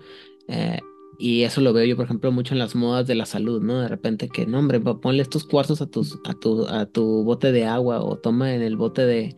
Eh, 0.49 0.81
y 1.19 1.43
eso 1.43 1.61
lo 1.61 1.73
veo 1.73 1.85
yo, 1.85 1.97
por 1.97 2.05
ejemplo, 2.07 2.31
mucho 2.33 2.55
en 2.55 2.59
las 2.59 2.75
modas 2.75 3.07
de 3.07 3.15
la 3.15 3.27
salud, 3.27 3.63
¿no? 3.63 3.81
De 3.81 3.89
repente 3.89 4.29
que, 4.29 4.47
no, 4.47 4.59
hombre, 4.59 4.81
ponle 4.81 5.23
estos 5.23 5.45
cuarzos 5.45 5.81
a, 5.83 5.87
tus, 5.87 6.19
a, 6.25 6.35
tu, 6.35 6.67
a 6.67 6.87
tu 6.87 7.25
bote 7.25 7.53
de 7.53 7.65
agua 7.65 8.03
o 8.03 8.17
toma 8.19 8.55
en 8.55 8.63
el 8.63 8.77
bote 8.77 9.05
de, 9.07 9.37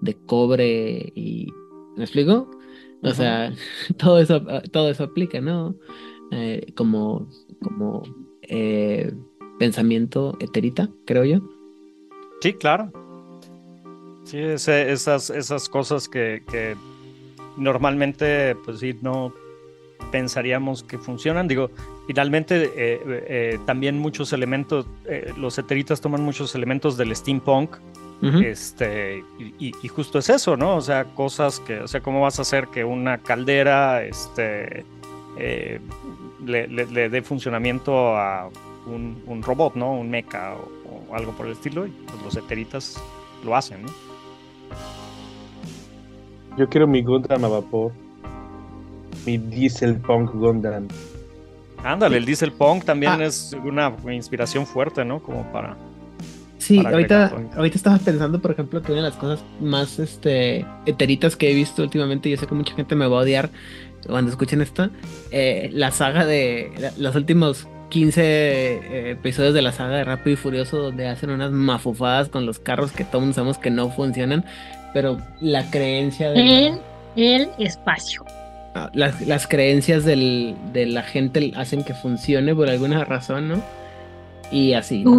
de 0.00 0.14
cobre 0.26 1.12
y... 1.14 1.48
¿Me 1.96 2.04
explico? 2.04 2.50
O 3.02 3.14
sea, 3.14 3.52
todo 3.98 4.18
eso, 4.20 4.42
todo 4.72 4.90
eso 4.90 5.04
aplica, 5.04 5.40
¿no? 5.40 5.74
Eh, 6.32 6.72
como 6.76 7.28
como 7.62 8.02
eh, 8.42 9.12
pensamiento 9.58 10.36
eterita, 10.40 10.90
creo 11.06 11.24
yo. 11.24 11.40
Sí, 12.40 12.52
claro. 12.52 12.92
Sí, 14.24 14.38
ese- 14.38 14.90
esas, 14.92 15.30
esas 15.30 15.68
cosas 15.68 16.08
que, 16.08 16.42
que 16.50 16.76
normalmente, 17.56 18.54
pues 18.64 18.80
sí, 18.80 18.94
no 19.00 19.32
pensaríamos 20.12 20.82
que 20.82 20.98
funcionan. 20.98 21.48
Digo, 21.48 21.70
finalmente 22.06 22.64
eh, 22.74 23.00
eh, 23.06 23.58
también 23.66 23.98
muchos 23.98 24.32
elementos, 24.32 24.86
eh, 25.06 25.32
los 25.36 25.58
eteritas 25.58 26.00
toman 26.00 26.22
muchos 26.22 26.54
elementos 26.54 26.96
del 26.96 27.14
steampunk. 27.14 27.76
Este, 28.22 29.22
y, 29.38 29.72
justo 29.88 30.18
es 30.18 30.30
eso, 30.30 30.56
¿no? 30.56 30.76
O 30.76 30.80
sea, 30.80 31.04
cosas 31.04 31.60
que, 31.60 31.80
o 31.80 31.86
sea, 31.86 32.00
¿cómo 32.00 32.22
vas 32.22 32.38
a 32.38 32.42
hacer 32.42 32.68
que 32.68 32.82
una 32.82 33.18
caldera 33.18 34.02
este, 34.04 34.84
eh, 35.38 35.80
le, 36.44 36.66
le- 36.66 36.86
le 36.86 37.08
dé 37.10 37.20
funcionamiento 37.20 38.16
a 38.16 38.48
un, 38.86 39.22
un 39.26 39.42
robot, 39.42 39.74
¿no? 39.74 39.92
Un 39.92 40.08
mecha 40.08 40.54
o, 40.54 41.12
o 41.12 41.14
algo 41.14 41.32
por 41.32 41.44
el 41.44 41.52
estilo? 41.52 41.86
Y 41.86 41.90
pues 41.90 42.22
los 42.22 42.36
eteritas 42.36 42.98
lo 43.44 43.54
hacen, 43.54 43.82
¿no? 43.82 43.88
Yo 46.56 46.66
quiero 46.70 46.86
mi 46.86 47.02
Gundam 47.02 47.44
a 47.44 47.48
vapor. 47.48 47.92
Mi 49.26 49.38
Diesel 49.38 49.96
Punk 49.96 50.32
Gundam. 50.32 50.86
Ándale, 51.84 52.16
el 52.16 52.24
Diesel 52.24 52.52
Punk 52.52 52.84
también 52.84 53.12
Ah. 53.20 53.24
es 53.24 53.54
una 53.64 53.92
inspiración 54.12 54.66
fuerte, 54.66 55.04
¿no? 55.04 55.20
Como 55.22 55.44
para... 55.52 55.76
Sí, 56.58 56.78
para 56.80 56.96
ahorita, 56.96 57.32
ahorita 57.56 57.76
estaba 57.76 57.98
pensando, 57.98 58.40
por 58.40 58.50
ejemplo, 58.50 58.82
que 58.82 58.90
una 58.92 59.02
de 59.02 59.08
las 59.10 59.18
cosas 59.18 59.44
más 59.60 59.98
este, 59.98 60.64
eteritas 60.86 61.36
que 61.36 61.50
he 61.50 61.54
visto 61.54 61.82
últimamente, 61.82 62.28
yo 62.30 62.36
sé 62.38 62.46
que 62.46 62.54
mucha 62.54 62.74
gente 62.74 62.94
me 62.96 63.06
va 63.06 63.18
a 63.18 63.20
odiar 63.20 63.50
cuando 64.06 64.30
escuchen 64.30 64.62
esto, 64.62 64.88
eh, 65.30 65.68
la 65.72 65.90
saga 65.92 66.24
de 66.24 66.72
la- 66.78 66.92
los 66.96 67.14
últimos 67.14 67.68
15 67.90 68.20
eh, 68.24 69.10
episodios 69.12 69.54
de 69.54 69.62
la 69.62 69.70
saga 69.70 69.96
de 69.98 70.04
Rápido 70.04 70.32
y 70.34 70.36
Furioso, 70.36 70.78
donde 70.78 71.06
hacen 71.08 71.30
unas 71.30 71.52
mafufadas 71.52 72.28
con 72.30 72.46
los 72.46 72.58
carros 72.58 72.90
que 72.90 73.04
todos 73.04 73.34
sabemos 73.34 73.58
que 73.58 73.70
no 73.70 73.90
funcionan, 73.90 74.44
pero 74.92 75.18
la 75.40 75.70
creencia 75.70 76.30
de... 76.30 76.40
En 76.66 76.80
el 77.16 77.48
espacio. 77.58 78.24
Las, 78.92 79.20
las 79.22 79.46
creencias 79.46 80.04
del- 80.04 80.54
de 80.72 80.86
la 80.86 81.02
gente 81.02 81.52
hacen 81.56 81.84
que 81.84 81.94
funcione 81.94 82.54
por 82.54 82.68
alguna 82.68 83.04
razón, 83.04 83.48
¿no? 83.48 83.62
Y 84.50 84.72
así. 84.74 85.02
¿no? 85.04 85.10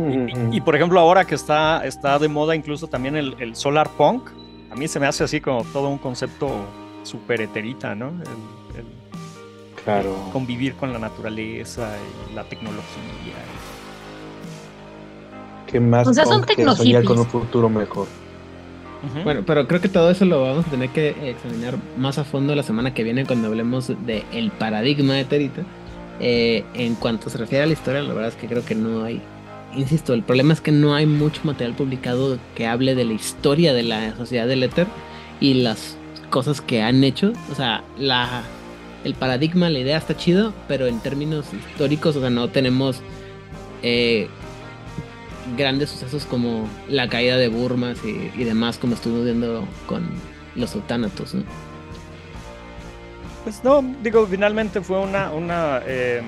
Y, 0.00 0.56
y, 0.56 0.60
por 0.60 0.74
ejemplo, 0.74 0.98
ahora 0.98 1.24
que 1.24 1.34
está, 1.34 1.84
está 1.86 2.18
de 2.18 2.26
moda 2.28 2.56
incluso 2.56 2.86
también 2.88 3.14
el, 3.16 3.36
el 3.38 3.54
Solar 3.54 3.88
Punk, 3.96 4.30
a 4.70 4.74
mí 4.74 4.88
se 4.88 4.98
me 4.98 5.06
hace 5.06 5.22
así 5.22 5.40
como 5.40 5.62
todo 5.64 5.88
un 5.88 5.98
concepto 5.98 6.50
súper 7.04 7.42
eterita, 7.42 7.94
¿no? 7.94 8.08
El- 8.08 8.78
el 8.80 8.86
Claro. 9.84 10.14
convivir 10.32 10.74
con 10.74 10.92
la 10.92 10.98
naturaleza 11.00 11.90
y 12.30 12.34
la 12.34 12.44
tecnología. 12.44 13.34
¿Qué 15.66 15.80
más 15.80 16.06
O 16.06 16.14
sea, 16.14 16.24
son 16.24 16.42
punk 16.42 16.56
que 16.56 16.64
soñar 16.74 17.02
con 17.04 17.18
un 17.18 17.26
futuro 17.26 17.68
mejor? 17.68 18.06
Bueno, 19.24 19.42
pero 19.44 19.66
creo 19.66 19.80
que 19.80 19.88
todo 19.88 20.10
eso 20.10 20.24
lo 20.24 20.42
vamos 20.42 20.66
a 20.66 20.70
tener 20.70 20.90
que 20.90 21.30
examinar 21.30 21.76
más 21.96 22.18
a 22.18 22.24
fondo 22.24 22.54
la 22.54 22.62
semana 22.62 22.94
que 22.94 23.02
viene 23.02 23.26
cuando 23.26 23.48
hablemos 23.48 23.88
de 23.88 24.24
el 24.32 24.50
paradigma 24.50 25.14
de 25.14 25.24
Terita. 25.24 25.62
Eh, 26.20 26.64
en 26.74 26.94
cuanto 26.94 27.28
se 27.30 27.38
refiere 27.38 27.64
a 27.64 27.66
la 27.66 27.72
historia, 27.72 28.00
la 28.02 28.14
verdad 28.14 28.30
es 28.30 28.36
que 28.36 28.46
creo 28.46 28.64
que 28.64 28.74
no 28.74 29.02
hay. 29.02 29.20
Insisto, 29.74 30.14
el 30.14 30.22
problema 30.22 30.52
es 30.52 30.60
que 30.60 30.70
no 30.70 30.94
hay 30.94 31.06
mucho 31.06 31.40
material 31.44 31.74
publicado 31.74 32.38
que 32.54 32.66
hable 32.66 32.94
de 32.94 33.04
la 33.04 33.14
historia 33.14 33.72
de 33.72 33.82
la 33.82 34.14
sociedad 34.16 34.46
del 34.46 34.62
éter 34.62 34.86
y 35.40 35.54
las 35.54 35.96
cosas 36.30 36.60
que 36.60 36.82
han 36.82 37.02
hecho. 37.02 37.32
O 37.50 37.54
sea, 37.54 37.82
la, 37.98 38.42
el 39.02 39.14
paradigma, 39.14 39.68
la 39.70 39.80
idea 39.80 39.98
está 39.98 40.16
chido, 40.16 40.52
pero 40.68 40.86
en 40.86 41.00
términos 41.00 41.46
históricos, 41.52 42.14
o 42.16 42.20
sea, 42.20 42.30
no 42.30 42.50
tenemos 42.50 43.00
eh, 43.82 44.28
grandes 45.56 45.90
sucesos 45.90 46.24
como 46.26 46.68
la 46.88 47.08
caída 47.08 47.36
de 47.36 47.48
Burmas 47.48 47.98
y, 48.04 48.30
y 48.40 48.44
demás, 48.44 48.78
como 48.78 48.94
estuvimos 48.94 49.24
viendo 49.24 49.66
con 49.86 50.08
los 50.54 50.70
sultanatos. 50.70 51.34
¿no? 51.34 51.44
Pues 53.44 53.62
no, 53.64 53.82
digo, 54.02 54.26
finalmente 54.26 54.80
fue 54.82 55.00
una, 55.00 55.32
una 55.32 55.80
eh, 55.84 56.22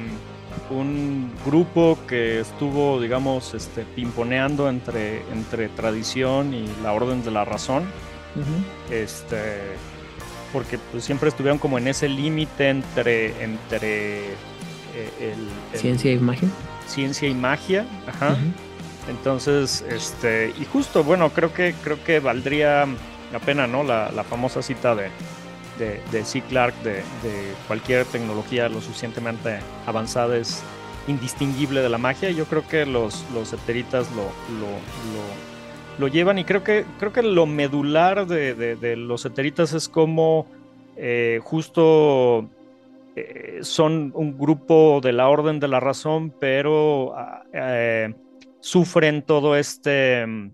un 0.70 1.30
grupo 1.46 1.96
que 2.08 2.40
estuvo, 2.40 3.00
digamos, 3.00 3.54
este, 3.54 3.82
pimponeando 3.94 4.68
entre, 4.68 5.22
entre 5.32 5.68
tradición 5.68 6.52
y 6.54 6.66
la 6.82 6.92
orden 6.92 7.22
de 7.24 7.30
la 7.30 7.44
razón. 7.44 7.84
Este, 8.90 9.36
porque 10.52 10.78
pues, 10.90 11.04
siempre 11.04 11.28
estuvieron 11.28 11.58
como 11.58 11.78
en 11.78 11.86
ese 11.86 12.08
límite 12.08 12.68
entre, 12.70 13.44
entre 13.44 14.24
eh, 14.32 14.34
el, 15.20 15.38
el- 15.72 15.78
Ciencia 15.78 16.10
y 16.12 16.18
magia. 16.18 16.48
ciencia 16.88 17.28
y 17.28 17.34
magia. 17.34 17.86
Ajá. 18.08 18.36
Entonces, 19.08 19.84
este, 19.88 20.52
y 20.58 20.64
justo, 20.64 21.04
bueno, 21.04 21.30
creo 21.30 21.52
que, 21.52 21.74
creo 21.82 22.02
que 22.02 22.20
valdría 22.20 22.86
la 23.32 23.38
pena, 23.38 23.66
¿no? 23.66 23.82
La, 23.82 24.10
la 24.12 24.24
famosa 24.24 24.62
cita 24.62 24.94
de, 24.94 25.10
de, 25.78 26.24
C. 26.24 26.40
Clark 26.42 26.74
de, 26.82 27.02
cualquier 27.66 28.06
tecnología 28.06 28.68
lo 28.68 28.80
suficientemente 28.80 29.58
avanzada 29.86 30.36
es 30.36 30.62
indistinguible 31.06 31.80
de 31.80 31.88
la 31.88 31.98
magia. 31.98 32.30
Yo 32.30 32.46
creo 32.46 32.66
que 32.66 32.86
los, 32.86 33.24
los 33.34 33.52
lo, 33.52 33.58
lo, 33.58 34.68
lo, 35.98 36.08
llevan 36.08 36.38
y 36.38 36.44
creo 36.44 36.64
que, 36.64 36.86
creo 36.98 37.12
que 37.12 37.22
lo 37.22 37.46
medular 37.46 38.26
de 38.26 38.96
los 38.96 39.24
eteritas 39.26 39.74
es 39.74 39.88
como 39.88 40.46
eh, 40.96 41.40
justo 41.42 42.48
eh, 43.16 43.58
son 43.62 44.12
un 44.14 44.38
grupo 44.38 45.00
de 45.02 45.12
la 45.12 45.28
orden 45.28 45.60
de 45.60 45.68
la 45.68 45.80
razón, 45.80 46.32
pero 46.38 47.16
ah, 47.16 47.42
eh, 47.52 48.14
sufren 48.64 49.20
todo 49.26 49.56
este 49.56 50.26
mm, 50.26 50.50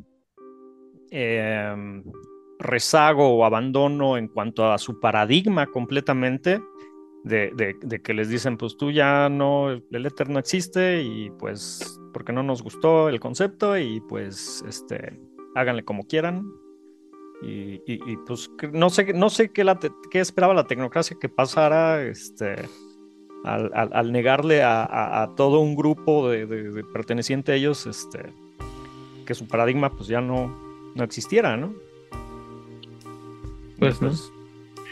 eh, 1.13 2.03
rezago 2.59 3.29
o 3.37 3.45
abandono 3.45 4.17
en 4.17 4.27
cuanto 4.27 4.71
a 4.71 4.79
su 4.79 4.99
paradigma 4.99 5.67
completamente, 5.69 6.61
de, 7.23 7.53
de- 7.83 8.03
que 8.03 8.13
les 8.15 8.29
dicen, 8.29 8.57
pues 8.57 8.77
tú 8.77 8.91
ya 8.91 9.29
no, 9.29 9.71
el 9.71 10.07
éter 10.07 10.29
no 10.29 10.39
existe 10.41 11.03
y 11.03 11.31
pues 11.39 12.01
porque 12.13 12.33
no 12.33 12.43
nos 12.43 12.63
gustó 12.63 13.09
el 13.09 13.21
concepto 13.21 13.79
y 13.79 14.01
pues 14.01 14.65
este, 14.67 15.21
háganle 15.55 15.85
como 15.85 16.03
quieran. 16.05 16.45
Y, 17.43 17.81
y- 17.87 18.17
pues 18.27 18.51
no 18.73 18.91
sé, 18.91 19.13
no 19.15 19.31
sé 19.31 19.51
qué, 19.53 19.65
qué 20.11 20.19
esperaba 20.21 20.53
la 20.53 20.67
tecnocracia 20.67 21.17
que 21.21 21.29
pasara 21.29 22.03
este, 22.03 22.57
al, 23.45 23.71
al- 23.75 23.91
al 23.93 24.13
negarle 24.13 24.63
a, 24.63 24.83
a- 24.85 25.23
a 25.23 25.35
todo 25.35 25.61
un 25.61 25.75
grupo 25.77 26.29
de, 26.29 26.47
de- 26.47 26.71
de 26.71 26.85
perteneciente 26.85 27.53
a 27.53 27.55
ellos 27.55 27.87
este, 27.87 28.33
que 29.27 29.35
su 29.35 29.47
paradigma 29.47 29.91
pues 29.91 30.09
ya 30.09 30.21
no, 30.21 30.55
no 30.95 31.05
existiera, 31.05 31.57
¿no? 31.57 31.73
Y 33.77 33.81
Pues, 33.81 34.03
¿no? 34.03 34.11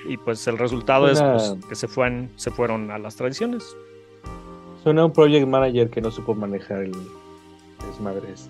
y 0.08 0.16
pues 0.16 0.46
el 0.46 0.56
resultado 0.56 1.08
es 1.10 1.20
pues, 1.20 1.56
que 1.68 1.74
se, 1.74 1.88
fueron, 1.88 2.30
se 2.36 2.50
fueron 2.50 2.90
a 2.90 2.98
las 2.98 3.16
tradiciones. 3.16 3.64
Suena 4.82 5.04
un 5.04 5.12
project 5.12 5.46
manager 5.46 5.90
que 5.90 6.00
no 6.00 6.10
supo 6.10 6.34
manejar 6.34 6.82
el 6.84 6.92
desmadre 7.86 8.32
este. 8.32 8.48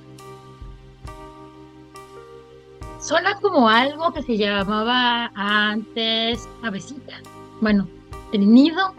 Suena 3.00 3.38
como 3.40 3.68
algo 3.68 4.12
que 4.12 4.22
se 4.22 4.36
llamaba 4.36 5.30
antes 5.34 6.48
avecita. 6.62 7.14
Bueno, 7.60 7.88
el 8.32 8.50
nido. 8.52 8.92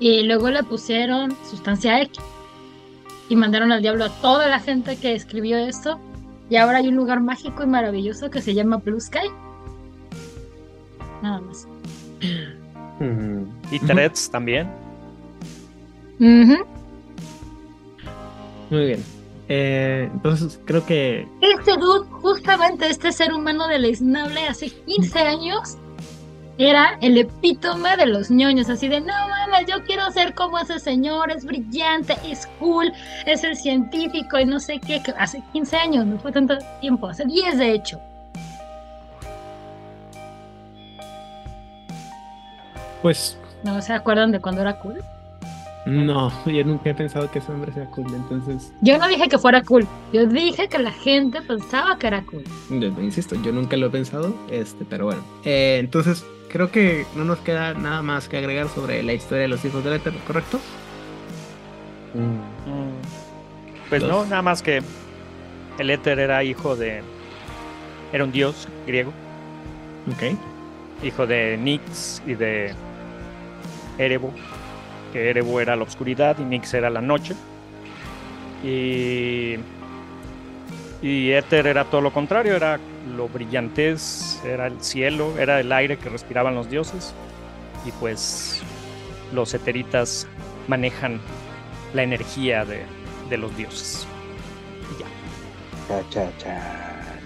Y 0.00 0.22
luego 0.22 0.50
le 0.50 0.62
pusieron 0.64 1.36
sustancia 1.48 2.00
X. 2.02 2.18
Y 3.28 3.36
mandaron 3.36 3.70
al 3.70 3.82
diablo 3.82 4.06
a 4.06 4.08
toda 4.08 4.48
la 4.48 4.58
gente 4.58 4.96
que 4.96 5.14
escribió 5.14 5.58
esto. 5.58 6.00
Y 6.48 6.56
ahora 6.56 6.78
hay 6.78 6.88
un 6.88 6.96
lugar 6.96 7.20
mágico 7.20 7.62
y 7.62 7.66
maravilloso 7.66 8.30
que 8.30 8.40
se 8.40 8.54
llama 8.54 8.78
Blue 8.78 9.00
Sky. 9.00 9.28
Nada 11.22 11.40
más. 11.40 11.68
Ujú. 12.98 13.46
Y. 13.70 13.78
Threads 13.78 14.30
también. 14.30 14.68
Muy 18.70 18.86
bien. 18.86 19.04
Eh, 19.48 20.08
entonces 20.12 20.60
creo 20.64 20.86
que 20.86 21.26
Este 21.40 21.72
dude, 21.72 22.08
justamente 22.10 22.88
este 22.88 23.10
ser 23.10 23.32
humano 23.32 23.66
deleznable 23.66 24.46
hace 24.46 24.70
15 24.70 25.18
años, 25.18 25.76
era 26.68 26.98
el 27.00 27.16
epítome 27.18 27.96
de 27.96 28.06
los 28.06 28.30
ñoños, 28.30 28.68
así 28.68 28.88
de, 28.88 29.00
no 29.00 29.06
mames, 29.28 29.66
yo 29.68 29.82
quiero 29.84 30.10
ser 30.10 30.34
como 30.34 30.58
ese 30.58 30.78
señor, 30.78 31.30
es 31.30 31.44
brillante, 31.44 32.16
es 32.24 32.46
cool, 32.58 32.92
es 33.26 33.42
el 33.44 33.56
científico 33.56 34.38
y 34.38 34.44
no 34.44 34.60
sé 34.60 34.78
qué, 34.78 35.02
que 35.02 35.12
hace 35.18 35.42
15 35.52 35.76
años, 35.76 36.06
no 36.06 36.18
fue 36.18 36.32
tanto 36.32 36.56
tiempo, 36.80 37.06
hace 37.08 37.24
10 37.24 37.58
de 37.58 37.72
hecho. 37.72 38.00
pues 43.02 43.38
¿No 43.64 43.80
se 43.80 43.92
acuerdan 43.94 44.30
de 44.32 44.40
cuando 44.40 44.60
era 44.60 44.78
cool? 44.78 45.02
no, 45.86 46.30
yo 46.46 46.62
nunca 46.64 46.90
he 46.90 46.94
pensado 46.94 47.30
que 47.30 47.38
ese 47.38 47.50
hombre 47.50 47.72
sea 47.72 47.86
cool, 47.86 48.06
entonces 48.14 48.70
Yo 48.82 48.98
no 48.98 49.08
dije 49.08 49.28
que 49.28 49.38
fuera 49.38 49.62
cool, 49.62 49.86
yo 50.12 50.26
dije 50.26 50.68
que 50.68 50.78
la 50.78 50.92
gente 50.92 51.40
pensaba 51.40 51.96
que 51.98 52.06
era 52.08 52.22
cool. 52.26 52.44
yo- 52.68 52.88
insisto, 53.02 53.34
yo 53.42 53.50
nunca 53.52 53.78
lo 53.78 53.86
he 53.86 53.90
pensado, 53.90 54.34
este, 54.50 54.84
pero 54.84 55.06
bueno. 55.06 55.22
Eh, 55.44 55.78
entonces 55.80 56.22
creo 56.50 56.70
que 56.70 57.06
no 57.14 57.24
nos 57.24 57.38
queda 57.40 57.74
nada 57.74 58.02
más 58.02 58.28
que 58.28 58.38
agregar 58.38 58.68
sobre 58.68 59.02
la 59.02 59.12
historia 59.12 59.42
de 59.42 59.48
los 59.48 59.64
hijos 59.64 59.82
del 59.84 59.94
éter, 59.94 60.12
¿correcto? 60.26 60.58
Mm. 62.14 62.20
Mm, 62.70 63.00
Pues 63.88 64.02
Los- 64.02 64.10
no, 64.10 64.24
nada 64.26 64.42
más 64.42 64.62
que 64.62 64.82
el 65.78 65.90
éter 65.90 66.18
era 66.18 66.42
hijo 66.44 66.76
de. 66.76 67.02
Era 68.12 68.24
un 68.24 68.32
dios 68.32 68.68
griego, 68.86 69.12
Ok. 70.12 70.36
hijo 71.04 71.26
de 71.26 71.56
Nix 71.60 72.22
y 72.26 72.34
de 72.34 72.72
Erebo, 73.98 74.32
que 75.12 75.30
Erebo 75.30 75.60
era 75.60 75.76
la 75.76 75.84
oscuridad 75.84 76.36
y 76.38 76.42
Nix 76.44 76.74
era 76.74 76.90
la 76.90 77.00
noche. 77.00 77.34
Y. 78.64 79.56
Y 81.02 81.30
éter 81.32 81.66
era 81.66 81.84
todo 81.84 82.00
lo 82.02 82.12
contrario, 82.12 82.54
era 82.54 82.78
lo 83.10 83.28
brillantez, 83.28 84.42
era 84.44 84.66
el 84.66 84.80
cielo, 84.82 85.38
era 85.38 85.60
el 85.60 85.72
aire 85.72 85.98
que 85.98 86.08
respiraban 86.08 86.54
los 86.54 86.70
dioses. 86.70 87.14
Y 87.86 87.92
pues 87.92 88.62
los 89.32 89.54
eteritas 89.54 90.26
manejan 90.68 91.20
la 91.94 92.02
energía 92.02 92.64
de, 92.64 92.82
de 93.28 93.36
los 93.36 93.56
dioses. 93.56 94.06
Y 94.94 95.00
ya. 95.00 95.06
Cha, 95.88 96.08
cha, 96.10 96.38
cha. 96.38 97.16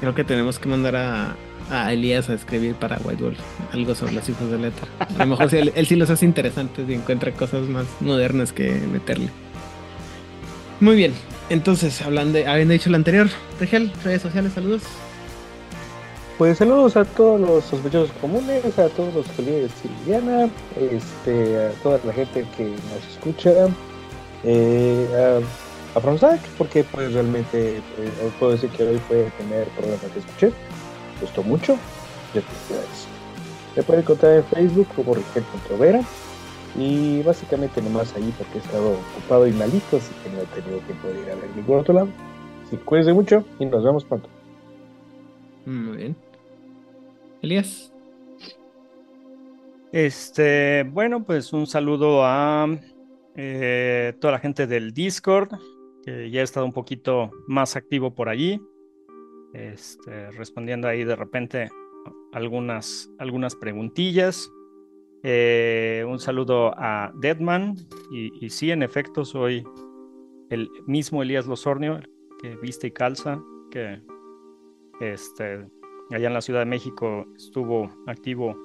Creo 0.00 0.14
que 0.14 0.24
tenemos 0.24 0.58
que 0.58 0.68
mandar 0.68 0.96
a, 0.96 1.36
a 1.70 1.92
Elías 1.92 2.28
a 2.30 2.34
escribir 2.34 2.74
para 2.74 2.98
White 3.04 3.22
Wolf 3.22 3.38
algo 3.72 3.94
sobre 3.94 4.14
los 4.14 4.28
hijos 4.28 4.50
del 4.50 4.64
éter. 4.64 4.88
A 4.98 5.24
lo 5.24 5.26
mejor 5.26 5.50
sí, 5.50 5.58
él, 5.58 5.72
él 5.74 5.86
sí 5.86 5.96
los 5.96 6.10
hace 6.10 6.24
interesantes 6.24 6.88
y 6.88 6.94
encuentra 6.94 7.32
cosas 7.32 7.68
más 7.68 7.86
modernas 8.00 8.52
que 8.52 8.70
meterle. 8.70 9.30
Muy 10.80 10.96
bien, 10.96 11.12
entonces, 11.50 12.00
hablando 12.00 12.38
de, 12.38 12.46
habiendo 12.46 12.72
dicho 12.72 12.88
lo 12.90 12.96
anterior, 12.96 13.28
Rigel, 13.58 13.92
redes 14.04 14.22
sociales, 14.22 14.52
saludos. 14.54 14.82
Pues 16.38 16.56
saludos 16.56 16.96
a 16.96 17.04
todos 17.04 17.38
los 17.40 17.64
sospechosos 17.64 18.12
comunes, 18.20 18.78
a 18.78 18.88
todos 18.88 19.12
los 19.12 19.26
colegas 19.28 19.70
de 19.82 19.90
Liliana, 19.90 20.48
este, 20.76 21.66
a 21.66 21.70
toda 21.82 22.00
la 22.04 22.12
gente 22.14 22.46
que 22.56 22.64
nos 22.64 23.06
escucha, 23.12 23.68
eh, 24.44 25.42
a, 25.94 25.98
a 25.98 26.38
porque 26.56 26.84
pues 26.84 27.12
realmente 27.12 27.76
eh, 27.76 27.82
puedo 28.38 28.52
decir 28.52 28.70
que 28.70 28.84
hoy 28.84 29.00
fue 29.06 29.26
el 29.26 29.32
primer 29.32 29.66
programa 29.68 30.02
que 30.14 30.20
escuché, 30.20 30.52
gustó 31.20 31.42
mucho, 31.42 31.74
y 32.32 32.40
felicidades. 32.40 33.06
Me 33.76 33.82
pueden 33.82 34.02
encontrar 34.02 34.36
en 34.36 34.44
Facebook 34.44 34.88
como 34.94 35.14
Rigel.vera 35.14 36.00
y 36.76 37.22
básicamente 37.22 37.82
nomás 37.82 38.14
ahí 38.14 38.32
porque 38.38 38.58
he 38.58 38.60
estado 38.60 38.92
ocupado 38.92 39.46
y 39.46 39.52
malito, 39.52 39.96
así 39.96 40.12
que 40.22 40.30
no 40.30 40.40
he 40.40 40.60
tenido 40.60 40.78
tiempo 40.80 41.08
de 41.08 41.20
ir 41.20 41.30
a 41.30 41.34
ver 41.34 41.56
ningún 41.56 41.78
otro 41.78 41.94
lado. 41.94 42.08
Así 42.66 42.76
que 42.76 42.84
cuídense 42.84 43.12
mucho 43.12 43.44
y 43.58 43.66
nos 43.66 43.84
vemos 43.84 44.04
pronto. 44.04 44.28
Muy 45.66 45.96
bien. 45.96 46.16
Elías. 47.42 47.92
Este, 49.92 50.84
bueno, 50.84 51.24
pues 51.24 51.52
un 51.52 51.66
saludo 51.66 52.24
a 52.24 52.68
eh, 53.34 54.14
toda 54.20 54.32
la 54.32 54.38
gente 54.38 54.66
del 54.66 54.92
Discord, 54.92 55.50
que 56.04 56.30
ya 56.30 56.40
ha 56.40 56.44
estado 56.44 56.64
un 56.64 56.72
poquito 56.72 57.30
más 57.48 57.74
activo 57.74 58.14
por 58.14 58.28
allí, 58.28 58.60
este, 59.52 60.30
respondiendo 60.30 60.86
ahí 60.86 61.02
de 61.02 61.16
repente 61.16 61.70
algunas, 62.32 63.10
algunas 63.18 63.56
preguntillas. 63.56 64.50
Eh, 65.22 66.04
un 66.08 66.18
saludo 66.18 66.72
a 66.76 67.12
Deadman, 67.14 67.76
y, 68.10 68.50
sí, 68.50 68.70
en 68.70 68.82
efecto, 68.82 69.24
soy 69.24 69.64
el 70.48 70.68
mismo 70.86 71.22
Elías 71.22 71.46
Losornio, 71.46 72.00
que 72.40 72.56
viste 72.56 72.88
y 72.88 72.90
calza, 72.90 73.40
que 73.70 74.00
este, 75.00 75.66
allá 76.10 76.28
en 76.28 76.34
la 76.34 76.40
Ciudad 76.40 76.60
de 76.60 76.66
México 76.66 77.26
estuvo 77.36 77.90
activo 78.06 78.56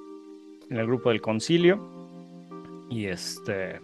en 0.70 0.78
el 0.78 0.86
grupo 0.86 1.10
del 1.10 1.20
concilio 1.20 1.78
y 2.90 3.06
este 3.06 3.80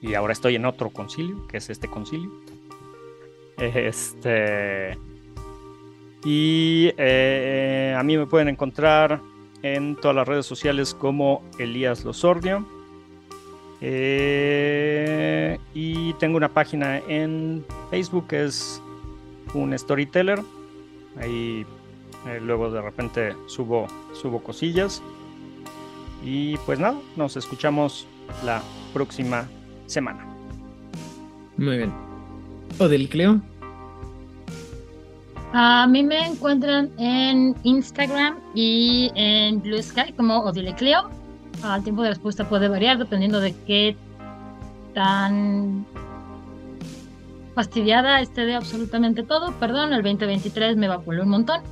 y 0.00 0.14
ahora 0.14 0.32
estoy 0.32 0.54
en 0.54 0.64
otro 0.64 0.90
concilio 0.90 1.46
que 1.48 1.56
es 1.56 1.70
este 1.70 1.88
concilio. 1.88 2.30
Este 3.56 4.96
y 6.24 6.92
eh, 6.96 7.94
a 7.96 8.02
mí 8.04 8.16
me 8.16 8.26
pueden 8.26 8.48
encontrar 8.48 9.20
en 9.62 9.96
todas 9.96 10.16
las 10.16 10.28
redes 10.28 10.46
sociales 10.46 10.94
como 10.94 11.42
Elías 11.58 12.04
Losordio 12.04 12.66
Eh, 13.80 15.56
y 15.72 16.12
tengo 16.14 16.36
una 16.36 16.48
página 16.48 16.98
en 17.08 17.64
Facebook 17.90 18.26
que 18.26 18.44
es 18.44 18.82
un 19.54 19.78
storyteller 19.78 20.40
ahí 21.16 21.64
eh, 22.26 22.40
luego 22.42 22.72
de 22.72 22.82
repente 22.82 23.36
subo 23.46 23.86
subo 24.20 24.42
cosillas 24.42 25.00
y 26.24 26.56
pues 26.58 26.78
nada, 26.78 26.98
nos 27.16 27.36
escuchamos 27.36 28.06
la 28.44 28.62
próxima 28.92 29.48
semana. 29.86 30.24
Muy 31.56 31.78
bien. 31.78 31.92
Odil 32.78 33.08
Cleo. 33.08 33.40
A 35.52 35.86
mí 35.86 36.02
me 36.02 36.26
encuentran 36.26 36.90
en 36.98 37.56
Instagram 37.62 38.36
y 38.54 39.10
en 39.14 39.62
Blue 39.62 39.82
Sky 39.82 40.12
como 40.12 40.40
Odile 40.40 40.74
Cleo. 40.74 41.10
El 41.74 41.82
tiempo 41.82 42.02
de 42.02 42.10
respuesta 42.10 42.48
puede 42.48 42.68
variar 42.68 42.98
dependiendo 42.98 43.40
de 43.40 43.54
qué 43.66 43.96
tan 44.94 45.86
fastidiada 47.54 48.20
esté 48.20 48.44
de 48.44 48.54
absolutamente 48.54 49.22
todo. 49.22 49.52
Perdón, 49.58 49.92
el 49.92 50.02
2023 50.02 50.76
me 50.76 50.86
vapuleó 50.86 51.22
un 51.22 51.30
montón. 51.30 51.62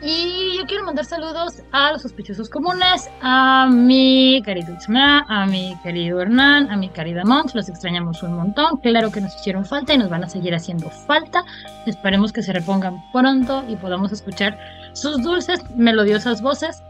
Y 0.00 0.56
yo 0.56 0.64
quiero 0.66 0.84
mandar 0.84 1.04
saludos 1.04 1.60
a 1.72 1.90
los 1.90 2.02
sospechosos 2.02 2.48
comunes, 2.48 3.10
a 3.20 3.68
mi 3.68 4.40
querido 4.44 4.72
Isma, 4.72 5.26
a 5.28 5.44
mi 5.44 5.76
querido 5.82 6.20
Hernán, 6.20 6.70
a 6.70 6.76
mi 6.76 6.88
querida 6.88 7.24
Mons, 7.24 7.52
los 7.56 7.68
extrañamos 7.68 8.22
un 8.22 8.36
montón, 8.36 8.76
claro 8.76 9.10
que 9.10 9.20
nos 9.20 9.34
hicieron 9.34 9.64
falta 9.64 9.94
y 9.94 9.98
nos 9.98 10.08
van 10.08 10.22
a 10.22 10.28
seguir 10.28 10.54
haciendo 10.54 10.88
falta. 10.88 11.44
Esperemos 11.84 12.32
que 12.32 12.42
se 12.42 12.52
repongan 12.52 13.02
pronto 13.12 13.64
y 13.68 13.74
podamos 13.74 14.12
escuchar 14.12 14.56
sus 14.92 15.20
dulces, 15.20 15.64
melodiosas 15.74 16.42
voces, 16.42 16.80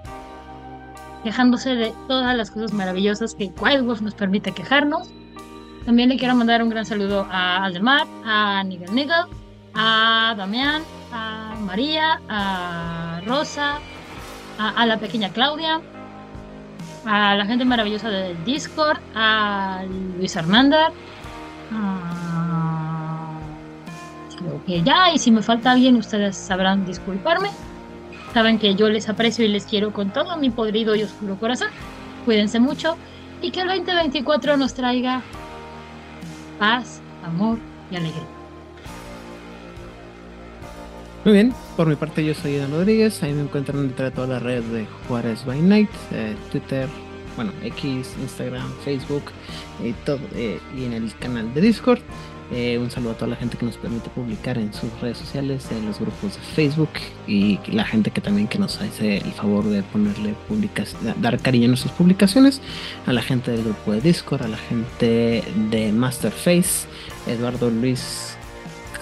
quejándose 1.25 1.77
de 1.77 1.95
todas 2.09 2.37
las 2.37 2.51
cosas 2.51 2.75
maravillosas 2.75 3.35
que 3.35 3.51
Wild 3.59 3.87
Wolf 3.87 4.03
nos 4.03 4.15
permite 4.15 4.53
quejarnos. 4.53 5.09
También 5.87 6.11
le 6.11 6.19
quiero 6.19 6.35
mandar 6.35 6.63
un 6.63 6.69
gran 6.69 6.85
saludo 6.85 7.27
a 7.31 7.65
Aldemar, 7.65 8.07
a 8.27 8.63
Nigel 8.65 8.95
Nigel, 8.95 9.25
a 9.75 10.35
Damián, 10.37 10.83
a 11.13 11.55
María, 11.61 12.21
a 12.29 13.21
Rosa, 13.27 13.79
a, 14.59 14.87
la 14.87 14.99
pequeña 14.99 15.31
Claudia, 15.31 15.81
a 17.07 17.35
la 17.35 17.47
gente 17.47 17.65
maravillosa 17.65 18.09
del 18.11 18.45
Discord, 18.45 18.99
a 19.15 19.83
Luis 20.19 20.35
Hernández, 20.37 20.89
a- 21.73 23.39
creo 24.39 24.65
que 24.67 24.83
ya, 24.83 25.11
y 25.13 25.19
si 25.19 25.31
me 25.31 25.43
falta 25.43 25.73
alguien 25.73 25.97
ustedes 25.97 26.37
sabrán 26.37 26.85
disculparme. 26.87 27.51
Saben 28.35 28.59
que 28.59 28.75
yo 28.75 28.89
les 28.91 29.09
aprecio 29.09 29.45
y 29.45 29.49
les 29.49 29.65
quiero 29.65 29.93
con 29.93 30.11
todo 30.13 30.37
mi 30.37 30.51
podrido 30.51 30.95
y 30.95 31.03
oscuro 31.03 31.37
corazón. 31.39 31.69
Cuídense 32.25 32.61
mucho 32.61 32.97
y 33.41 33.51
que 33.51 33.63
el 33.63 33.69
2024 33.69 34.57
nos 34.59 34.75
traiga 34.75 35.23
paz, 36.59 37.01
amor 37.25 37.59
y 37.91 37.97
alegría. 37.97 38.27
Muy 41.29 41.35
bien, 41.35 41.53
por 41.77 41.87
mi 41.87 41.95
parte 41.95 42.25
yo 42.25 42.33
soy 42.33 42.57
Dan 42.57 42.71
Rodríguez, 42.71 43.23
ahí 43.23 43.35
me 43.35 43.43
encuentran 43.43 43.87
detrás 43.87 44.13
de 44.13 44.15
todas 44.15 44.31
las 44.31 44.43
redes 44.43 44.67
de 44.73 44.87
Juárez 45.07 45.45
by 45.45 45.61
Night, 45.61 45.91
eh, 46.11 46.35
Twitter, 46.51 46.89
bueno, 47.37 47.53
X, 47.63 48.15
Instagram, 48.23 48.67
Facebook 48.83 49.25
y 49.85 49.93
todo, 50.07 50.21
eh, 50.35 50.59
y 50.75 50.85
en 50.85 50.95
el 50.95 51.15
canal 51.19 51.53
de 51.53 51.61
Discord. 51.61 51.99
Eh, 52.51 52.79
un 52.79 52.91
saludo 52.91 53.11
a 53.11 53.15
toda 53.17 53.27
la 53.27 53.37
gente 53.37 53.59
que 53.59 53.67
nos 53.67 53.77
permite 53.77 54.09
publicar 54.09 54.57
en 54.57 54.73
sus 54.73 54.91
redes 55.03 55.19
sociales, 55.19 55.71
en 55.71 55.85
los 55.85 56.01
grupos 56.01 56.37
de 56.37 56.41
Facebook 56.41 56.89
y 57.27 57.61
la 57.71 57.85
gente 57.85 58.11
que 58.11 58.23
también 58.23 58.49
que 58.49 58.59
nos 58.59 58.81
hace 58.81 59.19
el 59.19 59.33
favor 59.33 59.65
de 59.65 59.83
ponerle 59.83 60.35
dar 61.21 61.39
cariño 61.41 61.67
a 61.67 61.69
nuestras 61.69 61.93
publicaciones, 61.93 62.63
a 63.05 63.13
la 63.13 63.21
gente 63.21 63.51
del 63.51 63.65
grupo 63.65 63.93
de 63.93 64.01
Discord, 64.01 64.45
a 64.45 64.49
la 64.49 64.57
gente 64.57 65.45
de 65.69 65.93
Masterface, 65.93 66.89
Eduardo 67.27 67.69
Luis, 67.69 68.39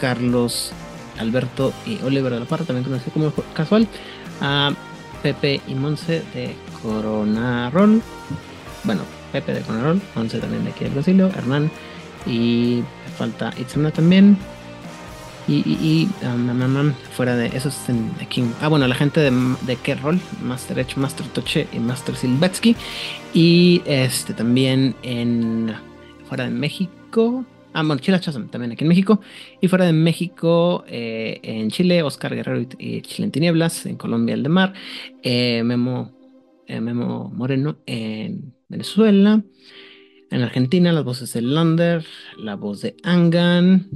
Carlos, 0.01 0.73
Alberto 1.18 1.72
y 1.86 2.02
Oliver 2.02 2.32
de 2.32 2.40
la 2.40 2.47
Parra, 2.47 2.64
también 2.64 2.84
conocido 2.84 3.12
como 3.12 3.32
Casual, 3.55 3.86
a 4.40 4.72
Pepe 5.22 5.60
y 5.66 5.74
Monse 5.74 6.22
de 6.34 6.55
Coronarol, 6.82 8.02
bueno, 8.84 9.02
Pepe 9.32 9.55
de 9.55 9.60
Coronarol, 9.62 10.01
Monse 10.14 10.38
también 10.38 10.64
de 10.64 10.70
aquí 10.70 10.84
del 10.84 10.93
Brasil, 10.93 11.20
Hernán 11.20 11.70
y 12.26 12.82
falta 13.16 13.52
Itzana 13.59 13.90
también. 13.90 14.36
Y, 15.48 15.59
y, 15.59 15.78
y, 15.80 16.26
um, 16.26 16.93
fuera 17.12 17.36
de 17.36 17.47
eso 17.56 17.68
es 17.68 17.88
en 17.88 18.10
aquí. 18.20 18.44
Ah, 18.60 18.66
bueno, 18.66 18.88
la 18.88 18.97
gente 18.97 19.20
de, 19.20 19.30
de 19.62 19.76
Kerrol, 19.76 20.20
Master 20.43 20.80
Edge, 20.80 20.97
Master 20.97 21.24
Toche 21.28 21.68
y 21.72 21.78
Master 21.78 22.16
Silvetsky. 22.16 22.74
Y 23.32 23.80
este 23.86 24.34
también 24.34 24.97
en 25.05 25.72
fuera 26.28 26.44
de 26.44 26.51
México. 26.51 27.44
Ah, 27.78 27.82
bueno, 27.82 28.01
Chile 28.01 28.19
Chazam 28.19 28.48
también 28.48 28.73
aquí 28.73 28.85
en 28.85 28.89
México. 28.89 29.20
Y 29.61 29.69
fuera 29.69 29.85
de 29.85 29.93
México, 29.93 30.82
eh, 30.89 31.40
en 31.43 31.69
Chile, 31.69 32.03
Oscar 32.03 32.35
Guerrero 32.35 32.62
y, 32.62 32.69
y 32.78 33.03
Chile 33.03 33.27
en 33.27 33.32
Tinieblas. 33.32 33.85
En 33.85 33.97
Colombia, 33.97 34.32
el 34.32 34.43
de 34.43 34.48
Mar. 34.48 34.73
Eh, 35.23 35.62
Memo, 35.62 36.11
eh, 36.69 36.81
Memo 36.81 37.31
Moreno 37.35 37.77
en 37.85 38.55
Venezuela. 38.69 39.43
En 40.31 40.40
Argentina, 40.40 40.90
las 40.90 41.05
voces 41.05 41.35
de 41.35 41.43
Lander, 41.43 42.03
la 42.39 42.57
voz 42.57 42.81
de 42.81 42.97
Angan, 43.03 43.90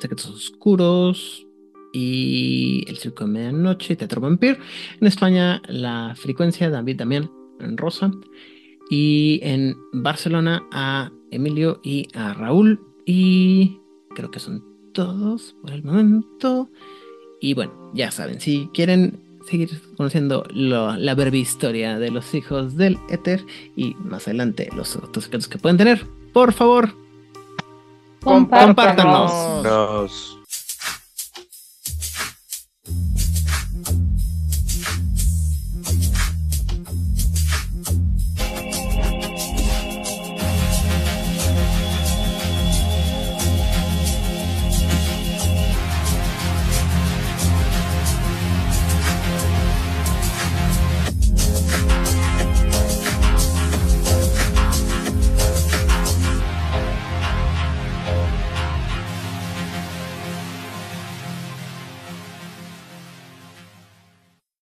Secretos 0.00 0.30
Oscuros 0.30 1.46
y 1.92 2.86
El 2.88 2.96
Circo 2.96 3.26
de 3.26 3.32
Medianoche, 3.32 3.96
Teatro 3.96 4.22
Vampir. 4.22 4.58
En 4.98 5.06
España, 5.06 5.60
la 5.68 6.14
frecuencia, 6.16 6.70
David 6.70 6.96
Damián 6.96 7.30
en 7.60 7.76
Rosa. 7.76 8.10
Y 8.88 9.40
en 9.42 9.76
Barcelona, 9.92 10.62
a 10.72 11.12
Emilio 11.32 11.80
y 11.82 12.08
a 12.14 12.32
Raúl. 12.34 12.80
Y 13.06 13.78
creo 14.14 14.30
que 14.30 14.38
son 14.38 14.62
todos 14.92 15.54
por 15.60 15.72
el 15.72 15.82
momento. 15.82 16.68
Y 17.40 17.54
bueno, 17.54 17.72
ya 17.94 18.10
saben, 18.12 18.40
si 18.40 18.68
quieren 18.72 19.18
seguir 19.48 19.70
conociendo 19.96 20.44
lo- 20.54 20.96
la 20.96 21.14
breve 21.16 21.38
historia 21.38 21.98
de 21.98 22.10
los 22.12 22.32
hijos 22.34 22.76
del 22.76 22.96
éter 23.08 23.44
y 23.74 23.94
más 23.94 24.28
adelante 24.28 24.68
los 24.76 24.94
otros 24.94 25.24
secretos 25.24 25.48
que 25.48 25.58
pueden 25.58 25.76
tener, 25.78 26.06
por 26.32 26.52
favor, 26.52 26.90
Compártanos. 28.22 29.32
compártanos. 29.32 29.62
Nos- 29.64 30.41